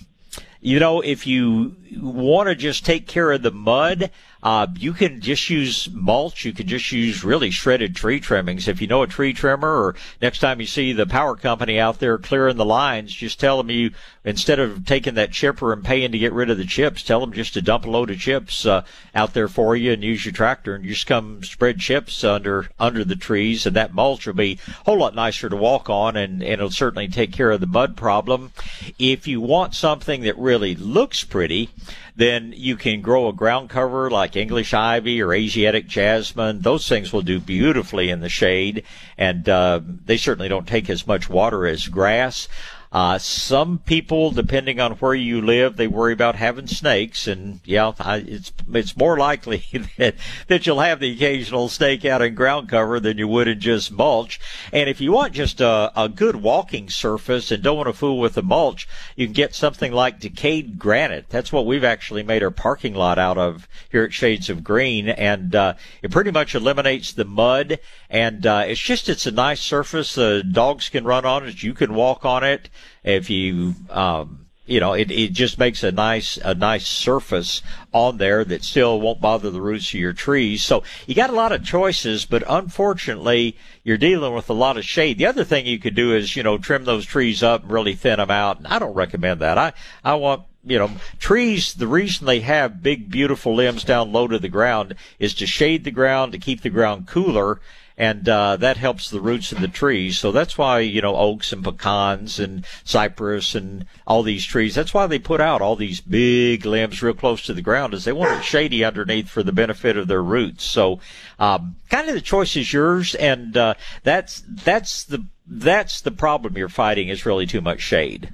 you 0.61 0.79
know, 0.79 1.01
if 1.01 1.27
you 1.27 1.75
want 1.99 2.49
to 2.49 2.55
just 2.55 2.85
take 2.85 3.07
care 3.07 3.31
of 3.31 3.41
the 3.41 3.51
mud, 3.51 4.11
uh, 4.43 4.67
you 4.77 4.93
can 4.93 5.21
just 5.21 5.49
use 5.49 5.89
mulch. 5.91 6.45
You 6.45 6.53
can 6.53 6.67
just 6.67 6.91
use 6.91 7.23
really 7.23 7.51
shredded 7.51 7.95
tree 7.95 8.19
trimmings. 8.19 8.67
If 8.67 8.81
you 8.81 8.87
know 8.87 9.03
a 9.03 9.07
tree 9.07 9.33
trimmer, 9.33 9.69
or 9.69 9.95
next 10.21 10.39
time 10.39 10.59
you 10.59 10.65
see 10.65 10.93
the 10.93 11.05
power 11.05 11.35
company 11.35 11.79
out 11.79 11.99
there 11.99 12.17
clearing 12.17 12.57
the 12.57 12.65
lines, 12.65 13.13
just 13.13 13.39
tell 13.39 13.57
them 13.57 13.69
you 13.69 13.91
instead 14.23 14.59
of 14.59 14.85
taking 14.85 15.15
that 15.15 15.31
chipper 15.31 15.73
and 15.73 15.83
paying 15.83 16.11
to 16.11 16.17
get 16.17 16.33
rid 16.33 16.49
of 16.49 16.57
the 16.57 16.65
chips, 16.65 17.03
tell 17.03 17.19
them 17.19 17.33
just 17.33 17.53
to 17.53 17.61
dump 17.61 17.85
a 17.85 17.89
load 17.89 18.09
of 18.09 18.19
chips 18.19 18.65
uh, 18.65 18.83
out 19.15 19.33
there 19.33 19.47
for 19.47 19.75
you 19.75 19.91
and 19.91 20.03
use 20.03 20.25
your 20.25 20.31
tractor 20.31 20.75
and 20.75 20.85
just 20.85 21.07
come 21.07 21.43
spread 21.43 21.79
chips 21.79 22.23
under 22.23 22.67
under 22.79 23.03
the 23.03 23.15
trees, 23.15 23.65
and 23.65 23.75
that 23.75 23.93
mulch 23.93 24.25
will 24.25 24.33
be 24.33 24.57
a 24.67 24.71
whole 24.85 24.97
lot 24.97 25.15
nicer 25.15 25.49
to 25.49 25.55
walk 25.55 25.89
on, 25.89 26.15
and, 26.15 26.41
and 26.41 26.53
it'll 26.53 26.71
certainly 26.71 27.07
take 27.07 27.31
care 27.31 27.51
of 27.51 27.61
the 27.61 27.67
mud 27.67 27.95
problem. 27.95 28.51
If 28.97 29.27
you 29.27 29.39
want 29.39 29.75
something 29.75 30.21
that 30.21 30.37
really 30.37 30.75
looks 30.75 31.23
pretty, 31.23 31.69
then 32.15 32.53
you 32.55 32.75
can 32.75 33.01
grow 33.01 33.27
a 33.27 33.33
ground 33.33 33.69
cover 33.69 34.09
like 34.09 34.35
English 34.35 34.73
ivy 34.73 35.21
or 35.21 35.33
Asiatic 35.33 35.87
jasmine. 35.87 36.61
Those 36.61 36.87
things 36.87 37.11
will 37.11 37.21
do 37.21 37.39
beautifully 37.39 38.09
in 38.09 38.19
the 38.19 38.29
shade, 38.29 38.83
and 39.17 39.47
uh, 39.47 39.81
they 39.83 40.17
certainly 40.17 40.49
don't 40.49 40.67
take 40.67 40.89
as 40.89 41.07
much 41.07 41.29
water 41.29 41.65
as 41.65 41.87
grass. 41.87 42.47
Uh, 42.91 43.17
some 43.17 43.79
people, 43.79 44.31
depending 44.31 44.77
on 44.77 44.91
where 44.93 45.13
you 45.13 45.39
live, 45.41 45.77
they 45.77 45.87
worry 45.87 46.11
about 46.11 46.35
having 46.35 46.67
snakes, 46.67 47.25
and 47.25 47.61
yeah, 47.63 47.93
I, 47.97 48.17
it's 48.17 48.51
it's 48.73 48.97
more 48.97 49.17
likely 49.17 49.63
that 49.97 50.15
that 50.47 50.65
you'll 50.65 50.81
have 50.81 50.99
the 50.99 51.13
occasional 51.13 51.69
snake 51.69 52.03
out 52.03 52.21
in 52.21 52.35
ground 52.35 52.67
cover 52.67 52.99
than 52.99 53.17
you 53.17 53.29
would 53.29 53.47
in 53.47 53.61
just 53.61 53.93
mulch. 53.93 54.41
And 54.73 54.89
if 54.89 54.99
you 54.99 55.13
want 55.13 55.31
just 55.31 55.61
a, 55.61 55.89
a 55.95 56.09
good 56.09 56.35
walking 56.35 56.89
surface 56.89 57.49
and 57.49 57.63
don't 57.63 57.77
want 57.77 57.87
to 57.87 57.93
fool 57.93 58.19
with 58.19 58.33
the 58.33 58.43
mulch, 58.43 58.89
you 59.15 59.25
can 59.25 59.33
get 59.33 59.55
something 59.55 59.93
like 59.93 60.19
decayed 60.19 60.77
granite. 60.77 61.29
That's 61.29 61.53
what 61.53 61.65
we've 61.65 61.85
actually 61.85 62.23
made 62.23 62.43
our 62.43 62.51
parking 62.51 62.93
lot 62.93 63.17
out 63.17 63.37
of 63.37 63.69
here 63.89 64.03
at 64.03 64.11
Shades 64.11 64.49
of 64.49 64.65
Green, 64.65 65.07
and 65.07 65.55
uh, 65.55 65.75
it 66.01 66.11
pretty 66.11 66.31
much 66.31 66.55
eliminates 66.55 67.13
the 67.13 67.23
mud. 67.23 67.79
And 68.09 68.45
uh, 68.45 68.65
it's 68.67 68.81
just 68.81 69.07
it's 69.07 69.25
a 69.25 69.31
nice 69.31 69.61
surface. 69.61 70.13
The 70.13 70.43
dogs 70.43 70.89
can 70.89 71.05
run 71.05 71.23
on 71.23 71.47
it. 71.47 71.63
You 71.63 71.73
can 71.73 71.95
walk 71.95 72.25
on 72.25 72.43
it 72.43 72.69
if 73.03 73.29
you 73.29 73.75
um, 73.89 74.41
you 74.71 74.79
know, 74.79 74.93
it, 74.93 75.11
it 75.11 75.33
just 75.33 75.59
makes 75.59 75.83
a 75.83 75.91
nice 75.91 76.37
a 76.37 76.55
nice 76.55 76.87
surface 76.87 77.61
on 77.91 78.17
there 78.17 78.45
that 78.45 78.63
still 78.63 79.01
won't 79.01 79.19
bother 79.19 79.49
the 79.49 79.61
roots 79.61 79.89
of 79.89 79.99
your 79.99 80.13
trees. 80.13 80.63
So 80.63 80.83
you 81.05 81.13
got 81.13 81.29
a 81.29 81.35
lot 81.35 81.51
of 81.51 81.65
choices, 81.65 82.25
but 82.25 82.43
unfortunately, 82.47 83.57
you're 83.83 83.97
dealing 83.97 84.33
with 84.33 84.49
a 84.49 84.53
lot 84.53 84.77
of 84.77 84.85
shade. 84.85 85.17
The 85.17 85.25
other 85.25 85.43
thing 85.43 85.65
you 85.65 85.77
could 85.77 85.95
do 85.95 86.15
is, 86.15 86.35
you 86.35 86.43
know, 86.43 86.57
trim 86.57 86.85
those 86.85 87.05
trees 87.05 87.43
up 87.43 87.63
and 87.63 87.71
really 87.71 87.95
thin 87.95 88.17
them 88.17 88.31
out. 88.31 88.59
And 88.59 88.67
I 88.67 88.79
don't 88.79 88.93
recommend 88.93 89.41
that. 89.41 89.57
I 89.57 89.73
I 90.03 90.15
want 90.15 90.43
you 90.63 90.77
know, 90.77 90.91
trees, 91.17 91.73
the 91.73 91.87
reason 91.87 92.27
they 92.27 92.41
have 92.41 92.83
big, 92.83 93.09
beautiful 93.09 93.55
limbs 93.55 93.83
down 93.83 94.11
low 94.11 94.27
to 94.27 94.37
the 94.37 94.47
ground 94.47 94.93
is 95.17 95.33
to 95.33 95.47
shade 95.47 95.83
the 95.83 95.91
ground, 95.91 96.33
to 96.33 96.37
keep 96.37 96.61
the 96.61 96.69
ground 96.69 97.07
cooler, 97.07 97.59
and 98.01 98.27
uh, 98.27 98.57
that 98.57 98.77
helps 98.77 99.11
the 99.11 99.21
roots 99.21 99.51
of 99.51 99.61
the 99.61 99.67
trees. 99.67 100.17
So 100.17 100.31
that's 100.31 100.57
why 100.57 100.79
you 100.79 101.03
know 101.03 101.15
oaks 101.15 101.53
and 101.53 101.63
pecans 101.63 102.39
and 102.39 102.65
cypress 102.83 103.53
and 103.53 103.85
all 104.07 104.23
these 104.23 104.43
trees. 104.43 104.73
That's 104.73 104.91
why 104.91 105.05
they 105.05 105.19
put 105.19 105.39
out 105.39 105.61
all 105.61 105.75
these 105.75 106.01
big 106.01 106.65
limbs 106.65 107.03
real 107.03 107.13
close 107.13 107.43
to 107.43 107.53
the 107.53 107.61
ground, 107.61 107.93
is 107.93 108.03
they 108.03 108.11
want 108.11 108.39
it 108.39 108.43
shady 108.43 108.83
underneath 108.83 109.29
for 109.29 109.43
the 109.43 109.51
benefit 109.51 109.97
of 109.97 110.07
their 110.07 110.23
roots. 110.23 110.63
So, 110.63 110.99
um, 111.37 111.75
kind 111.91 112.09
of 112.09 112.15
the 112.15 112.21
choice 112.21 112.55
is 112.55 112.73
yours, 112.73 113.13
and 113.13 113.55
uh, 113.55 113.75
that's 114.01 114.41
that's 114.47 115.03
the 115.03 115.23
that's 115.45 116.01
the 116.01 116.09
problem 116.09 116.57
you're 116.57 116.69
fighting 116.69 117.09
is 117.09 117.27
really 117.27 117.45
too 117.45 117.61
much 117.61 117.81
shade. 117.81 118.33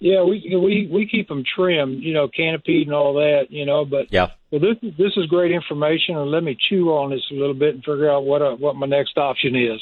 Yeah, 0.00 0.22
we 0.22 0.56
we 0.56 0.88
we 0.90 1.06
keep 1.06 1.28
them 1.28 1.44
trimmed, 1.44 2.02
you 2.02 2.14
know, 2.14 2.26
canopied 2.26 2.86
and 2.86 2.94
all 2.94 3.14
that, 3.14 3.48
you 3.50 3.66
know. 3.66 3.84
But 3.84 4.10
yeah, 4.10 4.28
well, 4.50 4.60
this 4.60 4.78
this 4.96 5.12
is 5.16 5.26
great 5.26 5.52
information, 5.52 6.16
and 6.16 6.30
let 6.30 6.42
me 6.42 6.56
chew 6.68 6.88
on 6.88 7.10
this 7.10 7.22
a 7.30 7.34
little 7.34 7.54
bit 7.54 7.74
and 7.74 7.84
figure 7.84 8.10
out 8.10 8.24
what 8.24 8.40
uh, 8.40 8.56
what 8.56 8.76
my 8.76 8.86
next 8.86 9.18
option 9.18 9.54
is. 9.54 9.78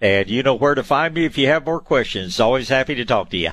And 0.00 0.28
you 0.28 0.44
know 0.44 0.54
where 0.54 0.76
to 0.76 0.84
find 0.84 1.14
me 1.14 1.24
if 1.24 1.36
you 1.36 1.48
have 1.48 1.66
more 1.66 1.80
questions. 1.80 2.38
Always 2.38 2.68
happy 2.68 2.94
to 2.94 3.04
talk 3.04 3.30
to 3.30 3.36
you. 3.36 3.50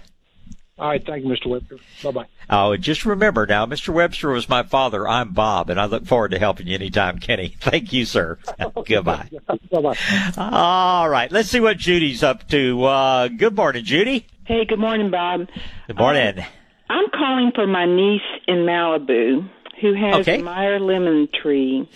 All 0.78 0.90
right, 0.90 1.04
thank 1.04 1.24
you, 1.24 1.30
Mr. 1.32 1.48
Webster. 1.48 1.78
Bye 2.04 2.12
bye. 2.12 2.26
Oh, 2.50 2.76
just 2.78 3.06
remember 3.06 3.48
now, 3.48 3.66
Mr. 3.66 3.90
Webster 3.90 4.30
was 4.30 4.48
my 4.48 4.62
father. 4.62 5.08
I'm 5.08 5.32
Bob, 5.34 5.72
and 5.72 5.80
I 5.80 5.86
look 5.86 6.06
forward 6.06 6.32
to 6.32 6.40
helping 6.40 6.68
you 6.68 6.76
anytime, 6.76 7.18
Kenny. 7.18 7.56
Thank 7.60 7.92
you, 7.92 8.06
sir. 8.06 8.38
Goodbye. 8.86 9.30
bye 9.48 9.82
bye. 9.82 9.98
All 10.38 11.10
right, 11.10 11.32
let's 11.32 11.50
see 11.50 11.60
what 11.60 11.78
Judy's 11.78 12.22
up 12.22 12.48
to. 12.50 12.84
Uh, 12.84 13.28
good 13.30 13.56
morning, 13.56 13.84
Judy. 13.84 14.28
Hey, 14.46 14.66
good 14.66 14.80
morning, 14.80 15.10
Bob. 15.10 15.48
Good 15.88 15.98
morning. 15.98 16.40
Uh, 16.40 16.44
I'm 16.90 17.10
calling 17.12 17.52
for 17.56 17.66
my 17.66 17.86
niece 17.86 18.22
in 18.48 18.58
Malibu 18.58 19.50
who 19.82 19.94
has 19.94 20.16
Okay. 20.28 20.40
a 20.40 20.44
Meyer 20.44 20.80
lemon 20.80 21.28
tree 21.42 21.90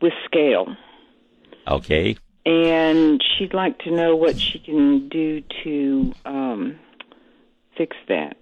with 0.00 0.12
scale. 0.24 0.76
Okay. 1.66 2.16
And 2.46 3.22
she'd 3.38 3.54
like 3.54 3.78
to 3.80 3.90
know 3.90 4.16
what 4.16 4.38
she 4.38 4.58
can 4.58 5.08
do 5.08 5.42
to 5.64 6.14
um, 6.26 6.78
fix 7.76 7.96
that. 8.08 8.36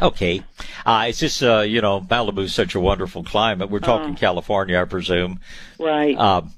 Okay. 0.00 0.42
Uh, 0.86 1.06
it's 1.08 1.18
just, 1.18 1.42
uh, 1.42 1.60
you 1.60 1.80
know, 1.82 2.00
Malibu's 2.00 2.54
such 2.54 2.74
a 2.74 2.80
wonderful 2.80 3.24
climate. 3.24 3.70
We're 3.70 3.80
talking 3.80 4.14
Uh. 4.14 4.18
California, 4.18 4.80
I 4.80 4.84
presume. 4.84 5.38
Right. 5.78 6.16
Um, 6.16 6.52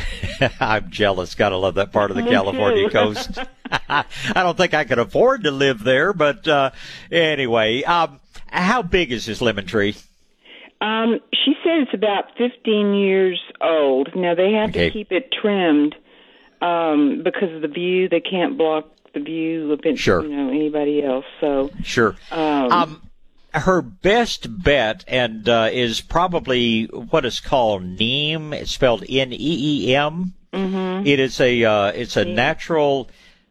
I'm 0.60 0.90
jealous. 0.90 1.34
Gotta 1.34 1.56
love 1.56 1.74
that 1.74 1.92
part 1.92 2.10
of 2.12 2.16
the 2.16 2.22
Me 2.22 2.30
California 2.30 2.88
coast. 2.88 3.38
I 3.88 4.04
don't 4.34 4.56
think 4.56 4.74
I 4.74 4.84
could 4.84 4.98
afford 4.98 5.44
to 5.44 5.50
live 5.50 5.82
there, 5.84 6.12
but 6.12 6.46
uh, 6.48 6.70
anyway, 7.10 7.82
um, 7.84 8.20
how 8.46 8.82
big 8.82 9.12
is 9.12 9.26
this 9.26 9.40
lemon 9.40 9.66
tree? 9.66 9.94
Um, 10.80 11.18
she 11.34 11.54
said 11.64 11.80
it's 11.80 11.94
about 11.94 12.36
15 12.38 12.94
years 12.94 13.40
old. 13.60 14.10
Now 14.14 14.34
they 14.34 14.52
have 14.52 14.70
Okay. 14.70 14.86
to 14.88 14.90
keep 14.92 15.10
it 15.12 15.32
trimmed 15.32 15.94
um, 16.60 17.22
because 17.24 17.52
of 17.54 17.62
the 17.62 17.68
view. 17.68 18.08
They 18.08 18.20
can't 18.20 18.56
block 18.56 18.86
the 19.14 19.20
view 19.20 19.72
of 19.72 19.80
it, 19.84 19.98
Sure. 19.98 20.22
you 20.22 20.28
know 20.36 20.50
anybody 20.50 21.02
else. 21.02 21.24
So 21.40 21.70
Sure. 21.82 22.14
um, 22.30 22.70
Um, 22.72 23.02
her 23.52 23.80
best 23.82 24.62
bet 24.62 25.04
and 25.08 25.48
uh, 25.48 25.70
is 25.72 26.00
probably 26.00 26.84
what 26.84 27.24
is 27.24 27.40
called 27.40 27.82
neem. 27.82 28.52
It's 28.52 28.70
spelled 28.70 29.02
N 29.08 29.32
E 29.32 29.36
E 29.88 29.94
M. 29.96 30.34
mhm. 30.52 31.06
It 31.06 31.18
is 31.18 31.40
a 31.40 31.64
uh, 31.64 31.86
it's 31.88 32.16
a 32.16 32.24
natural 32.24 33.08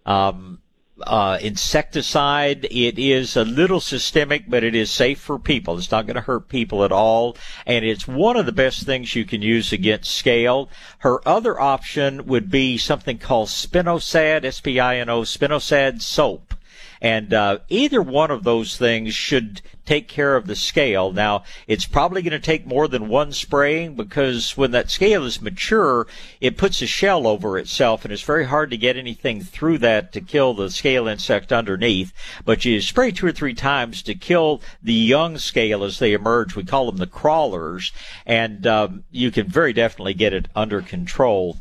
um, 0.08 0.60
uh, 1.02 1.38
insecticide. 1.42 2.66
It 2.72 2.98
is 2.98 3.36
a 3.36 3.46
little 3.46 3.80
systemic, 3.80 4.50
but 4.50 4.64
it 4.64 4.74
is 4.74 4.90
safe 4.90 5.20
for 5.20 5.38
people. 5.38 5.78
It's 5.78 5.92
not 5.92 6.08
going 6.08 6.16
to 6.16 6.22
hurt 6.22 6.50
people 6.50 6.84
at 6.84 6.92
all, 6.92 7.38
and 7.66 7.86
it's 7.86 8.08
one 8.08 8.38
of 8.38 8.46
the 8.46 8.52
best 8.52 8.86
things 8.86 9.16
you 9.16 9.26
can 9.26 9.42
use 9.42 9.72
against 9.72 10.16
scale. 10.16 10.70
Her 11.00 11.26
other 11.28 11.60
option 11.60 12.26
would 12.26 12.50
be 12.50 12.78
something 12.78 13.20
called 13.20 13.50
spinosad, 13.50 14.44
S-P-I-N-O, 14.44 15.22
spinosad 15.22 16.02
soap. 16.02 16.54
And 17.02 17.34
uh, 17.34 17.60
either 17.70 18.02
one 18.02 18.32
of 18.32 18.44
those 18.44 18.78
things 18.78 19.14
should 19.14 19.62
take 19.88 20.08
care 20.08 20.36
of 20.36 20.46
the 20.46 20.56
scale. 20.56 21.12
Now, 21.12 21.44
it's 21.66 21.86
probably 21.86 22.22
going 22.22 22.32
to 22.32 22.40
take 22.40 22.68
more 22.68 22.88
than 22.88 23.08
one 23.08 23.32
spraying 23.32 23.96
because 23.96 24.58
when 24.58 24.72
that 24.72 24.92
scale 24.92 25.24
is 25.24 25.42
mature, 25.42 26.06
it 26.42 26.58
puts 26.58 26.82
a 26.82 26.88
shell 26.88 27.26
over 27.26 27.58
itself, 27.58 28.04
and 28.04 28.12
it's 28.12 28.22
very 28.22 28.46
hard 28.46 28.70
to 28.72 28.78
get 28.78 28.98
anything 28.98 29.42
through 29.42 29.78
that 29.80 30.12
to 30.12 30.22
kill 30.22 30.54
the 30.54 30.70
scale 30.70 31.08
insect 31.08 31.54
underneath. 31.54 32.12
But 32.44 32.66
you 32.66 32.82
spray 32.82 33.12
two 33.12 33.28
or 33.28 33.32
three 33.32 33.54
times 33.54 34.02
to 34.04 34.14
kill 34.14 34.62
the 34.84 34.94
young 34.94 35.38
scale 35.38 35.84
as 35.84 36.00
they 36.00 36.14
emerge. 36.14 36.56
We 36.56 36.66
call 36.66 36.88
them 36.88 36.98
the 36.98 37.08
crawlers, 37.08 37.94
and 38.26 38.68
um, 38.68 39.04
you 39.10 39.32
can 39.32 39.48
very 39.48 39.72
definitely 39.72 40.14
get 40.14 40.34
it 40.34 40.50
under 40.54 40.82
control. 40.82 41.58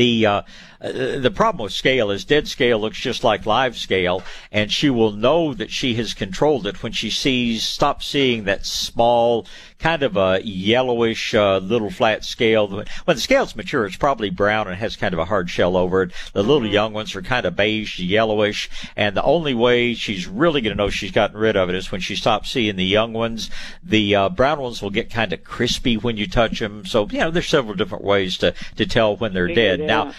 The 0.00 0.24
uh, 0.24 0.42
the 0.80 1.30
problem 1.30 1.64
with 1.64 1.74
scale 1.74 2.10
is 2.10 2.24
dead 2.24 2.48
scale 2.48 2.78
looks 2.78 2.98
just 2.98 3.22
like 3.22 3.44
live 3.44 3.76
scale, 3.76 4.22
and 4.50 4.72
she 4.72 4.88
will 4.88 5.12
know 5.12 5.52
that 5.52 5.70
she 5.70 5.92
has 5.96 6.14
controlled 6.14 6.66
it 6.66 6.82
when 6.82 6.92
she 6.92 7.10
sees 7.10 7.64
stop 7.64 8.02
seeing 8.02 8.44
that 8.44 8.64
small 8.64 9.46
kind 9.80 10.02
of 10.02 10.16
a 10.16 10.40
yellowish 10.44 11.34
uh, 11.34 11.58
little 11.58 11.90
flat 11.90 12.24
scale. 12.24 12.68
When 12.68 13.16
the 13.16 13.20
scale's 13.20 13.56
mature, 13.56 13.86
it's 13.86 13.96
probably 13.96 14.30
brown 14.30 14.68
and 14.68 14.76
has 14.76 14.96
kind 14.96 15.14
of 15.14 15.18
a 15.18 15.24
hard 15.24 15.50
shell 15.50 15.76
over 15.76 16.02
it. 16.02 16.12
The 16.32 16.42
little 16.42 16.66
young 16.66 16.92
ones 16.92 17.16
are 17.16 17.22
kind 17.22 17.46
of 17.46 17.56
beige, 17.56 17.98
yellowish, 17.98 18.70
and 18.96 19.16
the 19.16 19.22
only 19.22 19.54
way 19.54 19.94
she's 19.94 20.26
really 20.26 20.60
going 20.60 20.76
to 20.76 20.76
know 20.76 20.90
she's 20.90 21.10
gotten 21.10 21.36
rid 21.36 21.56
of 21.56 21.68
it 21.68 21.74
is 21.74 21.90
when 21.90 22.00
she 22.00 22.14
stops 22.14 22.50
seeing 22.50 22.76
the 22.76 22.84
young 22.84 23.12
ones. 23.12 23.50
The 23.82 24.14
uh, 24.14 24.28
brown 24.28 24.60
ones 24.60 24.82
will 24.82 24.90
get 24.90 25.10
kind 25.10 25.32
of 25.32 25.42
crispy 25.44 25.96
when 25.96 26.16
you 26.16 26.26
touch 26.26 26.60
them. 26.60 26.84
So 26.84 27.08
you 27.10 27.18
know, 27.18 27.30
there's 27.30 27.48
several 27.48 27.74
different 27.74 28.04
ways 28.04 28.36
to 28.38 28.54
to 28.76 28.86
tell 28.86 29.16
when 29.16 29.32
they're 29.32 29.48
dead. 29.48 29.80
Now. 29.80 30.12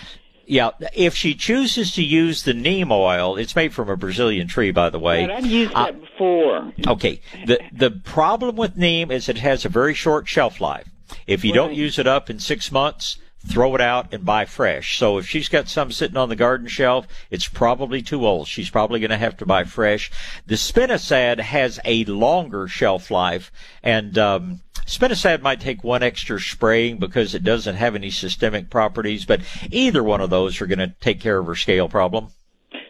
Yeah, 0.46 0.72
if 0.94 1.16
she 1.16 1.34
chooses 1.34 1.94
to 1.94 2.04
use 2.04 2.44
the 2.44 2.54
neem 2.54 2.92
oil, 2.92 3.38
it's 3.38 3.56
made 3.56 3.74
from 3.74 3.90
a 3.90 3.96
Brazilian 3.96 4.48
tree, 4.48 4.72
by 4.72 4.90
the 4.90 5.00
way. 5.00 5.26
But 5.26 5.36
I've 5.36 5.46
used 5.46 5.74
Uh, 5.74 5.86
that 5.86 6.02
before. 6.02 6.74
Okay. 6.88 7.22
The 7.46 7.60
the 7.72 7.92
problem 7.92 8.56
with 8.56 8.76
neem 8.76 9.12
is 9.12 9.30
it 9.30 9.38
has 9.38 9.66
a 9.66 9.70
very 9.70 9.94
short 9.94 10.28
shelf 10.28 10.60
life. 10.60 10.88
If 11.28 11.46
you 11.46 11.54
don't 11.54 11.74
use 11.74 12.00
it 12.00 12.08
up 12.08 12.30
in 12.30 12.40
six 12.40 12.72
months, 12.72 13.18
throw 13.48 13.76
it 13.76 13.82
out 13.82 14.14
and 14.14 14.24
buy 14.26 14.46
fresh. 14.46 14.98
So 14.98 15.18
if 15.18 15.28
she's 15.28 15.50
got 15.50 15.68
some 15.68 15.92
sitting 15.92 16.18
on 16.18 16.30
the 16.30 16.36
garden 16.36 16.68
shelf, 16.68 17.08
it's 17.30 17.48
probably 17.48 18.02
too 18.02 18.26
old. 18.26 18.48
She's 18.48 18.70
probably 18.70 19.00
going 19.00 19.10
to 19.12 19.18
have 19.18 19.38
to 19.38 19.46
buy 19.46 19.64
fresh. 19.64 20.12
The 20.46 20.56
spinosad 20.56 21.40
has 21.40 21.80
a 21.84 22.06
longer 22.06 22.68
shelf 22.68 23.10
life, 23.10 23.52
and 23.84 24.18
um, 24.18 24.62
spinosad 24.92 25.42
might 25.42 25.60
take 25.60 25.84
one 25.84 26.04
extra 26.04 26.40
spraying 26.40 26.98
because 26.98 27.34
it 27.34 27.44
doesn't 27.44 27.76
have 27.76 27.96
any 27.96 28.10
systemic 28.10 28.70
properties. 28.70 29.26
But 29.26 29.42
either 29.72 30.04
one 30.04 30.22
of 30.22 30.30
those 30.30 30.62
are 30.62 30.68
going 30.68 30.80
to 30.80 30.94
take 31.00 31.20
care 31.20 31.40
of 31.40 31.48
her 31.48 31.56
scale 31.56 31.90
problem. 31.90 32.28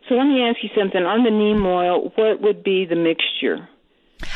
So 0.10 0.16
let 0.16 0.26
me 0.26 0.42
ask 0.42 0.58
you 0.62 0.70
something. 0.78 1.04
On 1.04 1.24
the 1.24 1.32
neem 1.32 1.66
oil, 1.66 2.12
what 2.16 2.42
would 2.42 2.64
be 2.64 2.86
the 2.86 2.96
mixture? 2.96 3.70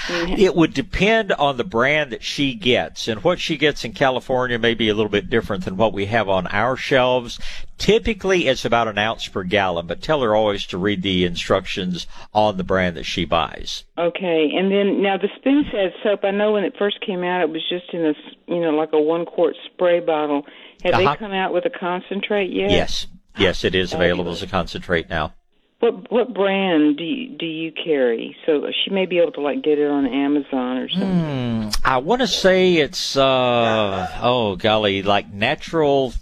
It 0.10 0.56
would 0.56 0.74
depend 0.74 1.32
on 1.34 1.58
the 1.58 1.64
brand 1.64 2.12
that 2.12 2.24
she 2.24 2.54
gets, 2.54 3.08
and 3.08 3.24
what 3.24 3.40
she 3.40 3.58
gets 3.58 3.84
in 3.84 3.94
California 3.94 4.58
may 4.60 4.74
be 4.74 4.90
a 4.90 4.94
little 4.94 5.10
bit 5.10 5.30
different 5.30 5.66
than 5.66 5.78
what 5.78 5.94
we 5.94 6.06
have 6.08 6.30
on 6.30 6.48
our 6.48 6.76
shelves. 6.76 7.40
Typically, 7.78 8.48
it's 8.48 8.64
about 8.66 8.88
an 8.88 8.98
ounce 8.98 9.28
per 9.28 9.44
gallon, 9.44 9.86
but 9.88 10.02
tell 10.02 10.22
her 10.22 10.36
always 10.36 10.66
to 10.68 10.78
read 10.78 11.02
the 11.02 11.26
instructions 11.26 12.08
on 12.34 12.58
the 12.58 12.64
brand 12.64 12.96
that 12.96 13.04
she 13.06 13.26
buys. 13.26 13.84
Okay, 13.98 14.52
and 14.56 14.72
then 14.72 15.02
now 15.02 15.18
the 15.18 15.28
Spinosad 15.40 15.92
soap. 16.04 16.22
I 16.24 16.32
know 16.32 16.54
when 16.54 16.64
it 16.64 16.74
first 16.80 17.00
came 17.06 17.24
out, 17.24 17.42
it 17.42 17.50
was 17.50 17.62
just 17.70 17.86
in 17.94 18.06
a, 18.06 18.14
you 18.48 18.62
know 18.62 18.72
like 18.72 18.90
a 18.94 19.00
one 19.02 19.26
quart 19.26 19.56
spray 19.66 20.00
bottle. 20.00 20.44
Have 20.84 20.94
Uh-huh. 20.94 21.12
they 21.12 21.18
come 21.18 21.34
out 21.34 21.54
with 21.54 21.66
a 21.66 21.70
concentrate 21.70 22.52
yet? 22.52 22.72
Yes, 22.72 23.08
yes, 23.38 23.64
it 23.64 23.76
is 23.76 23.94
available 23.94 24.32
as 24.32 24.42
a 24.42 24.48
concentrate 24.48 25.10
now. 25.10 25.34
What 25.80 26.12
what 26.12 26.34
brand 26.34 26.98
do 26.98 27.04
you, 27.04 27.38
do 27.38 27.46
you 27.46 27.72
carry? 27.72 28.36
So 28.46 28.66
she 28.84 28.92
may 28.92 29.06
be 29.06 29.20
able 29.20 29.34
to 29.34 29.42
like 29.42 29.62
get 29.62 29.78
it 29.78 29.90
on 29.90 30.06
Amazon 30.06 30.78
or 30.78 30.90
something. 30.90 31.10
Hmm, 31.10 31.70
I 31.84 31.98
want 31.98 32.22
to 32.22 32.28
say 32.28 32.76
it's 32.76 33.18
uh 33.18 34.08
oh 34.22 34.56
golly, 34.56 35.04
like 35.04 35.32
natural. 35.32 36.14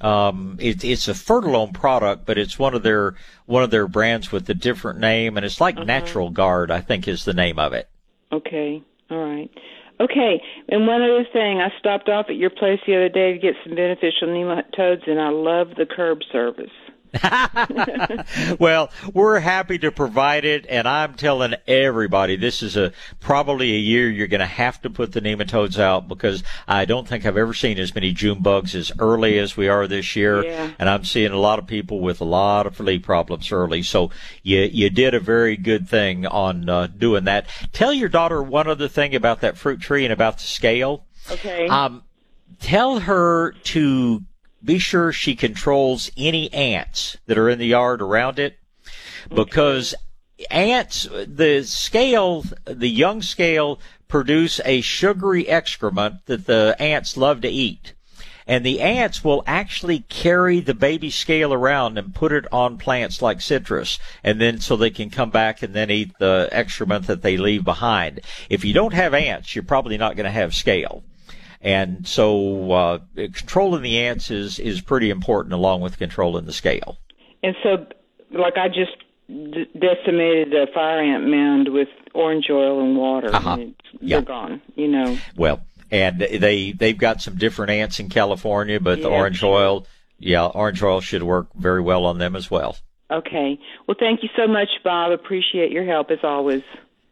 Um, 0.00 0.56
it, 0.58 0.82
it's 0.82 1.08
a 1.08 1.12
Fertilome 1.12 1.74
product, 1.74 2.24
but 2.24 2.38
it's 2.38 2.58
one 2.58 2.74
of 2.74 2.82
their 2.82 3.14
one 3.46 3.62
of 3.62 3.70
their 3.70 3.86
brands 3.86 4.32
with 4.32 4.48
a 4.48 4.54
different 4.54 4.98
name, 4.98 5.36
and 5.36 5.44
it's 5.44 5.60
like 5.60 5.76
Natural 5.76 6.30
Guard, 6.30 6.70
I 6.70 6.80
think, 6.80 7.06
is 7.06 7.24
the 7.26 7.34
name 7.34 7.58
of 7.58 7.74
it. 7.74 7.88
Okay, 8.32 8.82
all 9.10 9.18
right. 9.18 9.50
Okay, 10.00 10.42
and 10.70 10.86
one 10.86 11.02
other 11.02 11.26
thing, 11.30 11.60
I 11.60 11.68
stopped 11.78 12.08
off 12.08 12.26
at 12.30 12.36
your 12.36 12.48
place 12.48 12.80
the 12.86 12.96
other 12.96 13.10
day 13.10 13.34
to 13.34 13.38
get 13.38 13.54
some 13.62 13.74
beneficial 13.74 14.28
nematodes, 14.28 15.06
and 15.06 15.20
I 15.20 15.28
love 15.28 15.74
the 15.76 15.84
curb 15.84 16.20
service. 16.32 16.70
well, 18.58 18.90
we're 19.12 19.40
happy 19.40 19.78
to 19.78 19.90
provide 19.90 20.44
it, 20.44 20.66
and 20.68 20.86
I'm 20.86 21.14
telling 21.14 21.54
everybody 21.66 22.36
this 22.36 22.62
is 22.62 22.76
a 22.76 22.92
probably 23.18 23.74
a 23.74 23.78
year 23.78 24.08
you're 24.08 24.26
going 24.26 24.40
to 24.40 24.46
have 24.46 24.80
to 24.82 24.90
put 24.90 25.12
the 25.12 25.20
nematodes 25.20 25.78
out 25.78 26.08
because 26.08 26.42
I 26.68 26.84
don't 26.84 27.08
think 27.08 27.26
I've 27.26 27.36
ever 27.36 27.54
seen 27.54 27.78
as 27.78 27.94
many 27.94 28.12
June 28.12 28.42
bugs 28.42 28.74
as 28.74 28.92
early 28.98 29.38
as 29.38 29.56
we 29.56 29.68
are 29.68 29.86
this 29.86 30.14
year, 30.16 30.44
Yeah. 30.44 30.70
and 30.78 30.88
I'm 30.88 31.04
seeing 31.04 31.32
a 31.32 31.38
lot 31.38 31.58
of 31.58 31.66
people 31.66 32.00
with 32.00 32.20
a 32.20 32.24
lot 32.24 32.66
of 32.66 32.76
flea 32.76 32.98
problems 32.98 33.50
early. 33.52 33.82
So 33.82 34.10
you 34.42 34.60
you 34.60 34.90
did 34.90 35.14
a 35.14 35.20
very 35.20 35.56
good 35.56 35.88
thing 35.88 36.26
on 36.26 36.68
uh, 36.68 36.86
doing 36.86 37.24
that. 37.24 37.46
Tell 37.72 37.92
your 37.92 38.08
daughter 38.08 38.42
one 38.42 38.68
other 38.68 38.88
thing 38.88 39.14
about 39.14 39.40
that 39.40 39.56
fruit 39.56 39.80
tree 39.80 40.04
and 40.04 40.12
about 40.12 40.38
the 40.38 40.44
scale. 40.44 41.06
Okay. 41.30 41.68
Um, 41.68 42.02
tell 42.60 43.00
her 43.00 43.52
to 43.52 44.22
be 44.64 44.78
sure 44.78 45.12
she 45.12 45.34
controls 45.34 46.10
any 46.16 46.52
ants 46.52 47.16
that 47.26 47.38
are 47.38 47.48
in 47.48 47.58
the 47.58 47.66
yard 47.66 48.02
around 48.02 48.38
it 48.38 48.58
because 49.34 49.94
ants, 50.50 51.08
the 51.26 51.62
scale, 51.64 52.44
the 52.64 52.88
young 52.88 53.22
scale 53.22 53.80
produce 54.08 54.60
a 54.64 54.80
sugary 54.80 55.48
excrement 55.48 56.26
that 56.26 56.46
the 56.46 56.76
ants 56.78 57.16
love 57.16 57.40
to 57.42 57.48
eat. 57.48 57.94
And 58.46 58.66
the 58.66 58.80
ants 58.80 59.22
will 59.22 59.44
actually 59.46 60.00
carry 60.08 60.58
the 60.58 60.74
baby 60.74 61.08
scale 61.10 61.54
around 61.54 61.98
and 61.98 62.12
put 62.12 62.32
it 62.32 62.46
on 62.50 62.78
plants 62.78 63.22
like 63.22 63.40
citrus. 63.40 64.00
And 64.24 64.40
then 64.40 64.60
so 64.60 64.74
they 64.74 64.90
can 64.90 65.08
come 65.08 65.30
back 65.30 65.62
and 65.62 65.72
then 65.72 65.88
eat 65.88 66.18
the 66.18 66.48
excrement 66.50 67.06
that 67.06 67.22
they 67.22 67.36
leave 67.36 67.64
behind. 67.64 68.22
If 68.48 68.64
you 68.64 68.74
don't 68.74 68.94
have 68.94 69.14
ants, 69.14 69.54
you're 69.54 69.62
probably 69.62 69.96
not 69.96 70.16
going 70.16 70.24
to 70.24 70.32
have 70.32 70.52
scale. 70.52 71.04
And 71.60 72.06
so, 72.06 72.72
uh, 72.72 72.98
controlling 73.14 73.82
the 73.82 73.98
ants 73.98 74.30
is, 74.30 74.58
is 74.58 74.80
pretty 74.80 75.10
important 75.10 75.52
along 75.52 75.82
with 75.82 75.98
controlling 75.98 76.46
the 76.46 76.52
scale. 76.52 76.98
And 77.42 77.54
so, 77.62 77.86
like 78.32 78.56
I 78.56 78.68
just 78.68 78.96
d- 79.28 79.66
decimated 79.78 80.54
a 80.54 80.66
fire 80.72 81.00
ant 81.00 81.28
mound 81.28 81.68
with 81.68 81.88
orange 82.14 82.46
oil 82.50 82.80
and 82.80 82.96
water. 82.96 83.34
Uh-huh. 83.34 83.52
And 83.60 83.74
Yeah. 84.00 84.16
they're 84.16 84.26
gone, 84.26 84.62
you 84.74 84.88
know. 84.88 85.18
Well, 85.36 85.60
and 85.90 86.18
they 86.20 86.72
they've 86.72 86.96
got 86.96 87.20
some 87.20 87.36
different 87.36 87.72
ants 87.72 88.00
in 88.00 88.08
California, 88.08 88.80
but 88.80 89.02
the 89.02 89.08
orange 89.08 89.38
sure. 89.38 89.54
oil, 89.54 89.86
yeah, 90.18 90.46
orange 90.46 90.82
oil 90.82 91.00
should 91.00 91.22
work 91.22 91.48
very 91.54 91.80
well 91.82 92.06
on 92.06 92.18
them 92.18 92.36
as 92.36 92.50
well. 92.50 92.76
Okay. 93.10 93.58
Well, 93.86 93.96
thank 93.98 94.22
you 94.22 94.28
so 94.36 94.46
much, 94.46 94.68
Bob. 94.84 95.12
Appreciate 95.12 95.72
your 95.72 95.84
help 95.84 96.10
as 96.10 96.20
always. 96.22 96.62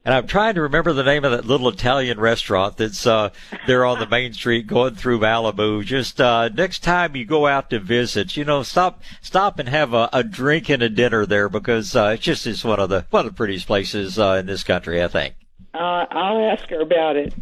And 0.08 0.14
I'm 0.14 0.26
trying 0.26 0.54
to 0.54 0.62
remember 0.62 0.94
the 0.94 1.02
name 1.02 1.26
of 1.26 1.32
that 1.32 1.44
little 1.44 1.68
Italian 1.68 2.18
restaurant 2.18 2.78
that's 2.78 3.06
uh 3.06 3.28
there 3.66 3.84
on 3.84 3.98
the 3.98 4.06
main 4.06 4.32
street 4.32 4.66
going 4.66 4.94
through 4.94 5.18
Malibu. 5.18 5.84
Just 5.84 6.18
uh 6.18 6.48
next 6.48 6.82
time 6.82 7.14
you 7.14 7.26
go 7.26 7.46
out 7.46 7.68
to 7.68 7.78
visit, 7.78 8.34
you 8.34 8.42
know, 8.46 8.62
stop 8.62 9.02
stop 9.20 9.58
and 9.58 9.68
have 9.68 9.92
a, 9.92 10.08
a 10.14 10.24
drink 10.24 10.70
and 10.70 10.82
a 10.82 10.88
dinner 10.88 11.26
there 11.26 11.50
because 11.50 11.94
uh 11.94 12.12
it's 12.14 12.22
just 12.22 12.46
is 12.46 12.64
one 12.64 12.80
of 12.80 12.88
the 12.88 13.04
one 13.10 13.26
of 13.26 13.32
the 13.32 13.36
prettiest 13.36 13.66
places 13.66 14.18
uh 14.18 14.38
in 14.40 14.46
this 14.46 14.64
country, 14.64 15.04
I 15.04 15.08
think. 15.08 15.34
Uh, 15.74 16.06
I'll 16.10 16.52
ask 16.52 16.66
her 16.70 16.80
about 16.80 17.16
it. 17.16 17.34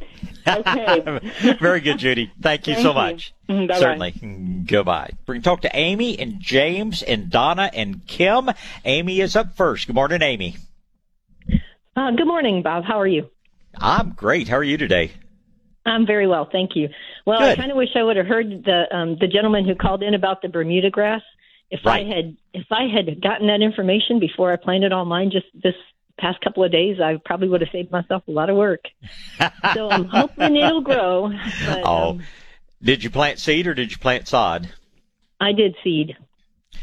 Okay. 0.48 1.56
Very 1.60 1.78
good, 1.78 1.98
Judy. 1.98 2.32
Thank 2.40 2.66
you 2.66 2.74
Thank 2.74 2.84
so 2.84 2.92
much. 2.92 3.32
Mm, 3.48 3.68
bye-bye. 3.68 3.78
Certainly. 3.78 4.64
Goodbye. 4.66 5.10
We 5.28 5.36
can 5.36 5.42
talk 5.42 5.60
to 5.60 5.70
Amy 5.72 6.18
and 6.18 6.40
James 6.40 7.04
and 7.04 7.30
Donna 7.30 7.70
and 7.72 8.04
Kim. 8.08 8.50
Amy 8.84 9.20
is 9.20 9.36
up 9.36 9.56
first. 9.56 9.86
Good 9.86 9.94
morning, 9.94 10.22
Amy. 10.22 10.56
Uh, 11.96 12.10
good 12.10 12.26
morning, 12.26 12.62
Bob. 12.62 12.84
How 12.84 13.00
are 13.00 13.06
you? 13.06 13.30
I'm 13.78 14.10
great. 14.10 14.48
How 14.48 14.56
are 14.56 14.64
you 14.64 14.76
today? 14.76 15.12
I'm 15.86 16.06
very 16.06 16.26
well, 16.26 16.48
thank 16.50 16.72
you. 16.74 16.88
Well, 17.24 17.40
I 17.42 17.56
kind 17.56 17.70
of 17.70 17.76
wish 17.76 17.88
I 17.94 18.02
would 18.02 18.16
have 18.16 18.26
heard 18.26 18.64
the 18.64 18.84
um, 18.94 19.16
the 19.20 19.28
gentleman 19.28 19.64
who 19.66 19.74
called 19.74 20.02
in 20.02 20.14
about 20.14 20.42
the 20.42 20.48
Bermuda 20.48 20.90
grass. 20.90 21.22
If 21.70 21.80
Right. 21.84 22.04
I 22.06 22.08
had 22.16 22.36
if 22.52 22.66
I 22.70 22.86
had 22.94 23.22
gotten 23.22 23.46
that 23.46 23.62
information 23.62 24.18
before 24.20 24.52
I 24.52 24.56
planted 24.56 24.92
all 24.92 25.04
mine 25.04 25.30
just 25.30 25.46
this 25.54 25.74
past 26.18 26.40
couple 26.40 26.64
of 26.64 26.72
days, 26.72 26.98
I 27.00 27.18
probably 27.24 27.48
would 27.48 27.60
have 27.60 27.70
saved 27.70 27.90
myself 27.90 28.24
a 28.28 28.30
lot 28.30 28.50
of 28.50 28.56
work. 28.56 28.84
so 29.74 29.88
I'm 29.88 30.04
hoping 30.06 30.56
it'll 30.56 30.80
grow. 30.82 31.30
But, 31.66 31.82
oh, 31.84 32.10
um, 32.10 32.22
did 32.82 33.04
you 33.04 33.10
plant 33.10 33.38
seed 33.38 33.66
or 33.66 33.74
did 33.74 33.90
you 33.92 33.98
plant 33.98 34.28
sod? 34.28 34.72
I 35.40 35.52
did 35.52 35.76
seed. 35.84 36.16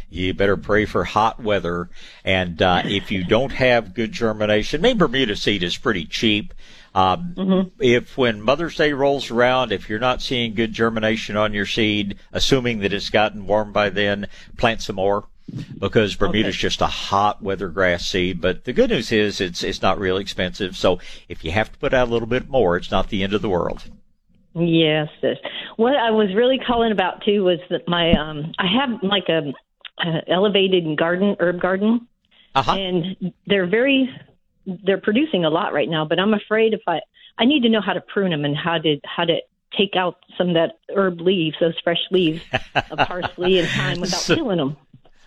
You 0.09 0.33
better 0.33 0.57
pray 0.57 0.85
for 0.85 1.03
hot 1.03 1.41
weather. 1.41 1.89
And 2.23 2.61
uh, 2.61 2.83
if 2.85 3.11
you 3.11 3.23
don't 3.23 3.51
have 3.51 3.93
good 3.93 4.11
germination, 4.11 4.81
maybe 4.81 4.99
Bermuda 4.99 5.35
seed 5.35 5.63
is 5.63 5.77
pretty 5.77 6.05
cheap. 6.05 6.53
Um, 6.95 7.71
If 7.79 8.17
when 8.17 8.41
Mother's 8.41 8.75
Day 8.75 8.93
rolls 8.93 9.31
around, 9.31 9.71
if 9.71 9.89
you're 9.89 9.99
not 9.99 10.21
seeing 10.21 10.53
good 10.53 10.73
germination 10.73 11.35
on 11.35 11.53
your 11.53 11.65
seed, 11.65 12.17
assuming 12.31 12.79
that 12.79 12.93
it's 12.93 13.09
gotten 13.09 13.47
warm 13.47 13.71
by 13.71 13.89
then, 13.89 14.27
plant 14.57 14.81
some 14.81 14.97
more 14.97 15.25
because 15.79 16.15
Bermuda's 16.15 16.55
just 16.55 16.81
a 16.81 16.87
hot 16.87 17.41
weather 17.41 17.67
grass 17.67 18.05
seed. 18.05 18.41
But 18.41 18.65
the 18.65 18.73
good 18.73 18.89
news 18.89 19.11
is 19.11 19.41
it's 19.41 19.63
it's 19.63 19.81
not 19.81 19.99
real 19.99 20.17
expensive. 20.17 20.75
So 20.77 20.99
if 21.27 21.43
you 21.43 21.51
have 21.51 21.71
to 21.71 21.77
put 21.79 21.93
out 21.93 22.07
a 22.07 22.11
little 22.11 22.27
bit 22.27 22.49
more, 22.49 22.77
it's 22.77 22.91
not 22.91 23.09
the 23.09 23.23
end 23.23 23.33
of 23.33 23.41
the 23.41 23.49
world. 23.49 23.83
Yes, 24.55 25.09
yes. 25.21 25.37
What 25.77 25.95
I 25.95 26.11
was 26.11 26.33
really 26.35 26.59
calling 26.59 26.91
about 26.91 27.23
too 27.23 27.43
was 27.43 27.59
that 27.69 27.87
my 27.87 28.11
um 28.11 28.53
I 28.59 28.67
have 28.79 29.01
like 29.01 29.27
a, 29.29 29.53
a 29.99 30.29
elevated 30.29 30.97
garden 30.97 31.35
herb 31.39 31.61
garden, 31.61 32.07
uh-huh. 32.55 32.71
and 32.73 33.33
they're 33.47 33.67
very 33.67 34.09
they're 34.65 35.01
producing 35.01 35.45
a 35.45 35.49
lot 35.49 35.73
right 35.73 35.89
now. 35.89 36.05
But 36.05 36.19
I'm 36.19 36.33
afraid 36.33 36.73
if 36.73 36.81
I 36.87 37.01
I 37.37 37.45
need 37.45 37.63
to 37.63 37.69
know 37.69 37.81
how 37.81 37.93
to 37.93 38.01
prune 38.01 38.31
them 38.31 38.45
and 38.45 38.55
how 38.55 38.77
to 38.77 38.99
how 39.03 39.25
to 39.25 39.39
take 39.77 39.95
out 39.95 40.17
some 40.37 40.49
of 40.49 40.53
that 40.55 40.79
herb 40.95 41.19
leaves, 41.19 41.55
those 41.59 41.77
fresh 41.83 42.01
leaves 42.11 42.41
of 42.91 42.97
parsley 43.07 43.59
and 43.59 43.67
thyme 43.67 43.99
without 44.01 44.19
So- 44.19 44.35
killing 44.35 44.57
them. 44.57 44.77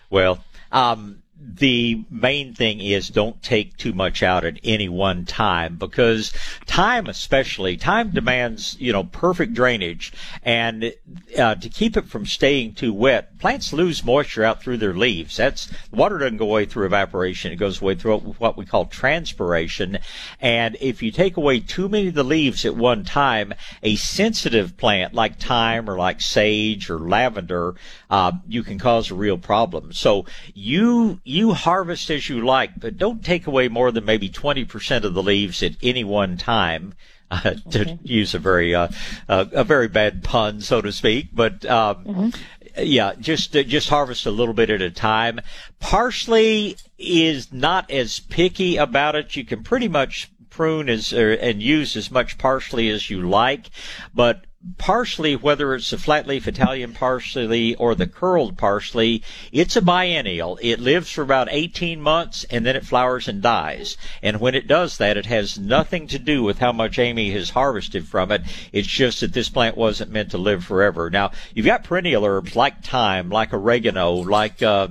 Well, 0.09 0.43
um, 0.71 1.21
the 1.55 2.03
main 2.09 2.53
thing 2.53 2.81
is 2.81 3.07
don't 3.07 3.41
take 3.41 3.77
too 3.77 3.93
much 3.93 4.21
out 4.21 4.43
at 4.43 4.59
any 4.63 4.89
one 4.89 5.25
time 5.25 5.77
because 5.77 6.31
thyme 6.65 7.07
especially 7.07 7.77
thyme 7.77 8.09
demands 8.09 8.75
you 8.79 8.91
know 8.91 9.05
perfect 9.05 9.53
drainage. 9.53 10.11
And 10.43 10.93
uh, 11.37 11.55
to 11.55 11.69
keep 11.69 11.95
it 11.95 12.07
from 12.07 12.25
staying 12.25 12.73
too 12.73 12.93
wet 12.93 13.39
plants 13.39 13.71
lose 13.71 14.03
moisture 14.03 14.43
out 14.43 14.61
through 14.61 14.77
their 14.77 14.93
leaves. 14.93 15.37
That's 15.37 15.71
water 15.91 16.17
doesn't 16.17 16.37
go 16.37 16.45
away 16.45 16.65
through 16.65 16.87
evaporation. 16.87 17.51
It 17.51 17.57
goes 17.57 17.81
away 17.81 17.95
through 17.95 18.19
what 18.19 18.57
we 18.57 18.65
call 18.65 18.85
transpiration. 18.85 19.99
And 20.41 20.75
if 20.81 21.01
you 21.01 21.11
take 21.11 21.37
away 21.37 21.59
too 21.59 21.87
many 21.87 22.07
of 22.07 22.13
the 22.13 22.23
leaves 22.23 22.65
at 22.65 22.75
one 22.75 23.03
time 23.03 23.53
a 23.83 23.95
sensitive 23.95 24.75
plant 24.77 25.13
like 25.13 25.39
thyme 25.39 25.89
or 25.89 25.97
like 25.97 26.19
sage 26.21 26.89
or 26.89 26.99
lavender 26.99 27.75
uh, 28.09 28.31
you 28.47 28.63
can 28.63 28.79
cause 28.79 29.11
a 29.11 29.15
real 29.15 29.37
problem. 29.37 29.93
So 29.93 30.25
you 30.53 31.19
you 31.23 31.36
harvest 31.53 32.09
as 32.09 32.29
you 32.29 32.45
like 32.45 32.79
but 32.79 32.97
don't 32.97 33.23
take 33.23 33.47
away 33.47 33.67
more 33.67 33.91
than 33.91 34.05
maybe 34.05 34.29
20% 34.29 35.03
of 35.03 35.13
the 35.13 35.23
leaves 35.23 35.63
at 35.63 35.73
any 35.81 36.03
one 36.03 36.37
time 36.37 36.93
uh, 37.31 37.55
to 37.71 37.99
use 38.03 38.33
a 38.33 38.39
very 38.39 38.73
uh, 38.73 38.87
uh, 39.27 39.45
a 39.51 39.63
very 39.63 39.89
bad 39.89 40.23
pun 40.23 40.61
so 40.61 40.81
to 40.81 40.91
speak 40.91 41.27
but 41.33 41.65
um, 41.65 42.31
yeah, 42.79 43.13
just 43.19 43.55
uh, 43.55 43.63
just 43.63 43.89
harvest 43.89 44.25
a 44.25 44.31
little 44.31 44.53
bit 44.53 44.69
at 44.69 44.81
a 44.81 44.91
time. 44.91 45.39
Parsley 45.79 46.77
is 46.97 47.51
not 47.51 47.89
as 47.91 48.19
picky 48.19 48.77
about 48.77 49.15
it. 49.15 49.35
You 49.35 49.45
can 49.45 49.63
pretty 49.63 49.87
much 49.87 50.29
prune 50.49 50.89
as 50.89 51.13
er, 51.13 51.33
and 51.33 51.61
use 51.61 51.95
as 51.95 52.09
much 52.09 52.37
parsley 52.37 52.89
as 52.89 53.09
you 53.09 53.21
like, 53.21 53.69
but 54.13 54.45
parsley, 54.77 55.35
whether 55.35 55.75
it's 55.75 55.91
the 55.91 55.97
flat 55.97 56.27
leaf 56.27 56.47
Italian 56.47 56.93
parsley 56.93 57.75
or 57.75 57.95
the 57.95 58.07
curled 58.07 58.57
parsley, 58.57 59.23
it's 59.51 59.75
a 59.75 59.81
biennial. 59.81 60.57
It 60.61 60.79
lives 60.79 61.11
for 61.11 61.21
about 61.21 61.47
18 61.51 62.01
months 62.01 62.43
and 62.49 62.65
then 62.65 62.75
it 62.75 62.85
flowers 62.85 63.27
and 63.27 63.41
dies. 63.41 63.97
And 64.21 64.39
when 64.39 64.55
it 64.55 64.67
does 64.67 64.97
that, 64.97 65.17
it 65.17 65.27
has 65.27 65.57
nothing 65.57 66.07
to 66.07 66.19
do 66.19 66.43
with 66.43 66.59
how 66.59 66.71
much 66.71 66.99
Amy 66.99 67.31
has 67.31 67.51
harvested 67.51 68.07
from 68.07 68.31
it. 68.31 68.41
It's 68.71 68.87
just 68.87 69.21
that 69.21 69.33
this 69.33 69.49
plant 69.49 69.77
wasn't 69.77 70.11
meant 70.11 70.31
to 70.31 70.37
live 70.37 70.63
forever. 70.63 71.09
Now, 71.09 71.31
you've 71.53 71.65
got 71.65 71.83
perennial 71.83 72.25
herbs 72.25 72.55
like 72.55 72.83
thyme, 72.83 73.29
like 73.29 73.53
oregano, 73.53 74.13
like, 74.13 74.61
uh, 74.63 74.89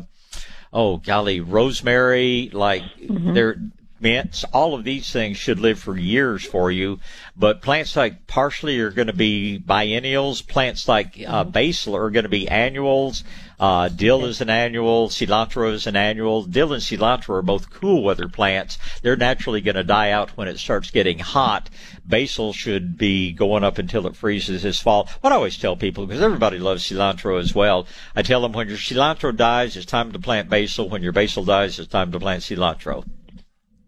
oh 0.73 0.99
golly, 0.99 1.41
rosemary, 1.41 2.51
like 2.53 2.85
they're 3.01 3.57
mints, 4.01 4.45
all 4.53 4.75
of 4.75 4.85
these 4.85 5.11
things 5.11 5.37
should 5.37 5.59
live 5.59 5.79
for 5.79 5.97
years 5.97 6.45
for 6.45 6.71
you. 6.71 6.99
But 7.37 7.63
plants 7.63 7.97
like 7.97 8.27
parsley 8.27 8.81
are 8.81 8.91
going 8.91 9.07
to 9.07 9.13
be 9.13 9.59
biennials. 9.59 10.43
Plants 10.43 10.89
like 10.89 11.23
uh, 11.27 11.45
basil 11.45 11.97
are 11.97 12.11
going 12.11 12.25
to 12.25 12.29
be 12.29 12.49
annuals. 12.49 13.25
Uh, 13.59 13.89
dill 13.89 14.27
is 14.27 14.41
an 14.41 14.51
annual. 14.51 15.09
Cilantro 15.09 15.73
is 15.73 15.87
an 15.87 15.97
annual. 15.97 16.43
Dill 16.45 16.73
and 16.73 16.83
cilantro 16.83 17.37
are 17.37 17.43
both 17.43 17.71
cool 17.71 18.03
weather 18.03 18.29
plants. 18.29 18.79
They're 19.03 19.17
naturally 19.17 19.61
going 19.61 19.77
to 19.77 19.85
die 19.85 20.11
out 20.11 20.37
when 20.37 20.49
it 20.49 20.59
starts 20.59 20.91
getting 20.91 21.19
hot. 21.19 21.71
Basil 22.05 22.53
should 22.53 22.99
be 22.99 23.33
going 23.33 23.65
up 23.65 23.79
until 23.79 24.07
it 24.07 24.17
freezes 24.17 24.63
this 24.63 24.81
fall. 24.81 25.09
What 25.23 25.33
I 25.33 25.37
always 25.37 25.59
tell 25.59 25.77
people, 25.77 26.07
because 26.07 26.23
everybody 26.23 26.59
loves 26.59 26.85
cilantro 26.85 27.41
as 27.41 27.55
well, 27.55 27.87
I 28.15 28.23
tell 28.23 28.43
them 28.43 28.53
when 28.53 28.69
your 28.69 28.77
cilantro 28.77 29.35
dies, 29.35 29.77
it's 29.77 29.87
time 29.87 30.13
to 30.13 30.19
plant 30.19 30.51
basil. 30.51 30.89
When 30.89 31.03
your 31.03 31.13
basil 31.13 31.45
dies, 31.45 31.79
it's 31.79 31.91
time 31.91 32.13
to 32.13 32.21
plant 32.21 32.43
cilantro. 32.43 33.05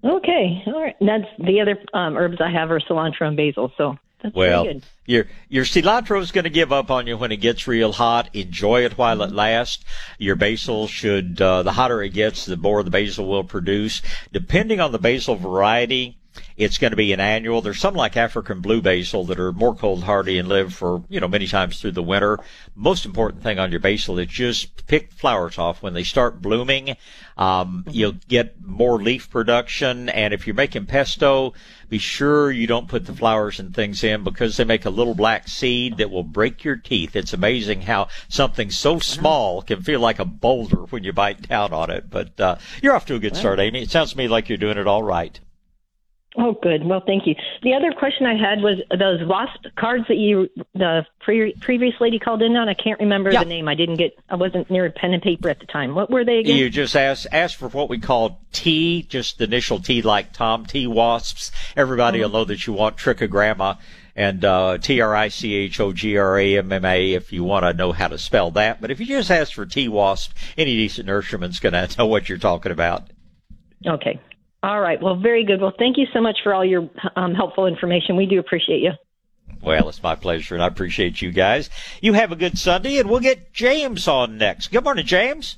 Okay, 0.04 0.62
all 0.66 0.82
right. 0.82 0.96
And 1.00 1.08
That's 1.08 1.30
the 1.38 1.60
other 1.60 1.78
um, 1.92 2.16
herbs 2.16 2.38
I 2.40 2.50
have 2.50 2.70
are 2.70 2.80
cilantro 2.80 3.22
and 3.22 3.36
basil. 3.36 3.72
So 3.76 3.96
that's 4.22 4.34
Well, 4.34 4.64
good. 4.64 4.84
your 5.06 5.26
your 5.48 5.64
cilantro 5.64 6.20
is 6.20 6.32
going 6.32 6.44
to 6.44 6.50
give 6.50 6.72
up 6.72 6.90
on 6.90 7.06
you 7.06 7.16
when 7.16 7.32
it 7.32 7.38
gets 7.38 7.66
real 7.66 7.92
hot. 7.92 8.34
Enjoy 8.34 8.84
it 8.84 8.98
while 8.98 9.22
it 9.22 9.32
lasts. 9.32 9.84
Your 10.18 10.36
basil 10.36 10.86
should, 10.86 11.40
uh, 11.40 11.62
the 11.62 11.72
hotter 11.72 12.02
it 12.02 12.10
gets, 12.10 12.44
the 12.44 12.56
more 12.56 12.82
the 12.82 12.90
basil 12.90 13.26
will 13.26 13.44
produce. 13.44 14.02
Depending 14.32 14.80
on 14.80 14.92
the 14.92 14.98
basil 14.98 15.34
variety, 15.36 16.17
It's 16.58 16.76
going 16.76 16.90
to 16.90 16.96
be 16.96 17.12
an 17.12 17.20
annual. 17.20 17.62
There's 17.62 17.78
some 17.78 17.94
like 17.94 18.16
African 18.16 18.60
blue 18.60 18.82
basil 18.82 19.24
that 19.26 19.38
are 19.38 19.52
more 19.52 19.76
cold 19.76 20.02
hardy 20.02 20.38
and 20.38 20.48
live 20.48 20.74
for, 20.74 21.04
you 21.08 21.20
know, 21.20 21.28
many 21.28 21.46
times 21.46 21.80
through 21.80 21.92
the 21.92 22.02
winter. 22.02 22.40
Most 22.74 23.06
important 23.06 23.44
thing 23.44 23.60
on 23.60 23.70
your 23.70 23.78
basil 23.78 24.18
is 24.18 24.26
just 24.26 24.86
pick 24.88 25.12
flowers 25.12 25.56
off 25.56 25.84
when 25.84 25.94
they 25.94 26.02
start 26.02 26.42
blooming. 26.42 26.96
Um, 27.36 27.84
you'll 27.88 28.16
get 28.26 28.60
more 28.60 29.00
leaf 29.00 29.30
production. 29.30 30.08
And 30.08 30.34
if 30.34 30.48
you're 30.48 30.54
making 30.54 30.86
pesto, 30.86 31.54
be 31.88 31.98
sure 31.98 32.50
you 32.50 32.66
don't 32.66 32.88
put 32.88 33.06
the 33.06 33.14
flowers 33.14 33.60
and 33.60 33.72
things 33.72 34.02
in 34.02 34.24
because 34.24 34.56
they 34.56 34.64
make 34.64 34.84
a 34.84 34.90
little 34.90 35.14
black 35.14 35.46
seed 35.46 35.98
that 35.98 36.10
will 36.10 36.24
break 36.24 36.64
your 36.64 36.76
teeth. 36.76 37.14
It's 37.14 37.32
amazing 37.32 37.82
how 37.82 38.08
something 38.28 38.72
so 38.72 38.98
small 38.98 39.62
can 39.62 39.80
feel 39.80 40.00
like 40.00 40.18
a 40.18 40.24
boulder 40.24 40.86
when 40.86 41.04
you 41.04 41.12
bite 41.12 41.48
down 41.48 41.72
on 41.72 41.90
it. 41.90 42.10
But 42.10 42.40
uh, 42.40 42.56
you're 42.82 42.96
off 42.96 43.06
to 43.06 43.14
a 43.14 43.20
good 43.20 43.36
start, 43.36 43.60
Amy. 43.60 43.82
It 43.82 43.92
sounds 43.92 44.10
to 44.10 44.18
me 44.18 44.26
like 44.26 44.48
you're 44.48 44.58
doing 44.58 44.76
it 44.76 44.88
all 44.88 45.04
right. 45.04 45.38
Oh, 46.36 46.52
good. 46.62 46.84
Well, 46.84 47.02
thank 47.04 47.26
you. 47.26 47.34
The 47.62 47.72
other 47.74 47.90
question 47.90 48.26
I 48.26 48.36
had 48.36 48.60
was 48.60 48.76
those 48.96 49.26
WASP 49.26 49.74
cards 49.76 50.04
that 50.08 50.18
you, 50.18 50.48
the 50.74 51.04
pre- 51.20 51.54
previous 51.60 51.94
lady 52.00 52.18
called 52.18 52.42
in 52.42 52.54
on. 52.54 52.68
I 52.68 52.74
can't 52.74 53.00
remember 53.00 53.32
Yeah. 53.32 53.42
the 53.42 53.48
name. 53.48 53.66
I 53.66 53.74
didn't 53.74 53.96
get, 53.96 54.12
I 54.28 54.36
wasn't 54.36 54.70
near 54.70 54.84
a 54.86 54.90
pen 54.90 55.14
and 55.14 55.22
paper 55.22 55.48
at 55.48 55.58
the 55.58 55.66
time. 55.66 55.94
What 55.94 56.10
were 56.10 56.24
they 56.24 56.38
again? 56.40 56.56
You 56.56 56.68
just 56.70 56.94
ask 56.94 57.26
ask 57.32 57.58
for 57.58 57.68
what 57.68 57.88
we 57.88 57.98
call 57.98 58.40
T, 58.52 59.02
just 59.08 59.38
the 59.38 59.44
initial 59.44 59.80
T 59.80 60.02
like 60.02 60.32
Tom, 60.34 60.66
T 60.66 60.86
wasps. 60.86 61.50
Everybody 61.76 62.20
will 62.20 62.28
know 62.28 62.44
that 62.44 62.66
you 62.66 62.74
want 62.74 62.98
trichogramma 62.98 63.78
and 64.14 64.44
uh, 64.44 64.78
T 64.78 65.00
R 65.00 65.16
I 65.16 65.28
C 65.28 65.54
H 65.54 65.80
O 65.80 65.92
G 65.94 66.18
R 66.18 66.38
A 66.38 66.58
M 66.58 66.70
M 66.70 66.84
A 66.84 67.14
if 67.14 67.32
you 67.32 67.42
want 67.42 67.64
to 67.64 67.72
know 67.72 67.90
how 67.92 68.06
to 68.08 68.18
spell 68.18 68.50
that. 68.52 68.80
But 68.82 68.90
if 68.90 69.00
you 69.00 69.06
just 69.06 69.30
ask 69.30 69.54
for 69.54 69.64
T 69.64 69.88
wasp, 69.88 70.36
any 70.58 70.76
decent 70.76 71.08
nurseryman's 71.08 71.58
going 71.58 71.72
to 71.88 71.88
know 71.98 72.06
what 72.06 72.28
you're 72.28 72.38
talking 72.38 72.70
about. 72.70 73.04
Okay. 73.86 74.20
All 74.62 74.80
right. 74.80 75.00
Well, 75.00 75.16
very 75.16 75.44
good. 75.44 75.60
Well, 75.60 75.74
thank 75.78 75.96
you 75.96 76.06
so 76.12 76.20
much 76.20 76.38
for 76.42 76.52
all 76.52 76.64
your 76.64 76.88
um, 77.14 77.34
helpful 77.34 77.66
information. 77.66 78.16
We 78.16 78.26
do 78.26 78.38
appreciate 78.38 78.80
you. 78.80 78.92
Well, 79.62 79.88
it's 79.88 80.02
my 80.02 80.14
pleasure, 80.14 80.54
and 80.54 80.62
I 80.62 80.66
appreciate 80.66 81.20
you 81.22 81.32
guys. 81.32 81.70
You 82.00 82.12
have 82.12 82.32
a 82.32 82.36
good 82.36 82.58
Sunday, 82.58 82.98
and 82.98 83.08
we'll 83.08 83.20
get 83.20 83.52
James 83.52 84.06
on 84.06 84.38
next. 84.38 84.68
Good 84.68 84.84
morning, 84.84 85.06
James. 85.06 85.56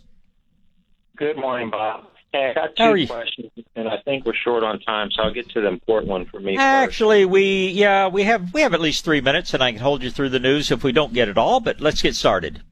Good 1.17 1.37
morning, 1.37 1.71
Bob. 1.71 2.07
Hey, 2.33 2.51
I 2.51 2.55
got 2.55 2.71
How 2.79 2.91
are 2.91 2.95
two 2.95 3.01
you? 3.03 3.09
questions, 3.09 3.51
and 3.75 3.89
I 3.89 3.97
think 4.05 4.25
we're 4.25 4.35
short 4.35 4.63
on 4.63 4.79
time, 4.81 5.11
so 5.11 5.23
I'll 5.23 5.35
get 5.35 5.51
to 5.51 5.61
the 5.61 5.69
important 5.69 6.11
one 6.11 6.27
for 6.27 6.39
me 6.39 6.57
first. 6.57 6.63
Actually, 6.63 7.25
we 7.25 7.69
yeah 7.71 8.07
we 8.07 8.23
have 8.23 8.55
we 8.55 8.61
have 8.61 8.73
at 8.73 8.81
least 8.81 9.05
three 9.05 9.21
minutes, 9.21 9.53
and 9.53 9.63
I 9.63 9.73
can 9.73 9.81
hold 9.81 10.03
you 10.03 10.11
through 10.11 10.29
the 10.29 10.39
news 10.39 10.71
if 10.71 10.85
we 10.85 10.93
don't 10.93 11.13
get 11.13 11.29
it 11.29 11.37
all. 11.37 11.59
But 11.59 11.81
let's 11.81 12.01
get 12.01 12.15
started. 12.15 12.63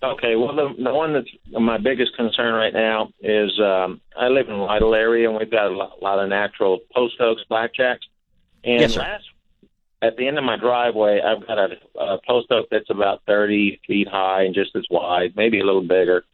Okay, 0.00 0.36
well, 0.36 0.54
the, 0.54 0.74
the 0.82 0.94
one 0.94 1.12
that's 1.12 1.28
my 1.50 1.76
biggest 1.76 2.14
concern 2.16 2.54
right 2.54 2.72
now 2.72 3.08
is 3.20 3.50
um, 3.58 4.00
I 4.16 4.28
live 4.28 4.48
in 4.48 4.54
a 4.54 4.64
Lytle 4.64 4.94
area, 4.94 5.28
and 5.28 5.36
we've 5.36 5.50
got 5.50 5.66
a 5.72 5.76
lot, 5.76 6.00
lot 6.00 6.20
of 6.20 6.28
natural 6.28 6.78
post 6.94 7.20
oaks, 7.20 7.42
blackjacks. 7.50 8.06
And 8.62 8.80
Yes, 8.80 8.92
sir. 8.94 9.00
last, 9.00 9.24
at 10.00 10.16
the 10.16 10.28
end 10.28 10.38
of 10.38 10.44
my 10.44 10.56
driveway, 10.56 11.20
I've 11.20 11.44
got 11.44 11.58
a, 11.58 11.70
a 12.00 12.18
post 12.24 12.50
oak 12.52 12.66
that's 12.70 12.90
about 12.90 13.22
30 13.26 13.80
feet 13.88 14.06
high 14.06 14.42
and 14.44 14.54
just 14.54 14.76
as 14.76 14.84
wide, 14.88 15.32
maybe 15.34 15.58
a 15.58 15.64
little 15.64 15.82
bigger. 15.82 16.24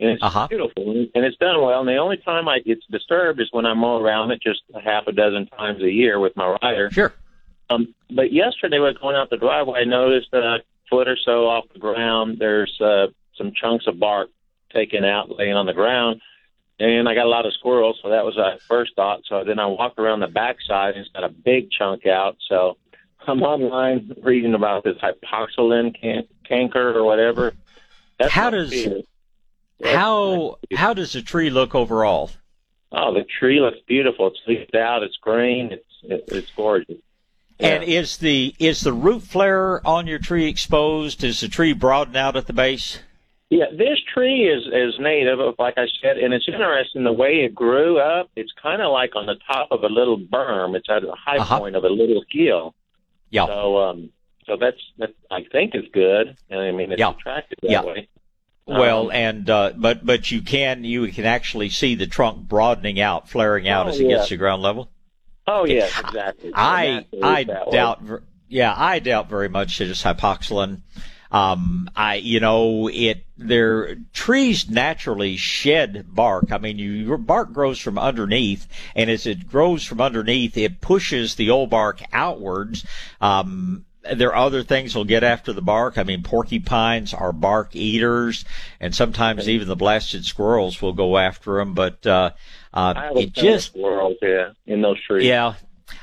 And 0.00 0.10
it's 0.10 0.22
Uh-huh. 0.22 0.46
beautiful, 0.48 0.90
and 1.14 1.24
it's 1.24 1.36
done 1.38 1.62
well. 1.62 1.80
And 1.80 1.88
the 1.88 1.96
only 1.96 2.18
time 2.18 2.46
I 2.46 2.58
it's 2.66 2.84
disturbed 2.90 3.40
is 3.40 3.48
when 3.52 3.64
I 3.64 3.72
mow 3.72 4.02
around 4.02 4.32
it 4.32 4.42
just 4.42 4.60
a 4.74 4.80
half 4.80 5.06
a 5.06 5.12
dozen 5.12 5.46
times 5.46 5.82
a 5.82 5.90
year 5.90 6.20
with 6.20 6.36
my 6.36 6.58
rider. 6.60 6.90
Sure. 6.90 7.14
Um, 7.70 7.94
but 8.10 8.32
yesterday, 8.32 8.80
when 8.80 8.94
going 9.00 9.16
out 9.16 9.30
the 9.30 9.38
driveway, 9.38 9.80
I 9.80 9.84
noticed 9.84 10.28
that 10.32 10.42
a 10.42 10.58
foot 10.90 11.08
or 11.08 11.16
so 11.24 11.46
off 11.48 11.64
the 11.72 11.78
ground, 11.78 12.36
there's 12.38 12.78
uh, 12.80 13.06
some 13.36 13.52
chunks 13.54 13.86
of 13.86 13.98
bark 13.98 14.28
taken 14.72 15.04
out, 15.04 15.30
laying 15.36 15.54
on 15.54 15.66
the 15.66 15.72
ground. 15.72 16.20
And 16.80 17.08
I 17.08 17.14
got 17.14 17.26
a 17.26 17.28
lot 17.28 17.46
of 17.46 17.52
squirrels, 17.54 17.98
so 18.02 18.10
that 18.10 18.24
was 18.24 18.36
my 18.36 18.58
first 18.66 18.96
thought. 18.96 19.20
So 19.28 19.44
then 19.44 19.58
I 19.60 19.66
walked 19.66 19.98
around 19.98 20.20
the 20.20 20.26
backside, 20.26 20.94
and 20.94 21.02
it's 21.04 21.10
got 21.10 21.22
a 21.22 21.28
big 21.28 21.70
chunk 21.70 22.04
out. 22.06 22.36
So 22.48 22.76
I'm 23.26 23.42
online 23.42 24.12
reading 24.22 24.54
about 24.54 24.82
this 24.84 24.96
hypoxylon 24.98 25.98
can- 26.00 26.26
canker 26.48 26.96
or 26.98 27.04
whatever. 27.04 27.54
That's 28.18 28.32
How 28.32 28.50
does- 28.50 28.86
How 29.84 30.58
how 30.74 30.94
does 30.94 31.12
the 31.12 31.22
tree 31.22 31.50
look 31.50 31.74
overall? 31.74 32.30
Oh, 32.92 33.12
the 33.12 33.24
tree 33.24 33.60
looks 33.60 33.78
beautiful. 33.86 34.28
It's 34.28 34.38
leafed 34.46 34.74
out. 34.76 35.02
It's 35.02 35.16
green. 35.16 35.72
It's 35.72 35.84
it, 36.04 36.24
it's 36.28 36.50
gorgeous. 36.56 36.98
And 37.60 37.84
is 37.84 38.16
the 38.18 38.54
is 38.58 38.80
the 38.80 38.92
root 38.92 39.22
flare 39.22 39.86
on 39.86 40.06
your 40.06 40.18
tree 40.18 40.46
exposed? 40.48 41.22
Is 41.22 41.40
the 41.40 41.48
tree 41.48 41.72
broadened 41.72 42.16
out 42.16 42.36
at 42.36 42.46
the 42.46 42.52
base? 42.52 42.98
Yeah, 43.50 43.66
this 43.70 43.98
tree 44.12 44.48
is 44.48 44.64
is 44.72 44.98
native, 44.98 45.38
like 45.58 45.74
I 45.76 45.86
said, 46.02 46.18
and 46.18 46.34
it's 46.34 46.48
interesting 46.48 47.04
the 47.04 47.12
way 47.12 47.44
it 47.44 47.54
grew 47.54 47.98
up. 47.98 48.28
It's 48.34 48.52
kind 48.60 48.82
of 48.82 48.90
like 48.90 49.14
on 49.14 49.26
the 49.26 49.36
top 49.46 49.68
of 49.70 49.84
a 49.84 49.88
little 49.88 50.18
berm. 50.18 50.74
It's 50.74 50.88
at 50.90 51.02
the 51.02 51.14
high 51.14 51.38
point 51.58 51.76
of 51.76 51.84
a 51.84 51.88
little 51.88 52.24
hill. 52.28 52.74
Yeah. 53.30 53.46
So, 53.46 53.78
um, 53.78 54.10
so 54.46 54.56
that's 54.56 54.80
that. 54.98 55.10
I 55.30 55.44
think 55.52 55.74
is 55.76 55.84
good, 55.92 56.36
and 56.50 56.60
I 56.60 56.72
mean 56.72 56.90
it's 56.90 56.98
Yeah. 56.98 57.10
attractive 57.10 57.58
that 57.62 57.70
Yeah. 57.70 57.84
way. 57.84 58.08
Well, 58.66 59.06
Um, 59.10 59.12
and 59.12 59.50
uh, 59.50 59.72
but 59.76 60.04
but 60.04 60.30
you 60.32 60.40
can 60.40 60.82
you 60.82 61.06
can 61.08 61.26
actually 61.26 61.68
see 61.68 61.94
the 61.94 62.06
trunk 62.06 62.48
broadening 62.48 62.98
out, 62.98 63.28
flaring 63.28 63.68
out 63.68 63.86
Oh, 63.86 63.90
as 63.90 64.00
it 64.00 64.08
gets 64.08 64.28
to 64.28 64.36
ground 64.36 64.62
level. 64.62 64.88
Oh 65.46 65.64
yes, 65.64 65.98
exactly. 66.00 66.52
I 66.54 67.06
I 67.22 67.44
way. 67.44 67.44
doubt. 67.70 68.02
ver- 68.02 68.22
Yeah, 68.48 68.74
I 68.76 68.98
doubt 68.98 69.28
very 69.28 69.48
much 69.48 69.78
that 69.78 69.88
it's 69.88 70.02
hypoxylon. 70.02 70.80
Um, 71.30 71.90
I 71.96 72.16
you 72.16 72.40
know 72.40 72.88
it. 72.88 73.24
Their 73.36 73.96
trees 74.12 74.70
naturally 74.70 75.36
shed 75.36 76.06
bark. 76.08 76.52
I 76.52 76.58
mean, 76.58 76.78
you, 76.78 76.92
your 76.92 77.18
bark 77.18 77.52
grows 77.52 77.78
from 77.80 77.98
underneath, 77.98 78.68
and 78.94 79.10
as 79.10 79.26
it 79.26 79.48
grows 79.48 79.84
from 79.84 80.00
underneath, 80.00 80.56
it 80.56 80.80
pushes 80.80 81.34
the 81.34 81.50
old 81.50 81.70
bark 81.70 82.02
outwards. 82.12 82.86
Um, 83.20 83.84
there 84.12 84.34
are 84.34 84.46
other 84.46 84.62
things 84.62 84.92
that'll 84.92 85.04
get 85.04 85.24
after 85.24 85.52
the 85.52 85.62
bark. 85.62 85.98
I 85.98 86.02
mean, 86.02 86.22
porcupines 86.22 87.14
are 87.14 87.32
bark 87.32 87.74
eaters, 87.74 88.44
and 88.80 88.94
sometimes 88.94 89.48
even 89.48 89.68
the 89.68 89.76
blasted 89.76 90.24
squirrels 90.24 90.80
will 90.82 90.92
go 90.92 91.16
after 91.16 91.56
them. 91.56 91.74
But 91.74 92.06
uh, 92.06 92.30
uh, 92.72 93.12
it 93.16 93.32
just 93.32 93.68
squirrels 93.68 94.16
yeah 94.20 94.50
in 94.66 94.82
those 94.82 95.00
trees. 95.02 95.24
yeah. 95.24 95.54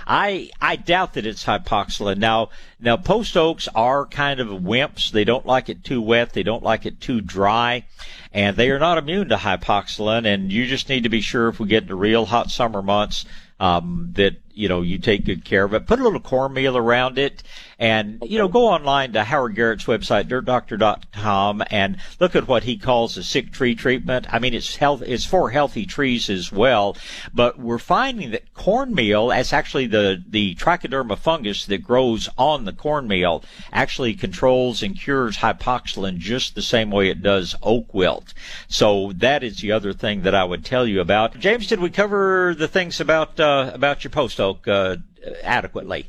I 0.08 0.50
I 0.60 0.76
doubt 0.78 1.14
that 1.14 1.26
it's 1.26 1.46
hypoxylon. 1.46 2.18
Now 2.18 2.50
now 2.80 2.98
post 2.98 3.36
oaks 3.36 3.68
are 3.76 4.06
kind 4.06 4.40
of 4.40 4.48
wimps. 4.48 5.12
They 5.12 5.24
don't 5.24 5.46
like 5.46 5.70
it 5.70 5.84
too 5.84 6.02
wet. 6.02 6.34
They 6.34 6.44
don't 6.44 6.64
like 6.64 6.86
it 6.86 7.02
too 7.02 7.22
dry, 7.22 7.86
and 8.32 8.56
they 8.56 8.70
are 8.72 8.80
not 8.80 8.98
immune 8.98 9.30
to 9.30 9.38
hypoxylon. 9.38 10.26
And 10.26 10.52
you 10.52 10.66
just 10.66 10.90
need 10.90 11.04
to 11.04 11.10
be 11.10 11.22
sure 11.22 11.50
if 11.50 11.60
we 11.60 11.68
get 11.68 11.84
into 11.84 11.96
real 11.96 12.26
hot 12.26 12.52
summer 12.52 12.82
months 12.82 13.26
um, 13.60 14.10
that 14.14 14.38
you 14.54 14.68
know 14.70 14.82
you 14.82 14.98
take 14.98 15.26
good 15.26 15.46
care 15.46 15.64
of 15.64 15.74
it. 15.74 15.88
Put 15.88 16.00
a 16.00 16.04
little 16.04 16.20
cornmeal 16.20 16.78
around 16.78 17.18
it, 17.18 17.44
and 17.80 18.22
you 18.26 18.38
know 18.38 18.48
go 18.48 18.68
online 18.68 19.14
to 19.14 19.24
Howard 19.24 19.56
Garrett's 19.56 19.86
website 19.86 20.26
dirtdoctor.com 20.26 21.64
and 21.70 21.98
look 22.20 22.36
at 22.36 22.48
what 22.48 22.64
he 22.64 22.78
calls 22.78 23.18
a 23.18 23.24
sick 23.24 23.52
tree 23.52 23.76
treatment. 23.76 24.32
I 24.34 24.40
mean 24.40 24.54
it's 24.54 24.76
health 24.76 25.02
it's 25.02 25.26
for 25.26 25.50
healthy 25.50 25.86
trees 25.86 26.30
as 26.30 26.52
well, 26.52 26.96
but 27.34 27.60
we're 27.60 27.78
finding 27.78 28.32
that 28.32 28.54
cornmeal, 28.54 29.28
that's 29.28 29.54
actually 29.54 29.88
the 29.88 30.24
the 30.28 30.56
trichoderma 30.56 31.18
fungus 31.18 31.66
that 31.66 31.80
grows 31.80 32.30
on 32.38 32.66
the 32.66 32.74
cornmeal, 32.74 33.44
actually 33.72 34.14
controls 34.14 34.84
and 34.84 35.00
cures 35.00 35.38
hypoxylon 35.38 36.18
just 36.18 36.56
the 36.56 36.62
same 36.62 36.92
way 36.92 37.10
it 37.10 37.24
does 37.24 37.56
oak 37.64 37.94
wilt. 37.94 38.34
So 38.68 39.12
that 39.16 39.44
is 39.44 39.58
the 39.58 39.72
other 39.72 39.94
thing 39.94 40.22
that 40.22 40.36
I 40.36 40.44
would 40.44 40.64
tell 40.64 40.86
you 40.86 41.02
about. 41.02 41.40
James, 41.40 41.68
did 41.68 41.80
we 41.80 41.90
cover 41.90 42.54
the 42.58 42.68
things 42.68 43.00
about 43.00 43.40
uh, 43.40 43.72
about 43.74 44.04
your 44.04 44.12
post 44.12 44.40
oak 44.42 44.68
uh, 44.68 44.98
adequately? 45.44 46.08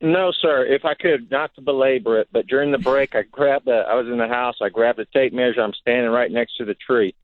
No, 0.00 0.32
sir. 0.32 0.64
If 0.66 0.84
I 0.84 0.94
could, 0.94 1.30
not 1.30 1.54
to 1.54 1.60
belabor 1.60 2.18
it, 2.20 2.28
but 2.32 2.46
during 2.48 2.72
the 2.72 2.78
break, 2.78 3.14
I 3.14 3.22
grabbed 3.22 3.66
the. 3.66 3.84
I 3.88 3.94
was 3.94 4.06
in 4.08 4.18
the 4.18 4.26
house. 4.28 4.56
I 4.60 4.68
grabbed 4.68 4.98
the 4.98 5.06
tape 5.06 5.32
measure. 5.32 5.60
I'm 5.62 5.72
standing 5.74 6.10
right 6.10 6.30
next 6.30 6.56
to 6.56 6.64
the 6.64 6.74
tree, 6.74 7.14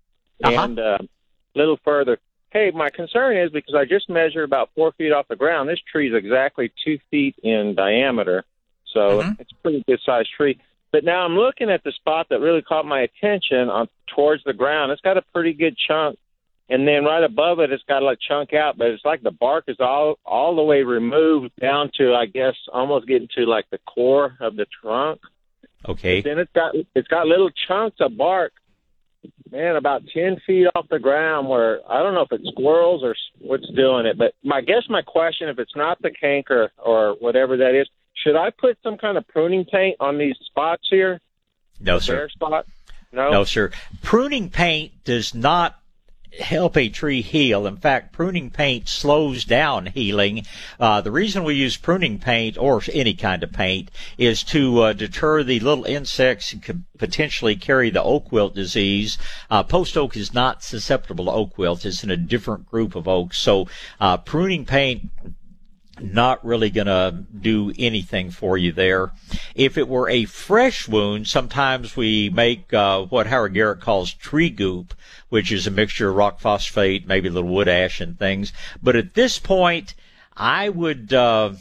Uh-huh. 0.45 0.63
and 0.65 0.79
uh, 0.79 0.99
a 1.01 1.59
little 1.59 1.79
further. 1.85 2.19
Hey, 2.51 2.71
my 2.75 2.89
concern 2.89 3.37
is 3.37 3.51
because 3.51 3.75
I 3.75 3.85
just 3.85 4.09
measured 4.09 4.45
about 4.45 4.71
four 4.75 4.93
feet 4.93 5.13
off 5.13 5.29
the 5.29 5.37
ground. 5.37 5.69
This 5.69 5.81
tree 5.93 6.09
is 6.09 6.15
exactly 6.15 6.73
two 6.85 6.99
feet 7.11 7.35
in 7.43 7.75
diameter, 7.75 8.45
so 8.95 9.21
it's 9.39 9.53
a 9.53 9.55
pretty 9.63 9.85
good 9.87 10.01
sized 10.07 10.31
tree. 10.37 10.59
But 10.91 11.05
now 11.05 11.25
I'm 11.27 11.37
looking 11.37 11.69
at 11.71 11.85
the 11.85 11.93
spot 11.93 12.29
that 12.31 12.41
really 12.41 12.63
caught 12.63 12.87
my 12.87 13.01
attention 13.01 13.69
on 13.69 13.89
towards 14.07 14.45
the 14.45 14.55
ground. 14.55 14.93
It's 14.93 15.03
got 15.03 15.19
a 15.19 15.23
pretty 15.35 15.53
good 15.53 15.77
chunk, 15.77 16.17
and 16.69 16.87
then 16.87 17.05
right 17.05 17.25
above 17.25 17.61
it, 17.61 17.73
it's 17.73 17.83
got 17.85 18.03
like 18.03 18.19
chunk 18.27 18.53
out, 18.53 18.77
but 18.77 18.89
it's 18.89 19.05
like 19.05 19.23
the 19.23 19.31
bark 19.31 19.65
is 19.69 19.79
all 19.81 20.19
all 20.25 20.55
the 20.55 20.63
way 20.63 20.83
removed 20.83 21.53
down 21.61 21.91
to 21.99 22.15
I 22.15 22.27
guess 22.27 22.55
almost 22.73 23.07
getting 23.07 23.29
to 23.37 23.47
like 23.47 23.67
the 23.71 23.79
core 23.79 24.37
of 24.41 24.57
the 24.57 24.67
trunk. 24.83 25.21
Okay. 25.89 26.21
Then 26.21 26.39
it's 26.39 26.53
got 26.53 26.75
it's 26.95 27.09
got 27.09 27.27
little 27.27 27.51
chunks 27.67 27.97
of 28.01 28.17
bark, 28.17 28.53
man, 29.51 29.77
about 29.77 30.03
ten 30.13 30.37
feet 30.47 30.67
off 30.75 30.89
the 30.91 30.99
ground. 30.99 31.49
Where 31.49 31.81
I 31.89 32.03
don't 32.03 32.15
know 32.15 32.23
if 32.23 32.33
it's 32.33 32.49
squirrels 32.49 33.03
or 33.03 33.15
what's 33.41 33.69
doing 33.71 34.05
it, 34.07 34.19
but 34.19 34.35
my 34.45 34.59
I 34.59 34.61
guess 34.61 34.83
my 34.91 35.03
question, 35.03 35.49
if 35.49 35.59
it's 35.59 35.77
not 35.77 36.03
the 36.03 36.11
canker 36.11 36.71
or 36.77 37.17
whatever 37.21 37.57
that 37.57 37.75
is, 37.81 37.89
should 38.13 38.37
I 38.37 38.51
put 38.51 38.77
some 38.83 38.99
kind 38.99 39.17
of 39.17 39.27
pruning 39.29 39.65
paint 39.65 39.97
on 40.01 40.19
these 40.19 40.37
spots 40.45 40.87
here? 40.91 41.21
No, 41.81 41.99
sir. 41.99 42.17
Bare 42.17 42.29
spot? 42.29 42.67
No. 43.13 43.31
No, 43.31 43.45
sir. 43.45 43.71
Pruning 44.03 44.51
paint 44.51 44.93
does 45.05 45.35
not 45.35 45.81
help 46.41 46.77
a 46.77 46.89
tree 46.89 47.23
heal. 47.23 47.67
In 47.67 47.77
fact, 47.77 48.13
pruning 48.13 48.51
paint 48.51 48.89
slows 48.89 49.45
down 49.45 49.87
healing. 49.87 50.47
Uh, 50.79 51.01
the 51.01 51.11
reason 51.11 51.45
we 51.45 51.55
use 51.55 51.77
pruning 51.77 52.19
paint 52.19 52.57
or 52.59 52.83
any 52.93 53.15
kind 53.15 53.43
of 53.43 53.53
paint 53.53 53.91
is 54.17 54.43
to 54.45 54.83
uh, 54.83 54.93
deter 54.93 55.43
the 55.43 55.61
little 55.61 55.85
insects 55.85 56.51
that 56.51 56.63
could 56.63 56.85
potentially 56.99 57.57
carry 57.57 57.91
the 57.91 58.03
oak 58.03 58.31
wilt 58.33 58.55
disease. 58.55 59.19
Uh, 59.51 59.63
post 59.63 59.97
oak 59.97 60.17
is 60.17 60.35
not 60.35 60.63
susceptible 60.63 61.27
to 61.27 61.31
oak 61.31 61.59
wilt. 61.59 61.85
It's 61.85 62.05
in 62.05 62.11
a 62.11 62.17
different 62.17 62.67
group 62.67 62.95
of 62.95 63.09
oaks. 63.09 63.39
So 63.39 63.69
uh, 64.01 64.19
pruning 64.19 64.65
paint 64.65 65.11
not 66.01 66.45
really 66.45 66.71
going 66.71 66.87
to 66.87 67.25
do 67.41 67.73
anything 67.79 68.31
for 68.31 68.57
you 68.57 68.73
there. 68.73 69.13
If 69.55 69.77
it 69.77 69.89
were 69.89 70.09
a 70.09 70.25
fresh 70.25 70.89
wound, 70.89 71.27
sometimes 71.29 71.97
we 71.97 72.31
make 72.31 72.73
uh, 72.73 73.03
what 73.03 73.27
Howard 73.27 73.55
Garrett 73.55 73.81
calls 73.81 74.13
tree 74.13 74.51
goop, 74.51 74.95
which 75.29 75.53
is 75.53 75.67
a 75.67 75.71
mixture 75.71 76.09
of 76.09 76.17
rock 76.17 76.41
phosphate, 76.41 77.07
maybe 77.07 77.29
a 77.29 77.33
little 77.33 77.51
wood 77.51 77.69
ash 77.69 78.01
and 78.01 78.19
things. 78.19 78.53
But 78.83 78.97
at 78.97 79.15
this 79.15 79.39
point, 79.39 79.95
I 80.37 80.69
would, 80.69 81.13
uh, 81.13 81.53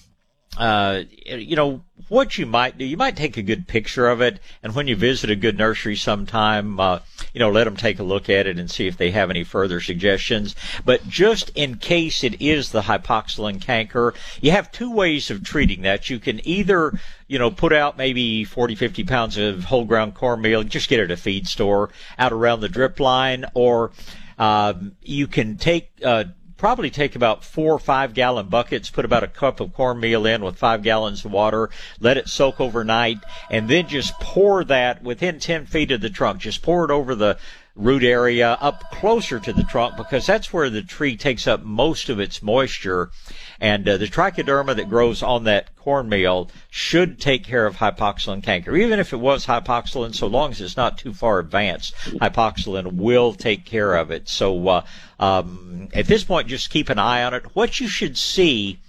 uh, 0.58 1.04
you 1.26 1.56
know, 1.56 1.84
what 2.10 2.38
you 2.38 2.46
might 2.46 2.78
do, 2.78 2.86
you 2.86 2.98
might 2.98 3.18
take 3.18 3.38
a 3.38 3.42
good 3.42 3.68
picture 3.68 4.08
of 4.08 4.22
it, 4.22 4.40
and 4.64 4.74
when 4.76 4.88
you 4.88 4.96
visit 4.96 5.30
a 5.30 5.36
good 5.36 5.58
nursery 5.58 5.96
sometime, 5.96 6.80
uh, 6.80 7.00
you 7.34 7.40
know, 7.40 7.52
let 7.52 7.66
them 7.66 7.76
take 7.76 8.00
a 8.00 8.04
look 8.04 8.30
at 8.30 8.48
it 8.48 8.60
and 8.60 8.70
see 8.70 8.88
if 8.88 8.98
they 8.98 9.12
have 9.12 9.30
any 9.30 9.44
further 9.44 9.80
suggestions. 9.80 10.56
But 10.86 11.08
just 11.08 11.50
in 11.56 11.76
case 11.78 12.24
it 12.24 12.42
is 12.42 12.72
the 12.72 12.82
hypoxylon 12.82 13.62
canker, 13.62 14.14
you 14.42 14.52
have 14.52 14.72
two 14.72 14.92
ways 14.92 15.30
of 15.30 15.44
treating 15.44 15.82
that. 15.84 16.10
You 16.10 16.20
can 16.20 16.46
either, 16.48 17.00
you 17.28 17.40
know, 17.40 17.52
put 17.52 17.74
out 17.74 17.98
maybe 17.98 18.44
40, 18.44 18.76
50 18.76 19.04
pounds 19.04 19.38
of 19.38 19.66
whole 19.66 19.86
ground 19.86 20.16
cornmeal, 20.16 20.64
just 20.64 20.90
get 20.90 21.00
it 21.00 21.06
at 21.06 21.12
a 21.12 21.18
feed 21.18 21.48
store 21.48 21.90
out 22.18 22.34
around 22.34 22.62
the 22.62 22.70
drip 22.70 23.00
line, 23.00 23.46
or 23.54 23.92
um, 24.38 24.96
you 25.02 25.28
can 25.28 25.58
take 25.58 25.92
uh, 26.04 26.26
probably 26.58 26.90
take 26.90 27.16
about 27.16 27.44
four 27.44 27.74
or 27.74 27.80
five 27.80 28.14
gallon 28.14 28.48
buckets, 28.48 28.90
put 28.90 29.06
about 29.06 29.24
a 29.24 29.28
cup 29.28 29.60
of 29.60 29.74
cornmeal 29.74 30.26
in 30.26 30.44
with 30.44 30.58
five 30.58 30.84
gallons 30.84 31.24
of 31.24 31.32
water, 31.32 31.70
let 32.00 32.18
it 32.18 32.28
soak 32.28 32.60
overnight, 32.60 33.18
and 33.50 33.70
then 33.70 33.88
just 33.88 34.20
pour 34.20 34.64
that 34.64 35.04
within 35.04 35.40
10 35.40 35.66
feet 35.66 35.92
of 35.92 36.02
the 36.02 36.10
trunk. 36.10 36.42
Just 36.42 36.62
pour 36.62 36.86
it 36.86 36.92
over 36.92 37.16
the 37.16 37.38
root 37.78 38.04
area 38.04 38.58
up 38.60 38.92
closer 38.92 39.40
to 39.40 39.54
the 39.54 39.64
trunk 39.64 39.96
because 39.96 40.26
that's 40.26 40.52
where 40.52 40.70
the 40.70 40.82
tree 40.82 41.16
takes 41.16 41.46
up 41.48 41.64
most 41.64 42.10
of 42.10 42.20
its 42.20 42.42
moisture. 42.42 43.12
And 43.60 43.88
uh, 43.88 43.98
the 43.98 44.08
trichoderma 44.08 44.76
that 44.76 44.90
grows 44.90 45.24
on 45.24 45.46
that 45.46 45.76
cornmeal 45.78 46.50
should 46.70 47.20
take 47.20 47.44
care 47.44 47.66
of 47.66 47.78
hypoxylon 47.78 48.44
canker. 48.44 48.76
Even 48.76 49.00
if 49.00 49.14
it 49.14 49.18
was 49.18 49.46
hypoxylon, 49.46 50.14
so 50.14 50.28
long 50.28 50.52
as 50.52 50.62
it's 50.62 50.78
not 50.78 50.98
too 50.98 51.14
far 51.14 51.40
advanced, 51.40 51.96
hypoxylon 51.96 52.94
will 52.94 53.34
take 53.34 53.66
care 53.66 53.96
of 53.96 54.12
it. 54.12 54.28
So 54.28 54.68
uh, 54.68 54.86
um, 55.20 55.90
at 55.94 56.08
this 56.08 56.24
point, 56.24 56.48
just 56.48 56.70
keep 56.70 56.90
an 56.90 57.00
eye 57.00 57.24
on 57.24 57.34
it. 57.34 57.44
What 57.56 57.80
you 57.80 57.88
should 57.88 58.18
see 58.18 58.80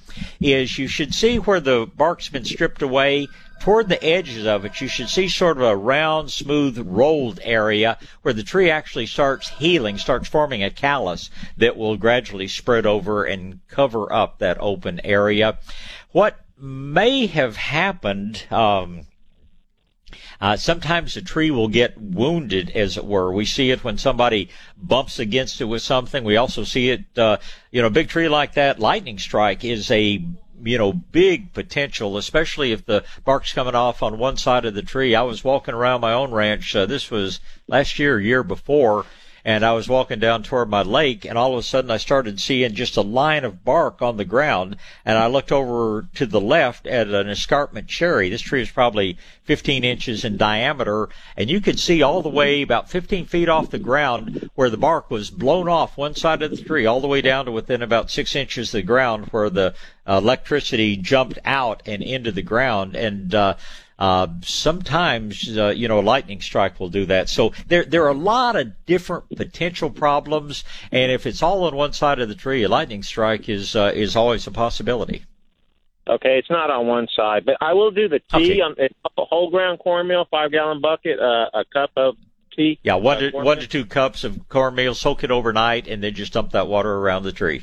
is 0.40 0.78
you 0.78 0.88
should 0.88 1.14
see 1.14 1.38
where 1.38 1.60
the 1.60 1.88
bark's 1.96 2.28
been 2.28 2.44
stripped 2.44 2.82
away 2.82 3.28
toward 3.60 3.88
the 3.88 4.02
edges 4.02 4.46
of 4.46 4.64
it, 4.64 4.80
you 4.80 4.88
should 4.88 5.08
see 5.08 5.28
sort 5.28 5.56
of 5.56 5.64
a 5.64 5.76
round, 5.76 6.30
smooth, 6.30 6.78
rolled 6.78 7.40
area 7.42 7.98
where 8.22 8.34
the 8.34 8.42
tree 8.42 8.70
actually 8.70 9.06
starts 9.06 9.48
healing, 9.48 9.98
starts 9.98 10.28
forming 10.28 10.62
a 10.62 10.70
callus 10.70 11.30
that 11.56 11.76
will 11.76 11.96
gradually 11.96 12.48
spread 12.48 12.86
over 12.86 13.24
and 13.24 13.60
cover 13.68 14.12
up 14.12 14.38
that 14.38 14.56
open 14.60 15.00
area. 15.04 15.58
What 16.12 16.38
may 16.58 17.26
have 17.26 17.56
happened, 17.56 18.44
um, 18.50 19.06
uh, 20.40 20.56
sometimes 20.56 21.16
a 21.16 21.22
tree 21.22 21.50
will 21.50 21.68
get 21.68 22.00
wounded, 22.00 22.70
as 22.70 22.96
it 22.96 23.04
were. 23.04 23.32
We 23.32 23.44
see 23.44 23.70
it 23.70 23.82
when 23.82 23.98
somebody 23.98 24.50
bumps 24.76 25.18
against 25.18 25.60
it 25.60 25.64
with 25.64 25.82
something. 25.82 26.24
We 26.24 26.36
also 26.36 26.64
see 26.64 26.90
it, 26.90 27.04
uh, 27.16 27.38
you 27.70 27.80
know, 27.80 27.88
a 27.88 27.90
big 27.90 28.08
tree 28.08 28.28
like 28.28 28.54
that, 28.54 28.78
lightning 28.78 29.18
strike 29.18 29.64
is 29.64 29.90
a 29.90 30.24
you 30.62 30.78
know, 30.78 30.92
big 30.92 31.52
potential, 31.52 32.16
especially 32.16 32.72
if 32.72 32.84
the 32.84 33.04
bark's 33.24 33.52
coming 33.52 33.74
off 33.74 34.02
on 34.02 34.18
one 34.18 34.36
side 34.36 34.64
of 34.64 34.74
the 34.74 34.82
tree. 34.82 35.14
I 35.14 35.22
was 35.22 35.44
walking 35.44 35.74
around 35.74 36.00
my 36.00 36.12
own 36.12 36.32
ranch. 36.32 36.74
Uh, 36.74 36.86
this 36.86 37.10
was 37.10 37.40
last 37.66 37.98
year, 37.98 38.18
year 38.18 38.42
before, 38.42 39.06
and 39.48 39.64
I 39.64 39.72
was 39.72 39.88
walking 39.88 40.18
down 40.18 40.42
toward 40.42 40.68
my 40.68 40.82
lake, 40.82 41.24
and 41.24 41.38
all 41.38 41.54
of 41.54 41.58
a 41.58 41.62
sudden 41.62 41.90
I 41.90 41.96
started 41.96 42.38
seeing 42.38 42.74
just 42.74 42.98
a 42.98 43.00
line 43.00 43.46
of 43.46 43.64
bark 43.64 44.02
on 44.02 44.18
the 44.18 44.26
ground, 44.26 44.76
and 45.06 45.16
I 45.16 45.26
looked 45.26 45.50
over 45.50 46.06
to 46.16 46.26
the 46.26 46.38
left 46.38 46.86
at 46.86 47.08
an 47.08 47.30
escarpment 47.30 47.88
cherry. 47.88 48.28
This 48.28 48.42
tree 48.42 48.60
is 48.60 48.70
probably 48.70 49.16
15 49.44 49.84
inches 49.84 50.22
in 50.22 50.36
diameter, 50.36 51.08
and 51.34 51.48
you 51.48 51.62
could 51.62 51.80
see 51.80 52.02
all 52.02 52.20
the 52.20 52.28
way 52.28 52.60
about 52.60 52.90
15 52.90 53.24
feet 53.24 53.48
off 53.48 53.70
the 53.70 53.78
ground 53.78 54.50
where 54.54 54.68
the 54.68 54.76
bark 54.76 55.10
was 55.10 55.30
blown 55.30 55.66
off 55.66 55.96
one 55.96 56.14
side 56.14 56.42
of 56.42 56.50
the 56.50 56.62
tree, 56.62 56.84
all 56.84 57.00
the 57.00 57.06
way 57.08 57.22
down 57.22 57.46
to 57.46 57.50
within 57.50 57.80
about 57.80 58.10
six 58.10 58.36
inches 58.36 58.68
of 58.68 58.72
the 58.72 58.82
ground 58.82 59.28
where 59.30 59.48
the 59.48 59.74
electricity 60.06 60.94
jumped 60.94 61.38
out 61.46 61.82
and 61.86 62.02
into 62.02 62.30
the 62.30 62.42
ground, 62.42 62.94
and 62.94 63.34
uh, 63.34 63.54
uh, 63.98 64.28
sometimes, 64.42 65.56
uh, 65.56 65.68
you 65.68 65.88
know, 65.88 65.98
a 65.98 66.02
lightning 66.02 66.40
strike 66.40 66.78
will 66.78 66.88
do 66.88 67.04
that. 67.06 67.28
So 67.28 67.52
there, 67.66 67.84
there 67.84 68.04
are 68.04 68.10
a 68.10 68.14
lot 68.14 68.56
of 68.56 68.72
different 68.86 69.24
potential 69.36 69.90
problems, 69.90 70.64
and 70.92 71.10
if 71.10 71.26
it's 71.26 71.42
all 71.42 71.64
on 71.64 71.74
one 71.74 71.92
side 71.92 72.20
of 72.20 72.28
the 72.28 72.34
tree, 72.34 72.62
a 72.62 72.68
lightning 72.68 73.02
strike 73.02 73.48
is 73.48 73.74
uh, 73.74 73.92
is 73.94 74.14
always 74.14 74.46
a 74.46 74.50
possibility. 74.50 75.24
Okay, 76.08 76.38
it's 76.38 76.48
not 76.48 76.70
on 76.70 76.86
one 76.86 77.06
side, 77.14 77.44
but 77.44 77.56
I 77.60 77.74
will 77.74 77.90
do 77.90 78.08
the 78.08 78.20
tea 78.20 78.52
Okay. 78.52 78.60
on 78.62 78.74
a 78.78 79.24
whole 79.24 79.50
ground 79.50 79.78
cornmeal, 79.80 80.26
five 80.30 80.52
gallon 80.52 80.80
bucket, 80.80 81.18
uh, 81.18 81.50
a 81.52 81.64
cup 81.70 81.90
of 81.96 82.16
tea. 82.56 82.78
Yeah, 82.82 82.94
one 82.94 83.18
to, 83.18 83.30
one 83.30 83.58
to 83.58 83.66
two 83.66 83.84
cups 83.84 84.24
of 84.24 84.48
cornmeal, 84.48 84.94
soak 84.94 85.22
it 85.22 85.30
overnight, 85.30 85.86
and 85.86 86.02
then 86.02 86.14
just 86.14 86.32
dump 86.32 86.52
that 86.52 86.66
water 86.66 86.94
around 86.94 87.24
the 87.24 87.32
tree. 87.32 87.62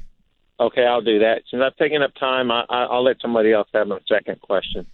Okay, 0.59 0.85
I'll 0.85 1.01
do 1.01 1.19
that. 1.19 1.41
Since 1.49 1.63
I've 1.65 1.75
taken 1.77 2.01
up 2.01 2.13
time, 2.15 2.51
I, 2.51 2.65
I, 2.69 2.83
I'll 2.83 3.03
let 3.03 3.19
somebody 3.19 3.51
else 3.51 3.67
have 3.73 3.87
my 3.87 3.99
second 4.07 4.39
question. 4.41 4.85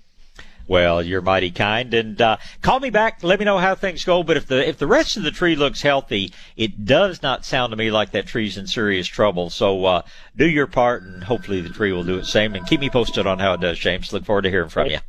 Well, 0.68 1.02
you're 1.04 1.22
mighty 1.22 1.52
kind, 1.52 1.94
and 1.94 2.22
uh, 2.22 2.38
call 2.62 2.80
me 2.80 2.90
back. 2.90 3.24
Let 3.24 3.40
me 3.40 3.46
know 3.46 3.58
how 3.58 3.76
things 3.76 4.06
go. 4.06 4.24
But 4.24 4.38
if 4.38 4.48
the 4.48 4.68
if 4.68 4.78
the 4.78 4.88
rest 4.88 5.18
of 5.18 5.24
the 5.24 5.32
tree 5.32 5.56
looks 5.56 5.82
healthy, 5.82 6.34
it 6.56 6.86
does 6.86 7.22
not 7.22 7.44
sound 7.46 7.72
to 7.72 7.78
me 7.78 7.92
like 7.92 8.12
that 8.12 8.28
tree's 8.28 8.58
in 8.58 8.68
serious 8.68 9.08
trouble. 9.08 9.50
So 9.50 9.86
uh, 9.86 10.02
do 10.38 10.48
your 10.48 10.68
part, 10.68 11.04
and 11.04 11.24
hopefully 11.24 11.62
the 11.62 11.70
tree 11.70 11.92
will 11.92 12.04
do 12.04 12.18
its 12.18 12.32
same. 12.32 12.56
And 12.56 12.66
keep 12.66 12.80
me 12.80 12.90
posted 12.90 13.28
on 13.28 13.40
how 13.40 13.54
it 13.54 13.62
does, 13.62 13.80
James. 13.80 14.14
Look 14.14 14.26
forward 14.26 14.44
to 14.44 14.50
hearing 14.50 14.70
from 14.70 14.88
you. 14.88 15.00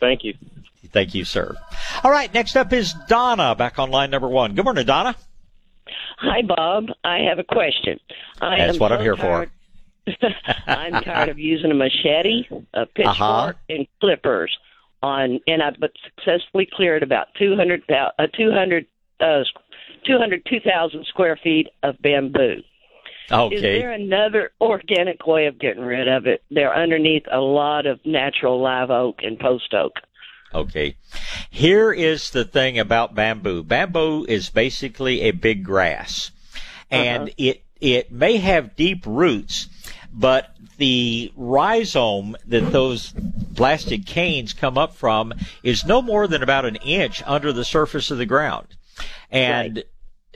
Thank 0.00 0.24
you. 0.24 0.34
Thank 0.92 1.14
you, 1.14 1.24
sir. 1.24 1.54
All 2.04 2.10
right, 2.10 2.32
next 2.32 2.56
up 2.56 2.72
is 2.72 2.94
Donna, 3.08 3.54
back 3.54 3.78
on 3.78 3.90
line 3.90 4.10
number 4.10 4.28
one. 4.28 4.54
Good 4.54 4.64
morning, 4.64 4.86
Donna. 4.86 5.14
Hi, 6.18 6.40
Bob. 6.42 6.86
I 7.04 7.18
have 7.28 7.38
a 7.38 7.44
question. 7.44 8.00
I 8.40 8.56
That's 8.58 8.78
what 8.78 8.88
so 8.90 8.94
I'm 8.96 9.02
here 9.02 9.16
tired, 9.16 9.50
I'm 10.66 11.02
tired 11.02 11.28
of 11.28 11.38
using 11.38 11.70
a 11.70 11.74
machete, 11.74 12.44
a 12.72 12.86
pitchfork, 12.94 13.08
Uh-huh. 13.20 13.52
and 13.68 13.86
clippers 14.00 14.56
on, 15.06 15.40
and 15.46 15.62
I've 15.62 15.78
but 15.78 15.92
successfully 16.04 16.68
cleared 16.70 17.02
about 17.02 17.28
200, 17.38 17.82
uh, 17.88 18.26
200, 18.36 18.86
uh, 19.20 19.44
202,000 20.04 21.06
square 21.06 21.38
feet 21.42 21.68
of 21.82 22.00
bamboo. 22.02 22.62
Okay. 23.30 23.56
Is 23.56 23.62
there 23.62 23.92
another 23.92 24.52
organic 24.60 25.26
way 25.26 25.46
of 25.46 25.58
getting 25.58 25.82
rid 25.82 26.08
of 26.08 26.26
it? 26.26 26.42
They're 26.50 26.74
underneath 26.74 27.24
a 27.30 27.40
lot 27.40 27.86
of 27.86 27.98
natural 28.04 28.60
live 28.60 28.90
oak 28.90 29.20
and 29.22 29.38
post 29.38 29.74
oak. 29.74 29.94
Okay. 30.54 30.96
Here 31.50 31.92
is 31.92 32.30
the 32.30 32.44
thing 32.44 32.78
about 32.78 33.14
bamboo. 33.14 33.64
Bamboo 33.64 34.26
is 34.28 34.48
basically 34.50 35.22
a 35.22 35.32
big 35.32 35.64
grass. 35.64 36.30
And 36.88 37.32
it 37.36 37.64
it 37.80 38.12
may 38.12 38.36
have 38.36 38.76
deep 38.76 39.04
roots, 39.04 39.68
but 40.12 40.55
the 40.76 41.32
rhizome 41.36 42.36
that 42.46 42.72
those 42.72 43.12
blasted 43.12 44.06
canes 44.06 44.52
come 44.52 44.76
up 44.76 44.94
from 44.94 45.32
is 45.62 45.84
no 45.84 46.02
more 46.02 46.26
than 46.26 46.42
about 46.42 46.64
an 46.64 46.76
inch 46.76 47.22
under 47.26 47.52
the 47.52 47.64
surface 47.64 48.10
of 48.10 48.18
the 48.18 48.26
ground. 48.26 48.68
And 49.30 49.84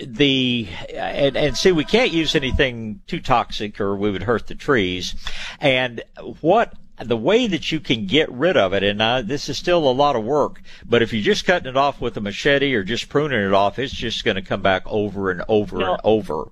the 0.02 0.66
and, 0.94 1.36
and 1.36 1.56
see 1.56 1.72
we 1.72 1.84
can't 1.84 2.10
use 2.10 2.34
anything 2.34 3.00
too 3.06 3.20
toxic 3.20 3.80
or 3.80 3.94
we 3.96 4.10
would 4.10 4.22
hurt 4.22 4.46
the 4.46 4.54
trees 4.54 5.14
and 5.60 6.02
what 6.40 6.72
the 7.04 7.16
way 7.16 7.46
that 7.46 7.70
you 7.70 7.80
can 7.80 8.06
get 8.06 8.30
rid 8.32 8.56
of 8.56 8.72
it 8.72 8.82
and 8.82 9.02
uh, 9.02 9.20
this 9.20 9.48
is 9.50 9.58
still 9.58 9.88
a 9.88 9.92
lot 9.92 10.16
of 10.16 10.24
work 10.24 10.62
but 10.86 11.02
if 11.02 11.12
you're 11.12 11.22
just 11.22 11.44
cutting 11.44 11.68
it 11.68 11.76
off 11.76 12.00
with 12.00 12.16
a 12.16 12.20
machete 12.20 12.74
or 12.74 12.82
just 12.82 13.10
pruning 13.10 13.42
it 13.42 13.52
off 13.52 13.78
it's 13.78 13.92
just 13.92 14.24
going 14.24 14.36
to 14.36 14.42
come 14.42 14.62
back 14.62 14.82
over 14.86 15.30
and 15.30 15.42
over 15.48 15.76
No. 15.76 15.92
and 15.92 16.00
over 16.02 16.50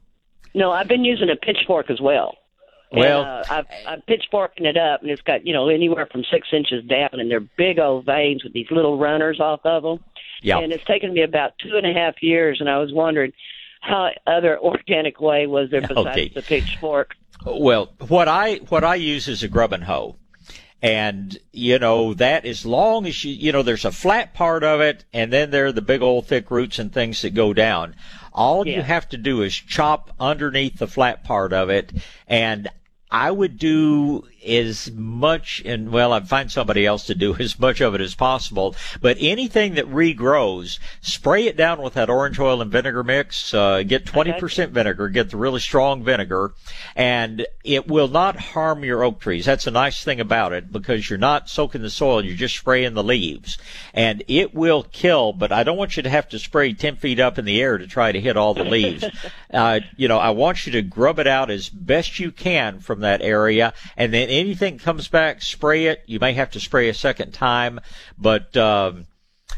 No, 0.54 0.70
I've 0.70 0.88
been 0.88 1.04
using 1.04 1.30
a 1.30 1.36
pitchfork 1.36 1.88
as 1.90 2.00
well. 2.02 2.36
And, 2.90 3.00
Well- 3.00 3.22
uh, 3.22 3.44
I've, 3.50 3.66
I'm 3.86 4.00
pitchforking 4.02 4.64
it 4.66 4.76
up, 4.76 5.02
and 5.02 5.10
it's 5.10 5.22
got 5.22 5.46
you 5.46 5.52
know 5.52 5.68
anywhere 5.68 6.06
from 6.10 6.24
six 6.30 6.48
inches 6.52 6.84
down, 6.84 7.10
and 7.12 7.30
they're 7.30 7.40
big 7.40 7.78
old 7.78 8.06
veins 8.06 8.42
with 8.44 8.52
these 8.52 8.70
little 8.70 8.98
runners 8.98 9.40
off 9.40 9.60
of 9.64 9.82
them. 9.82 9.98
Yeah. 10.42 10.58
And 10.58 10.72
it's 10.72 10.84
taken 10.84 11.12
me 11.12 11.22
about 11.22 11.52
two 11.58 11.76
and 11.76 11.86
a 11.86 11.92
half 11.92 12.22
years, 12.22 12.60
and 12.60 12.70
I 12.70 12.78
was 12.78 12.92
wondering 12.92 13.32
how 13.80 14.10
other 14.26 14.58
organic 14.62 15.20
way 15.20 15.46
was 15.46 15.70
there 15.70 15.80
besides 15.82 15.98
Okay. 16.06 16.28
the 16.28 16.42
pitchfork. 16.42 17.14
Well, 17.44 17.92
what 18.08 18.26
I 18.28 18.56
what 18.68 18.84
I 18.84 18.94
use 18.96 19.28
is 19.28 19.42
a 19.42 19.48
grubbing 19.48 19.82
hoe, 19.82 20.16
And, 20.80 21.36
you 21.52 21.78
know, 21.78 22.14
that 22.14 22.44
as 22.44 22.64
long 22.64 23.06
as 23.06 23.24
you, 23.24 23.32
you 23.32 23.50
know, 23.50 23.62
there's 23.62 23.84
a 23.84 23.92
flat 23.92 24.32
part 24.32 24.62
of 24.62 24.80
it 24.80 25.04
and 25.12 25.32
then 25.32 25.50
there 25.50 25.66
are 25.66 25.72
the 25.72 25.82
big 25.82 26.02
old 26.02 26.26
thick 26.26 26.50
roots 26.50 26.78
and 26.78 26.92
things 26.92 27.22
that 27.22 27.34
go 27.34 27.52
down. 27.52 27.96
All 28.32 28.66
yeah. 28.66 28.76
you 28.76 28.82
have 28.82 29.08
to 29.08 29.16
do 29.16 29.42
is 29.42 29.54
chop 29.54 30.12
underneath 30.20 30.78
the 30.78 30.86
flat 30.86 31.24
part 31.24 31.52
of 31.52 31.68
it. 31.68 31.92
And 32.28 32.68
I 33.10 33.30
would 33.30 33.58
do 33.58 34.28
as 34.46 34.90
much 34.92 35.62
and 35.64 35.90
well, 35.90 36.12
I'd 36.12 36.28
find 36.28 36.50
somebody 36.50 36.86
else 36.86 37.06
to 37.06 37.14
do 37.14 37.34
as 37.38 37.58
much 37.58 37.80
of 37.80 37.94
it 37.94 38.00
as 38.00 38.14
possible. 38.14 38.74
But 39.00 39.16
anything 39.20 39.74
that 39.74 39.86
regrows, 39.86 40.78
spray 41.00 41.46
it 41.46 41.56
down 41.56 41.82
with 41.82 41.94
that 41.94 42.10
orange 42.10 42.38
oil 42.38 42.62
and 42.62 42.70
vinegar 42.70 43.02
mix. 43.04 43.52
Uh, 43.52 43.82
get 43.82 44.04
20% 44.04 44.42
okay. 44.42 44.66
vinegar, 44.66 45.08
get 45.08 45.30
the 45.30 45.36
really 45.36 45.60
strong 45.60 46.04
vinegar, 46.04 46.52
and 46.94 47.46
it 47.64 47.88
will 47.88 48.08
not 48.08 48.36
harm 48.36 48.84
your 48.84 49.02
oak 49.02 49.20
trees. 49.20 49.44
That's 49.44 49.66
a 49.66 49.70
nice 49.70 50.02
thing 50.04 50.20
about 50.20 50.52
it 50.52 50.72
because 50.72 51.08
you're 51.08 51.18
not 51.18 51.48
soaking 51.48 51.82
the 51.82 51.90
soil, 51.90 52.24
you're 52.24 52.36
just 52.36 52.56
spraying 52.56 52.94
the 52.94 53.04
leaves. 53.04 53.58
And 53.94 54.22
it 54.28 54.54
will 54.54 54.84
kill, 54.84 55.32
but 55.32 55.52
I 55.52 55.64
don't 55.64 55.76
want 55.76 55.96
you 55.96 56.02
to 56.02 56.10
have 56.10 56.28
to 56.30 56.38
spray 56.38 56.72
10 56.72 56.96
feet 56.96 57.20
up 57.20 57.38
in 57.38 57.44
the 57.44 57.60
air 57.60 57.78
to 57.78 57.86
try 57.86 58.12
to 58.12 58.20
hit 58.20 58.36
all 58.36 58.54
the 58.54 58.64
leaves. 58.64 59.04
uh, 59.52 59.80
you 59.96 60.08
know, 60.08 60.18
I 60.18 60.30
want 60.30 60.66
you 60.66 60.72
to 60.72 60.82
grub 60.82 61.18
it 61.18 61.26
out 61.26 61.50
as 61.50 61.68
best 61.68 62.18
you 62.18 62.30
can 62.30 62.80
from 62.80 63.00
that 63.00 63.22
area, 63.22 63.72
and 63.96 64.12
then 64.12 64.27
anything 64.28 64.78
comes 64.78 65.08
back, 65.08 65.42
spray 65.42 65.86
it. 65.86 66.02
You 66.06 66.20
may 66.20 66.32
have 66.34 66.50
to 66.52 66.60
spray 66.60 66.88
a 66.88 66.94
second 66.94 67.32
time, 67.32 67.80
but 68.16 68.56
um, 68.56 69.06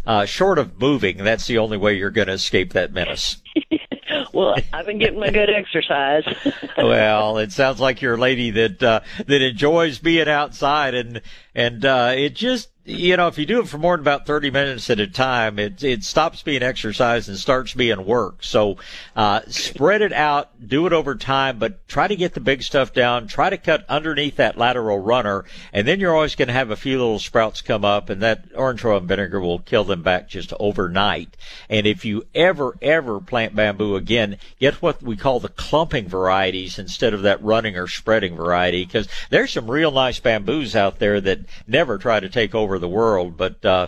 uh, 0.07 0.25
short 0.25 0.59
of 0.59 0.81
moving, 0.81 1.19
that's 1.19 1.47
the 1.47 1.59
only 1.59 1.77
way 1.77 1.95
you're 1.95 2.11
going 2.11 2.29
to 2.29 2.35
escape 2.35 2.73
that 2.73 2.93
menace. 2.93 3.37
well, 4.33 4.57
I've 4.73 4.87
been 4.87 4.99
getting 4.99 5.21
my 5.21 5.31
good 5.31 5.51
exercise. 5.51 6.25
well, 6.79 7.39
it 7.39 7.53
sounds 7.53 7.81
like 7.81 8.01
you're 8.01 8.15
a 8.15 8.21
lady 8.21 8.51
that 8.51 8.83
uh, 8.83 9.01
that 9.27 9.43
enjoys 9.43 9.99
being 9.99 10.29
outside, 10.29 10.95
and 10.95 11.23
and 11.55 11.85
uh, 11.85 12.15
it 12.17 12.35
just 12.35 12.71
you 12.91 13.17
know, 13.17 13.29
if 13.29 13.39
you 13.39 13.47
do 13.47 13.61
it 13.61 13.69
for 13.69 13.79
more 13.79 13.97
than 13.97 14.05
about 14.05 14.27
30 14.27 14.51
minutes 14.51 14.91
at 14.91 14.99
a 14.99 15.07
time, 15.07 15.59
it, 15.59 15.83
it 15.83 16.03
stops 16.03 16.43
being 16.43 16.63
exercise 16.63 17.29
and 17.29 17.39
starts 17.39 17.73
being 17.75 18.05
work. 18.05 18.43
So, 18.43 18.79
uh, 19.15 19.41
spread 19.47 20.03
it 20.03 20.13
out, 20.13 20.51
do 20.67 20.87
it 20.87 20.93
over 20.93 21.15
time, 21.15 21.59
but 21.59 21.87
try 21.89 22.09
to 22.09 22.17
get 22.17 22.35
the 22.35 22.41
big 22.41 22.63
stuff 22.63 22.93
down. 22.93 23.29
Try 23.29 23.51
to 23.51 23.57
cut 23.57 23.85
underneath 23.89 24.37
that 24.37 24.59
lateral 24.59 24.99
runner, 24.99 25.45
and 25.73 25.87
then 25.87 26.01
you're 26.01 26.15
always 26.15 26.35
going 26.35 26.49
to 26.49 26.55
have 26.55 26.71
a 26.71 26.77
few 26.77 26.99
little 26.99 27.19
sprouts 27.19 27.61
come 27.61 27.85
up, 27.85 28.11
and 28.11 28.21
that 28.23 28.45
orange 28.55 28.85
oil 28.85 28.99
and 28.99 29.09
vinegar 29.09 29.41
will 29.41 29.61
kill 29.61 29.85
them 29.85 30.03
back 30.03 30.29
just 30.29 30.53
overnight. 30.59 31.37
And 31.69 31.87
if 31.87 32.05
you 32.05 32.27
ever, 32.35 32.77
ever 32.83 33.21
plant 33.21 33.55
bamboo 33.55 33.95
again, 33.95 34.39
get 34.59 34.83
what 34.83 35.03
we 35.03 35.17
call 35.17 35.39
the 35.39 35.49
clumping 35.49 36.09
varieties 36.09 36.79
instead 36.79 37.15
of 37.15 37.23
that 37.23 37.43
running 37.43 37.77
or 37.77 37.87
spreading 37.87 38.35
variety, 38.35 38.85
because 38.85 39.09
there's 39.31 39.53
some 39.53 39.71
real 39.71 39.93
nice 39.93 40.19
bamboos 40.19 40.75
out 40.75 40.99
there 40.99 41.21
that 41.21 41.41
never 41.69 41.97
try 41.97 42.19
to 42.19 42.29
take 42.29 42.55
over 42.55 42.80
the 42.81 42.89
world, 42.89 43.37
but 43.37 43.65
uh, 43.65 43.87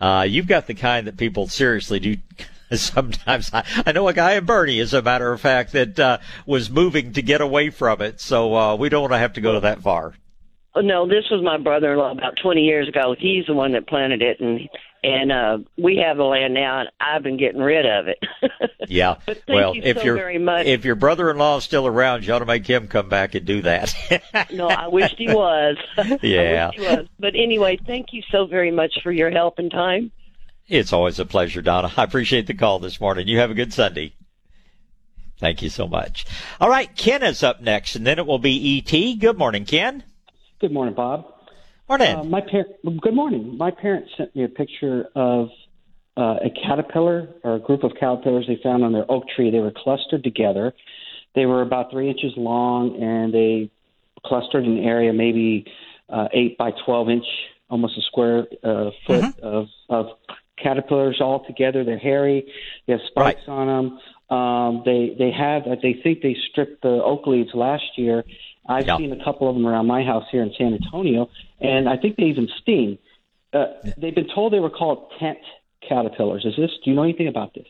uh, 0.00 0.26
you've 0.28 0.46
got 0.46 0.66
the 0.66 0.74
kind 0.74 1.06
that 1.06 1.16
people 1.16 1.48
seriously 1.48 2.00
do. 2.00 2.16
Sometimes 2.72 3.50
I, 3.52 3.64
I 3.86 3.92
know 3.92 4.08
a 4.08 4.12
guy 4.12 4.34
in 4.34 4.44
Boerne, 4.44 4.80
as 4.80 4.92
a 4.92 5.00
matter 5.00 5.32
of 5.32 5.40
fact, 5.40 5.72
that 5.72 5.98
uh, 5.98 6.18
was 6.44 6.70
moving 6.70 7.14
to 7.14 7.22
get 7.22 7.40
away 7.40 7.70
from 7.70 8.02
it. 8.02 8.20
So 8.20 8.54
uh, 8.54 8.76
we 8.76 8.90
don't 8.90 9.00
want 9.00 9.14
to 9.14 9.18
have 9.18 9.32
to 9.34 9.40
go 9.40 9.58
that 9.60 9.80
far. 9.80 10.14
No, 10.82 11.06
this 11.06 11.24
was 11.30 11.42
my 11.42 11.58
brother-in-law 11.58 12.12
about 12.12 12.34
20 12.42 12.62
years 12.62 12.88
ago. 12.88 13.14
He's 13.18 13.46
the 13.46 13.54
one 13.54 13.72
that 13.72 13.86
planted 13.86 14.22
it, 14.22 14.40
and 14.40 14.68
and 15.02 15.30
uh 15.30 15.58
we 15.76 15.96
have 16.04 16.16
the 16.16 16.24
land 16.24 16.54
now 16.54 16.80
and 16.80 16.88
I've 17.00 17.22
been 17.22 17.36
getting 17.36 17.60
rid 17.60 17.86
of 17.86 18.08
it. 18.08 18.18
yeah. 18.88 19.16
well, 19.46 19.74
you 19.74 19.82
if 19.84 19.98
so 19.98 20.04
your 20.04 20.28
if 20.28 20.84
your 20.84 20.94
brother-in-law 20.96 21.58
is 21.58 21.64
still 21.64 21.86
around, 21.86 22.26
you 22.26 22.32
ought 22.32 22.40
to 22.40 22.46
make 22.46 22.66
him 22.66 22.88
come 22.88 23.08
back 23.08 23.34
and 23.34 23.46
do 23.46 23.62
that. 23.62 23.94
no, 24.52 24.68
I 24.68 24.88
wished 24.88 25.16
he 25.16 25.28
was. 25.32 25.76
Yeah. 26.22 26.70
he 26.72 26.80
was. 26.80 27.06
But 27.18 27.34
anyway, 27.34 27.78
thank 27.86 28.12
you 28.12 28.22
so 28.30 28.46
very 28.46 28.70
much 28.70 28.98
for 29.02 29.12
your 29.12 29.30
help 29.30 29.58
and 29.58 29.70
time. 29.70 30.10
It's 30.66 30.92
always 30.92 31.18
a 31.18 31.24
pleasure, 31.24 31.62
Donna. 31.62 31.92
I 31.96 32.02
appreciate 32.02 32.46
the 32.46 32.54
call 32.54 32.78
this 32.78 33.00
morning. 33.00 33.28
You 33.28 33.38
have 33.38 33.50
a 33.50 33.54
good 33.54 33.72
Sunday. 33.72 34.14
Thank 35.38 35.62
you 35.62 35.70
so 35.70 35.86
much. 35.86 36.26
All 36.60 36.68
right, 36.68 36.94
Ken 36.96 37.22
is 37.22 37.42
up 37.42 37.60
next, 37.60 37.94
and 37.94 38.06
then 38.06 38.18
it 38.18 38.26
will 38.26 38.38
be 38.38 38.78
ET. 38.78 39.18
Good 39.18 39.38
morning, 39.38 39.64
Ken. 39.64 40.02
Good 40.60 40.72
morning, 40.72 40.94
Bob. 40.94 41.24
Morning. 41.88 42.16
Uh, 42.16 42.24
my 42.24 42.40
par- 42.40 42.66
good 43.00 43.14
morning. 43.14 43.56
My 43.56 43.70
parents 43.70 44.10
sent 44.16 44.34
me 44.34 44.42
a 44.42 44.48
picture 44.48 45.04
of 45.14 45.50
uh, 46.16 46.38
a 46.42 46.50
caterpillar 46.50 47.28
or 47.44 47.54
a 47.54 47.58
group 47.60 47.84
of 47.84 47.92
caterpillars 47.98 48.46
they 48.48 48.58
found 48.60 48.82
on 48.82 48.92
their 48.92 49.08
oak 49.08 49.22
tree. 49.36 49.52
They 49.52 49.60
were 49.60 49.70
clustered 49.70 50.24
together. 50.24 50.74
They 51.36 51.46
were 51.46 51.62
about 51.62 51.92
three 51.92 52.10
inches 52.10 52.32
long, 52.36 53.00
and 53.00 53.32
they 53.32 53.70
clustered 54.26 54.64
in 54.64 54.78
an 54.78 54.84
area 54.84 55.12
maybe 55.12 55.64
uh, 56.08 56.26
eight 56.32 56.58
by 56.58 56.72
twelve 56.84 57.08
inch, 57.08 57.26
almost 57.70 57.96
a 57.96 58.02
square 58.02 58.48
uh, 58.64 58.90
foot 59.06 59.22
mm-hmm. 59.22 59.46
of, 59.46 59.68
of 59.88 60.06
caterpillars 60.60 61.20
all 61.20 61.46
together. 61.46 61.84
They're 61.84 61.98
hairy. 61.98 62.52
They 62.88 62.94
have 62.94 63.02
spikes 63.06 63.42
right. 63.46 63.54
on 63.54 63.66
them. 63.68 64.36
Um, 64.36 64.82
they 64.84 65.14
they 65.16 65.30
have. 65.30 65.62
They 65.82 65.94
think 66.02 66.20
they 66.20 66.36
stripped 66.50 66.82
the 66.82 67.00
oak 67.00 67.28
leaves 67.28 67.50
last 67.54 67.96
year. 67.96 68.24
I've 68.68 68.86
yeah. 68.86 68.98
seen 68.98 69.12
a 69.12 69.24
couple 69.24 69.48
of 69.48 69.54
them 69.54 69.66
around 69.66 69.86
my 69.86 70.04
house 70.04 70.24
here 70.30 70.42
in 70.42 70.52
San 70.56 70.74
Antonio, 70.74 71.30
and 71.60 71.88
I 71.88 71.96
think 71.96 72.16
they 72.16 72.24
even 72.24 72.48
sting. 72.60 72.98
Uh, 73.52 73.66
they've 73.96 74.14
been 74.14 74.28
told 74.32 74.52
they 74.52 74.60
were 74.60 74.70
called 74.70 75.10
tent 75.18 75.38
caterpillars. 75.88 76.44
Is 76.44 76.54
this? 76.56 76.70
Do 76.84 76.90
you 76.90 76.96
know 76.96 77.02
anything 77.02 77.28
about 77.28 77.54
this? 77.54 77.66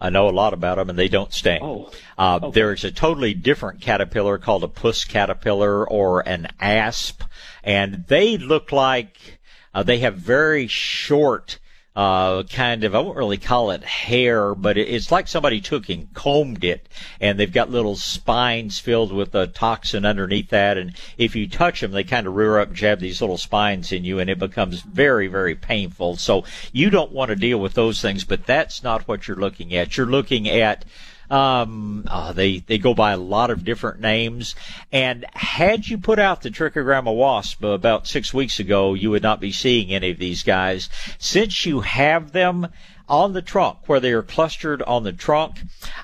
I 0.00 0.08
know 0.08 0.28
a 0.28 0.30
lot 0.30 0.54
about 0.54 0.76
them, 0.76 0.88
and 0.88 0.98
they 0.98 1.08
don't 1.08 1.32
sting. 1.32 1.60
Oh, 1.62 1.90
uh, 2.16 2.40
okay. 2.42 2.54
There 2.54 2.72
is 2.72 2.84
a 2.84 2.90
totally 2.90 3.34
different 3.34 3.82
caterpillar 3.82 4.38
called 4.38 4.64
a 4.64 4.68
puss 4.68 5.04
caterpillar 5.04 5.86
or 5.86 6.26
an 6.26 6.48
asp, 6.58 7.22
and 7.62 8.06
they 8.08 8.38
look 8.38 8.72
like 8.72 9.40
uh, 9.74 9.82
they 9.82 9.98
have 9.98 10.16
very 10.16 10.66
short 10.68 11.58
uh, 12.00 12.44
kind 12.44 12.84
of, 12.84 12.94
I 12.94 13.00
won't 13.00 13.18
really 13.18 13.36
call 13.36 13.72
it 13.72 13.84
hair, 13.84 14.54
but 14.54 14.78
it's 14.78 15.12
like 15.12 15.28
somebody 15.28 15.60
took 15.60 15.90
and 15.90 16.10
combed 16.14 16.64
it 16.64 16.88
and 17.20 17.38
they've 17.38 17.52
got 17.52 17.70
little 17.70 17.94
spines 17.94 18.78
filled 18.78 19.12
with 19.12 19.34
a 19.34 19.48
toxin 19.48 20.06
underneath 20.06 20.48
that. 20.48 20.78
And 20.78 20.94
if 21.18 21.36
you 21.36 21.46
touch 21.46 21.82
them, 21.82 21.90
they 21.90 22.02
kind 22.02 22.26
of 22.26 22.34
rear 22.34 22.58
up 22.58 22.68
and 22.68 22.76
jab 22.76 23.00
these 23.00 23.20
little 23.20 23.36
spines 23.36 23.92
in 23.92 24.04
you 24.04 24.18
and 24.18 24.30
it 24.30 24.38
becomes 24.38 24.80
very, 24.80 25.26
very 25.26 25.54
painful. 25.54 26.16
So 26.16 26.44
you 26.72 26.88
don't 26.88 27.12
want 27.12 27.28
to 27.28 27.36
deal 27.36 27.60
with 27.60 27.74
those 27.74 28.00
things, 28.00 28.24
but 28.24 28.46
that's 28.46 28.82
not 28.82 29.06
what 29.06 29.28
you're 29.28 29.36
looking 29.36 29.74
at. 29.74 29.98
You're 29.98 30.06
looking 30.06 30.48
at 30.48 30.86
um, 31.30 32.04
uh, 32.08 32.32
they 32.32 32.58
they 32.58 32.78
go 32.78 32.94
by 32.94 33.12
a 33.12 33.16
lot 33.16 33.50
of 33.50 33.64
different 33.64 34.00
names. 34.00 34.54
And 34.92 35.24
had 35.32 35.88
you 35.88 35.98
put 35.98 36.18
out 36.18 36.42
the 36.42 36.50
trichogramma 36.50 37.14
wasp 37.14 37.62
about 37.62 38.06
six 38.06 38.34
weeks 38.34 38.58
ago, 38.58 38.94
you 38.94 39.10
would 39.10 39.22
not 39.22 39.40
be 39.40 39.52
seeing 39.52 39.92
any 39.92 40.10
of 40.10 40.18
these 40.18 40.42
guys. 40.42 40.88
Since 41.18 41.66
you 41.66 41.80
have 41.80 42.32
them 42.32 42.68
on 43.08 43.32
the 43.32 43.42
trunk, 43.42 43.78
where 43.86 44.00
they 44.00 44.12
are 44.12 44.22
clustered 44.22 44.82
on 44.82 45.02
the 45.02 45.12
trunk, 45.12 45.60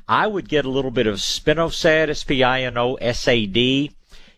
I 0.09 0.27
would 0.27 0.49
get 0.49 0.65
a 0.65 0.71
little 0.71 0.91
bit 0.91 1.07
of 1.07 1.17
spinosad, 1.17 2.09
S-P-I-N-O-S-A-D, 2.09 3.93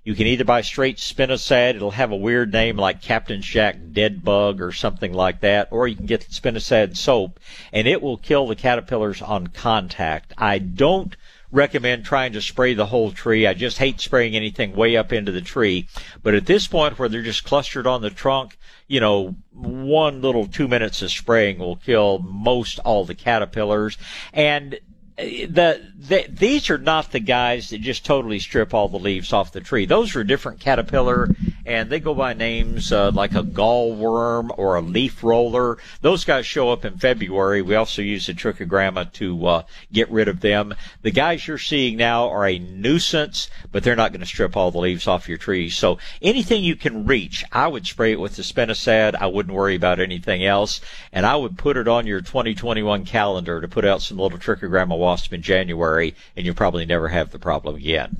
you 0.09 0.15
can 0.15 0.27
either 0.27 0.45
buy 0.45 0.63
straight 0.63 0.97
spinosad. 0.97 1.75
It'll 1.75 1.91
have 1.91 2.13
a 2.13 2.17
weird 2.17 2.51
name 2.51 2.79
like 2.79 3.03
Captain 3.03 3.43
Jack 3.43 3.77
Dead 3.93 4.25
Bug 4.25 4.63
or 4.63 4.73
something 4.73 5.13
like 5.13 5.41
that. 5.41 5.69
Or 5.71 5.87
you 5.87 5.97
can 5.97 6.07
get 6.07 6.31
spinosad 6.31 6.97
soap 6.97 7.39
and 7.75 7.87
it 7.87 8.01
will 8.01 8.17
kill 8.17 8.47
the 8.47 8.57
caterpillars 8.57 9.21
on 9.21 9.49
contact. 9.49 10.33
I 10.39 10.61
don't 10.61 11.15
recommend 11.53 12.07
trying 12.07 12.33
to 12.33 12.41
spray 12.41 12.73
the 12.73 12.87
whole 12.87 13.13
tree. 13.13 13.47
I 13.47 13.53
just 13.53 13.77
hate 13.77 14.01
spraying 14.01 14.35
anything 14.35 14.75
way 14.75 14.97
up 14.97 15.13
into 15.13 15.31
the 15.31 15.43
tree. 15.43 15.89
But 16.23 16.35
at 16.35 16.47
this 16.47 16.67
point 16.67 16.99
where 16.99 17.11
they're 17.11 17.21
just 17.21 17.45
clustered 17.45 17.87
on 17.87 18.01
the 18.01 18.09
trunk, 18.09 18.57
you 18.87 19.01
know, 19.01 19.37
one 19.53 20.23
little 20.23 20.47
two 20.47 20.69
minutes 20.69 21.03
of 21.03 21.11
spraying 21.11 21.59
will 21.59 21.77
kill 21.77 22.19
most 22.21 22.79
all 22.79 23.05
the 23.05 23.15
caterpillars. 23.15 23.99
And 24.33 24.81
the, 25.19 25.81
the, 25.99 26.27
these 26.29 26.71
are 26.71 26.79
not 26.79 27.11
the 27.11 27.19
guys 27.19 27.71
that 27.71 27.81
just 27.81 28.07
totally 28.07 28.39
strip 28.39 28.73
all 28.73 28.89
the 28.89 29.01
leaves 29.01 29.33
off 29.33 29.51
the 29.51 29.61
tree. 29.61 29.85
Those 29.85 30.15
are 30.15 30.23
different 30.23 30.61
caterpillar, 30.61 31.29
and 31.67 31.91
they 31.91 31.99
go 31.99 32.15
by 32.15 32.35
names 32.35 32.93
uh, 32.93 33.11
like 33.11 33.35
a 33.35 33.43
gallworm 33.43 34.57
or 34.57 34.77
a 34.77 34.81
leaf 34.81 35.25
roller. 35.25 35.79
Those 36.03 36.25
guys 36.25 36.47
show 36.47 36.71
up 36.71 36.85
in 36.85 36.99
February. 36.99 37.63
We 37.63 37.75
also 37.75 38.01
use 38.01 38.27
the 38.27 38.35
trichogramma 38.35 39.13
to 39.15 39.47
uh, 39.47 39.63
get 39.93 40.09
rid 40.09 40.29
of 40.29 40.41
them. 40.41 40.75
The 41.03 41.11
guys 41.11 41.49
you're 41.49 41.59
seeing 41.59 41.97
now 41.97 42.29
are 42.29 42.47
a 42.47 42.61
nuisance, 42.61 43.51
but 43.73 43.83
they're 43.83 43.97
not 43.97 44.13
going 44.13 44.21
to 44.21 44.27
strip 44.27 44.57
all 44.57 44.71
the 44.71 44.79
leaves 44.79 45.09
off 45.09 45.29
your 45.29 45.39
trees. 45.39 45.77
So 45.77 45.99
anything 46.23 46.63
you 46.63 46.77
can 46.77 47.07
reach, 47.07 47.45
I 47.51 47.67
would 47.67 47.89
spray 47.89 48.13
it 48.13 48.21
with 48.21 48.37
the 48.37 48.43
spinosad. 48.43 49.17
I 49.17 49.27
wouldn't 49.27 49.55
worry 49.55 49.75
about 49.75 49.99
anything 49.99 50.45
else, 50.45 50.81
and 51.13 51.27
I 51.27 51.35
would 51.35 51.59
put 51.59 51.77
it 51.77 51.89
on 51.89 52.07
your 52.07 52.21
2021 52.21 53.05
calendar 53.05 53.61
to 53.61 53.67
put 53.67 53.85
out 53.85 54.01
some 54.01 54.19
little 54.19 54.39
trichogramma 54.39 54.97
wasp 55.09 55.33
in 55.33 55.41
January, 55.41 56.15
and 56.37 56.45
you'll 56.45 56.55
probably 56.55 56.85
never 56.85 57.09
have 57.09 57.31
the 57.31 57.39
problem 57.39 57.77
again. 57.77 58.19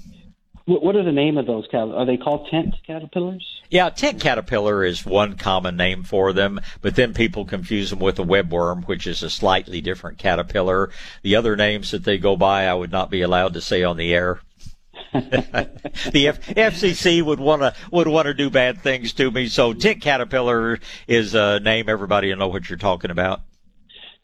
What 0.65 0.97
are 0.97 1.05
the 1.05 1.13
name 1.13 1.39
of 1.39 1.47
those? 1.47 1.67
Are 1.73 2.05
they 2.05 2.17
called 2.19 2.49
tent 2.51 2.75
caterpillars? 2.87 3.63
Yeah, 3.71 3.89
tent 3.91 4.21
caterpillar 4.21 4.85
is 4.85 5.05
one 5.05 5.37
common 5.37 5.77
name 5.77 6.03
for 6.03 6.33
them, 6.33 6.61
but 6.83 6.95
then 6.95 7.15
people 7.15 7.45
confuse 7.45 7.91
them 7.91 7.99
with 7.99 8.19
a 8.19 8.25
webworm, 8.25 8.87
which 8.87 9.07
is 9.07 9.23
a 9.23 9.31
slightly 9.31 9.81
different 9.81 10.19
caterpillar. 10.19 10.91
The 11.23 11.37
other 11.37 11.57
names 11.57 11.91
that 11.91 12.05
they 12.05 12.19
go 12.19 12.37
by, 12.37 12.67
I 12.67 12.75
would 12.75 12.93
not 12.93 13.11
be 13.11 13.23
allowed 13.23 13.55
to 13.55 13.63
say 13.63 13.83
on 13.83 13.97
the 13.97 14.15
air. 14.15 14.41
the 15.13 16.29
F- 16.29 16.47
FCC 16.49 17.23
would 17.23 17.41
want 17.41 17.63
to 17.63 17.75
would 17.91 18.09
want 18.09 18.27
to 18.27 18.35
do 18.35 18.51
bad 18.51 18.81
things 18.81 19.15
to 19.15 19.31
me. 19.31 19.49
So 19.49 19.73
tent 19.73 20.03
caterpillar 20.03 20.79
is 21.07 21.35
a 21.35 21.61
name 21.61 21.89
everybody 21.89 22.29
will 22.29 22.39
know 22.39 22.49
what 22.49 22.69
you're 22.69 22.79
talking 22.79 23.11
about. 23.11 23.41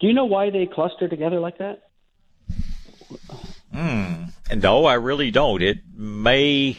Do 0.01 0.09
you 0.09 0.12
know 0.12 0.27
why 0.27 0.51
they 0.51 0.66
cluster 0.66 1.09
together 1.09 1.41
like 1.41 1.57
that? 1.59 1.85
Hmm. 3.73 4.24
No, 4.55 4.85
I 4.85 4.95
really 4.95 5.31
don't. 5.31 5.62
It 5.62 5.78
may, 5.97 6.78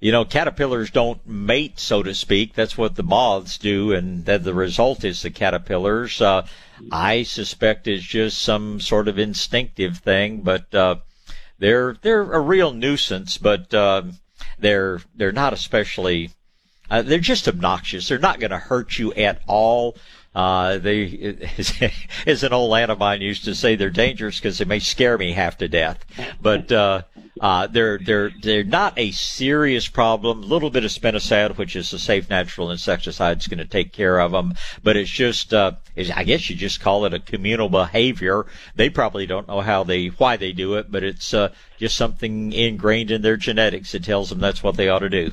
you 0.00 0.12
know, 0.12 0.24
caterpillars 0.24 0.90
don't 0.90 1.26
mate, 1.26 1.78
so 1.78 2.02
to 2.02 2.14
speak. 2.14 2.54
That's 2.54 2.76
what 2.76 2.96
the 2.96 3.02
moths 3.02 3.56
do, 3.56 3.92
and 3.92 4.24
that 4.26 4.44
the 4.44 4.54
result 4.54 5.04
is 5.04 5.22
the 5.22 5.30
caterpillars. 5.30 6.20
Uh, 6.20 6.46
I 6.92 7.22
suspect 7.22 7.88
it's 7.88 8.04
just 8.04 8.38
some 8.38 8.80
sort 8.80 9.08
of 9.08 9.18
instinctive 9.18 9.98
thing, 9.98 10.42
but 10.42 10.74
uh, 10.74 10.96
they're 11.58 11.96
they're 12.02 12.32
a 12.32 12.40
real 12.40 12.72
nuisance. 12.72 13.38
But 13.38 13.72
uh, 13.72 14.02
they're 14.58 15.00
they're 15.14 15.32
not 15.32 15.52
especially. 15.52 16.30
Uh, 16.90 17.02
they're 17.02 17.18
just 17.18 17.46
obnoxious. 17.46 18.08
They're 18.08 18.18
not 18.18 18.40
going 18.40 18.50
to 18.50 18.58
hurt 18.58 18.98
you 18.98 19.12
at 19.12 19.42
all. 19.46 19.94
Uh, 20.38 20.78
they, 20.78 21.36
as 22.26 22.44
an 22.44 22.52
old 22.52 22.72
aunt 22.72 22.92
of 22.92 22.98
mine 23.00 23.20
used 23.20 23.44
to 23.44 23.56
say, 23.56 23.74
they're 23.74 23.90
dangerous 23.90 24.38
because 24.38 24.56
they 24.58 24.64
may 24.64 24.78
scare 24.78 25.18
me 25.18 25.32
half 25.32 25.58
to 25.58 25.66
death. 25.66 25.98
But 26.40 26.70
uh, 26.70 27.02
uh, 27.40 27.66
they're 27.66 27.98
they're 27.98 28.30
they're 28.40 28.62
not 28.62 28.96
a 28.96 29.10
serious 29.10 29.88
problem. 29.88 30.44
A 30.44 30.46
little 30.46 30.70
bit 30.70 30.84
of 30.84 30.92
spinosad, 30.92 31.58
which 31.58 31.74
is 31.74 31.92
a 31.92 31.98
safe 31.98 32.30
natural 32.30 32.70
insecticide, 32.70 33.38
is 33.38 33.48
going 33.48 33.58
to 33.58 33.64
take 33.64 33.92
care 33.92 34.20
of 34.20 34.30
them. 34.30 34.54
But 34.84 34.96
it's 34.96 35.10
just, 35.10 35.52
uh, 35.52 35.72
it's, 35.96 36.08
I 36.08 36.22
guess 36.22 36.48
you 36.48 36.54
just 36.54 36.80
call 36.80 37.04
it 37.04 37.14
a 37.14 37.18
communal 37.18 37.68
behavior. 37.68 38.46
They 38.76 38.90
probably 38.90 39.26
don't 39.26 39.48
know 39.48 39.60
how 39.60 39.82
they 39.82 40.06
why 40.06 40.36
they 40.36 40.52
do 40.52 40.76
it, 40.76 40.88
but 40.88 41.02
it's 41.02 41.34
uh, 41.34 41.52
just 41.78 41.96
something 41.96 42.52
ingrained 42.52 43.10
in 43.10 43.22
their 43.22 43.36
genetics 43.36 43.90
that 43.90 44.04
tells 44.04 44.30
them 44.30 44.38
that's 44.38 44.62
what 44.62 44.76
they 44.76 44.88
ought 44.88 45.00
to 45.00 45.10
do. 45.10 45.32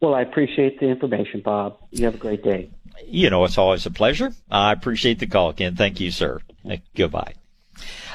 Well, 0.00 0.14
I 0.14 0.22
appreciate 0.22 0.80
the 0.80 0.86
information, 0.86 1.42
Bob. 1.44 1.76
You 1.90 2.06
have 2.06 2.14
a 2.14 2.18
great 2.18 2.42
day 2.42 2.70
you 3.06 3.30
know, 3.30 3.44
it's 3.44 3.58
always 3.58 3.86
a 3.86 3.90
pleasure. 3.90 4.32
I 4.50 4.72
appreciate 4.72 5.18
the 5.18 5.26
call, 5.26 5.52
Ken. 5.52 5.76
Thank 5.76 6.00
you, 6.00 6.10
sir. 6.10 6.40
Goodbye. 6.94 7.34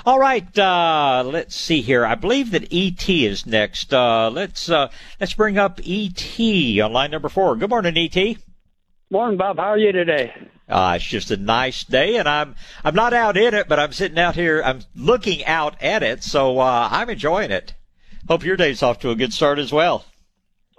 All 0.06 0.20
right, 0.20 0.58
uh, 0.58 1.24
let's 1.26 1.56
see 1.56 1.82
here. 1.82 2.06
I 2.06 2.16
believe 2.16 2.52
that 2.52 2.72
ET 2.72 3.10
is 3.10 3.46
next. 3.46 3.94
Uh, 3.94 4.30
let's 4.30 4.70
uh, 4.70 4.90
let's 5.20 5.34
bring 5.34 5.58
up 5.58 5.82
ET 5.86 6.40
on 6.82 6.94
line 6.94 7.12
number 7.12 7.30
four. 7.30 7.56
Good 7.58 7.70
morning, 7.70 7.98
ET. 7.98 8.38
Morning, 9.10 9.38
Bob. 9.38 9.58
How 9.58 9.72
are 9.72 9.78
you 9.78 9.92
today? 9.92 10.34
Uh, 10.70 10.94
it's 10.96 11.06
just 11.06 11.32
a 11.32 11.38
nice 11.38 11.84
day, 11.84 12.18
and 12.18 12.28
I'm 12.28 12.56
I'm 12.84 12.96
not 12.96 13.14
out 13.14 13.38
in 13.38 13.54
it, 13.54 13.68
but 13.68 13.80
I'm 13.80 13.92
sitting 13.92 14.20
out 14.20 14.36
here. 14.36 14.62
I'm 14.64 14.82
looking 14.96 15.44
out 15.46 15.82
at 15.82 16.04
it, 16.04 16.24
so 16.24 16.60
uh, 16.60 16.88
I'm 16.92 17.10
enjoying 17.10 17.52
it. 17.52 17.74
Hope 18.28 18.44
your 18.44 18.58
day's 18.58 18.84
off 18.84 19.00
to 19.00 19.10
a 19.10 19.16
good 19.16 19.34
start 19.34 19.60
as 19.60 19.72
well. 19.72 20.06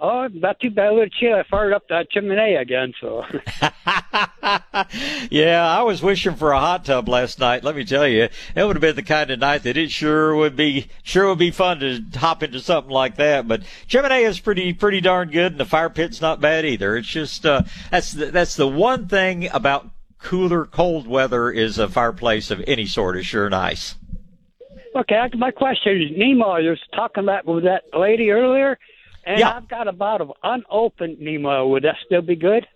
Oh, 0.01 0.29
not 0.31 0.61
too 0.61 0.69
bad. 0.69 0.91
A 0.91 0.93
little 0.93 1.09
chill. 1.09 1.35
I 1.35 1.43
fired 1.43 1.73
up 1.73 1.89
that 1.89 2.09
chimney 2.09 2.55
again, 2.55 2.93
so. 3.01 3.25
yeah, 5.29 5.67
I 5.67 5.81
was 5.81 6.01
wishing 6.01 6.35
for 6.35 6.53
a 6.53 6.59
hot 6.59 6.85
tub 6.85 7.09
last 7.09 7.37
night. 7.37 7.65
Let 7.65 7.75
me 7.75 7.83
tell 7.83 8.07
you, 8.07 8.29
it 8.55 8.63
would 8.63 8.77
have 8.77 8.81
been 8.81 8.95
the 8.95 9.03
kind 9.03 9.29
of 9.29 9.39
night 9.39 9.63
that 9.63 9.75
it 9.75 9.91
sure 9.91 10.33
would 10.33 10.55
be, 10.55 10.87
sure 11.03 11.27
would 11.27 11.37
be 11.37 11.51
fun 11.51 11.79
to 11.79 12.01
hop 12.17 12.43
into 12.43 12.61
something 12.61 12.93
like 12.93 13.17
that. 13.17 13.45
But 13.45 13.63
chimney 13.87 14.23
is 14.23 14.39
pretty, 14.39 14.71
pretty 14.71 15.01
darn 15.01 15.31
good, 15.31 15.51
and 15.51 15.59
the 15.59 15.65
fire 15.65 15.89
pit's 15.89 16.21
not 16.21 16.39
bad 16.39 16.65
either. 16.65 16.95
It's 16.95 17.07
just, 17.07 17.45
uh, 17.45 17.63
that's 17.91 18.13
the, 18.13 18.27
that's 18.27 18.55
the 18.55 18.69
one 18.69 19.09
thing 19.09 19.49
about 19.51 19.89
cooler, 20.17 20.65
cold 20.65 21.07
weather 21.07 21.51
is 21.51 21.77
a 21.77 21.89
fireplace 21.89 22.51
of 22.51 22.63
any 22.67 22.85
sort 22.85 23.17
is 23.17 23.25
sure 23.25 23.49
nice. 23.49 23.95
Okay, 24.95 25.19
my 25.35 25.51
question 25.51 26.01
is, 26.01 26.17
Nemo, 26.17 26.55
you 26.55 26.69
was 26.69 26.79
talking 26.95 27.23
about 27.23 27.45
with 27.45 27.65
that 27.65 27.83
lady 27.93 28.31
earlier 28.31 28.77
and 29.25 29.39
yeah. 29.39 29.55
I've 29.55 29.67
got 29.67 29.87
a 29.87 29.93
bottle 29.93 30.31
of 30.31 30.37
unopened 30.43 31.19
Nemo. 31.19 31.67
Would 31.67 31.83
that 31.83 31.95
still 32.05 32.21
be 32.21 32.35
good? 32.35 32.67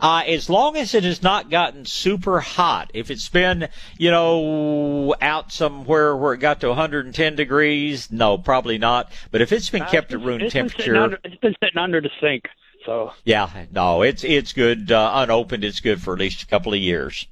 Uh, 0.00 0.22
as 0.26 0.50
long 0.50 0.76
as 0.76 0.94
it 0.94 1.04
has 1.04 1.22
not 1.22 1.50
gotten 1.50 1.84
super 1.84 2.40
hot. 2.40 2.90
If 2.94 3.10
it's 3.10 3.28
been, 3.28 3.68
you 3.96 4.10
know, 4.10 5.14
out 5.20 5.52
somewhere 5.52 6.16
where 6.16 6.34
it 6.34 6.38
got 6.38 6.60
to 6.60 6.68
110 6.68 7.36
degrees, 7.36 8.10
no, 8.10 8.36
probably 8.36 8.76
not. 8.76 9.12
But 9.30 9.40
if 9.40 9.52
it's 9.52 9.70
been 9.70 9.82
uh, 9.82 9.88
kept 9.88 10.12
at 10.12 10.20
room 10.20 10.40
it's 10.40 10.52
temperature, 10.52 10.96
under, 10.96 11.18
it's 11.24 11.36
been 11.36 11.54
sitting 11.62 11.78
under 11.78 12.00
the 12.00 12.10
sink. 12.20 12.44
So 12.84 13.12
yeah, 13.24 13.64
no, 13.72 14.02
it's 14.02 14.24
it's 14.24 14.52
good 14.52 14.92
uh, 14.92 15.10
unopened. 15.14 15.64
It's 15.64 15.80
good 15.80 16.02
for 16.02 16.12
at 16.12 16.20
least 16.20 16.42
a 16.42 16.46
couple 16.46 16.74
of 16.74 16.80
years. 16.80 17.26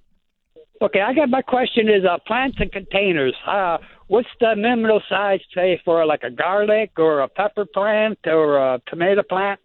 Okay, 0.81 1.01
I 1.01 1.13
got 1.13 1.29
my 1.29 1.43
question 1.43 1.89
is 1.89 2.05
uh, 2.05 2.19
plants 2.27 2.57
and 2.59 2.73
containers. 2.73 3.35
Uh, 3.47 3.79
what's 4.13 4.29
the 4.41 4.55
minimum 4.55 5.01
size, 5.09 5.41
say, 5.55 5.81
for 5.87 6.05
like 6.05 6.23
a 6.23 6.31
garlic 6.31 6.91
or 6.99 7.21
a 7.21 7.29
pepper 7.29 7.65
plant 7.65 8.19
or 8.27 8.59
a 8.59 8.83
tomato 8.87 9.23
plant? 9.23 9.59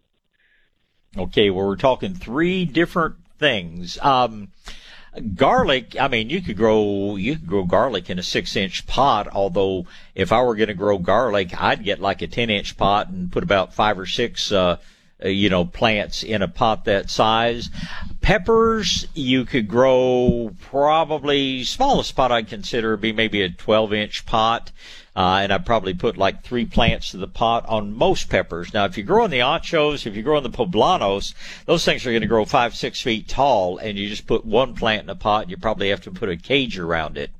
Okay, 1.18 1.50
well, 1.50 1.66
we're 1.66 1.76
talking 1.76 2.14
three 2.14 2.64
different 2.64 3.16
things. 3.38 3.98
Um, 4.00 4.48
garlic, 5.34 5.96
I 6.00 6.08
mean, 6.08 6.30
you 6.30 6.40
could 6.40 6.56
grow, 6.56 7.16
you 7.16 7.36
could 7.36 7.46
grow 7.46 7.64
garlic 7.64 8.08
in 8.08 8.18
a 8.18 8.22
six 8.22 8.56
inch 8.56 8.86
pot, 8.86 9.28
although 9.30 9.86
if 10.14 10.32
I 10.32 10.42
were 10.42 10.56
going 10.56 10.68
to 10.68 10.74
grow 10.74 10.96
garlic, 10.96 11.60
I'd 11.60 11.84
get 11.84 12.00
like 12.00 12.22
a 12.22 12.26
10 12.26 12.48
inch 12.48 12.78
pot 12.78 13.10
and 13.10 13.30
put 13.30 13.42
about 13.42 13.74
five 13.74 13.98
or 13.98 14.06
six, 14.06 14.50
uh, 14.50 14.78
uh, 15.24 15.28
you 15.28 15.48
know, 15.48 15.64
plants 15.64 16.22
in 16.22 16.42
a 16.42 16.48
pot 16.48 16.84
that 16.84 17.10
size. 17.10 17.70
Peppers, 18.20 19.06
you 19.14 19.44
could 19.44 19.68
grow 19.68 20.54
probably 20.60 21.64
smallest 21.64 22.14
pot 22.14 22.30
I'd 22.30 22.48
consider 22.48 22.96
be 22.96 23.12
maybe 23.12 23.42
a 23.42 23.48
12 23.48 23.92
inch 23.92 24.26
pot. 24.26 24.70
Uh, 25.16 25.40
and 25.42 25.52
I 25.52 25.58
probably 25.58 25.94
put 25.94 26.16
like 26.16 26.44
three 26.44 26.64
plants 26.64 27.10
to 27.10 27.16
the 27.16 27.26
pot 27.26 27.66
on 27.66 27.92
most 27.92 28.30
peppers. 28.30 28.72
Now, 28.72 28.84
if 28.84 28.96
you 28.96 29.02
grow 29.02 29.24
in 29.24 29.32
the 29.32 29.40
anchos, 29.40 30.06
if 30.06 30.14
you 30.14 30.22
grow 30.22 30.36
in 30.36 30.44
the 30.44 30.50
poblanos, 30.50 31.34
those 31.66 31.84
things 31.84 32.06
are 32.06 32.12
going 32.12 32.22
to 32.22 32.28
grow 32.28 32.44
five, 32.44 32.76
six 32.76 33.00
feet 33.00 33.26
tall, 33.26 33.78
and 33.78 33.98
you 33.98 34.08
just 34.08 34.28
put 34.28 34.44
one 34.44 34.76
plant 34.76 35.02
in 35.02 35.10
a 35.10 35.16
pot, 35.16 35.42
and 35.42 35.50
you 35.50 35.56
probably 35.56 35.88
have 35.88 36.02
to 36.02 36.12
put 36.12 36.28
a 36.28 36.36
cage 36.36 36.78
around 36.78 37.18
it. 37.18 37.32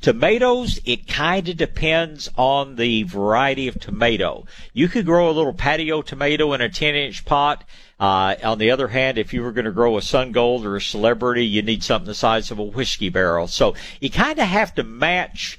Tomatoes, 0.00 0.78
it 0.84 1.06
kind 1.06 1.48
of 1.48 1.56
depends 1.56 2.28
on 2.36 2.76
the 2.76 3.02
variety 3.04 3.68
of 3.68 3.80
tomato. 3.80 4.46
You 4.72 4.88
could 4.88 5.06
grow 5.06 5.30
a 5.30 5.32
little 5.32 5.52
patio 5.52 6.02
tomato 6.02 6.52
in 6.52 6.60
a 6.60 6.68
10 6.68 6.94
inch 6.94 7.24
pot. 7.24 7.64
Uh, 7.98 8.34
on 8.44 8.58
the 8.58 8.70
other 8.70 8.88
hand, 8.88 9.16
if 9.16 9.32
you 9.32 9.42
were 9.42 9.52
going 9.52 9.64
to 9.64 9.72
grow 9.72 9.96
a 9.96 10.02
sun 10.02 10.30
gold 10.30 10.66
or 10.66 10.76
a 10.76 10.80
celebrity, 10.80 11.46
you 11.46 11.62
need 11.62 11.82
something 11.82 12.06
the 12.06 12.14
size 12.14 12.50
of 12.50 12.58
a 12.58 12.62
whiskey 12.62 13.08
barrel. 13.08 13.46
So 13.46 13.74
you 14.00 14.10
kind 14.10 14.38
of 14.38 14.46
have 14.46 14.74
to 14.74 14.84
match 14.84 15.58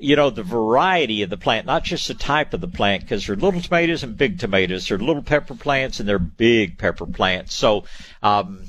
you 0.00 0.16
know, 0.16 0.30
the 0.30 0.42
variety 0.42 1.22
of 1.22 1.30
the 1.30 1.36
plant, 1.36 1.66
not 1.66 1.84
just 1.84 2.08
the 2.08 2.14
type 2.14 2.54
of 2.54 2.60
the 2.60 2.68
plant, 2.68 3.02
because 3.02 3.26
there 3.26 3.34
are 3.34 3.38
little 3.38 3.60
tomatoes 3.60 4.02
and 4.02 4.16
big 4.16 4.38
tomatoes. 4.38 4.88
There 4.88 4.96
are 4.96 5.00
little 5.00 5.22
pepper 5.22 5.54
plants 5.54 5.98
and 5.98 6.08
there 6.08 6.16
are 6.16 6.20
big 6.20 6.78
pepper 6.78 7.06
plants. 7.06 7.54
So, 7.54 7.84
um, 8.22 8.64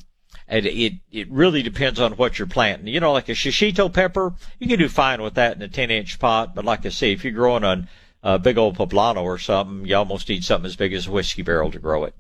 it, 0.50 0.66
it, 0.66 0.94
it 1.12 1.32
really 1.32 1.62
depends 1.62 2.00
on 2.00 2.14
what 2.14 2.40
you're 2.40 2.48
planting. 2.48 2.88
You 2.88 3.00
know, 3.00 3.14
like 3.14 3.30
a 3.30 3.34
shishito 3.34 3.92
pepper, 3.94 4.34
you 4.60 4.68
can 4.68 4.80
do 4.80 4.90
fine 4.90 5.22
with 5.22 5.36
that 5.36 5.56
in 5.56 5.62
a 5.62 5.68
10 5.68 5.92
inch 5.92 6.20
pot. 6.20 6.56
But 6.56 6.66
like 6.66 6.86
I 6.86 6.90
say, 6.90 7.12
if 7.12 7.24
you're 7.24 7.34
growing 7.34 7.64
on 7.64 7.88
a 8.24 8.40
big 8.40 8.58
old 8.58 8.78
poblano 8.78 9.24
or 9.24 9.38
something, 9.38 9.86
you 9.86 9.96
almost 9.96 10.28
need 10.30 10.44
something 10.44 10.66
as 10.66 10.76
big 10.76 10.94
as 10.94 11.08
a 11.08 11.12
whiskey 11.12 11.42
barrel 11.42 11.72
to 11.72 11.80
grow 11.80 12.04
it. 12.04 12.14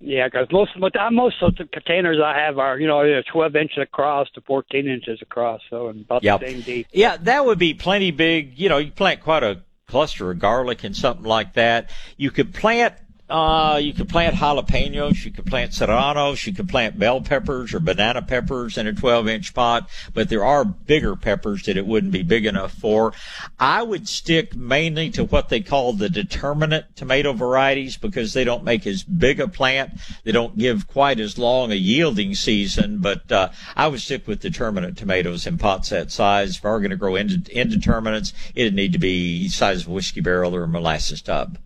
Yeah, 0.00 0.28
because 0.28 0.46
most 0.52 0.76
of 0.76 0.80
the, 0.80 1.00
uh, 1.00 1.10
most 1.10 1.42
of 1.42 1.56
the 1.56 1.64
containers 1.64 2.18
I 2.24 2.38
have 2.38 2.58
are 2.58 2.78
you 2.78 2.86
know 2.86 3.20
12 3.32 3.56
inches 3.56 3.78
across 3.78 4.30
to 4.34 4.40
14 4.42 4.86
inches 4.86 5.20
across, 5.20 5.60
so 5.68 5.88
and 5.88 6.02
about 6.02 6.22
yep. 6.22 6.40
the 6.40 6.46
same 6.46 6.60
deep. 6.60 6.86
Yeah, 6.92 7.16
that 7.16 7.44
would 7.44 7.58
be 7.58 7.74
plenty 7.74 8.12
big. 8.12 8.56
You 8.58 8.68
know, 8.68 8.78
you 8.78 8.92
plant 8.92 9.22
quite 9.22 9.42
a 9.42 9.62
cluster 9.88 10.30
of 10.30 10.38
garlic 10.38 10.84
and 10.84 10.94
something 10.94 11.24
like 11.24 11.54
that. 11.54 11.90
You 12.16 12.30
could 12.30 12.54
plant 12.54 12.94
uh, 13.30 13.78
you 13.80 13.92
could 13.92 14.08
plant 14.08 14.34
jalapenos, 14.34 15.24
you 15.24 15.30
could 15.30 15.44
plant 15.44 15.74
serranos, 15.74 16.46
you 16.46 16.54
could 16.54 16.68
plant 16.68 16.98
bell 16.98 17.20
peppers 17.20 17.74
or 17.74 17.80
banana 17.80 18.22
peppers 18.22 18.78
in 18.78 18.86
a 18.86 18.92
12 18.94 19.28
inch 19.28 19.54
pot, 19.54 19.88
but 20.14 20.28
there 20.30 20.44
are 20.44 20.64
bigger 20.64 21.14
peppers 21.14 21.64
that 21.64 21.76
it 21.76 21.86
wouldn't 21.86 22.12
be 22.12 22.22
big 22.22 22.46
enough 22.46 22.72
for. 22.72 23.12
I 23.60 23.82
would 23.82 24.08
stick 24.08 24.56
mainly 24.56 25.10
to 25.10 25.24
what 25.24 25.50
they 25.50 25.60
call 25.60 25.92
the 25.92 26.08
determinate 26.08 26.96
tomato 26.96 27.34
varieties 27.34 27.98
because 27.98 28.32
they 28.32 28.44
don't 28.44 28.64
make 28.64 28.86
as 28.86 29.02
big 29.02 29.40
a 29.40 29.48
plant. 29.48 29.92
They 30.24 30.32
don't 30.32 30.56
give 30.56 30.88
quite 30.88 31.20
as 31.20 31.36
long 31.36 31.70
a 31.70 31.74
yielding 31.74 32.34
season, 32.34 32.98
but, 32.98 33.30
uh, 33.30 33.50
I 33.76 33.88
would 33.88 34.00
stick 34.00 34.26
with 34.26 34.40
determinate 34.40 34.96
tomatoes 34.96 35.46
in 35.46 35.58
pots 35.58 35.90
that 35.90 36.10
size. 36.10 36.56
If 36.56 36.64
I 36.64 36.70
were 36.70 36.80
going 36.80 36.90
to 36.90 36.96
grow 36.96 37.16
indeterminates, 37.16 38.32
it'd 38.54 38.74
need 38.74 38.94
to 38.94 38.98
be 38.98 39.48
size 39.48 39.82
of 39.82 39.88
a 39.88 39.90
whiskey 39.90 40.20
barrel 40.20 40.56
or 40.56 40.64
a 40.64 40.68
molasses 40.68 41.20
tub. 41.20 41.58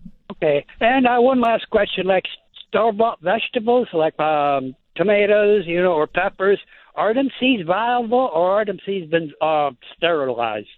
Okay. 0.42 0.66
And 0.80 1.06
uh, 1.06 1.18
one 1.18 1.40
last 1.40 1.70
question, 1.70 2.06
like 2.06 2.24
store-bought 2.68 3.20
vegetables, 3.20 3.86
like 3.92 4.18
um, 4.18 4.74
tomatoes, 4.96 5.64
you 5.66 5.80
know, 5.80 5.92
or 5.92 6.08
peppers, 6.08 6.58
are 6.96 7.14
them 7.14 7.30
seeds 7.38 7.62
viable 7.64 8.30
or 8.34 8.60
are 8.60 8.64
them 8.64 8.78
seeds 8.84 9.08
been 9.08 9.32
uh, 9.40 9.70
sterilized? 9.96 10.68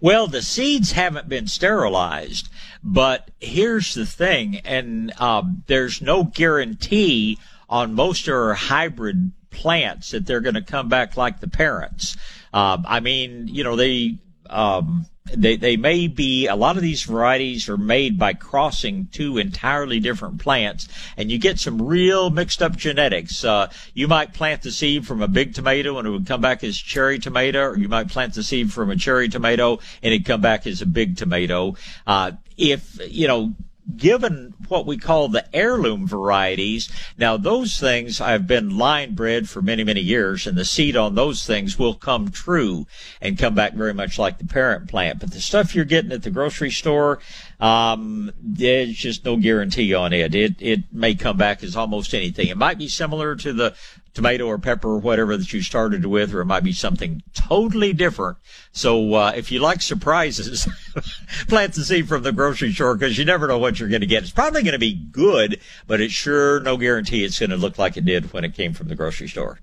Well, 0.00 0.26
the 0.26 0.42
seeds 0.42 0.92
haven't 0.92 1.28
been 1.28 1.46
sterilized, 1.46 2.48
but 2.82 3.30
here's 3.40 3.94
the 3.94 4.06
thing, 4.06 4.56
and 4.64 5.12
um, 5.20 5.62
there's 5.66 6.00
no 6.00 6.24
guarantee 6.24 7.38
on 7.68 7.94
most 7.94 8.26
of 8.26 8.34
our 8.34 8.54
hybrid 8.54 9.32
plants 9.50 10.10
that 10.10 10.26
they're 10.26 10.40
going 10.40 10.54
to 10.54 10.62
come 10.62 10.88
back 10.88 11.16
like 11.16 11.40
the 11.40 11.48
parents. 11.48 12.16
Um, 12.52 12.84
I 12.88 13.00
mean, 13.00 13.48
you 13.48 13.62
know, 13.62 13.76
they 13.76 14.18
um, 14.48 15.06
they, 15.36 15.56
they 15.56 15.76
may 15.76 16.06
be, 16.06 16.46
a 16.46 16.56
lot 16.56 16.76
of 16.76 16.82
these 16.82 17.02
varieties 17.02 17.68
are 17.68 17.76
made 17.76 18.18
by 18.18 18.34
crossing 18.34 19.08
two 19.12 19.38
entirely 19.38 20.00
different 20.00 20.40
plants 20.40 20.88
and 21.16 21.30
you 21.30 21.38
get 21.38 21.58
some 21.58 21.82
real 21.82 22.30
mixed 22.30 22.62
up 22.62 22.76
genetics. 22.76 23.44
Uh, 23.44 23.68
you 23.94 24.08
might 24.08 24.32
plant 24.32 24.62
the 24.62 24.70
seed 24.70 25.06
from 25.06 25.22
a 25.22 25.28
big 25.28 25.54
tomato 25.54 25.98
and 25.98 26.06
it 26.06 26.10
would 26.10 26.26
come 26.26 26.40
back 26.40 26.64
as 26.64 26.76
cherry 26.76 27.18
tomato, 27.18 27.62
or 27.62 27.78
you 27.78 27.88
might 27.88 28.08
plant 28.08 28.34
the 28.34 28.42
seed 28.42 28.72
from 28.72 28.90
a 28.90 28.96
cherry 28.96 29.28
tomato 29.28 29.78
and 30.02 30.14
it'd 30.14 30.26
come 30.26 30.40
back 30.40 30.66
as 30.66 30.82
a 30.82 30.86
big 30.86 31.16
tomato. 31.16 31.74
Uh, 32.06 32.32
if, 32.56 32.98
you 33.10 33.26
know, 33.26 33.54
given 33.96 34.54
what 34.68 34.86
we 34.86 34.96
call 34.96 35.28
the 35.28 35.44
heirloom 35.54 36.06
varieties, 36.06 36.90
now 37.18 37.36
those 37.36 37.78
things 37.78 38.20
I've 38.20 38.46
been 38.46 38.78
line 38.78 39.14
bred 39.14 39.48
for 39.48 39.60
many, 39.62 39.84
many 39.84 40.00
years, 40.00 40.46
and 40.46 40.56
the 40.56 40.64
seed 40.64 40.96
on 40.96 41.14
those 41.14 41.44
things 41.46 41.78
will 41.78 41.94
come 41.94 42.30
true 42.30 42.86
and 43.20 43.38
come 43.38 43.54
back 43.54 43.74
very 43.74 43.94
much 43.94 44.18
like 44.18 44.38
the 44.38 44.46
parent 44.46 44.88
plant. 44.88 45.20
But 45.20 45.32
the 45.32 45.40
stuff 45.40 45.74
you're 45.74 45.84
getting 45.84 46.12
at 46.12 46.22
the 46.22 46.30
grocery 46.30 46.70
store, 46.70 47.20
um, 47.58 48.32
there's 48.40 48.96
just 48.96 49.24
no 49.24 49.36
guarantee 49.36 49.94
on 49.94 50.12
it. 50.12 50.34
It 50.34 50.56
it 50.60 50.80
may 50.92 51.14
come 51.14 51.36
back 51.36 51.62
as 51.62 51.76
almost 51.76 52.14
anything. 52.14 52.48
It 52.48 52.56
might 52.56 52.78
be 52.78 52.88
similar 52.88 53.36
to 53.36 53.52
the 53.52 53.74
tomato 54.14 54.46
or 54.46 54.58
pepper 54.58 54.88
or 54.88 54.98
whatever 54.98 55.36
that 55.36 55.52
you 55.52 55.62
started 55.62 56.04
with, 56.06 56.34
or 56.34 56.40
it 56.40 56.46
might 56.46 56.64
be 56.64 56.72
something 56.72 57.22
totally 57.34 57.92
different. 57.92 58.38
So 58.72 59.14
uh, 59.14 59.32
if 59.36 59.50
you 59.52 59.60
like 59.60 59.82
surprises, 59.82 60.68
plant 61.48 61.74
the 61.74 61.84
seed 61.84 62.08
from 62.08 62.22
the 62.22 62.32
grocery 62.32 62.72
store 62.72 62.96
because 62.96 63.18
you 63.18 63.24
never 63.24 63.46
know 63.46 63.58
what 63.58 63.78
you're 63.78 63.88
going 63.88 64.00
to 64.00 64.06
get. 64.06 64.22
It's 64.22 64.32
probably 64.32 64.62
going 64.62 64.72
to 64.72 64.78
be 64.78 64.94
good, 64.94 65.60
but 65.86 66.00
it's 66.00 66.12
sure 66.12 66.60
no 66.60 66.76
guarantee 66.76 67.24
it's 67.24 67.38
going 67.38 67.50
to 67.50 67.56
look 67.56 67.78
like 67.78 67.96
it 67.96 68.04
did 68.04 68.32
when 68.32 68.44
it 68.44 68.54
came 68.54 68.72
from 68.72 68.88
the 68.88 68.94
grocery 68.94 69.28
store. 69.28 69.60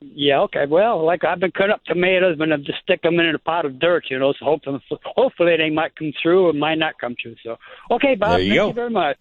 Yeah, 0.00 0.40
okay. 0.42 0.66
Well, 0.68 1.04
like 1.04 1.24
I've 1.24 1.40
been 1.40 1.52
cutting 1.52 1.72
up 1.72 1.84
tomatoes, 1.84 2.36
and 2.38 2.52
I 2.52 2.56
just 2.58 2.80
stick 2.82 3.02
them 3.02 3.18
in 3.18 3.34
a 3.34 3.38
pot 3.38 3.64
of 3.64 3.78
dirt, 3.78 4.04
you 4.10 4.18
know. 4.18 4.32
So 4.38 4.44
hopefully, 4.44 4.82
hopefully 5.04 5.56
they 5.56 5.70
might 5.70 5.96
come 5.96 6.12
through, 6.22 6.48
or 6.48 6.52
might 6.52 6.78
not 6.78 6.98
come 7.00 7.16
through. 7.20 7.36
So, 7.42 7.56
okay, 7.90 8.14
Bob. 8.14 8.32
There 8.32 8.40
you 8.40 8.48
thank 8.50 8.56
go. 8.56 8.66
you 8.68 8.72
very 8.74 8.90
much. 8.90 9.16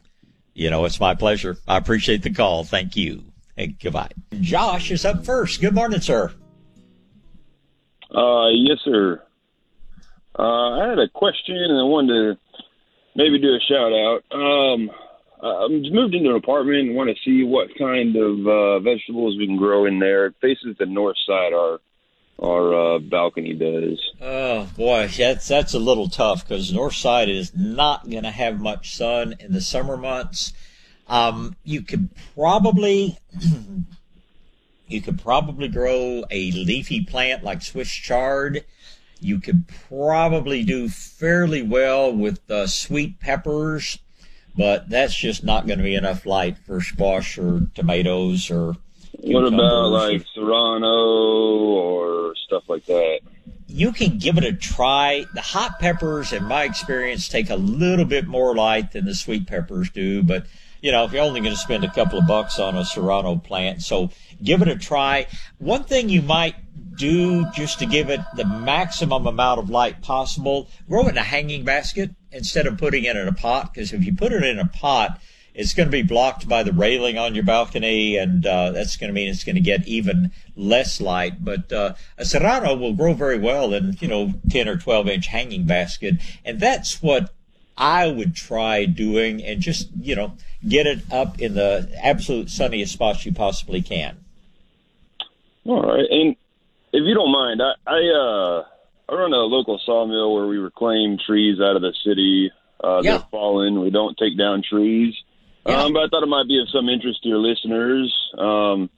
You 0.54 0.70
know, 0.70 0.86
it's 0.86 1.00
my 1.00 1.16
pleasure. 1.16 1.58
I 1.68 1.78
appreciate 1.78 2.22
the 2.22 2.34
call. 2.34 2.64
Thank 2.64 2.96
you. 2.96 3.24
And 3.58 3.80
goodbye. 3.80 4.12
Josh 4.42 4.92
is 4.92 5.06
up 5.06 5.26
first. 5.26 5.62
Good 5.62 5.76
morning, 5.76 6.02
sir. 6.02 6.34
Uh, 8.14 8.50
yes, 8.50 8.78
sir. 8.84 9.22
Uh, 10.38 10.82
I 10.82 10.90
had 10.90 11.00
a 11.00 11.08
question 11.10 11.56
and 11.56 11.80
I 11.80 11.84
wanted 11.84 12.36
to 12.36 12.62
maybe 13.16 13.40
do 13.40 13.50
a 13.50 13.60
shout 13.60 13.94
out. 13.94 14.24
Um, 14.32 14.92
I 15.44 15.68
just 15.82 15.94
moved 15.94 16.16
into 16.16 16.30
an 16.30 16.38
apartment 16.38 16.88
and 16.88 16.96
want 16.96 17.10
to 17.10 17.16
see 17.24 17.44
what 17.44 17.68
kind 17.78 18.16
of 18.16 18.48
uh, 18.48 18.80
vegetables 18.80 19.38
we 19.38 19.46
can 19.46 19.58
grow 19.58 19.86
in 19.86 20.00
there. 20.00 20.28
It 20.28 20.36
faces 20.42 20.76
the 20.80 20.86
north 20.86 21.18
side. 21.28 21.54
Our 21.54 21.80
our 22.40 22.96
uh, 22.96 23.00
balcony 23.00 23.54
does. 23.54 24.00
Oh 24.22 24.70
boy, 24.76 25.08
that's 25.16 25.48
that's 25.48 25.74
a 25.74 25.80
little 25.80 26.10
tough 26.10 26.48
because 26.48 26.74
north 26.74 26.96
side 26.96 27.30
is 27.30 27.54
not 27.56 28.10
going 28.10 28.24
to 28.24 28.32
have 28.32 28.60
much 28.60 28.96
sun 28.96 29.36
in 29.40 29.52
the 29.52 29.62
summer 29.62 29.98
months. 29.98 30.54
Um, 31.14 31.56
you 31.64 31.84
could 31.84 32.10
probably 32.34 33.20
you 34.88 35.00
could 35.00 35.22
probably 35.22 35.68
grow 35.68 36.24
a 36.32 36.52
leafy 36.52 37.06
plant 37.06 37.44
like 37.44 37.62
Swiss 37.62 37.92
chard. 37.92 38.66
You 39.20 39.40
could 39.40 39.68
probably 39.88 40.64
do 40.64 40.90
fairly 40.90 41.62
well 41.62 42.12
with 42.12 42.50
uh, 42.50 42.66
sweet 42.66 43.20
peppers, 43.20 44.00
but 44.58 44.90
that's 44.90 45.14
just 45.14 45.44
not 45.44 45.68
going 45.68 45.78
to 45.78 45.84
be 45.84 45.94
enough 45.94 46.26
light 46.26 46.58
for 46.58 46.82
squash 46.82 47.38
or 47.38 47.68
tomatoes 47.76 48.50
or. 48.50 48.76
What 49.20 49.46
about 49.46 49.90
like 49.90 50.26
serrano 50.34 50.88
or 50.88 52.34
stuff 52.36 52.64
like 52.68 52.86
that? 52.88 53.20
you 53.68 53.92
can 53.92 54.18
give 54.18 54.38
it 54.38 54.44
a 54.44 54.54
try. 54.54 55.26
The 55.34 55.42
hot 55.42 55.80
peppers, 55.80 56.34
in 56.34 56.44
my 56.44 56.64
experience, 56.64 57.28
take 57.28 57.50
a 57.50 57.56
little 57.56 58.06
bit 58.06 58.28
more 58.28 58.56
light 58.56 58.92
than 58.92 59.06
the 59.06 59.16
sweet 59.16 59.48
peppers 59.48 59.90
do, 59.90 60.22
but 60.22 60.46
you 60.84 60.92
know, 60.92 61.06
if 61.06 61.14
you're 61.14 61.24
only 61.24 61.40
going 61.40 61.54
to 61.54 61.60
spend 61.60 61.86
a 61.86 61.90
couple 61.90 62.20
of 62.20 62.28
bucks 62.28 62.60
on 62.60 62.76
a 62.76 62.84
serrano 62.84 63.38
plant, 63.38 63.82
so 63.82 64.10
give 64.44 64.62
it 64.62 64.68
a 64.68 64.78
try. 64.78 65.26
One 65.58 65.86
thing 65.86 66.10
you 66.10 66.22
might 66.22 66.56
do 66.98 67.50
just 67.52 67.80
to 67.80 67.86
give 67.86 68.10
it 68.10 68.20
the 68.36 68.44
maximum 68.44 69.26
amount 69.26 69.62
of 69.62 69.70
light 69.70 70.02
possible, 70.02 70.68
grow 70.90 71.08
it 71.08 71.12
in 71.12 71.18
a 71.18 71.24
hanging 71.24 71.64
basket 71.64 72.12
instead 72.34 72.68
of 72.68 72.78
putting 72.78 73.06
it 73.06 73.16
in 73.16 73.30
a 73.30 73.34
pot, 73.34 73.74
because 73.74 73.94
if 73.94 74.04
you 74.04 74.14
put 74.14 74.34
it 74.34 74.44
in 74.44 74.60
a 74.60 74.68
pot, 74.68 75.22
it's 75.54 75.74
going 75.74 75.88
to 75.88 75.92
be 75.92 76.04
blocked 76.04 76.50
by 76.50 76.64
the 76.64 76.74
railing 76.74 77.18
on 77.18 77.34
your 77.34 77.46
balcony, 77.46 78.18
and 78.18 78.46
uh, 78.46 78.72
that's 78.72 78.98
going 78.98 79.08
to 79.08 79.14
mean 79.14 79.30
it's 79.30 79.46
going 79.46 79.56
to 79.56 79.62
get 79.62 79.88
even 79.88 80.32
less 80.58 81.00
light. 81.00 81.46
But 81.46 81.72
uh, 81.72 81.94
a 82.18 82.26
serrano 82.26 82.76
will 82.76 82.94
grow 82.94 83.14
very 83.14 83.38
well 83.38 83.74
in 83.74 83.96
you 84.02 84.10
know 84.10 84.34
10 84.50 84.68
or 84.68 84.76
12 84.76 85.08
inch 85.08 85.28
hanging 85.28 85.66
basket, 85.66 86.16
and 86.44 86.60
that's 86.60 87.02
what 87.02 87.34
I 87.78 88.08
would 88.12 88.36
try 88.36 88.86
doing, 88.86 89.44
and 89.44 89.62
just 89.62 89.90
you 90.00 90.16
know 90.16 90.34
get 90.68 90.86
it 90.88 91.00
up 91.12 91.40
in 91.40 91.56
the 91.56 91.90
absolute 92.02 92.50
sunniest 92.50 92.94
spots 92.94 93.26
you 93.26 93.34
possibly 93.34 93.82
can. 93.82 94.18
All 95.66 95.82
right, 95.82 96.06
and 96.10 96.36
if 96.92 97.04
you 97.06 97.14
don't 97.14 97.32
mind, 97.32 97.62
I 97.62 97.74
I, 97.90 98.00
uh, 98.00 98.64
I 99.10 99.16
run 99.16 99.34
a 99.34 99.38
local 99.38 99.80
sawmill 99.86 100.34
where 100.34 100.48
we 100.48 100.58
reclaim 100.58 101.18
trees 101.26 101.60
out 101.62 101.76
of 101.76 101.82
the 101.82 101.94
city. 102.06 102.52
Uh, 102.84 103.02
Yeah. 103.04 103.18
They're 103.18 103.28
fallen. 103.32 103.80
We 103.80 103.90
don't 103.90 104.18
take 104.18 104.38
down 104.38 104.62
trees. 104.62 105.16
Um, 105.66 105.94
but 105.94 106.00
I 106.04 106.08
thought 106.10 106.24
it 106.24 106.28
might 106.28 106.48
be 106.48 106.60
of 106.62 106.68
some 106.70 106.90
interest 106.90 107.24
to 107.24 107.30
your 107.30 107.38
listeners. 107.38 108.14
Um, 108.38 108.90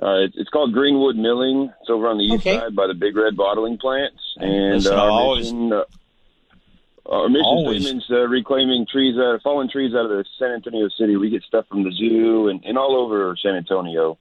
uh, 0.00 0.26
it's 0.34 0.48
called 0.50 0.72
Greenwood 0.72 1.16
Milling. 1.16 1.72
It's 1.80 1.90
over 1.90 2.06
on 2.08 2.18
the 2.18 2.24
east 2.24 2.46
Okay. 2.46 2.56
side 2.56 2.76
by 2.76 2.86
the 2.86 2.94
Big 2.94 3.16
Red 3.16 3.36
bottling 3.36 3.78
plants. 3.78 4.20
And 4.36 4.86
uh, 4.86 4.94
always- 4.94 5.52
mission, 5.52 5.72
uh, 5.72 5.84
our 7.06 7.28
mission 7.28 7.44
Always- 7.44 7.82
statement's 7.82 8.10
uh, 8.10 8.26
reclaiming 8.28 8.86
trees, 8.90 9.16
uh, 9.18 9.38
fallen 9.42 9.68
trees 9.68 9.94
out 9.94 10.04
of 10.06 10.10
the 10.10 10.24
San 10.38 10.50
Antonio 10.52 10.88
city. 10.88 11.16
We 11.16 11.30
get 11.30 11.42
stuff 11.42 11.66
from 11.68 11.82
the 11.84 11.92
zoo 11.92 12.48
and, 12.48 12.64
and 12.64 12.78
all 12.78 12.96
over 12.96 13.36
San 13.42 13.54
Antonio. 13.54 14.18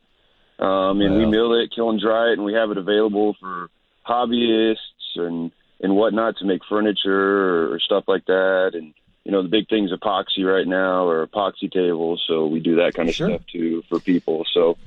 Um, 0.59 1.01
and 1.01 1.17
we 1.17 1.25
mill 1.25 1.53
it, 1.53 1.71
kill 1.73 1.89
and 1.89 1.99
dry 1.99 2.29
it, 2.29 2.33
and 2.33 2.43
we 2.45 2.53
have 2.53 2.69
it 2.71 2.77
available 2.77 3.35
for 3.39 3.69
hobbyists 4.07 4.77
and 5.15 5.51
and 5.81 5.95
whatnot 5.97 6.37
to 6.37 6.45
make 6.45 6.61
furniture 6.69 7.11
or, 7.11 7.73
or 7.73 7.79
stuff 7.79 8.05
like 8.07 8.25
that. 8.27 8.71
And 8.73 8.93
you 9.25 9.31
know, 9.31 9.41
the 9.41 9.49
big 9.49 9.67
thing's 9.69 9.91
epoxy 9.91 10.43
right 10.45 10.67
now 10.67 11.07
or 11.07 11.25
epoxy 11.25 11.71
tables. 11.71 12.23
So 12.27 12.45
we 12.45 12.59
do 12.59 12.75
that 12.75 12.93
kind 12.93 13.09
of 13.09 13.15
stuff 13.15 13.41
too 13.51 13.81
for 13.89 13.99
people. 13.99 14.45
So 14.53 14.77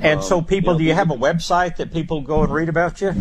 And 0.00 0.22
so, 0.22 0.38
Um, 0.38 0.44
people, 0.44 0.76
do 0.78 0.84
you 0.84 0.94
have 0.94 1.10
a 1.10 1.16
website 1.16 1.76
that 1.76 1.92
people 1.92 2.20
go 2.20 2.42
and 2.42 2.52
read 2.52 2.68
about 2.68 3.00
you? 3.00 3.12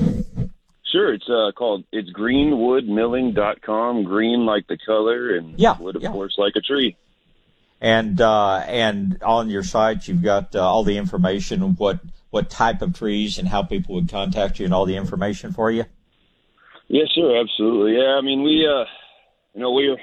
Sure, 0.92 1.14
it's 1.14 1.30
uh, 1.30 1.52
called 1.56 1.84
it's 1.92 2.10
greenwoodmilling.com. 2.12 4.04
Green 4.04 4.46
like 4.46 4.68
the 4.68 4.78
color, 4.86 5.36
and 5.36 5.60
Yeah, 5.60 5.78
wood 5.78 5.96
of 5.96 6.02
yeah. 6.04 6.12
course 6.12 6.36
like 6.38 6.54
a 6.56 6.62
tree. 6.62 6.96
And 7.80 8.20
uh, 8.22 8.58
and 8.68 9.22
on 9.24 9.50
your 9.50 9.64
site, 9.64 10.08
you've 10.08 10.22
got 10.24 10.56
uh, 10.56 10.62
all 10.62 10.84
the 10.84 10.98
information 10.98 11.64
of 11.64 11.80
what 11.80 12.00
what 12.30 12.50
type 12.50 12.82
of 12.82 12.94
trees 12.96 13.38
and 13.40 13.48
how 13.48 13.64
people 13.64 13.96
would 13.96 14.10
contact 14.10 14.60
you, 14.60 14.66
and 14.66 14.74
all 14.74 14.86
the 14.86 14.96
information 14.96 15.52
for 15.52 15.72
you. 15.72 15.86
Yes, 16.88 17.08
sir, 17.16 17.36
absolutely. 17.40 17.98
Yeah, 17.98 18.16
I 18.18 18.22
mean 18.22 18.44
we 18.44 18.68
uh 18.68 18.86
you 19.56 19.62
know 19.62 19.72
we're 19.72 19.98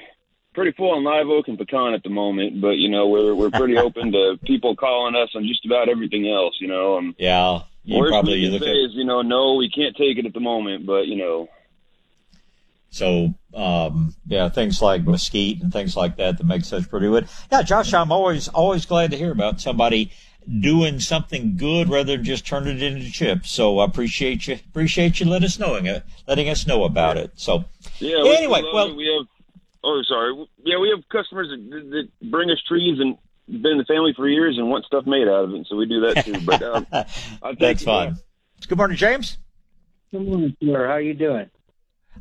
pretty 0.53 0.71
full 0.73 0.91
on 0.91 1.03
live 1.03 1.27
oak 1.27 1.47
and 1.47 1.57
pecan 1.57 1.93
at 1.93 2.03
the 2.03 2.09
moment, 2.09 2.59
but 2.61 2.77
you 2.77 2.89
know 2.89 3.07
we're 3.07 3.33
we're 3.33 3.51
pretty 3.51 3.77
open 3.85 4.11
to 4.11 4.37
people 4.43 4.75
calling 4.75 5.15
us 5.15 5.29
on 5.35 5.47
just 5.47 5.65
about 5.65 5.87
everything 5.87 6.27
else, 6.29 6.55
you 6.59 6.67
know. 6.67 6.97
Um 6.97 7.15
Yeah, 7.17 7.61
you 7.89 7.99
worst 7.99 8.11
probably 8.11 8.41
can 8.41 8.51
look 8.51 8.63
say 8.63 8.69
at 8.69 8.75
is, 8.75 8.91
you 8.93 9.05
know, 9.05 9.21
no, 9.21 9.55
we 9.55 9.69
can't 9.69 9.95
take 9.95 10.17
it 10.17 10.25
at 10.25 10.33
the 10.33 10.39
moment, 10.39 10.85
but 10.85 11.07
you 11.07 11.15
know, 11.15 11.49
so 12.91 13.33
um, 13.53 14.15
yeah, 14.25 14.49
things 14.49 14.81
like 14.81 15.05
mesquite 15.05 15.61
and 15.61 15.71
things 15.71 15.95
like 15.95 16.17
that 16.17 16.37
that 16.37 16.45
make 16.45 16.65
such 16.65 16.89
pretty 16.89 17.07
wood. 17.07 17.27
Yeah, 17.51 17.61
Josh, 17.61 17.93
I'm 17.93 18.11
always 18.11 18.47
always 18.47 18.85
glad 18.85 19.11
to 19.11 19.17
hear 19.17 19.31
about 19.31 19.61
somebody 19.61 20.11
doing 20.59 20.99
something 20.99 21.57
good 21.57 21.89
rather 21.89 22.15
than 22.15 22.23
just 22.23 22.47
turning 22.47 22.77
it 22.77 22.83
into 22.83 23.11
chips. 23.11 23.51
So 23.51 23.79
I 23.79 23.85
appreciate 23.85 24.47
you 24.47 24.55
appreciate 24.55 25.19
you 25.19 25.27
let 25.27 25.43
us 25.43 25.59
knowing 25.59 25.85
it, 25.85 26.03
letting 26.27 26.49
us 26.49 26.65
know 26.65 26.83
about 26.83 27.17
it. 27.17 27.31
So 27.35 27.65
yeah. 27.99 28.23
Anyway, 28.25 28.61
we 28.61 28.73
well- 28.73 28.89
it. 28.89 28.95
we 28.95 29.05
have 29.17 29.27
oh 29.83 30.01
sorry, 30.07 30.47
yeah, 30.63 30.79
we 30.79 30.89
have 30.89 31.07
customers 31.09 31.49
that, 31.49 31.89
that 31.91 32.29
bring 32.31 32.49
us 32.49 32.61
trees 32.67 32.99
and 32.99 33.17
been 33.49 33.73
in 33.73 33.77
the 33.77 33.85
family 33.85 34.13
for 34.15 34.27
years 34.27 34.57
and 34.57 34.69
want 34.69 34.85
stuff 34.85 35.05
made 35.05 35.27
out 35.27 35.45
of 35.45 35.53
it, 35.53 35.67
so 35.69 35.75
we 35.75 35.85
do 35.85 36.01
that 36.01 36.25
too. 36.25 36.39
But 36.45 36.63
um, 36.63 36.87
I 36.91 37.03
think 37.49 37.59
that's 37.59 37.83
fine. 37.83 38.17
Good 38.67 38.77
morning, 38.77 38.97
James. 38.97 39.37
Good 40.11 40.25
morning, 40.27 40.55
sir. 40.63 40.87
How 40.87 40.97
you 40.97 41.13
doing? 41.13 41.49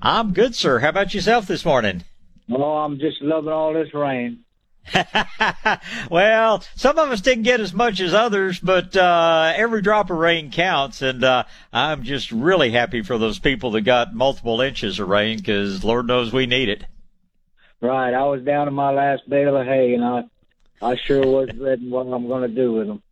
I'm 0.00 0.32
good, 0.32 0.55
sir. 0.55 0.78
How 0.78 0.90
about 0.90 1.14
yourself 1.14 1.46
this 1.46 1.64
morning? 1.64 2.05
Oh, 2.50 2.62
I'm 2.62 2.98
just 2.98 3.20
loving 3.20 3.52
all 3.52 3.72
this 3.72 3.92
rain. 3.94 4.44
Well, 6.10 6.64
some 6.74 6.98
of 6.98 7.10
us 7.10 7.20
didn't 7.20 7.42
get 7.44 7.60
as 7.60 7.74
much 7.74 8.00
as 8.00 8.14
others, 8.14 8.59
but 8.59 8.96
uh, 8.96 9.52
every 9.55 9.82
drop 9.82 10.10
of 10.10 10.16
rain 10.16 10.50
counts, 10.50 11.02
and 11.02 11.22
uh, 11.22 11.44
I'm 11.72 12.02
just 12.02 12.32
really 12.32 12.70
happy 12.70 13.02
for 13.02 13.18
those 13.18 13.38
people 13.38 13.72
that 13.72 13.82
got 13.82 14.14
multiple 14.14 14.60
inches 14.62 14.98
of 14.98 15.09
rain 15.09 15.38
because 15.38 15.84
Lord 15.84 16.06
knows 16.06 16.32
we 16.32 16.46
need 16.46 16.68
it. 16.70 16.84
Right. 17.80 18.14
I 18.14 18.24
was 18.24 18.42
down 18.42 18.66
to 18.66 18.70
my 18.70 18.90
last 18.90 19.28
bale 19.28 19.56
of 19.56 19.66
hay, 19.66 19.94
and 19.94 20.05
I, 20.05 20.24
I 20.80 20.96
sure 21.06 21.22
was 21.26 21.48
ready 21.59 21.88
what 21.88 22.06
I'm 22.06 22.26
going 22.26 22.48
to 22.48 22.55
do 22.55 22.72
with 22.72 22.86
them. 22.86 23.02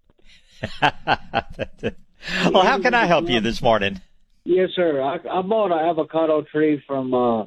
well, 2.52 2.64
how 2.64 2.78
can 2.80 2.94
I 2.94 3.06
help 3.06 3.28
you 3.28 3.40
this 3.40 3.60
morning? 3.60 4.00
Yes, 4.44 4.70
sir. 4.76 5.00
I, 5.02 5.16
I 5.28 5.42
bought 5.42 5.72
an 5.72 5.78
avocado 5.88 6.42
tree 6.42 6.82
from 6.86 7.12
uh, 7.12 7.44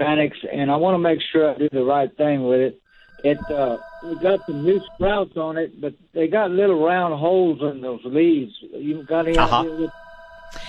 Fanick, 0.00 0.32
and 0.52 0.70
I 0.70 0.76
want 0.76 0.94
to 0.94 0.98
make 0.98 1.18
sure 1.32 1.50
I 1.54 1.58
do 1.58 1.68
the 1.72 1.82
right 1.84 2.14
thing 2.16 2.46
with 2.46 2.60
it. 2.60 2.80
It 3.24 3.50
uh, 3.50 3.78
we 4.02 4.16
got 4.16 4.40
some 4.46 4.62
new 4.62 4.78
sprouts 4.94 5.36
on 5.36 5.56
it, 5.56 5.80
but 5.80 5.94
they 6.12 6.28
got 6.28 6.50
little 6.50 6.84
round 6.84 7.18
holes 7.18 7.60
in 7.62 7.80
those 7.80 8.00
leaves. 8.04 8.52
You 8.60 9.02
got 9.08 9.26
any 9.26 9.38
Uh-huh. 9.38 9.60
idea? 9.60 9.72
What, 9.72 9.90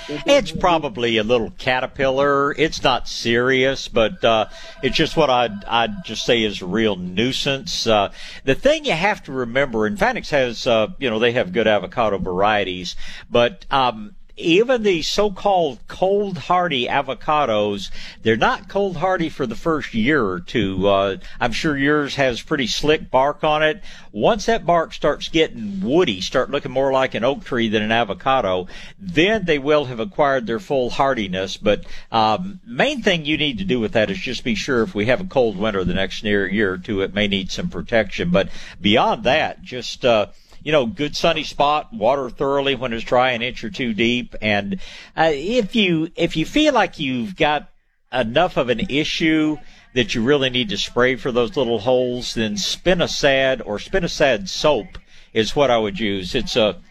It's 0.09 0.51
probably 0.51 1.17
a 1.17 1.23
little 1.23 1.51
caterpillar. 1.51 2.53
It's 2.53 2.83
not 2.83 3.07
serious, 3.07 3.87
but 3.87 4.23
uh, 4.23 4.47
it's 4.83 4.95
just 4.95 5.15
what 5.15 5.29
I'd, 5.29 5.63
I'd 5.65 6.03
just 6.03 6.25
say 6.25 6.43
is 6.43 6.61
a 6.61 6.65
real 6.65 6.95
nuisance. 6.95 7.87
Uh, 7.87 8.11
the 8.43 8.55
thing 8.55 8.85
you 8.85 8.93
have 8.93 9.23
to 9.23 9.31
remember, 9.31 9.85
and 9.85 9.97
Fanick's 9.97 10.29
has, 10.31 10.67
uh, 10.67 10.87
you 10.99 11.09
know, 11.09 11.19
they 11.19 11.31
have 11.31 11.53
good 11.53 11.67
avocado 11.67 12.17
varieties, 12.17 12.95
but 13.29 13.65
um, 13.71 14.15
even 14.37 14.83
the 14.83 15.01
so-called 15.01 15.79
cold 15.87 16.37
hardy 16.37 16.87
avocados, 16.87 17.89
they're 18.21 18.37
not 18.37 18.69
cold 18.69 18.97
hardy 18.97 19.29
for 19.29 19.47
the 19.47 19.55
first 19.55 19.93
year 19.93 20.23
or 20.23 20.39
two. 20.39 20.87
Uh, 20.87 21.17
I'm 21.39 21.51
sure 21.51 21.75
yours 21.75 22.15
has 22.15 22.41
pretty 22.41 22.67
slick 22.67 23.09
bark 23.09 23.43
on 23.43 23.63
it. 23.63 23.81
Once 24.11 24.45
that 24.45 24.65
bark 24.65 24.93
starts 24.93 25.29
getting 25.29 25.81
woody, 25.81 26.21
start 26.21 26.51
looking 26.51 26.71
more 26.71 26.91
like 26.91 27.15
an 27.15 27.23
oak 27.23 27.43
tree 27.43 27.67
than 27.67 27.81
an 27.81 27.91
avocado, 27.91 28.67
then 28.99 29.45
they 29.45 29.59
will 29.59 29.85
have 29.85 29.99
acquired 29.99 30.45
their 30.45 30.59
full 30.59 30.89
hardiness. 30.89 31.57
But 31.57 31.85
um, 32.11 32.59
main 32.65 33.01
thing 33.01 33.25
you 33.25 33.37
need 33.37 33.57
to 33.57 33.65
do 33.65 33.79
with 33.79 33.93
that 33.93 34.11
is 34.11 34.17
just 34.19 34.43
be 34.43 34.55
sure 34.55 34.83
if 34.83 34.93
we 34.93 35.07
have 35.07 35.21
a 35.21 35.25
cold 35.25 35.57
winter 35.57 35.83
the 35.83 35.93
next 35.93 36.23
year, 36.23 36.47
year 36.47 36.73
or 36.73 36.77
two, 36.77 37.01
it 37.01 37.13
may 37.13 37.27
need 37.27 37.51
some 37.51 37.69
protection. 37.69 38.29
But 38.29 38.49
beyond 38.79 39.23
that, 39.23 39.61
just 39.61 40.05
uh, 40.05 40.27
you 40.67 40.73
know, 40.73 40.85
good 40.85 41.15
sunny 41.15 41.45
spot, 41.45 41.93
water 41.93 42.29
thoroughly 42.29 42.75
when 42.75 42.91
it's 42.91 43.05
dry, 43.05 43.31
an 43.31 43.41
inch 43.41 43.63
or 43.63 43.69
two 43.69 43.93
deep. 43.93 44.35
And 44.41 44.81
uh, 45.15 45.31
if 45.33 45.77
you 45.77 46.11
if 46.17 46.35
you 46.35 46.45
feel 46.45 46.73
like 46.73 46.99
you've 46.99 47.37
got 47.37 47.69
enough 48.11 48.57
of 48.57 48.67
an 48.67 48.81
issue 48.89 49.55
that 49.93 50.13
you 50.13 50.21
really 50.21 50.49
need 50.49 50.67
to 50.67 50.77
spray 50.77 51.15
for 51.15 51.31
those 51.31 51.55
little 51.55 51.79
holes, 51.79 52.33
then 52.33 52.55
spinosad 52.55 53.61
or 53.65 53.77
spinosad 53.77 54.49
soap 54.49 54.97
is 55.31 55.55
what 55.55 55.71
I 55.71 55.77
would 55.77 56.01
use. 56.01 56.35
It's 56.35 56.57
a 56.57 56.81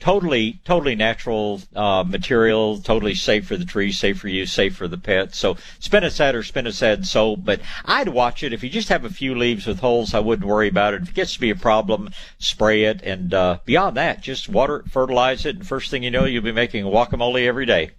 totally 0.00 0.60
totally 0.64 0.94
natural 0.94 1.60
uh, 1.74 2.04
material, 2.06 2.78
totally 2.78 3.14
safe 3.14 3.46
for 3.46 3.56
the 3.56 3.64
tree, 3.64 3.92
safe 3.92 4.18
for 4.18 4.28
you, 4.28 4.46
safe 4.46 4.76
for 4.76 4.88
the 4.88 4.98
pets. 4.98 5.38
So 5.38 5.54
spinosad 5.80 6.34
or 6.34 6.42
spinosad 6.42 7.06
soap, 7.06 7.40
but 7.44 7.60
I'd 7.84 8.08
watch 8.08 8.42
it. 8.42 8.52
If 8.52 8.62
you 8.62 8.70
just 8.70 8.88
have 8.88 9.04
a 9.04 9.10
few 9.10 9.34
leaves 9.34 9.66
with 9.66 9.80
holes, 9.80 10.14
I 10.14 10.20
wouldn't 10.20 10.48
worry 10.48 10.68
about 10.68 10.94
it. 10.94 11.02
If 11.02 11.08
it 11.10 11.14
gets 11.14 11.34
to 11.34 11.40
be 11.40 11.50
a 11.50 11.56
problem, 11.56 12.10
spray 12.38 12.84
it, 12.84 13.02
and 13.02 13.32
uh, 13.32 13.58
beyond 13.64 13.96
that, 13.96 14.20
just 14.20 14.48
water 14.48 14.76
it, 14.78 14.90
fertilize 14.90 15.46
it, 15.46 15.56
and 15.56 15.66
first 15.66 15.90
thing 15.90 16.02
you 16.02 16.10
know, 16.10 16.24
you'll 16.24 16.42
be 16.42 16.52
making 16.52 16.84
guacamole 16.84 17.46
every 17.46 17.66
day. 17.66 17.90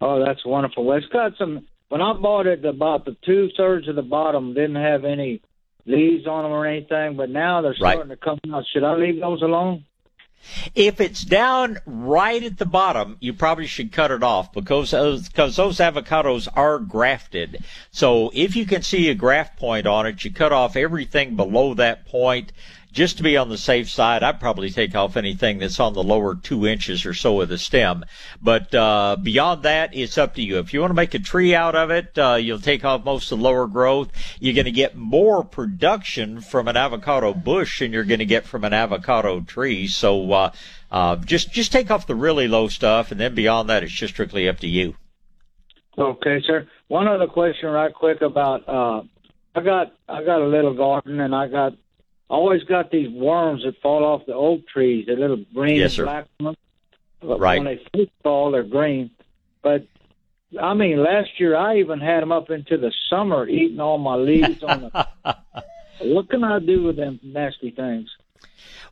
Oh, 0.00 0.22
that's 0.24 0.44
wonderful. 0.44 0.84
Well, 0.84 0.98
it's 0.98 1.06
got 1.06 1.32
some. 1.38 1.66
When 1.88 2.00
I 2.02 2.12
bought 2.14 2.46
it, 2.46 2.64
about 2.64 3.04
the 3.04 3.16
two 3.24 3.48
thirds 3.56 3.88
of 3.88 3.94
the 3.94 4.02
bottom 4.02 4.54
didn't 4.54 4.74
have 4.76 5.04
any 5.04 5.40
leaves 5.86 6.26
on 6.26 6.42
them 6.42 6.52
or 6.52 6.66
anything, 6.66 7.16
but 7.16 7.30
now 7.30 7.62
they're 7.62 7.74
Right. 7.80 7.94
starting 7.94 8.10
to 8.10 8.16
come 8.16 8.38
out. 8.52 8.64
Should 8.72 8.82
I 8.84 8.94
leave 8.96 9.20
those 9.20 9.40
alone? 9.40 9.84
If 10.74 11.00
it's 11.00 11.24
down 11.24 11.78
right 11.86 12.42
at 12.42 12.58
the 12.58 12.66
bottom, 12.66 13.16
you 13.20 13.32
probably 13.32 13.66
should 13.66 13.92
cut 13.92 14.10
it 14.10 14.22
off 14.22 14.52
because 14.52 14.92
those, 14.92 15.28
because 15.28 15.56
those 15.56 15.78
avocados 15.78 16.48
are 16.54 16.78
grafted. 16.78 17.64
So 17.90 18.30
if 18.32 18.54
you 18.54 18.64
can 18.64 18.82
see 18.82 19.08
a 19.08 19.14
graft 19.14 19.58
point 19.58 19.86
on 19.86 20.06
it, 20.06 20.24
you 20.24 20.32
cut 20.32 20.52
off 20.52 20.76
everything 20.76 21.36
below 21.36 21.74
that 21.74 22.06
point. 22.06 22.52
Just 22.96 23.18
to 23.18 23.22
be 23.22 23.36
on 23.36 23.50
the 23.50 23.58
safe 23.58 23.90
side, 23.90 24.22
I'd 24.22 24.40
probably 24.40 24.70
take 24.70 24.94
off 24.94 25.18
anything 25.18 25.58
that's 25.58 25.78
on 25.78 25.92
the 25.92 26.02
lower 26.02 26.34
two 26.34 26.66
inches 26.66 27.04
or 27.04 27.12
so 27.12 27.42
of 27.42 27.50
the 27.50 27.58
stem. 27.58 28.06
But 28.40 28.74
uh, 28.74 29.18
beyond 29.22 29.64
that, 29.64 29.94
it's 29.94 30.16
up 30.16 30.34
to 30.36 30.42
you. 30.42 30.58
If 30.60 30.72
you 30.72 30.80
want 30.80 30.92
to 30.92 30.94
make 30.94 31.12
a 31.12 31.18
tree 31.18 31.54
out 31.54 31.74
of 31.74 31.90
it, 31.90 32.16
uh, 32.16 32.36
you'll 32.36 32.58
take 32.58 32.86
off 32.86 33.04
most 33.04 33.30
of 33.30 33.36
the 33.36 33.44
lower 33.44 33.66
growth. 33.66 34.10
You're 34.40 34.54
going 34.54 34.64
to 34.64 34.70
get 34.70 34.96
more 34.96 35.44
production 35.44 36.40
from 36.40 36.68
an 36.68 36.78
avocado 36.78 37.34
bush 37.34 37.80
than 37.80 37.92
you're 37.92 38.02
going 38.02 38.20
to 38.20 38.24
get 38.24 38.46
from 38.46 38.64
an 38.64 38.72
avocado 38.72 39.42
tree. 39.42 39.88
So 39.88 40.32
uh, 40.32 40.52
uh, 40.90 41.16
just 41.16 41.52
just 41.52 41.72
take 41.72 41.90
off 41.90 42.06
the 42.06 42.14
really 42.14 42.48
low 42.48 42.68
stuff, 42.68 43.10
and 43.10 43.20
then 43.20 43.34
beyond 43.34 43.68
that, 43.68 43.82
it's 43.82 43.92
just 43.92 44.14
strictly 44.14 44.48
up 44.48 44.60
to 44.60 44.68
you. 44.68 44.94
Okay, 45.98 46.42
sir. 46.46 46.66
One 46.88 47.08
other 47.08 47.26
question, 47.26 47.68
right 47.68 47.92
quick 47.92 48.22
about 48.22 48.66
uh, 48.66 49.02
I 49.54 49.60
got 49.60 49.92
I 50.08 50.24
got 50.24 50.40
a 50.40 50.46
little 50.46 50.74
garden 50.74 51.20
and 51.20 51.34
I 51.34 51.48
got 51.48 51.74
always 52.28 52.62
got 52.64 52.90
these 52.90 53.08
worms 53.08 53.62
that 53.64 53.80
fall 53.80 54.04
off 54.04 54.26
the 54.26 54.34
oak 54.34 54.66
trees, 54.66 55.06
the 55.06 55.14
little 55.14 55.44
green 55.54 55.76
Yes, 55.76 55.98
and 55.98 56.06
black 56.06 56.26
ones. 56.40 56.56
Right. 57.22 57.62
When 57.62 57.64
they 57.64 57.82
first 57.94 58.12
fall, 58.22 58.50
they're 58.50 58.62
green. 58.62 59.10
But 59.62 59.86
I 60.60 60.74
mean, 60.74 61.02
last 61.02 61.40
year 61.40 61.56
I 61.56 61.78
even 61.78 62.00
had 62.00 62.22
them 62.22 62.32
up 62.32 62.50
into 62.50 62.76
the 62.76 62.92
summer 63.10 63.48
eating 63.48 63.80
all 63.80 63.98
my 63.98 64.14
leaves 64.14 64.62
on 64.62 64.80
the. 64.82 65.06
what 66.00 66.28
can 66.28 66.44
I 66.44 66.58
do 66.60 66.82
with 66.82 66.96
them 66.96 67.18
nasty 67.22 67.70
things? 67.70 68.08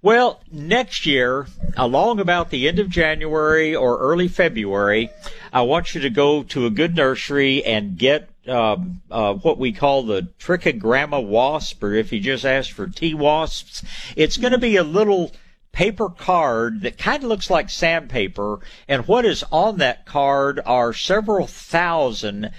Well, 0.02 0.42
next 0.52 1.06
year, 1.06 1.46
along 1.76 2.20
about 2.20 2.50
the 2.50 2.68
end 2.68 2.78
of 2.78 2.90
January 2.90 3.74
or 3.74 3.98
early 3.98 4.28
February, 4.28 5.10
I 5.52 5.62
want 5.62 5.94
you 5.94 6.02
to 6.02 6.10
go 6.10 6.42
to 6.42 6.66
a 6.66 6.70
good 6.70 6.94
nursery 6.94 7.64
and 7.64 7.96
get 7.96 8.28
um, 8.48 9.02
uh, 9.10 9.34
what 9.34 9.58
we 9.58 9.72
call 9.72 10.02
the 10.02 10.28
trichogramma 10.38 11.24
wasp, 11.24 11.82
or 11.82 11.94
if 11.94 12.12
you 12.12 12.20
just 12.20 12.44
ask 12.44 12.70
for 12.72 12.86
tea 12.86 13.14
wasps, 13.14 13.82
it's 14.16 14.36
going 14.36 14.52
to 14.52 14.58
be 14.58 14.76
a 14.76 14.84
little 14.84 15.32
paper 15.72 16.08
card 16.08 16.82
that 16.82 16.96
kind 16.96 17.22
of 17.22 17.28
looks 17.28 17.50
like 17.50 17.68
sandpaper, 17.68 18.60
and 18.86 19.08
what 19.08 19.24
is 19.24 19.44
on 19.50 19.78
that 19.78 20.06
card 20.06 20.60
are 20.64 20.92
several 20.92 21.46
thousand 21.46 22.50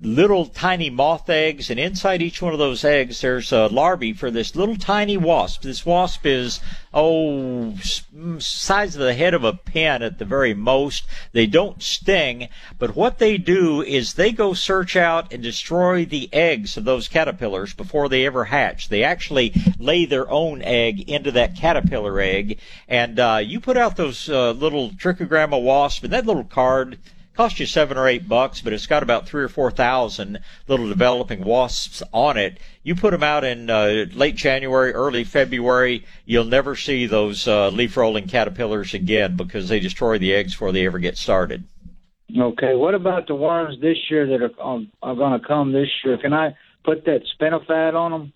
little 0.00 0.46
tiny 0.46 0.90
moth 0.90 1.30
eggs, 1.30 1.70
and 1.70 1.78
inside 1.78 2.20
each 2.20 2.42
one 2.42 2.52
of 2.52 2.58
those 2.58 2.84
eggs, 2.84 3.20
there's 3.20 3.52
a 3.52 3.68
larvae 3.68 4.12
for 4.12 4.28
this 4.28 4.56
little 4.56 4.76
tiny 4.76 5.16
wasp. 5.16 5.62
This 5.62 5.86
wasp 5.86 6.26
is, 6.26 6.58
oh, 6.92 7.72
mm, 8.14 8.42
size 8.42 8.96
of 8.96 9.02
the 9.02 9.14
head 9.14 9.34
of 9.34 9.44
a 9.44 9.52
pin 9.52 10.02
at 10.02 10.18
the 10.18 10.24
very 10.24 10.52
most. 10.52 11.04
They 11.30 11.46
don't 11.46 11.80
sting, 11.80 12.48
but 12.76 12.96
what 12.96 13.18
they 13.18 13.38
do 13.38 13.82
is 13.82 14.14
they 14.14 14.32
go 14.32 14.52
search 14.52 14.96
out 14.96 15.32
and 15.32 15.40
destroy 15.40 16.04
the 16.04 16.28
eggs 16.32 16.76
of 16.76 16.84
those 16.84 17.06
caterpillars 17.06 17.72
before 17.72 18.08
they 18.08 18.26
ever 18.26 18.46
hatch. 18.46 18.88
They 18.88 19.04
actually 19.04 19.54
lay 19.78 20.06
their 20.06 20.28
own 20.28 20.60
egg 20.62 21.08
into 21.08 21.30
that 21.32 21.56
caterpillar 21.56 22.18
egg, 22.18 22.58
and 22.88 23.20
uh, 23.20 23.40
you 23.42 23.60
put 23.60 23.76
out 23.76 23.96
those 23.96 24.28
uh, 24.28 24.50
little 24.50 24.90
trichogramma 24.90 25.62
wasp, 25.62 26.02
and 26.02 26.12
that 26.12 26.26
little 26.26 26.44
card 26.44 26.98
cost 27.36 27.58
you 27.60 27.66
seven 27.66 27.96
or 27.96 28.08
eight 28.08 28.28
bucks, 28.28 28.60
but 28.60 28.72
it's 28.72 28.86
got 28.86 29.02
about 29.02 29.26
three 29.28 29.42
or 29.42 29.48
four 29.48 29.70
thousand 29.70 30.40
little 30.68 30.88
developing 30.88 31.44
wasps 31.44 32.02
on 32.12 32.36
it. 32.36 32.58
You 32.82 32.94
put 32.94 33.10
them 33.10 33.22
out 33.22 33.44
in 33.44 33.70
uh, 33.70 34.06
late 34.14 34.36
January, 34.36 34.92
early 34.92 35.24
February, 35.24 36.04
you'll 36.24 36.44
never 36.44 36.76
see 36.76 37.06
those 37.06 37.46
uh, 37.48 37.68
leaf 37.68 37.96
rolling 37.96 38.28
caterpillars 38.28 38.94
again 38.94 39.36
because 39.36 39.68
they 39.68 39.80
destroy 39.80 40.18
the 40.18 40.34
eggs 40.34 40.52
before 40.52 40.72
they 40.72 40.86
ever 40.86 40.98
get 40.98 41.16
started. 41.16 41.64
Okay, 42.36 42.74
what 42.74 42.94
about 42.94 43.28
the 43.28 43.34
worms 43.34 43.80
this 43.80 43.98
year 44.10 44.26
that 44.26 44.42
are 44.42 44.62
um, 44.62 44.90
are 45.02 45.14
going 45.14 45.38
to 45.38 45.46
come 45.46 45.72
this 45.72 45.88
year? 46.04 46.18
Can 46.18 46.32
I 46.32 46.56
put 46.84 47.04
that 47.04 47.22
spinosad 47.38 47.94
on 47.94 48.10
them? 48.10 48.32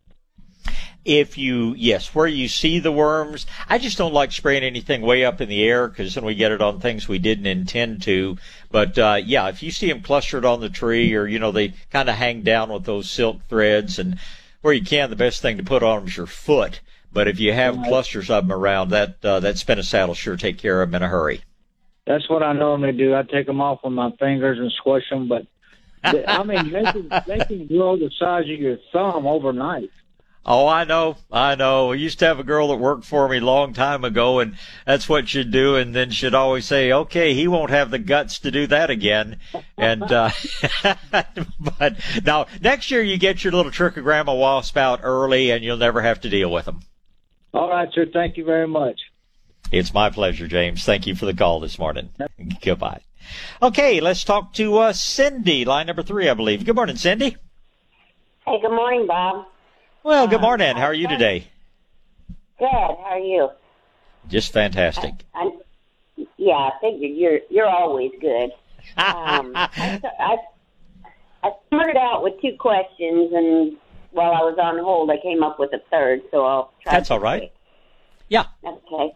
If 1.04 1.38
you, 1.38 1.74
yes, 1.76 2.14
where 2.14 2.26
you 2.26 2.48
see 2.48 2.80
the 2.80 2.92
worms, 2.92 3.46
I 3.68 3.78
just 3.78 3.96
don't 3.96 4.12
like 4.12 4.30
spraying 4.30 4.62
anything 4.62 5.00
way 5.00 5.24
up 5.24 5.40
in 5.40 5.48
the 5.48 5.64
air 5.64 5.88
because 5.88 6.14
then 6.14 6.24
we 6.24 6.34
get 6.34 6.52
it 6.52 6.60
on 6.60 6.80
things 6.80 7.08
we 7.08 7.18
didn't 7.18 7.46
intend 7.46 8.02
to. 8.02 8.36
But 8.70 8.98
uh, 8.98 9.20
yeah, 9.24 9.48
if 9.48 9.62
you 9.62 9.70
see 9.70 9.88
them 9.88 10.02
clustered 10.02 10.44
on 10.44 10.60
the 10.60 10.68
tree 10.68 11.14
or 11.14 11.26
you 11.26 11.38
know 11.38 11.52
they 11.52 11.74
kind 11.90 12.08
of 12.08 12.16
hang 12.16 12.42
down 12.42 12.70
with 12.70 12.84
those 12.84 13.10
silk 13.10 13.40
threads 13.48 13.98
and 13.98 14.18
where 14.60 14.74
you 14.74 14.82
can, 14.82 15.10
the 15.10 15.16
best 15.16 15.40
thing 15.40 15.56
to 15.56 15.62
put 15.62 15.82
on 15.82 16.00
them 16.00 16.08
is 16.08 16.16
your 16.16 16.26
foot. 16.26 16.80
But 17.12 17.28
if 17.28 17.40
you 17.40 17.52
have 17.52 17.76
Right. 17.76 17.88
clusters 17.88 18.28
of 18.28 18.46
them 18.46 18.52
around, 18.56 18.90
that 18.90 19.24
uh, 19.24 19.40
that 19.40 19.54
spinosad 19.54 20.08
will 20.08 20.14
sure 20.14 20.36
take 20.36 20.58
care 20.58 20.82
of 20.82 20.90
them 20.90 21.02
in 21.02 21.06
a 21.06 21.08
hurry. 21.08 21.40
That's 22.06 22.28
what 22.28 22.42
I 22.42 22.52
normally 22.52 22.92
do. 22.92 23.14
I 23.14 23.22
take 23.22 23.46
them 23.46 23.60
off 23.60 23.80
with 23.84 23.92
my 23.92 24.10
fingers 24.18 24.58
and 24.58 24.70
squish 24.72 25.04
them, 25.10 25.28
but 25.28 25.46
I 26.04 26.42
mean 26.42 26.70
they 26.70 26.86
can 26.86 27.10
they 27.26 27.42
can 27.42 27.66
grow 27.66 27.96
the 27.96 28.10
size 28.18 28.44
of 28.44 28.60
your 28.60 28.78
thumb 28.92 29.26
overnight. 29.26 29.90
Oh, 30.50 30.66
I 30.66 30.84
know, 30.84 31.18
I 31.30 31.56
know. 31.56 31.92
I 31.92 31.96
used 31.96 32.20
to 32.20 32.24
have 32.24 32.40
a 32.40 32.42
girl 32.42 32.68
that 32.68 32.76
worked 32.76 33.04
for 33.04 33.28
me 33.28 33.36
a 33.36 33.42
long 33.42 33.74
time 33.74 34.02
ago, 34.02 34.38
and 34.38 34.56
that's 34.86 35.06
what 35.06 35.28
she'd 35.28 35.50
do. 35.50 35.76
And 35.76 35.94
then 35.94 36.10
she'd 36.10 36.32
always 36.32 36.64
say, 36.64 36.90
"Okay, 36.90 37.34
he 37.34 37.46
won't 37.46 37.68
have 37.68 37.90
the 37.90 37.98
guts 37.98 38.38
to 38.38 38.50
do 38.50 38.66
that 38.68 38.88
again." 38.88 39.40
And 39.76 40.10
uh, 40.10 40.30
but 41.78 42.00
now 42.24 42.46
next 42.62 42.90
year 42.90 43.02
you 43.02 43.18
get 43.18 43.44
your 43.44 43.52
little 43.52 43.70
trichogramma 43.70 44.34
wasp 44.34 44.78
out 44.78 45.00
early, 45.02 45.50
and 45.50 45.62
you'll 45.62 45.76
never 45.76 46.00
have 46.00 46.22
to 46.22 46.30
deal 46.30 46.50
with 46.50 46.64
them. 46.64 46.80
All 47.52 47.68
right, 47.68 47.92
sir. 47.92 48.06
Thank 48.10 48.38
you 48.38 48.46
very 48.46 48.66
much. 48.66 48.98
It's 49.70 49.92
my 49.92 50.08
pleasure, 50.08 50.48
James. 50.48 50.82
Thank 50.82 51.06
you 51.06 51.14
for 51.14 51.26
the 51.26 51.34
call 51.34 51.60
this 51.60 51.78
morning. 51.78 52.08
Goodbye. 52.62 53.02
Okay, 53.60 54.00
let's 54.00 54.24
talk 54.24 54.54
to 54.54 54.78
uh, 54.78 54.92
Cindy, 54.94 55.66
line 55.66 55.88
number 55.88 56.02
three, 56.02 56.26
I 56.26 56.32
believe. 56.32 56.64
Good 56.64 56.74
morning, 56.74 56.96
Cindy. 56.96 57.36
Hey, 58.46 58.60
good 58.62 58.70
morning, 58.70 59.06
Bob. 59.06 59.44
Well, 60.08 60.26
good 60.26 60.40
morning. 60.40 60.74
How 60.74 60.84
are 60.84 60.94
you 60.94 61.06
today? 61.06 61.48
Good. 62.58 62.66
How 62.70 63.08
are 63.10 63.18
you? 63.18 63.50
Just 64.26 64.54
fantastic. 64.54 65.12
I, 65.34 65.50
yeah, 66.38 66.54
I 66.54 66.70
figured 66.80 67.14
you're 67.14 67.40
you're 67.50 67.68
always 67.68 68.12
good. 68.18 68.50
Um, 68.96 69.52
I, 69.54 69.68
I 69.76 70.00
I 70.18 70.36
I 71.42 71.50
started 71.66 71.98
out 71.98 72.22
with 72.22 72.40
two 72.40 72.56
questions, 72.58 73.34
and 73.34 73.76
while 74.12 74.30
I 74.32 74.40
was 74.40 74.56
on 74.58 74.82
hold, 74.82 75.10
I 75.10 75.18
came 75.22 75.42
up 75.42 75.58
with 75.58 75.74
a 75.74 75.82
third. 75.90 76.22
So 76.30 76.46
I'll 76.46 76.72
try. 76.82 76.92
That's 76.94 77.10
all 77.10 77.20
right. 77.20 77.52
Yeah. 78.30 78.44
Okay. 78.64 79.14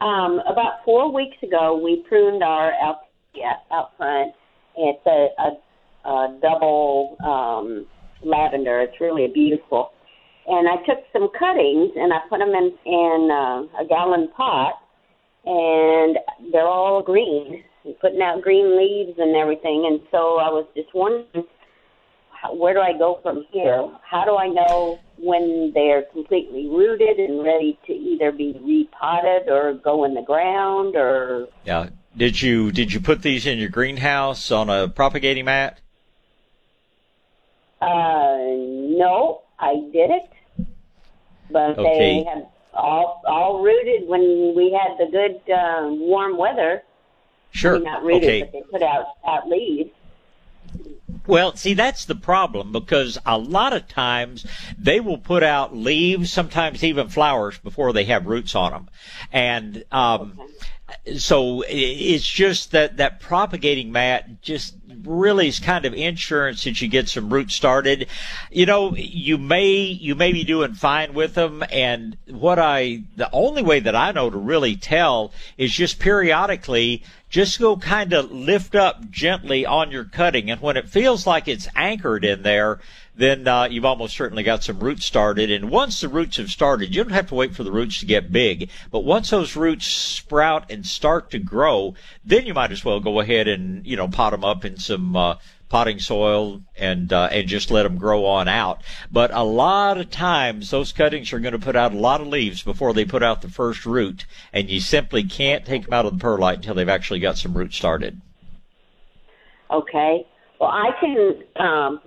Um, 0.00 0.40
about 0.46 0.84
four 0.84 1.12
weeks 1.12 1.42
ago, 1.42 1.80
we 1.82 2.04
pruned 2.08 2.44
our 2.44 2.74
out, 2.74 3.00
yeah, 3.34 3.54
out 3.72 3.96
front. 3.96 4.34
It's 4.76 5.04
a, 5.04 5.30
a, 5.42 6.08
a 6.08 6.38
double 6.40 7.16
um, 7.24 7.86
lavender. 8.22 8.80
It's 8.82 9.00
really 9.00 9.26
beautiful. 9.26 9.90
And 10.48 10.68
I 10.68 10.76
took 10.86 11.04
some 11.12 11.28
cuttings 11.38 11.92
and 11.96 12.12
I 12.12 12.20
put 12.28 12.38
them 12.38 12.54
in 12.54 12.72
in 12.86 13.30
uh, 13.30 13.82
a 13.82 13.86
gallon 13.86 14.28
pot, 14.36 14.74
and 15.44 16.18
they're 16.52 16.66
all 16.66 17.02
green, 17.02 17.62
putting 18.00 18.22
out 18.22 18.42
green 18.42 18.76
leaves 18.78 19.18
and 19.18 19.36
everything. 19.36 19.84
And 19.86 20.00
so 20.10 20.38
I 20.38 20.48
was 20.48 20.66
just 20.74 20.88
wondering, 20.94 21.44
where 22.54 22.72
do 22.72 22.80
I 22.80 22.92
go 22.96 23.20
from 23.22 23.44
here? 23.50 23.88
How 24.08 24.24
do 24.24 24.36
I 24.36 24.48
know 24.48 24.98
when 25.18 25.72
they're 25.74 26.02
completely 26.12 26.68
rooted 26.68 27.18
and 27.18 27.42
ready 27.42 27.78
to 27.86 27.92
either 27.92 28.32
be 28.32 28.58
repotted 28.62 29.48
or 29.48 29.74
go 29.74 30.04
in 30.04 30.14
the 30.14 30.22
ground 30.22 30.96
or 30.96 31.48
Yeah. 31.64 31.88
Did 32.16 32.40
you 32.40 32.72
did 32.72 32.92
you 32.92 33.00
put 33.00 33.22
these 33.22 33.46
in 33.46 33.58
your 33.58 33.68
greenhouse 33.68 34.50
on 34.50 34.70
a 34.70 34.88
propagating 34.88 35.44
mat? 35.44 35.80
uh 37.80 38.38
no, 38.98 39.42
I 39.58 39.74
did 39.92 40.10
it. 40.10 40.30
But 41.50 41.78
Okay. 41.78 42.24
they 42.24 42.24
have 42.30 42.44
all 42.74 43.22
all 43.26 43.62
rooted 43.62 44.06
when 44.08 44.54
we 44.54 44.70
had 44.72 44.98
the 44.98 45.10
good 45.10 45.52
uh, 45.52 45.88
warm 45.88 46.36
weather. 46.36 46.82
Sure. 47.50 47.76
I 47.76 47.78
mean, 47.78 47.84
not 47.84 48.04
rooted, 48.04 48.24
Okay. 48.24 48.40
but 48.40 48.52
they 48.52 48.62
put 48.70 48.82
out 48.82 49.06
out 49.26 49.48
leaves. 49.48 49.90
Well, 51.26 51.56
see, 51.56 51.74
that's 51.74 52.06
the 52.06 52.14
problem 52.14 52.72
because 52.72 53.18
a 53.26 53.36
lot 53.36 53.74
of 53.74 53.86
times 53.86 54.46
they 54.78 54.98
will 54.98 55.18
put 55.18 55.42
out 55.42 55.76
leaves, 55.76 56.32
sometimes 56.32 56.82
even 56.82 57.08
flowers 57.08 57.58
before 57.58 57.92
they 57.92 58.04
have 58.04 58.26
roots 58.26 58.54
on 58.54 58.72
them. 58.72 58.88
And, 59.30 59.84
um, 59.92 60.40
so 61.18 61.62
it's 61.68 62.26
just 62.26 62.70
that, 62.70 62.96
that 62.96 63.20
propagating 63.20 63.92
mat 63.92 64.40
just 64.40 64.74
really 65.04 65.48
is 65.48 65.60
kind 65.60 65.84
of 65.84 65.94
insurance 65.94 66.64
that 66.64 66.80
you 66.80 66.88
get 66.88 67.08
some 67.08 67.32
roots 67.32 67.54
started. 67.54 68.08
You 68.50 68.66
know, 68.66 68.94
you 68.94 69.38
may, 69.38 69.74
you 69.74 70.14
may 70.14 70.32
be 70.32 70.44
doing 70.44 70.74
fine 70.74 71.14
with 71.14 71.34
them. 71.34 71.62
And 71.70 72.16
what 72.26 72.58
I, 72.58 73.04
the 73.16 73.30
only 73.32 73.62
way 73.62 73.80
that 73.80 73.96
I 73.96 74.12
know 74.12 74.30
to 74.30 74.38
really 74.38 74.76
tell 74.76 75.32
is 75.56 75.72
just 75.72 75.98
periodically 75.98 77.02
just 77.28 77.58
go 77.58 77.76
kind 77.76 78.12
of 78.12 78.32
lift 78.32 78.74
up 78.74 79.10
gently 79.10 79.66
on 79.66 79.90
your 79.90 80.04
cutting. 80.04 80.50
And 80.50 80.60
when 80.60 80.76
it 80.76 80.88
feels 80.88 81.26
like 81.26 81.46
it's 81.46 81.68
anchored 81.76 82.24
in 82.24 82.42
there, 82.42 82.80
then 83.18 83.48
uh, 83.48 83.64
you've 83.64 83.84
almost 83.84 84.16
certainly 84.16 84.44
got 84.44 84.62
some 84.62 84.78
roots 84.78 85.04
started. 85.04 85.50
And 85.50 85.70
once 85.70 86.00
the 86.00 86.08
roots 86.08 86.36
have 86.36 86.50
started, 86.50 86.94
you 86.94 87.02
don't 87.02 87.12
have 87.12 87.28
to 87.28 87.34
wait 87.34 87.54
for 87.54 87.64
the 87.64 87.72
roots 87.72 87.98
to 88.00 88.06
get 88.06 88.32
big. 88.32 88.70
But 88.92 89.00
once 89.00 89.30
those 89.30 89.56
roots 89.56 89.86
sprout 89.86 90.70
and 90.70 90.86
start 90.86 91.30
to 91.32 91.40
grow, 91.40 91.94
then 92.24 92.46
you 92.46 92.54
might 92.54 92.70
as 92.70 92.84
well 92.84 93.00
go 93.00 93.20
ahead 93.20 93.48
and 93.48 93.84
you 93.84 93.96
know 93.96 94.06
pot 94.06 94.30
them 94.30 94.44
up 94.44 94.64
in 94.64 94.78
some 94.78 95.16
uh, 95.16 95.34
potting 95.68 95.98
soil 95.98 96.62
and 96.76 97.12
uh, 97.12 97.28
and 97.32 97.48
just 97.48 97.72
let 97.72 97.82
them 97.82 97.98
grow 97.98 98.24
on 98.24 98.46
out. 98.46 98.82
But 99.10 99.32
a 99.32 99.42
lot 99.42 99.98
of 99.98 100.10
times 100.10 100.70
those 100.70 100.92
cuttings 100.92 101.32
are 101.32 101.40
going 101.40 101.52
to 101.52 101.58
put 101.58 101.74
out 101.74 101.92
a 101.92 101.98
lot 101.98 102.20
of 102.20 102.28
leaves 102.28 102.62
before 102.62 102.94
they 102.94 103.04
put 103.04 103.24
out 103.24 103.42
the 103.42 103.50
first 103.50 103.84
root, 103.84 104.26
and 104.52 104.70
you 104.70 104.78
simply 104.78 105.24
can't 105.24 105.66
take 105.66 105.84
them 105.84 105.92
out 105.92 106.06
of 106.06 106.12
the 106.12 106.22
perlite 106.22 106.58
until 106.58 106.74
they've 106.74 106.88
actually 106.88 107.20
got 107.20 107.36
some 107.36 107.56
roots 107.56 107.76
started. 107.76 108.20
Okay. 109.70 110.24
Well, 110.60 110.70
I 110.70 110.90
can 110.98 111.42
um, 111.56 112.00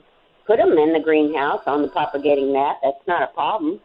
put 0.46 0.58
them 0.58 0.78
in 0.78 0.94
the 0.94 1.00
greenhouse 1.00 1.62
on 1.66 1.82
the 1.82 1.88
propagating 1.88 2.54
mat. 2.54 2.78
That's 2.84 3.08
not 3.08 3.24
a 3.24 3.28
problem. 3.28 3.80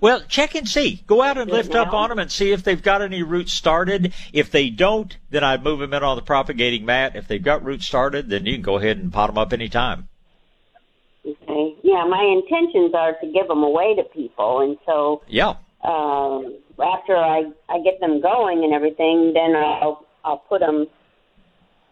Well, 0.00 0.22
check 0.28 0.54
and 0.54 0.68
see. 0.68 1.02
Go 1.06 1.22
out 1.22 1.38
and 1.38 1.50
lift 1.50 1.74
up 1.74 1.92
on 1.92 2.08
them 2.08 2.18
and 2.18 2.30
see 2.30 2.52
if 2.52 2.62
they've 2.62 2.82
got 2.82 3.02
any 3.02 3.22
roots 3.22 3.52
started. 3.52 4.12
If 4.32 4.50
they 4.50 4.70
don't, 4.70 5.16
then 5.30 5.42
I'd 5.42 5.64
move 5.64 5.80
them 5.80 5.92
in 5.92 6.02
on 6.02 6.16
the 6.16 6.22
propagating 6.22 6.84
mat. 6.84 7.16
If 7.16 7.26
they've 7.26 7.42
got 7.42 7.64
roots 7.64 7.86
started, 7.86 8.28
then 8.28 8.46
you 8.46 8.54
can 8.54 8.62
go 8.62 8.76
ahead 8.76 8.98
and 8.98 9.12
pot 9.12 9.26
them 9.26 9.38
up 9.38 9.52
anytime. 9.52 10.08
Okay. 11.26 11.76
Yeah, 11.82 12.04
my 12.04 12.22
intentions 12.22 12.94
are 12.94 13.14
to 13.20 13.26
give 13.32 13.48
them 13.48 13.62
away 13.62 13.94
to 13.94 14.02
people, 14.02 14.60
and 14.60 14.76
so 14.86 15.22
Yeah. 15.28 15.54
um, 15.84 16.56
after 16.82 17.16
I 17.16 17.50
I 17.68 17.80
get 17.80 18.00
them 18.00 18.20
going 18.20 18.64
and 18.64 18.72
everything, 18.72 19.32
then 19.32 19.54
I'll 19.54 20.04
I'll 20.24 20.38
put 20.48 20.60
them, 20.60 20.86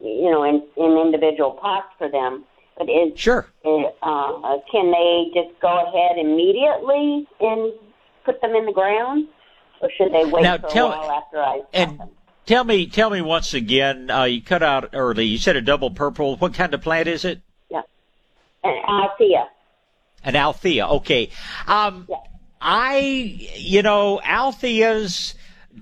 you 0.01 0.31
know, 0.31 0.43
in 0.44 0.62
in 0.77 0.98
individual 0.98 1.52
pots 1.52 1.89
for 1.98 2.09
them. 2.09 2.44
But 2.81 2.89
is 2.89 3.12
sure? 3.20 3.47
Uh, 3.62 4.57
can 4.73 4.90
they 4.90 5.27
just 5.35 5.61
go 5.61 5.69
ahead 5.69 6.16
immediately 6.19 7.28
and 7.39 7.74
put 8.24 8.40
them 8.40 8.55
in 8.55 8.65
the 8.65 8.73
ground, 8.73 9.28
or 9.82 9.90
should 9.98 10.15
they 10.15 10.24
wait 10.24 10.43
Now, 10.43 10.57
for 10.57 10.69
tell- 10.69 10.86
a 10.86 10.98
while 10.98 11.11
after 11.11 11.43
I? 11.43 11.61
And 11.74 12.01
tell 12.47 12.65
me, 12.65 12.86
tell 12.86 13.11
me 13.11 13.20
once 13.20 13.52
again. 13.52 14.11
Uh, 14.11 14.24
you 14.24 14.40
cut 14.40 14.62
out 14.62 14.89
early. 14.94 15.27
You 15.27 15.36
said 15.36 15.57
a 15.57 15.61
double 15.61 15.90
purple. 15.90 16.36
What 16.36 16.55
kind 16.55 16.73
of 16.73 16.81
plant 16.81 17.07
is 17.07 17.27
it? 17.27 17.43
Yeah. 17.69 17.82
And 18.65 18.78
Althea. 18.89 19.48
An 20.24 20.35
Althea. 20.35 20.86
Okay. 20.89 21.28
Um, 21.66 22.09
I, 22.62 23.51
you 23.57 23.82
know, 23.82 24.23
Altheas 24.24 25.35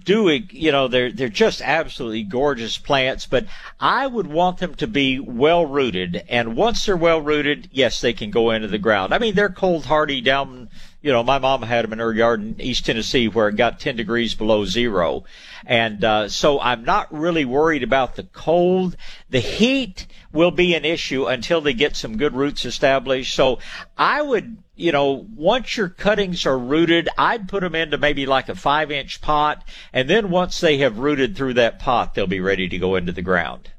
do, 0.05 0.29
you 0.29 0.73
know, 0.73 0.89
they're, 0.89 1.13
they're 1.13 1.29
just 1.29 1.61
absolutely 1.61 2.23
gorgeous 2.23 2.79
plants, 2.79 3.27
but 3.27 3.47
I 3.79 4.07
would 4.07 4.27
want 4.27 4.59
them 4.59 4.75
to 4.77 4.87
be 4.87 5.19
well 5.19 5.67
rooted. 5.67 6.25
And 6.29 6.57
once 6.57 6.87
they're 6.87 6.97
well 6.97 7.21
rooted, 7.21 7.69
yes, 7.73 8.01
they 8.01 8.13
can 8.13 8.31
go 8.31 8.51
into 8.51 8.69
the 8.69 8.79
ground. 8.79 9.13
I 9.15 9.19
mean, 9.19 9.35
they're 9.35 9.49
cold 9.49 9.87
hardy 9.87 10.21
down, 10.21 10.71
you 11.03 11.13
know, 11.13 11.23
my 11.23 11.39
mom 11.39 11.63
had 11.63 11.85
them 11.85 11.93
in 11.93 11.99
her 11.99 12.13
yard 12.13 12.41
in 12.41 12.61
East 12.61 12.87
Tennessee 12.87 13.29
where 13.29 13.49
it 13.49 13.57
got 13.57 13.81
10 13.81 13.97
degrees 13.97 14.35
below 14.35 14.65
zero. 14.65 15.25
And, 15.67 16.03
uh, 16.03 16.29
so 16.29 16.61
I'm 16.61 16.85
not 16.85 17.13
really 17.13 17.45
worried 17.45 17.83
about 17.83 18.17
the 18.17 18.25
cold. 18.25 18.97
The 19.31 19.41
heat 19.41 20.07
will 20.33 20.51
be 20.51 20.75
an 20.75 20.85
issue 20.85 21.27
until 21.27 21.61
they 21.61 21.75
get 21.75 21.97
some 21.97 22.17
good 22.17 22.35
roots 22.35 22.65
established. 22.65 23.35
So 23.35 23.59
I 23.97 24.23
would, 24.23 24.59
you 24.79 24.93
know, 24.93 25.27
once 25.35 25.77
your 25.77 25.89
cuttings 25.89 26.47
are 26.47 26.59
rooted, 26.59 27.09
I'd 27.19 27.49
put 27.49 27.61
them 27.63 27.75
into 27.75 27.99
maybe 27.99 28.27
like 28.27 28.49
a 28.49 28.55
five 28.55 28.91
inch 28.93 29.21
pot. 29.21 29.65
And 29.93 30.09
then 30.09 30.31
once 30.31 30.61
they 30.61 30.79
have 30.79 30.99
rooted 30.99 31.37
through 31.37 31.55
that 31.55 31.81
pot, 31.81 32.15
they'll 32.15 32.29
be 32.29 32.41
ready 32.41 32.69
to 32.69 32.79
go 32.79 32.95
into 32.95 33.11
the 33.13 33.23
ground. 33.23 33.71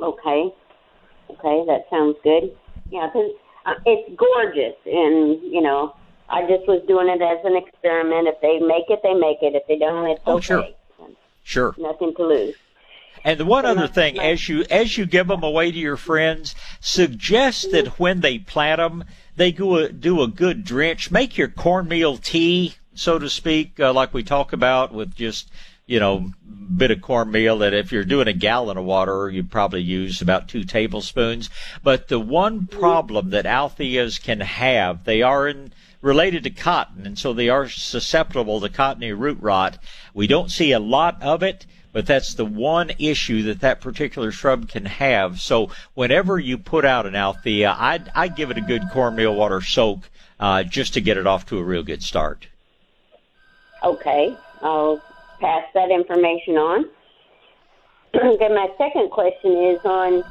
Okay. 0.00 0.52
Okay, 1.30 1.64
that 1.66 1.86
sounds 1.88 2.16
good. 2.24 2.56
Yeah, 2.90 3.08
'cause 3.12 3.30
uh, 3.66 3.74
it's 3.86 4.10
gorgeous, 4.16 4.74
and 4.84 5.40
you 5.42 5.60
know, 5.62 5.94
I 6.28 6.42
just 6.42 6.66
was 6.66 6.82
doing 6.88 7.08
it 7.08 7.22
as 7.22 7.38
an 7.44 7.56
experiment. 7.56 8.26
If 8.26 8.40
they 8.40 8.58
make 8.58 8.88
it, 8.88 9.00
they 9.04 9.14
make 9.14 9.38
it. 9.42 9.54
If 9.54 9.66
they 9.68 9.78
don't, 9.78 10.10
it's 10.10 10.20
Oh, 10.26 10.34
okay. 10.34 10.42
sure. 10.44 10.66
Sure. 11.42 11.74
Nothing 11.78 12.14
to 12.16 12.26
lose. 12.26 12.54
And 13.24 13.38
the 13.38 13.44
one 13.44 13.64
other 13.66 13.86
thing, 13.86 14.18
as 14.18 14.48
you 14.48 14.64
as 14.70 14.96
you 14.96 15.06
give 15.06 15.28
them 15.28 15.42
away 15.42 15.70
to 15.70 15.78
your 15.78 15.96
friends, 15.96 16.54
suggest 16.80 17.70
that 17.72 17.98
when 17.98 18.20
they 18.20 18.38
plant 18.38 18.78
them, 18.78 19.04
they 19.40 19.52
go 19.52 19.76
a, 19.76 19.88
do 19.88 20.20
a 20.20 20.28
good 20.28 20.64
drench. 20.64 21.10
Make 21.10 21.38
your 21.38 21.48
cornmeal 21.48 22.18
tea, 22.18 22.74
so 22.94 23.18
to 23.18 23.30
speak, 23.30 23.80
uh, 23.80 23.90
like 23.90 24.12
we 24.12 24.22
talk 24.22 24.52
about, 24.52 24.92
with 24.92 25.14
just 25.14 25.50
you 25.86 25.98
know 25.98 26.30
bit 26.76 26.90
of 26.90 27.00
cornmeal. 27.00 27.56
That 27.58 27.72
if 27.72 27.90
you're 27.90 28.04
doing 28.04 28.28
a 28.28 28.34
gallon 28.34 28.76
of 28.76 28.84
water, 28.84 29.30
you 29.30 29.42
probably 29.42 29.80
use 29.80 30.20
about 30.20 30.48
two 30.48 30.64
tablespoons. 30.64 31.48
But 31.82 32.08
the 32.08 32.20
one 32.20 32.66
problem 32.66 33.30
that 33.30 33.46
altheas 33.46 34.22
can 34.22 34.40
have, 34.40 35.04
they 35.04 35.22
are 35.22 35.48
in 35.48 35.72
related 36.02 36.44
to 36.44 36.50
cotton, 36.50 37.06
and 37.06 37.18
so 37.18 37.32
they 37.32 37.48
are 37.48 37.66
susceptible 37.66 38.60
to 38.60 38.68
cottony 38.68 39.12
root 39.12 39.38
rot. 39.40 39.78
We 40.12 40.26
don't 40.26 40.50
see 40.50 40.72
a 40.72 40.78
lot 40.78 41.22
of 41.22 41.42
it, 41.42 41.64
but 41.92 42.06
that's 42.06 42.34
the 42.34 42.44
one 42.44 42.90
issue 42.98 43.42
that 43.44 43.60
that 43.60 43.80
particular 43.80 44.30
shrub 44.30 44.68
can 44.68 44.84
have. 44.84 45.40
So 45.40 45.70
whenever 45.94 46.38
you 46.38 46.58
put 46.58 46.84
out 46.84 47.06
an 47.06 47.14
althea, 47.14 47.74
I'd, 47.76 48.10
I'd 48.14 48.36
give 48.36 48.50
it 48.50 48.58
a 48.58 48.62
good 48.62 48.82
cornmeal 48.92 49.34
water 49.34 49.60
soak 49.60 50.08
uh, 50.38 50.62
just 50.62 50.94
to 50.94 51.00
get 51.00 51.16
it 51.16 51.26
off 51.26 51.46
to 51.46 51.58
a 51.58 51.64
real 51.64 51.82
good 51.82 52.02
start. 52.02 52.48
Okay, 53.82 54.36
I'll 54.62 55.02
pass 55.40 55.64
that 55.74 55.90
information 55.90 56.56
on. 56.56 56.84
then 58.12 58.54
my 58.54 58.68
second 58.76 59.10
question 59.10 59.52
is 59.52 59.80
on 59.84 60.22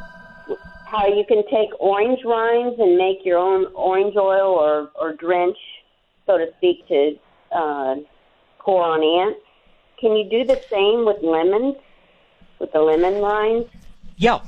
how 0.86 1.08
you 1.08 1.24
can 1.28 1.44
take 1.52 1.70
orange 1.80 2.20
rinds 2.26 2.80
and 2.80 2.98
make 2.98 3.20
your 3.24 3.38
own 3.38 3.68
orange 3.76 4.16
oil 4.16 4.54
or, 4.54 4.92
or 5.00 5.14
drench, 5.14 5.58
so 6.26 6.38
to 6.38 6.48
speak, 6.58 6.88
to 6.88 7.16
uh, 7.52 7.96
pour 8.60 8.84
on 8.84 9.04
ants. 9.04 9.42
Can 10.00 10.16
you 10.16 10.30
do 10.30 10.46
the 10.46 10.62
same 10.70 11.06
with 11.06 11.22
lemons, 11.22 11.76
with 12.60 12.72
the 12.72 12.80
lemon 12.80 13.22
rinds? 13.22 13.70
Yeah. 14.18 14.40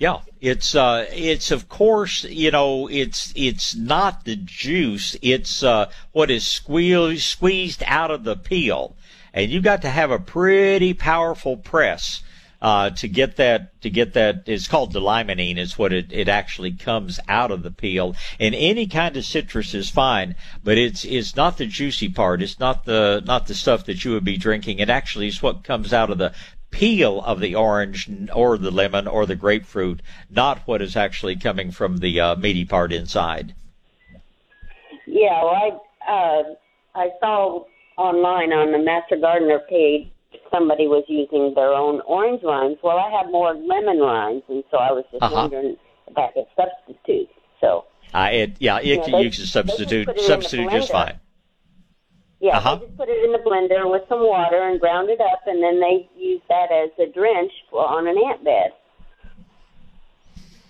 Yeah, 0.00 0.22
it's 0.40 0.74
uh, 0.74 1.06
it's 1.12 1.52
of 1.52 1.68
course 1.68 2.24
you 2.24 2.50
know 2.50 2.88
it's 2.88 3.32
it's 3.36 3.76
not 3.76 4.24
the 4.24 4.34
juice, 4.34 5.16
it's 5.22 5.62
uh, 5.62 5.88
what 6.10 6.32
is 6.32 6.44
squeezed 6.44 7.22
squeezed 7.22 7.84
out 7.86 8.10
of 8.10 8.24
the 8.24 8.34
peel, 8.34 8.96
and 9.32 9.52
you 9.52 9.60
got 9.60 9.82
to 9.82 9.88
have 9.88 10.10
a 10.10 10.18
pretty 10.18 10.94
powerful 10.94 11.56
press 11.56 12.23
uh, 12.64 12.88
to 12.88 13.06
get 13.06 13.36
that 13.36 13.78
to 13.82 13.90
get 13.90 14.14
that 14.14 14.44
it's 14.46 14.66
called 14.66 14.90
d-limonene 14.94 15.58
is 15.58 15.76
what 15.76 15.92
it, 15.92 16.10
it 16.10 16.30
actually 16.30 16.72
comes 16.72 17.20
out 17.28 17.50
of 17.50 17.62
the 17.62 17.70
peel. 17.70 18.16
And 18.40 18.54
any 18.54 18.86
kind 18.86 19.14
of 19.18 19.24
citrus 19.26 19.74
is 19.74 19.90
fine 19.90 20.34
but 20.64 20.78
it's 20.78 21.04
it's 21.04 21.36
not 21.36 21.58
the 21.58 21.66
juicy 21.66 22.08
part. 22.08 22.40
It's 22.40 22.58
not 22.58 22.86
the 22.86 23.22
not 23.26 23.48
the 23.48 23.54
stuff 23.54 23.84
that 23.84 24.02
you 24.02 24.12
would 24.12 24.24
be 24.24 24.38
drinking. 24.38 24.78
It 24.78 24.88
actually 24.88 25.28
is 25.28 25.42
what 25.42 25.62
comes 25.62 25.92
out 25.92 26.08
of 26.08 26.16
the 26.16 26.32
peel 26.70 27.20
of 27.20 27.38
the 27.38 27.54
orange 27.54 28.08
or 28.34 28.56
the 28.56 28.70
lemon 28.70 29.06
or 29.06 29.26
the 29.26 29.36
grapefruit 29.36 30.00
not 30.30 30.58
what 30.66 30.80
is 30.80 30.96
actually 30.96 31.36
coming 31.36 31.70
from 31.70 31.98
the 31.98 32.18
uh, 32.18 32.34
meaty 32.34 32.64
part 32.64 32.94
inside. 32.94 33.54
Yeah, 35.06 35.44
well, 35.44 35.78
I 36.08 36.10
uh, 36.10 36.42
I 36.94 37.10
saw 37.20 37.64
online 37.98 38.54
on 38.54 38.72
the 38.72 38.78
Master 38.78 39.16
Gardener 39.16 39.60
page 39.68 40.08
somebody 40.54 40.86
was 40.86 41.04
using 41.08 41.52
their 41.54 41.72
own 41.72 42.00
orange 42.06 42.42
rinds. 42.44 42.78
Well, 42.82 42.98
I 42.98 43.10
have 43.10 43.30
more 43.30 43.54
lemon 43.54 43.98
rinds, 43.98 44.44
and 44.48 44.62
so 44.70 44.76
I 44.78 44.92
was 44.92 45.04
just 45.10 45.22
Uh-huh. 45.22 45.34
wondering 45.34 45.76
if 46.08 46.14
that 46.14 46.34
could 46.34 46.46
substitute. 46.56 47.28
So 47.60 47.84
uh, 48.14 48.28
it, 48.32 48.52
yeah 48.60 48.78
it 48.78 48.84
Yeah, 48.86 49.02
can 49.02 49.12
they- 49.12 49.18
you 49.22 49.30
can 49.30 49.40
just 49.42 49.52
substitute 49.52 50.06
put 50.06 50.16
it 50.16 50.20
in 50.20 50.24
the 50.24 50.28
substitute 50.28 50.70
just 50.70 50.92
fine 50.92 51.18
yeah, 52.40 52.58
Uh-huh. 52.58 52.76
they 52.76 52.86
just 52.86 52.96
put 52.98 53.08
it 53.08 53.24
in 53.24 53.32
the 53.32 53.38
blender 53.38 53.90
with 53.90 54.02
some 54.08 54.20
water 54.20 54.60
and 54.68 54.78
ground 54.78 55.08
it 55.08 55.20
up, 55.20 55.40
and 55.46 55.62
then 55.62 55.80
they 55.80 56.08
use 56.14 56.42
that 56.50 56.70
as 56.70 56.90
a 56.98 57.06
drench 57.10 57.50
for, 57.70 57.86
on 57.86 58.06
an 58.06 58.16
ant 58.28 58.44
bed. 58.44 58.70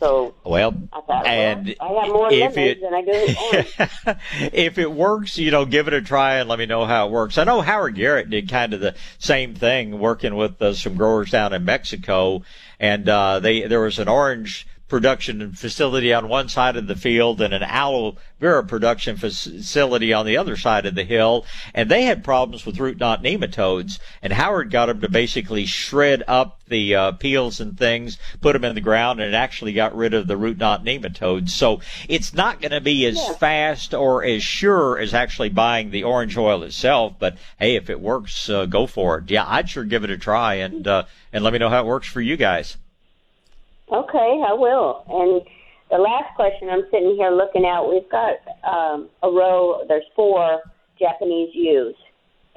So 0.04 0.34
well 0.44 0.74
I 0.92 1.00
thought, 1.00 1.26
and 1.26 1.74
well, 1.80 1.96
I 1.98 2.04
have 2.04 2.12
more 2.12 2.30
if 2.30 2.58
it- 2.58 2.80
than 2.82 2.92
I 2.92 3.00
do 3.02 4.14
if 4.52 4.76
it 4.78 4.92
works, 4.92 5.38
you 5.38 5.50
know, 5.50 5.64
give 5.64 5.88
it 5.88 5.94
a 5.94 6.02
try 6.02 6.34
and 6.36 6.48
let 6.48 6.58
me 6.58 6.66
know 6.66 6.84
how 6.84 7.06
it 7.06 7.10
works. 7.10 7.38
I 7.38 7.44
know 7.44 7.62
Howard 7.62 7.94
Garrett 7.94 8.28
did 8.28 8.50
kind 8.50 8.74
of 8.74 8.80
the 8.80 8.94
same 9.18 9.54
thing 9.54 9.98
working 9.98 10.34
with 10.36 10.60
uh, 10.60 10.74
some 10.74 10.96
growers 10.96 11.30
down 11.30 11.54
in 11.54 11.64
Mexico 11.64 12.42
and 12.78 13.08
uh 13.08 13.38
they 13.40 13.62
there 13.66 13.80
was 13.80 13.98
an 13.98 14.08
orange 14.08 14.66
production 14.88 15.52
facility 15.52 16.12
on 16.12 16.28
one 16.28 16.48
side 16.48 16.76
of 16.76 16.86
the 16.86 16.96
field 16.96 17.40
and 17.40 17.54
an 17.54 17.62
aloe 17.62 18.16
vera 18.38 18.62
production 18.62 19.16
facility 19.16 20.12
on 20.12 20.26
the 20.26 20.36
other 20.36 20.56
side 20.56 20.84
of 20.84 20.94
the 20.94 21.04
hill. 21.04 21.46
And 21.72 21.90
they 21.90 22.02
had 22.02 22.22
problems 22.22 22.66
with 22.66 22.78
root 22.78 22.98
knot 22.98 23.22
nematodes. 23.22 23.98
And 24.20 24.32
Howard 24.32 24.70
got 24.70 24.86
them 24.86 25.00
to 25.00 25.08
basically 25.08 25.64
shred 25.64 26.22
up 26.28 26.60
the 26.68 26.94
uh, 26.94 27.12
peels 27.12 27.60
and 27.60 27.78
things 27.78 28.18
put 28.40 28.52
them 28.52 28.64
in 28.64 28.74
the 28.74 28.80
ground 28.80 29.20
and 29.20 29.34
it 29.34 29.36
actually 29.36 29.72
got 29.72 29.96
rid 29.96 30.14
of 30.14 30.26
the 30.26 30.36
root 30.36 30.58
knot 30.58 30.84
nematodes. 30.84 31.50
So 31.50 31.80
it's 32.08 32.34
not 32.34 32.60
going 32.60 32.72
to 32.72 32.80
be 32.80 33.06
as 33.06 33.36
fast 33.36 33.94
or 33.94 34.24
as 34.24 34.42
sure 34.42 34.98
as 34.98 35.14
actually 35.14 35.50
buying 35.50 35.90
the 35.90 36.04
orange 36.04 36.36
oil 36.36 36.62
itself 36.62 37.14
but 37.18 37.36
hey 37.58 37.76
if 37.76 37.88
it 37.88 38.00
works 38.00 38.48
uh, 38.50 38.66
go 38.66 38.86
for 38.86 39.18
it. 39.18 39.30
Yeah 39.30 39.44
I'd 39.46 39.68
sure 39.70 39.84
give 39.84 40.04
it 40.04 40.10
a 40.10 40.18
try 40.18 40.54
and 40.54 40.86
uh, 40.86 41.04
and 41.32 41.42
let 41.42 41.52
me 41.52 41.58
know 41.58 41.70
how 41.70 41.80
it 41.80 41.86
works 41.86 42.08
for 42.08 42.20
you 42.20 42.36
guys 42.36 42.76
Okay, 43.90 44.42
I 44.46 44.52
will. 44.52 45.04
And 45.08 45.42
the 45.90 45.98
last 45.98 46.34
question, 46.36 46.68
I'm 46.70 46.84
sitting 46.90 47.14
here 47.16 47.30
looking 47.30 47.64
out. 47.66 47.90
We've 47.90 48.08
got 48.10 48.36
um, 48.64 49.08
a 49.22 49.28
row. 49.30 49.84
There's 49.86 50.04
four 50.16 50.60
Japanese 50.98 51.54
yews, 51.54 51.94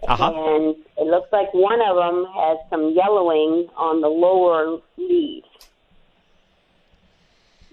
Uh-huh. 0.08 0.32
and 0.34 0.76
it 0.98 1.08
looks 1.08 1.32
like 1.32 1.54
one 1.54 1.82
of 1.82 1.96
them 1.98 2.26
has 2.34 2.58
some 2.70 2.94
yellowing 2.96 3.68
on 3.76 4.02
the 4.02 4.08
lower 4.08 4.80
leaves. 4.98 5.46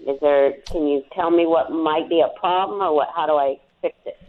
Is 0.05 0.19
there? 0.19 0.53
Can 0.67 0.87
you 0.87 1.03
tell 1.13 1.31
me 1.31 1.45
what 1.47 1.71
might 1.71 2.09
be 2.09 2.21
a 2.21 2.29
problem, 2.39 2.81
or 2.81 2.93
what? 2.93 3.09
How 3.15 3.25
do 3.25 3.33
I 3.33 3.57
fix 3.81 3.95
it? 4.05 4.19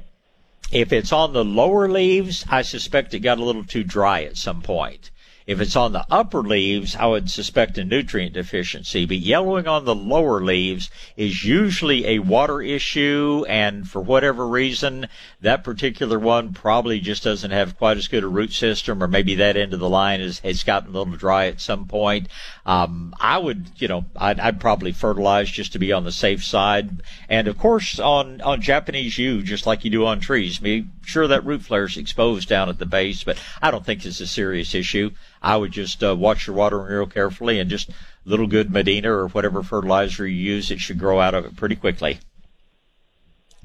If 0.72 0.92
it's 0.92 1.12
on 1.12 1.32
the 1.32 1.44
lower 1.44 1.88
leaves, 1.88 2.44
I 2.48 2.62
suspect 2.62 3.12
it 3.14 3.20
got 3.20 3.38
a 3.38 3.44
little 3.44 3.64
too 3.64 3.84
dry 3.84 4.22
at 4.24 4.36
some 4.36 4.62
point. 4.62 5.10
If 5.46 5.60
it's 5.60 5.76
on 5.76 5.92
the 5.92 6.04
upper 6.10 6.42
leaves, 6.42 6.96
I 6.96 7.06
would 7.06 7.30
suspect 7.30 7.78
a 7.78 7.84
nutrient 7.84 8.32
deficiency. 8.32 9.06
But 9.06 9.18
yellowing 9.18 9.68
on 9.68 9.84
the 9.84 9.94
lower 9.94 10.42
leaves 10.42 10.90
is 11.16 11.44
usually 11.44 12.04
a 12.04 12.18
water 12.18 12.60
issue, 12.60 13.44
and 13.48 13.88
for 13.88 14.02
whatever 14.02 14.48
reason, 14.48 15.06
that 15.40 15.62
particular 15.62 16.18
one 16.18 16.52
probably 16.52 16.98
just 16.98 17.22
doesn't 17.22 17.52
have 17.52 17.78
quite 17.78 17.96
as 17.96 18.08
good 18.08 18.24
a 18.24 18.28
root 18.28 18.52
system, 18.52 19.00
or 19.00 19.06
maybe 19.06 19.36
that 19.36 19.56
end 19.56 19.72
of 19.72 19.78
the 19.78 19.88
line 19.88 20.18
has, 20.18 20.40
has 20.40 20.64
gotten 20.64 20.88
a 20.88 20.98
little 20.98 21.14
dry 21.14 21.46
at 21.46 21.60
some 21.60 21.86
point. 21.86 22.26
Um, 22.64 23.14
I 23.20 23.38
would, 23.38 23.70
you 23.76 23.86
know, 23.86 24.04
I'd, 24.16 24.40
I'd 24.40 24.60
probably 24.60 24.90
fertilize 24.90 25.48
just 25.48 25.72
to 25.74 25.78
be 25.78 25.92
on 25.92 26.02
the 26.02 26.10
safe 26.10 26.44
side. 26.44 27.02
And 27.28 27.46
of 27.46 27.56
course, 27.56 28.00
on, 28.00 28.40
on 28.40 28.60
Japanese 28.60 29.16
yew, 29.16 29.42
just 29.42 29.64
like 29.64 29.84
you 29.84 29.90
do 29.90 30.06
on 30.06 30.18
trees, 30.18 30.58
be 30.58 30.88
sure 31.04 31.28
that 31.28 31.46
root 31.46 31.62
flare 31.62 31.84
is 31.84 31.96
exposed 31.96 32.48
down 32.48 32.68
at 32.68 32.80
the 32.80 32.86
base, 32.86 33.22
but 33.22 33.40
I 33.62 33.70
don't 33.70 33.86
think 33.86 34.04
it's 34.04 34.18
a 34.18 34.26
serious 34.26 34.74
issue. 34.74 35.12
I 35.46 35.56
would 35.56 35.70
just 35.70 36.02
uh, 36.02 36.16
watch 36.16 36.48
your 36.48 36.56
watering 36.56 36.92
real 36.92 37.06
carefully 37.06 37.60
and 37.60 37.70
just 37.70 37.88
a 37.88 37.92
little 38.24 38.48
good 38.48 38.72
Medina 38.72 39.12
or 39.12 39.28
whatever 39.28 39.62
fertilizer 39.62 40.26
you 40.26 40.54
use, 40.54 40.72
it 40.72 40.80
should 40.80 40.98
grow 40.98 41.20
out 41.20 41.34
of 41.34 41.44
it 41.44 41.54
pretty 41.54 41.76
quickly. 41.76 42.18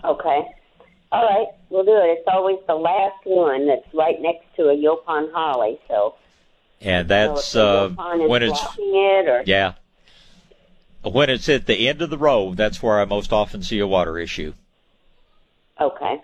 Okay. 0.04 0.46
All 1.12 1.26
right, 1.26 1.48
we'll 1.72 1.84
do 1.84 1.98
it. 1.98 2.20
It's 2.20 2.28
always 2.28 2.60
the 2.68 2.76
last 2.76 3.26
one 3.26 3.68
that's 3.68 3.92
right 3.96 4.22
next 4.22 4.46
to 4.58 4.70
a 4.70 4.76
Yaupon 4.76 5.34
holly. 5.34 5.80
So 5.88 6.14
And 6.80 7.08
that's 7.08 7.52
the 7.54 7.96
uh, 7.98 8.28
when 8.28 8.44
it's 8.44 8.62
it, 8.78 9.28
or 9.28 9.42
yeah. 9.48 9.74
When 11.02 11.32
it's 11.32 11.50
at 11.50 11.66
the 11.66 11.90
end 11.90 12.04
of 12.04 12.12
the 12.12 12.18
row, 12.20 12.54
that's 12.54 12.84
where 12.84 13.02
I 13.02 13.06
most 13.06 13.34
often 13.34 13.64
see 13.64 13.80
a 13.80 13.88
water 13.88 14.20
issue. 14.20 14.54
okay. 15.80 16.22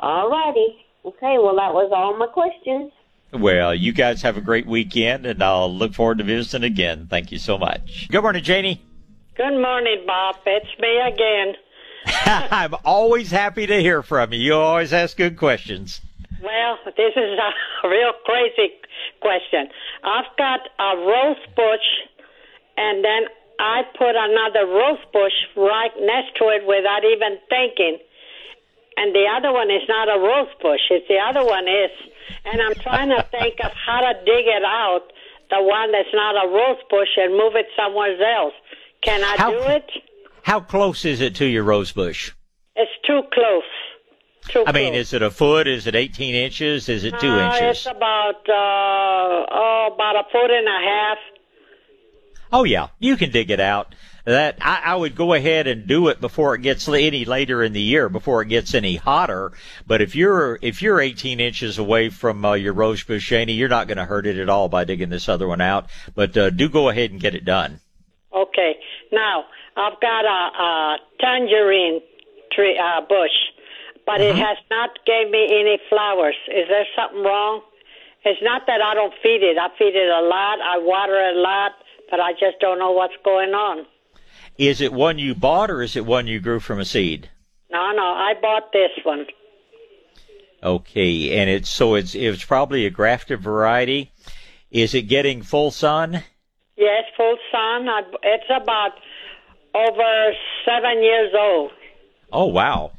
All 0.00 0.30
righty. 0.30 0.86
Okay. 1.04 1.36
Well, 1.36 1.56
that 1.56 1.74
was 1.74 1.92
all 1.94 2.16
my 2.16 2.26
questions. 2.26 2.90
Well, 3.32 3.74
you 3.74 3.92
guys 3.92 4.20
have 4.22 4.36
a 4.36 4.42
great 4.42 4.66
weekend, 4.66 5.24
and 5.24 5.42
I'll 5.42 5.72
look 5.72 5.94
forward 5.94 6.18
to 6.18 6.24
visiting 6.24 6.64
again. 6.64 7.06
Thank 7.08 7.32
you 7.32 7.38
so 7.38 7.56
much. 7.56 8.08
Good 8.10 8.20
morning, 8.20 8.42
Janie. 8.42 8.82
Good 9.36 9.58
morning, 9.58 10.04
Bob. 10.06 10.36
It's 10.44 10.66
me 10.78 11.00
again. 11.00 11.54
I'm 12.50 12.74
always 12.84 13.30
happy 13.30 13.66
to 13.66 13.80
hear 13.80 14.02
from 14.02 14.34
you. 14.34 14.38
You 14.38 14.54
always 14.54 14.92
ask 14.92 15.16
good 15.16 15.38
questions. 15.38 16.02
Well, 16.42 16.78
this 16.84 17.12
is 17.16 17.38
a 17.38 17.88
real 17.88 18.12
crazy 18.26 18.74
question. 19.22 19.68
I've 20.04 20.36
got 20.36 20.60
a 20.78 20.96
rose 20.98 21.40
bush, 21.56 21.88
and 22.76 23.02
then 23.02 23.22
I 23.58 23.82
put 23.96 24.14
another 24.14 24.66
rose 24.66 24.98
bush 25.10 25.32
right 25.56 25.92
next 26.00 26.36
to 26.36 26.48
it 26.48 26.66
without 26.66 27.02
even 27.04 27.38
thinking. 27.48 27.98
And 28.96 29.14
the 29.14 29.26
other 29.34 29.52
one 29.52 29.70
is 29.70 29.82
not 29.88 30.08
a 30.08 30.18
rose 30.20 30.52
bush. 30.60 30.80
It's 30.90 31.08
the 31.08 31.18
other 31.18 31.44
one 31.44 31.66
is. 31.66 31.90
And 32.44 32.60
I'm 32.60 32.74
trying 32.74 33.08
to 33.10 33.22
think 33.30 33.56
of 33.64 33.72
how 33.72 34.00
to 34.00 34.14
dig 34.24 34.46
it 34.46 34.64
out, 34.64 35.02
the 35.50 35.62
one 35.62 35.92
that's 35.92 36.12
not 36.12 36.34
a 36.44 36.48
rose 36.48 36.78
bush, 36.90 37.08
and 37.16 37.32
move 37.32 37.54
it 37.56 37.66
somewhere 37.76 38.12
else. 38.36 38.54
Can 39.02 39.22
I 39.24 39.36
How- 39.36 39.50
do 39.50 39.58
it? 39.68 39.90
How 40.42 40.60
close 40.60 41.04
is 41.04 41.20
it 41.20 41.36
to 41.36 41.46
your 41.46 41.62
rose 41.62 41.92
bush? 41.92 42.32
It's 42.76 42.90
too 43.06 43.22
close. 43.32 43.62
Too 44.48 44.64
I 44.66 44.72
mean, 44.72 44.94
is 44.94 45.12
it 45.12 45.22
a 45.22 45.30
foot? 45.30 45.68
Is 45.68 45.86
it 45.86 45.94
18 45.94 46.34
inches? 46.34 46.88
Is 46.88 47.04
it 47.04 47.14
two 47.20 47.30
Uh, 47.30 47.46
inches? 47.46 47.78
It's 47.78 47.86
about 47.86 48.42
uh, 48.48 49.46
oh, 49.52 49.90
about 49.94 50.16
a 50.16 50.24
foot 50.32 50.50
and 50.50 50.66
a 50.66 50.80
half. 50.90 51.18
Oh 52.52 52.64
yeah, 52.64 52.88
you 52.98 53.16
can 53.16 53.30
dig 53.30 53.50
it 53.50 53.60
out. 53.60 53.94
That 54.24 54.58
I, 54.60 54.82
I 54.84 54.94
would 54.94 55.16
go 55.16 55.32
ahead 55.32 55.66
and 55.66 55.86
do 55.86 56.08
it 56.08 56.20
before 56.20 56.54
it 56.54 56.62
gets 56.62 56.88
any 56.88 57.24
later 57.24 57.62
in 57.62 57.72
the 57.72 57.80
year, 57.80 58.08
before 58.08 58.42
it 58.42 58.48
gets 58.48 58.74
any 58.74 58.94
hotter. 58.94 59.52
But 59.86 60.00
if 60.00 60.14
you're 60.14 60.58
if 60.62 60.80
you're 60.80 61.00
18 61.00 61.40
inches 61.40 61.78
away 61.78 62.08
from 62.08 62.44
uh, 62.44 62.54
your 62.54 62.72
rose 62.72 63.02
bush, 63.02 63.30
Shani, 63.32 63.56
you're 63.56 63.68
not 63.68 63.88
going 63.88 63.98
to 63.98 64.04
hurt 64.04 64.26
it 64.26 64.38
at 64.38 64.48
all 64.48 64.68
by 64.68 64.84
digging 64.84 65.08
this 65.08 65.28
other 65.28 65.48
one 65.48 65.60
out. 65.60 65.86
But 66.14 66.36
uh, 66.36 66.50
do 66.50 66.68
go 66.68 66.88
ahead 66.88 67.10
and 67.10 67.20
get 67.20 67.34
it 67.34 67.44
done. 67.44 67.80
Okay. 68.32 68.76
Now 69.10 69.44
I've 69.76 70.00
got 70.00 70.24
a, 70.24 70.62
a 70.62 70.96
tangerine 71.20 72.00
tree 72.52 72.78
uh, 72.78 73.00
bush, 73.00 73.34
but 74.06 74.20
it 74.20 74.36
has 74.36 74.58
not 74.70 74.90
gave 75.06 75.30
me 75.30 75.44
any 75.46 75.78
flowers. 75.88 76.36
Is 76.48 76.68
there 76.68 76.86
something 76.96 77.22
wrong? 77.22 77.62
It's 78.24 78.40
not 78.42 78.66
that 78.66 78.80
I 78.80 78.94
don't 78.94 79.14
feed 79.22 79.42
it. 79.42 79.58
I 79.58 79.68
feed 79.76 79.96
it 79.96 80.08
a 80.08 80.22
lot. 80.22 80.60
I 80.62 80.78
water 80.78 81.18
it 81.18 81.36
a 81.36 81.40
lot, 81.40 81.72
but 82.10 82.20
I 82.20 82.32
just 82.32 82.60
don't 82.60 82.78
know 82.78 82.92
what's 82.92 83.16
going 83.24 83.50
on. 83.50 83.86
Is 84.58 84.80
it 84.80 84.92
one 84.92 85.18
you 85.18 85.34
bought 85.34 85.70
or 85.70 85.82
is 85.82 85.96
it 85.96 86.06
one 86.06 86.26
you 86.26 86.40
grew 86.40 86.60
from 86.60 86.78
a 86.78 86.84
seed? 86.84 87.30
No, 87.70 87.92
no, 87.92 88.02
I 88.02 88.34
bought 88.40 88.72
this 88.72 88.90
one. 89.02 89.26
Okay, 90.62 91.36
and 91.38 91.50
it's 91.50 91.68
so 91.68 91.94
it's 91.94 92.14
it's 92.14 92.44
probably 92.44 92.86
a 92.86 92.90
grafted 92.90 93.40
variety. 93.40 94.12
Is 94.70 94.94
it 94.94 95.02
getting 95.02 95.42
full 95.42 95.70
sun? 95.70 96.22
Yes, 96.76 97.04
full 97.16 97.36
sun. 97.50 97.88
I, 97.88 98.02
it's 98.22 98.44
about 98.48 98.92
over 99.74 100.32
seven 100.64 101.02
years 101.02 101.32
old. 101.36 101.72
Oh 102.32 102.46
wow. 102.46 102.92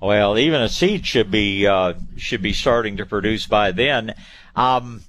Well, 0.00 0.38
even 0.38 0.62
a 0.62 0.68
seed 0.68 1.04
should 1.04 1.30
be 1.30 1.66
uh, 1.66 1.94
should 2.16 2.42
be 2.42 2.52
starting 2.52 2.98
to 2.98 3.06
produce 3.06 3.46
by 3.46 3.72
then. 3.72 4.14
Um, 4.54 5.02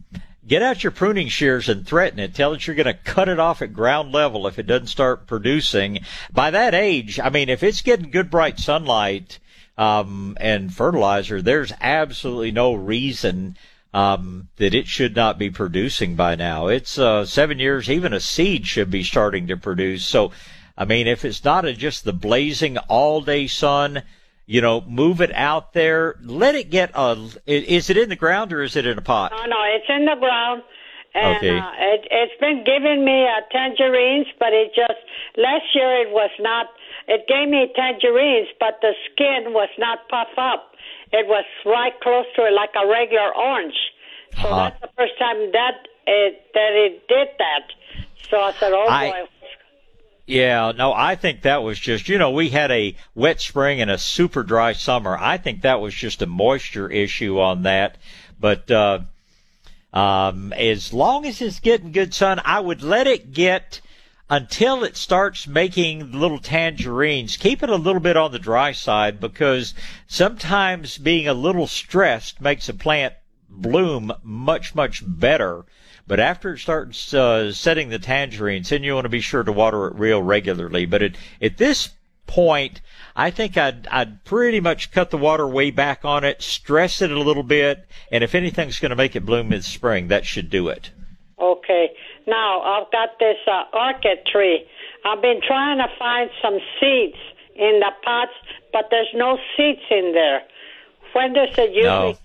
get 0.52 0.62
out 0.62 0.84
your 0.84 0.92
pruning 0.92 1.30
shears 1.30 1.70
and 1.70 1.88
threaten 1.88 2.20
it. 2.20 2.36
Tell 2.36 2.52
it 2.52 2.68
you're 2.68 2.76
going 2.76 2.86
to 2.86 2.94
cut 2.94 3.30
it 3.30 3.40
off 3.40 3.62
at 3.62 3.72
ground 3.72 4.12
level 4.12 4.48
if 4.48 4.60
it 4.60 4.68
doesn't 4.68 4.88
start 4.88 5.26
producing. 5.26 6.00
By 6.30 6.52
that 6.52 6.74
age, 6.74 7.22
I 7.22 7.30
mean, 7.30 7.48
if 7.48 7.64
it's 7.64 7.82
getting 7.82 8.12
good 8.12 8.30
bright 8.30 8.60
sunlight 8.60 9.40
um, 9.78 10.36
and 10.42 10.74
fertilizer, 10.74 11.42
there's 11.42 11.72
absolutely 11.80 12.52
no 12.52 12.74
reason 12.74 13.56
um, 13.94 14.50
that 14.58 14.76
it 14.76 14.88
should 14.88 15.16
not 15.16 15.40
be 15.40 15.50
producing 15.50 16.18
by 16.18 16.36
now. 16.36 16.68
It's 16.68 17.00
uh, 17.00 17.24
seven 17.24 17.58
years. 17.58 17.90
Even 17.90 18.12
a 18.12 18.20
seed 18.20 18.68
should 18.68 18.92
be 18.92 19.04
starting 19.04 19.48
to 19.48 19.56
produce. 19.56 20.04
So, 20.04 20.34
I 20.78 20.84
mean, 20.84 21.08
if 21.08 21.24
it's 21.24 21.46
not 21.46 21.64
a, 21.64 21.72
just 21.72 22.04
the 22.04 22.12
blazing 22.12 22.78
all 22.78 23.22
day 23.22 23.48
sun, 23.48 24.04
you 24.52 24.60
know, 24.60 24.82
move 24.82 25.22
it 25.22 25.32
out 25.34 25.72
there. 25.72 26.16
Let 26.22 26.56
it 26.56 26.70
get 26.70 26.92
a. 26.94 27.16
Is 27.48 27.90
it 27.90 27.96
in 27.96 28.10
the 28.10 28.18
ground 28.18 28.52
or 28.52 28.62
is 28.62 28.76
it 28.76 28.86
in 28.86 28.98
a 28.98 29.02
pot? 29.02 29.32
No, 29.32 29.46
no, 29.46 29.56
it's 29.76 29.88
in 29.88 30.04
the 30.04 30.18
ground. 30.20 30.62
And 31.14 31.38
Okay. 31.38 31.58
uh, 31.58 31.72
it, 31.80 32.08
it's 32.12 32.38
been 32.42 32.64
giving 32.66 33.06
me 33.06 33.24
uh, 33.28 33.40
tangerines, 33.50 34.28
but 34.40 34.52
it 34.52 34.76
just 34.76 35.00
last 35.38 35.64
year 35.74 36.04
it 36.04 36.12
was 36.12 36.32
not. 36.40 36.68
It 37.08 37.28
gave 37.32 37.48
me 37.48 37.72
tangerines, 37.76 38.50
but 38.60 38.80
the 38.82 38.92
skin 39.08 39.54
was 39.54 39.70
not 39.80 40.00
puff 40.10 40.28
up. 40.38 40.76
It 41.14 41.28
was 41.28 41.46
right 41.66 41.94
close 42.02 42.26
to 42.36 42.42
it, 42.44 42.52
like 42.52 42.72
a 42.76 42.86
regular 42.88 43.32
orange. 43.34 43.76
So 44.42 44.48
Uh-huh. 44.50 44.56
that's 44.70 44.82
the 44.82 44.90
first 44.98 45.16
time 45.18 45.52
that 45.54 45.88
it 46.08 46.44
that 46.54 46.72
it 46.76 47.08
did 47.08 47.28
that. 47.40 47.64
So 48.30 48.36
I 48.42 48.52
said, 48.60 48.74
"Oh 48.74 48.88
I- 48.88 49.12
boy." 49.12 49.28
Yeah, 50.32 50.72
no, 50.72 50.94
I 50.94 51.16
think 51.16 51.42
that 51.42 51.62
was 51.62 51.78
just, 51.78 52.08
you 52.08 52.18
know, 52.18 52.32
we 52.32 52.48
had 52.48 52.72
a 52.72 52.96
wet 53.14 53.42
spring 53.42 53.82
and 53.82 53.92
a 53.92 53.98
super 53.98 54.44
dry 54.44 54.72
summer. 54.72 55.18
I 55.20 55.36
think 55.36 55.62
that 55.62 55.82
was 55.82 55.94
just 55.94 56.22
a 56.22 56.26
moisture 56.26 56.90
issue 56.90 57.38
on 57.38 57.64
that. 57.64 57.98
But, 58.40 58.72
uh, 58.72 59.00
um, 59.92 60.54
as 60.54 60.94
long 60.94 61.26
as 61.26 61.42
it's 61.42 61.60
getting 61.60 61.92
good 61.92 62.14
sun, 62.14 62.40
I 62.46 62.62
would 62.62 62.82
let 62.82 63.08
it 63.08 63.34
get 63.34 63.82
until 64.30 64.86
it 64.86 64.96
starts 64.96 65.48
making 65.48 66.14
little 66.14 66.40
tangerines. 66.40 67.36
Keep 67.36 67.62
it 67.62 67.70
a 67.70 67.76
little 67.76 68.00
bit 68.00 68.16
on 68.16 68.32
the 68.32 68.40
dry 68.40 68.72
side 68.72 69.20
because 69.20 69.74
sometimes 70.08 70.98
being 70.98 71.28
a 71.28 71.34
little 71.34 71.68
stressed 71.68 72.40
makes 72.40 72.70
a 72.70 72.74
plant 72.74 73.16
bloom 73.50 74.14
much, 74.24 74.76
much 74.76 75.04
better. 75.06 75.66
But 76.08 76.20
after 76.20 76.54
it 76.54 76.60
starts 76.60 77.14
uh, 77.14 77.52
setting 77.52 77.90
the 77.90 78.00
tangerines, 78.00 78.70
then 78.70 78.84
you 78.84 78.94
want 78.94 79.06
to 79.06 79.10
be 79.10 79.22
sure 79.22 79.44
to 79.44 79.52
water 79.52 79.88
it 79.88 79.96
real 79.96 80.22
regularly. 80.22 80.86
But 80.86 81.02
at, 81.02 81.16
at 81.42 81.58
this 81.58 81.90
point, 82.28 82.82
I 83.16 83.30
think 83.30 83.58
I'd, 83.58 83.88
I'd 83.88 84.24
pretty 84.24 84.60
much 84.60 84.92
cut 84.92 85.10
the 85.10 85.18
water 85.18 85.48
way 85.48 85.72
back 85.72 86.06
on 86.06 86.24
it, 86.24 86.42
stress 86.42 87.02
it 87.02 87.12
a 87.12 87.20
little 87.20 87.44
bit, 87.44 87.86
and 88.12 88.24
if 88.24 88.34
anything's 88.34 88.80
going 88.80 88.92
to 88.92 88.96
make 88.96 89.16
it 89.16 89.26
bloom 89.26 89.52
in 89.52 89.62
spring, 89.62 90.08
that 90.08 90.26
should 90.26 90.50
do 90.50 90.70
it. 90.70 90.92
Okay. 91.40 91.92
Now 92.28 92.62
I've 92.62 92.92
got 92.92 93.20
this 93.20 93.38
uh, 93.48 93.64
orchid 93.74 94.26
tree. 94.26 94.66
I've 95.04 95.22
been 95.22 95.42
trying 95.46 95.80
to 95.80 95.88
find 95.98 96.30
some 96.42 96.60
seeds 96.80 97.18
in 97.56 97.80
the 97.80 97.92
pots, 98.04 98.32
but 98.72 98.88
there's 98.92 99.12
no 99.14 99.38
seeds 99.58 99.82
in 99.90 100.14
there. 100.14 100.44
When 101.14 101.34
does 101.34 101.50
it 101.58 101.72
usually? 101.72 101.84
No. 101.84 102.18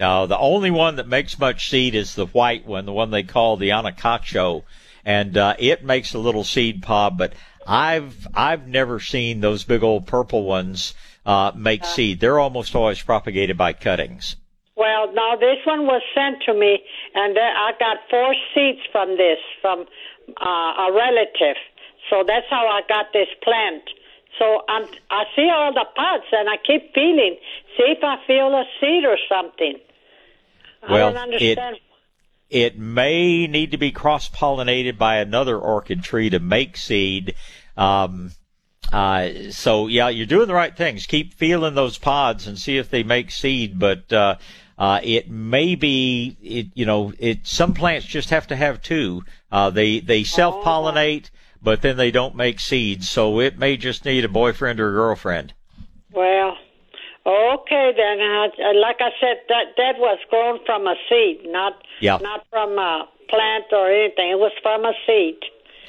No, 0.00 0.26
the 0.26 0.38
only 0.38 0.70
one 0.70 0.96
that 0.96 1.06
makes 1.06 1.38
much 1.38 1.68
seed 1.68 1.94
is 1.94 2.14
the 2.14 2.24
white 2.24 2.66
one, 2.66 2.86
the 2.86 2.92
one 2.92 3.10
they 3.10 3.22
call 3.22 3.58
the 3.58 3.68
anacacho, 3.68 4.64
and 5.04 5.36
uh, 5.36 5.54
it 5.58 5.84
makes 5.84 6.14
a 6.14 6.18
little 6.18 6.42
seed 6.42 6.82
pod. 6.82 7.18
But 7.18 7.34
I've 7.66 8.26
I've 8.34 8.66
never 8.66 8.98
seen 8.98 9.42
those 9.42 9.64
big 9.64 9.82
old 9.82 10.06
purple 10.06 10.44
ones 10.44 10.94
uh, 11.26 11.52
make 11.54 11.84
seed. 11.84 12.18
They're 12.18 12.38
almost 12.38 12.74
always 12.74 13.02
propagated 13.02 13.58
by 13.58 13.74
cuttings. 13.74 14.36
Well, 14.74 15.12
now 15.12 15.36
this 15.36 15.58
one 15.66 15.84
was 15.84 16.00
sent 16.14 16.42
to 16.46 16.54
me, 16.54 16.78
and 17.14 17.36
I 17.38 17.72
got 17.78 17.98
four 18.08 18.34
seeds 18.54 18.80
from 18.90 19.18
this 19.18 19.36
from 19.60 19.84
uh, 20.40 20.88
a 20.88 20.92
relative. 20.94 21.60
So 22.08 22.24
that's 22.26 22.46
how 22.48 22.66
I 22.66 22.80
got 22.88 23.12
this 23.12 23.28
plant. 23.42 23.82
So 24.38 24.62
I'm, 24.66 24.86
I 25.10 25.24
see 25.36 25.50
all 25.52 25.74
the 25.74 25.84
pods, 25.94 26.24
and 26.32 26.48
I 26.48 26.56
keep 26.56 26.94
feeling, 26.94 27.36
see 27.76 27.92
if 27.92 28.02
I 28.02 28.16
feel 28.26 28.48
a 28.54 28.64
seed 28.80 29.04
or 29.04 29.18
something. 29.28 29.76
I 30.82 30.92
Well, 30.92 31.12
don't 31.12 31.32
it- 31.34 31.58
understand. 31.58 31.76
It 32.48 32.76
may 32.76 33.46
need 33.46 33.70
to 33.70 33.76
be 33.78 33.92
cross 33.92 34.28
pollinated 34.28 34.98
by 34.98 35.16
another 35.18 35.56
orchid 35.56 36.02
tree 36.02 36.30
to 36.30 36.40
make 36.40 36.76
seed. 36.76 37.36
Um, 37.76 38.32
uh, 38.92 39.28
so 39.50 39.86
yeah, 39.86 40.08
you're 40.08 40.26
doing 40.26 40.48
the 40.48 40.54
right 40.54 40.76
things. 40.76 41.06
Keep 41.06 41.34
feeling 41.34 41.74
those 41.76 41.96
pods 41.96 42.48
and 42.48 42.58
see 42.58 42.76
if 42.76 42.90
they 42.90 43.04
make 43.04 43.30
seed. 43.30 43.78
But 43.78 44.12
uh, 44.12 44.34
uh, 44.76 44.98
it 45.04 45.30
may 45.30 45.76
be, 45.76 46.36
it, 46.42 46.66
you 46.74 46.84
know, 46.86 47.12
it. 47.20 47.46
Some 47.46 47.72
plants 47.72 48.06
just 48.06 48.30
have 48.30 48.48
to 48.48 48.56
have 48.56 48.82
two. 48.82 49.22
Uh, 49.52 49.70
they 49.70 50.00
they 50.00 50.24
self 50.24 50.64
pollinate, 50.64 51.30
but 51.62 51.82
then 51.82 51.96
they 51.96 52.10
don't 52.10 52.34
make 52.34 52.58
seeds. 52.58 53.08
So 53.08 53.38
it 53.38 53.58
may 53.58 53.76
just 53.76 54.04
need 54.04 54.24
a 54.24 54.28
boyfriend 54.28 54.80
or 54.80 54.88
a 54.88 54.92
girlfriend. 54.92 55.52
Well, 56.10 56.56
okay 57.26 57.92
then. 57.96 58.20
Uh, 58.20 58.78
like 58.80 58.96
I 59.00 59.10
said, 59.20 59.38
that 59.48 59.76
that 59.76 59.98
was 59.98 60.18
grown 60.30 60.58
from 60.64 60.86
a 60.86 60.94
seed, 61.08 61.40
not 61.46 61.74
Yeah. 62.00 62.18
not 62.20 62.46
from 62.50 62.78
a 62.78 63.08
plant 63.28 63.66
or 63.72 63.90
anything. 63.90 64.30
It 64.30 64.38
was 64.38 64.52
from 64.62 64.84
a 64.84 64.92
seed. 65.06 65.36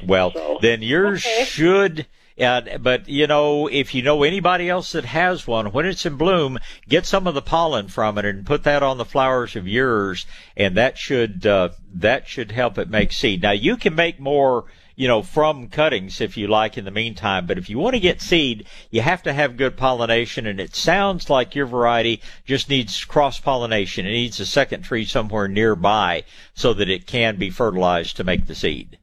Well, 0.05 0.31
So, 0.33 0.57
then 0.61 0.81
yours 0.81 1.25
okay. 1.25 1.43
should. 1.45 2.05
Uh, 2.39 2.61
but 2.79 3.07
you 3.07 3.27
know, 3.27 3.67
if 3.67 3.93
you 3.93 4.01
know 4.01 4.23
anybody 4.23 4.67
else 4.69 4.93
that 4.93 5.05
has 5.05 5.45
one, 5.45 5.71
when 5.71 5.85
it's 5.85 6.05
in 6.05 6.15
bloom, 6.15 6.57
get 6.87 7.05
some 7.05 7.27
of 7.27 7.35
the 7.35 7.41
pollen 7.41 7.87
from 7.87 8.17
it 8.17 8.25
and 8.25 8.45
put 8.45 8.63
that 8.63 8.81
on 8.81 8.97
the 8.97 9.05
flowers 9.05 9.55
of 9.55 9.67
yours, 9.67 10.25
and 10.57 10.75
that 10.75 10.97
should 10.97 11.45
uh, 11.45 11.69
that 11.93 12.27
should 12.27 12.51
help 12.51 12.77
it 12.79 12.89
make 12.89 13.11
seed. 13.11 13.41
Now 13.43 13.51
you 13.51 13.75
can 13.77 13.93
make 13.93 14.19
more, 14.19 14.65
you 15.01 15.07
know, 15.07 15.23
from 15.23 15.67
cuttings 15.67 16.21
if 16.21 16.37
you 16.37 16.45
like. 16.45 16.77
In 16.77 16.85
the 16.85 16.91
meantime, 16.91 17.47
but 17.47 17.57
if 17.57 17.71
you 17.71 17.79
want 17.79 17.95
to 17.95 17.99
get 17.99 18.21
seed, 18.21 18.67
you 18.91 19.01
have 19.01 19.23
to 19.23 19.33
have 19.33 19.57
good 19.57 19.75
pollination, 19.75 20.45
and 20.45 20.59
it 20.59 20.75
sounds 20.75 21.27
like 21.27 21.55
your 21.55 21.65
variety 21.65 22.21
just 22.45 22.69
needs 22.69 23.03
cross 23.03 23.39
pollination. 23.39 24.05
It 24.05 24.11
needs 24.11 24.39
a 24.39 24.45
second 24.45 24.83
tree 24.83 25.05
somewhere 25.05 25.47
nearby 25.47 26.23
so 26.53 26.75
that 26.75 26.87
it 26.87 27.07
can 27.07 27.37
be 27.37 27.49
fertilized 27.49 28.17
to 28.17 28.23
make 28.23 28.45
the 28.45 28.53
seed. 28.53 28.99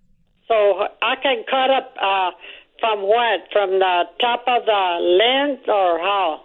So 0.47 0.55
I 1.03 1.17
can 1.21 1.43
cut 1.51 1.69
up 1.69 1.93
uh, 2.01 2.31
from 2.79 3.03
what? 3.03 3.41
From 3.53 3.81
the 3.81 4.05
top 4.21 4.45
of 4.47 4.67
the 4.67 4.99
lens 5.19 5.67
or 5.67 5.99
how? 5.99 6.45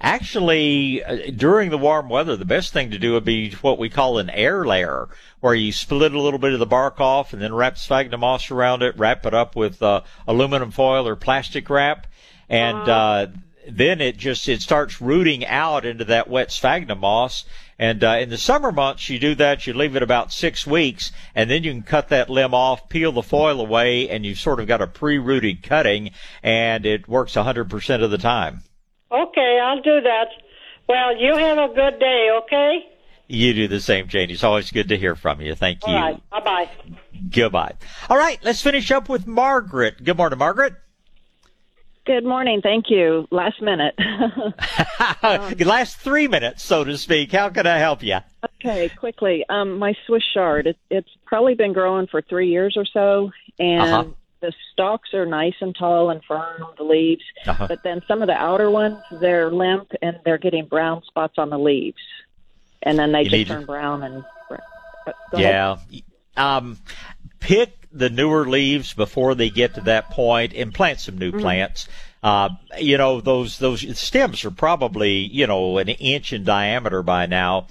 Actually, 0.00 1.02
uh, 1.04 1.30
during 1.34 1.70
the 1.70 1.78
warm 1.78 2.08
weather, 2.08 2.36
the 2.36 2.44
best 2.44 2.72
thing 2.72 2.90
to 2.90 2.98
do 2.98 3.12
would 3.12 3.24
be 3.24 3.50
what 3.62 3.78
we 3.78 3.88
call 3.88 4.18
an 4.18 4.30
air 4.30 4.64
layer, 4.64 5.08
where 5.40 5.54
you 5.54 5.72
split 5.72 6.12
a 6.12 6.20
little 6.20 6.38
bit 6.38 6.52
of 6.52 6.58
the 6.58 6.66
bark 6.66 7.00
off 7.00 7.32
and 7.32 7.40
then 7.40 7.54
wrap 7.54 7.78
sphagnum 7.78 8.20
moss 8.20 8.50
around 8.50 8.82
it, 8.82 8.96
wrap 8.98 9.24
it 9.26 9.34
up 9.34 9.56
with 9.56 9.82
uh, 9.82 10.02
aluminum 10.26 10.70
foil 10.70 11.08
or 11.08 11.16
plastic 11.16 11.68
wrap, 11.70 12.06
and 12.48 12.88
uh, 12.88 13.26
then 13.68 14.00
it 14.00 14.16
just 14.16 14.48
it 14.48 14.62
starts 14.62 15.00
rooting 15.00 15.44
out 15.44 15.84
into 15.84 16.04
that 16.04 16.28
wet 16.28 16.52
sphagnum 16.52 17.00
moss. 17.00 17.44
And 17.78 18.02
uh, 18.02 18.16
in 18.20 18.30
the 18.30 18.38
summer 18.38 18.72
months, 18.72 19.10
you 19.10 19.18
do 19.18 19.34
that. 19.34 19.66
You 19.66 19.74
leave 19.74 19.96
it 19.96 20.02
about 20.02 20.32
six 20.32 20.66
weeks, 20.66 21.12
and 21.34 21.50
then 21.50 21.62
you 21.62 21.72
can 21.72 21.82
cut 21.82 22.08
that 22.08 22.30
limb 22.30 22.54
off, 22.54 22.88
peel 22.88 23.12
the 23.12 23.22
foil 23.22 23.60
away, 23.60 24.08
and 24.08 24.24
you've 24.24 24.38
sort 24.38 24.60
of 24.60 24.66
got 24.66 24.80
a 24.80 24.86
pre-rooted 24.86 25.62
cutting, 25.62 26.12
and 26.42 26.86
it 26.86 27.06
works 27.06 27.34
100% 27.34 28.02
of 28.02 28.10
the 28.10 28.18
time. 28.18 28.62
Okay, 29.10 29.60
I'll 29.62 29.80
do 29.82 30.00
that. 30.00 30.28
Well, 30.88 31.16
you 31.16 31.36
have 31.36 31.58
a 31.58 31.74
good 31.74 31.98
day, 31.98 32.28
okay? 32.42 32.86
You 33.28 33.54
do 33.54 33.68
the 33.68 33.80
same, 33.80 34.06
Jane. 34.08 34.30
It's 34.30 34.44
always 34.44 34.70
good 34.70 34.88
to 34.90 34.96
hear 34.96 35.16
from 35.16 35.40
you. 35.40 35.54
Thank 35.54 35.84
you. 35.86 35.92
All 35.92 36.00
right. 36.00 36.30
Bye 36.30 36.40
bye. 36.40 36.70
Goodbye. 37.34 37.74
All 38.08 38.16
right, 38.16 38.38
let's 38.44 38.62
finish 38.62 38.90
up 38.92 39.08
with 39.08 39.26
Margaret. 39.26 40.02
Good 40.04 40.16
morning, 40.16 40.38
Margaret. 40.38 40.74
Good 42.04 42.24
morning. 42.24 42.60
Thank 42.62 42.88
you. 42.88 43.26
Last 43.32 43.60
minute. 43.60 43.94
The 45.22 45.64
last 45.66 45.96
three 45.98 46.28
minutes, 46.28 46.62
so 46.62 46.84
to 46.84 46.96
speak. 46.96 47.32
How 47.32 47.48
can 47.48 47.66
I 47.66 47.78
help 47.78 48.02
you? 48.04 48.18
okay, 48.60 48.88
quickly. 48.90 49.44
Um, 49.48 49.78
my 49.78 49.94
Swiss 50.06 50.22
chard. 50.32 50.68
It, 50.68 50.76
it's 50.88 51.08
probably 51.24 51.54
been 51.54 51.72
growing 51.72 52.06
for 52.06 52.22
three 52.22 52.48
years 52.50 52.76
or 52.76 52.84
so, 52.84 53.32
and 53.58 53.80
Uh-huh. 53.82 54.04
The 54.46 54.52
stalks 54.72 55.12
are 55.12 55.26
nice 55.26 55.54
and 55.60 55.74
tall 55.74 56.10
and 56.10 56.22
firm. 56.24 56.64
The 56.78 56.84
leaves, 56.84 57.24
Uh-huh. 57.46 57.66
but 57.68 57.82
then 57.82 58.00
some 58.06 58.22
of 58.22 58.28
the 58.28 58.34
outer 58.34 58.70
ones, 58.70 58.98
they're 59.10 59.50
limp 59.50 59.90
and 60.02 60.20
they're 60.24 60.38
getting 60.38 60.66
brown 60.66 61.02
spots 61.02 61.34
on 61.36 61.50
the 61.50 61.58
leaves, 61.58 61.98
and 62.82 62.96
then 62.98 63.10
they 63.10 63.22
You 63.24 63.30
just 63.30 63.48
to- 63.48 63.54
turn 63.54 63.64
brown 63.64 64.02
and. 64.04 64.24
go 64.48 65.38
ahead. 65.38 65.78
Yeah. 65.90 66.00
Um, 66.36 66.78
pick 67.40 67.70
the 67.92 68.08
newer 68.10 68.46
leaves 68.46 68.92
before 68.94 69.34
they 69.34 69.50
get 69.50 69.74
to 69.74 69.80
that 69.82 70.10
point 70.10 70.52
and 70.54 70.72
plant 70.72 71.00
some 71.00 71.18
new 71.18 71.32
Mhm. 71.32 71.40
plants. 71.40 71.88
Uh, 72.22 72.50
you 72.78 72.98
know, 72.98 73.20
those, 73.20 73.58
those 73.58 73.98
stems 73.98 74.44
are 74.44 74.50
probably, 74.50 75.12
you 75.12 75.46
know, 75.46 75.78
an 75.78 75.88
inch 75.88 76.32
in 76.32 76.44
diameter 76.44 77.02
by 77.02 77.26
now. 77.26 77.66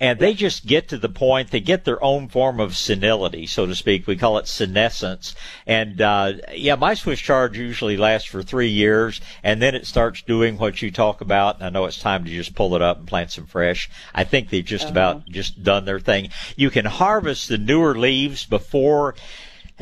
And 0.00 0.20
they 0.20 0.32
just 0.32 0.64
get 0.64 0.88
to 0.88 0.96
the 0.96 1.08
point, 1.08 1.50
they 1.50 1.60
get 1.60 1.84
their 1.84 2.02
own 2.02 2.28
form 2.28 2.60
of 2.60 2.76
senility, 2.76 3.46
so 3.46 3.66
to 3.66 3.74
speak. 3.74 4.06
We 4.06 4.16
call 4.16 4.38
it 4.38 4.46
senescence. 4.46 5.34
And, 5.66 6.00
uh, 6.00 6.34
yeah, 6.54 6.76
my 6.76 6.94
Swiss 6.94 7.18
chard 7.18 7.56
usually 7.56 7.96
lasts 7.96 8.28
for 8.28 8.44
three 8.44 8.68
years 8.68 9.20
and 9.42 9.60
then 9.60 9.74
it 9.74 9.86
starts 9.86 10.22
doing 10.22 10.56
what 10.56 10.80
you 10.80 10.92
talk 10.92 11.20
about. 11.20 11.56
And 11.56 11.64
I 11.64 11.70
know 11.70 11.84
it's 11.84 11.98
time 11.98 12.24
to 12.24 12.30
just 12.30 12.54
pull 12.54 12.76
it 12.76 12.82
up 12.82 12.98
and 12.98 13.08
plant 13.08 13.32
some 13.32 13.46
fresh. 13.46 13.90
I 14.14 14.22
think 14.22 14.50
they've 14.50 14.64
just 14.64 14.88
about 14.88 15.26
just 15.26 15.64
done 15.64 15.84
their 15.84 16.00
thing. 16.00 16.30
You 16.54 16.70
can 16.70 16.84
harvest 16.84 17.48
the 17.48 17.58
newer 17.58 17.98
leaves 17.98 18.46
before 18.46 19.16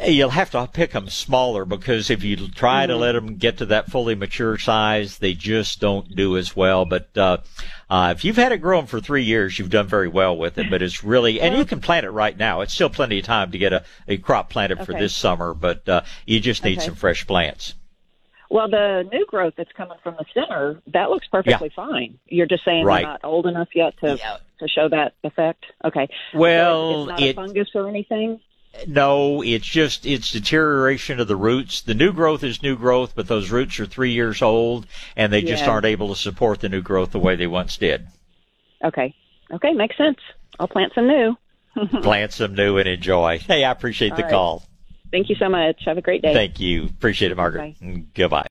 You'll 0.04 0.30
have 0.30 0.50
to 0.50 0.68
pick 0.70 0.92
them 0.92 1.08
smaller 1.08 1.64
because 1.64 2.10
if 2.10 2.22
you 2.22 2.36
try 2.48 2.82
mm-hmm. 2.82 2.90
to 2.90 2.96
let 2.96 3.12
them 3.12 3.36
get 3.36 3.58
to 3.58 3.66
that 3.66 3.90
fully 3.90 4.14
mature 4.14 4.58
size, 4.58 5.18
they 5.18 5.32
just 5.32 5.80
don't 5.80 6.14
do 6.14 6.36
as 6.36 6.54
well. 6.54 6.84
But 6.84 7.16
uh, 7.16 7.38
uh, 7.88 8.12
if 8.14 8.24
you've 8.24 8.36
had 8.36 8.52
it 8.52 8.58
growing 8.58 8.86
for 8.86 9.00
three 9.00 9.24
years, 9.24 9.58
you've 9.58 9.70
done 9.70 9.86
very 9.86 10.08
well 10.08 10.36
with 10.36 10.58
it. 10.58 10.68
But 10.68 10.82
it's 10.82 11.02
really, 11.02 11.40
and 11.40 11.56
you 11.56 11.64
can 11.64 11.80
plant 11.80 12.04
it 12.04 12.10
right 12.10 12.36
now. 12.36 12.60
It's 12.60 12.74
still 12.74 12.90
plenty 12.90 13.18
of 13.20 13.24
time 13.24 13.52
to 13.52 13.58
get 13.58 13.72
a, 13.72 13.84
a 14.06 14.18
crop 14.18 14.50
planted 14.50 14.78
okay. 14.78 14.84
for 14.84 14.92
this 14.92 15.16
summer, 15.16 15.54
but 15.54 15.88
uh, 15.88 16.02
you 16.26 16.40
just 16.40 16.62
need 16.62 16.78
okay. 16.78 16.86
some 16.86 16.94
fresh 16.94 17.26
plants. 17.26 17.74
Well, 18.50 18.68
the 18.68 19.08
new 19.10 19.26
growth 19.26 19.54
that's 19.56 19.72
coming 19.72 19.98
from 20.02 20.16
the 20.18 20.24
center, 20.32 20.80
that 20.92 21.10
looks 21.10 21.26
perfectly 21.26 21.70
yeah. 21.76 21.84
fine. 21.86 22.18
You're 22.26 22.46
just 22.46 22.64
saying 22.64 22.84
right. 22.84 23.02
they're 23.02 23.10
not 23.12 23.24
old 23.24 23.46
enough 23.46 23.68
yet 23.74 23.94
to 24.00 24.16
yeah. 24.16 24.36
to 24.60 24.68
show 24.68 24.88
that 24.88 25.14
effect. 25.24 25.64
Okay. 25.84 26.08
Well, 26.34 26.92
so 26.92 27.00
it's 27.00 27.08
not 27.08 27.22
it, 27.22 27.30
a 27.30 27.34
fungus 27.34 27.68
or 27.74 27.88
anything. 27.88 28.40
No, 28.86 29.42
it's 29.42 29.66
just 29.66 30.06
it's 30.06 30.32
deterioration 30.32 31.20
of 31.20 31.28
the 31.28 31.36
roots. 31.36 31.80
The 31.80 31.94
new 31.94 32.12
growth 32.12 32.42
is 32.42 32.62
new 32.62 32.76
growth, 32.76 33.12
but 33.14 33.28
those 33.28 33.50
roots 33.50 33.78
are 33.80 33.86
three 33.86 34.12
years 34.12 34.42
old, 34.42 34.86
and 35.16 35.32
they 35.32 35.42
just 35.42 35.66
aren't 35.66 35.86
able 35.86 36.08
to 36.08 36.16
support 36.16 36.60
the 36.60 36.68
new 36.68 36.82
growth 36.82 37.12
the 37.12 37.18
way 37.18 37.36
they 37.36 37.46
once 37.46 37.76
did. 37.76 38.06
Okay. 38.84 39.14
Okay, 39.52 39.72
makes 39.72 39.96
sense. 39.96 40.18
I'll 40.58 40.68
plant 40.68 40.92
some 40.94 41.06
new. 41.06 41.36
plant 42.02 42.32
some 42.32 42.54
new 42.54 42.78
and 42.78 42.88
enjoy. 42.88 43.38
Hey, 43.38 43.64
I 43.64 43.70
appreciate 43.70 44.12
All 44.12 44.16
the 44.16 44.22
right. 44.24 44.30
call. 44.30 44.62
Thank 45.10 45.28
you 45.28 45.36
so 45.36 45.48
much. 45.48 45.82
Have 45.84 45.98
a 45.98 46.02
great 46.02 46.22
day. 46.22 46.34
Thank 46.34 46.58
you. 46.60 46.84
Appreciate 46.84 47.30
it, 47.30 47.36
Margaret. 47.36 47.76
Bye. 47.80 48.04
Goodbye. 48.14 48.44